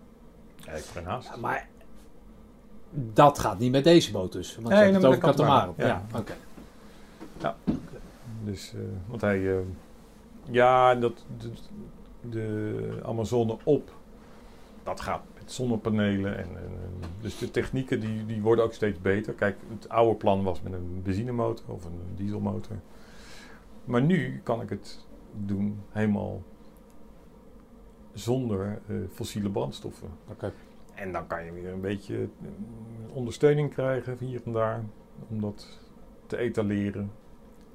[0.57, 1.27] Ja, ik ben haast.
[1.27, 1.67] Ja, maar
[3.13, 4.55] dat gaat niet met deze boot dus.
[4.55, 5.73] Want Nee, je hebt het over katamaran.
[5.77, 6.01] ja.
[6.15, 6.33] oké.
[8.45, 9.63] Dus, eh, want hij, eh,
[10.49, 11.51] ja, dat, de,
[12.29, 13.91] de Amazone op,
[14.83, 16.37] dat gaat met zonnepanelen.
[16.37, 16.71] En, en,
[17.21, 19.33] dus de technieken die, die worden ook steeds beter.
[19.33, 22.75] Kijk, het oude plan was met een benzinemotor of een dieselmotor.
[23.85, 25.05] Maar nu kan ik het
[25.45, 26.41] doen helemaal
[28.13, 30.09] zonder eh, fossiele brandstoffen.
[30.29, 30.53] Oké.
[30.93, 32.27] En dan kan je weer een beetje
[33.13, 34.83] ondersteuning krijgen hier en daar
[35.29, 35.79] om dat
[36.25, 37.11] te etaleren.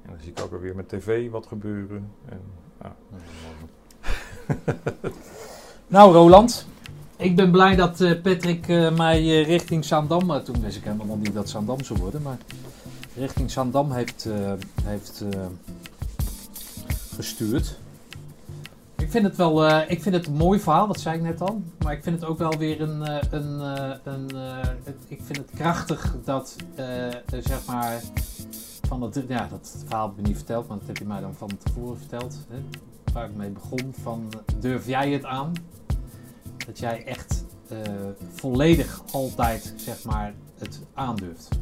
[0.01, 2.11] En dan zie ik ook alweer met tv wat gebeuren.
[2.25, 2.41] En,
[2.81, 2.95] ja.
[5.87, 6.67] Nou, Roland.
[7.21, 11.17] Ik ben blij dat eh, Patrick eh, mij eh, richting Zaandam, toen wist ik helemaal
[11.17, 12.37] niet dat Zaandam zou worden, maar
[13.15, 14.27] richting Zaandam heeft,
[14.83, 15.23] heeft
[17.15, 17.77] gestuurd.
[18.97, 21.61] Ik vind het wel, ik vind het een mooi verhaal, dat zei ik net al.
[21.83, 23.59] Maar ik vind het ook wel weer een, een,
[24.03, 24.29] een
[25.07, 26.55] ik vind het krachtig dat,
[27.41, 28.01] zeg maar,
[28.91, 31.35] van het, ja, dat verhaal heb ik niet verteld, maar dat heb je mij dan
[31.35, 32.45] van tevoren verteld.
[32.49, 32.61] Hè?
[33.13, 34.29] Waar ik mee begon, van
[34.59, 35.53] durf jij het aan?
[36.65, 37.77] Dat jij echt eh,
[38.33, 41.59] volledig altijd, zeg maar, het aandurft.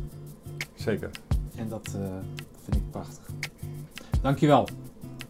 [0.76, 1.10] Zeker,
[1.56, 2.02] En dat eh,
[2.64, 3.30] vind ik prachtig.
[4.22, 4.68] Dankjewel.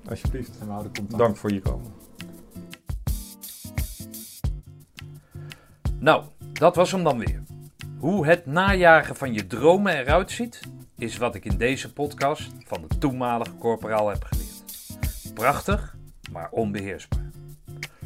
[0.09, 0.59] alsjeblieft.
[0.59, 1.21] En we houden contact.
[1.21, 1.91] Dank voor je komen.
[5.99, 7.43] Nou, dat was hem dan weer.
[7.97, 10.61] Hoe het najagen van je dromen eruit ziet,
[10.99, 14.73] is wat ik in deze podcast van de toenmalige corporaal heb geleerd.
[15.33, 15.95] Prachtig,
[16.31, 17.29] maar onbeheersbaar.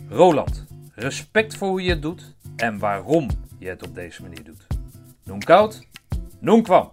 [0.09, 0.65] Roland,
[0.95, 4.67] respect voor hoe je het doet en waarom je het op deze manier doet.
[5.23, 5.87] Noem koud,
[6.39, 6.91] noem kwam.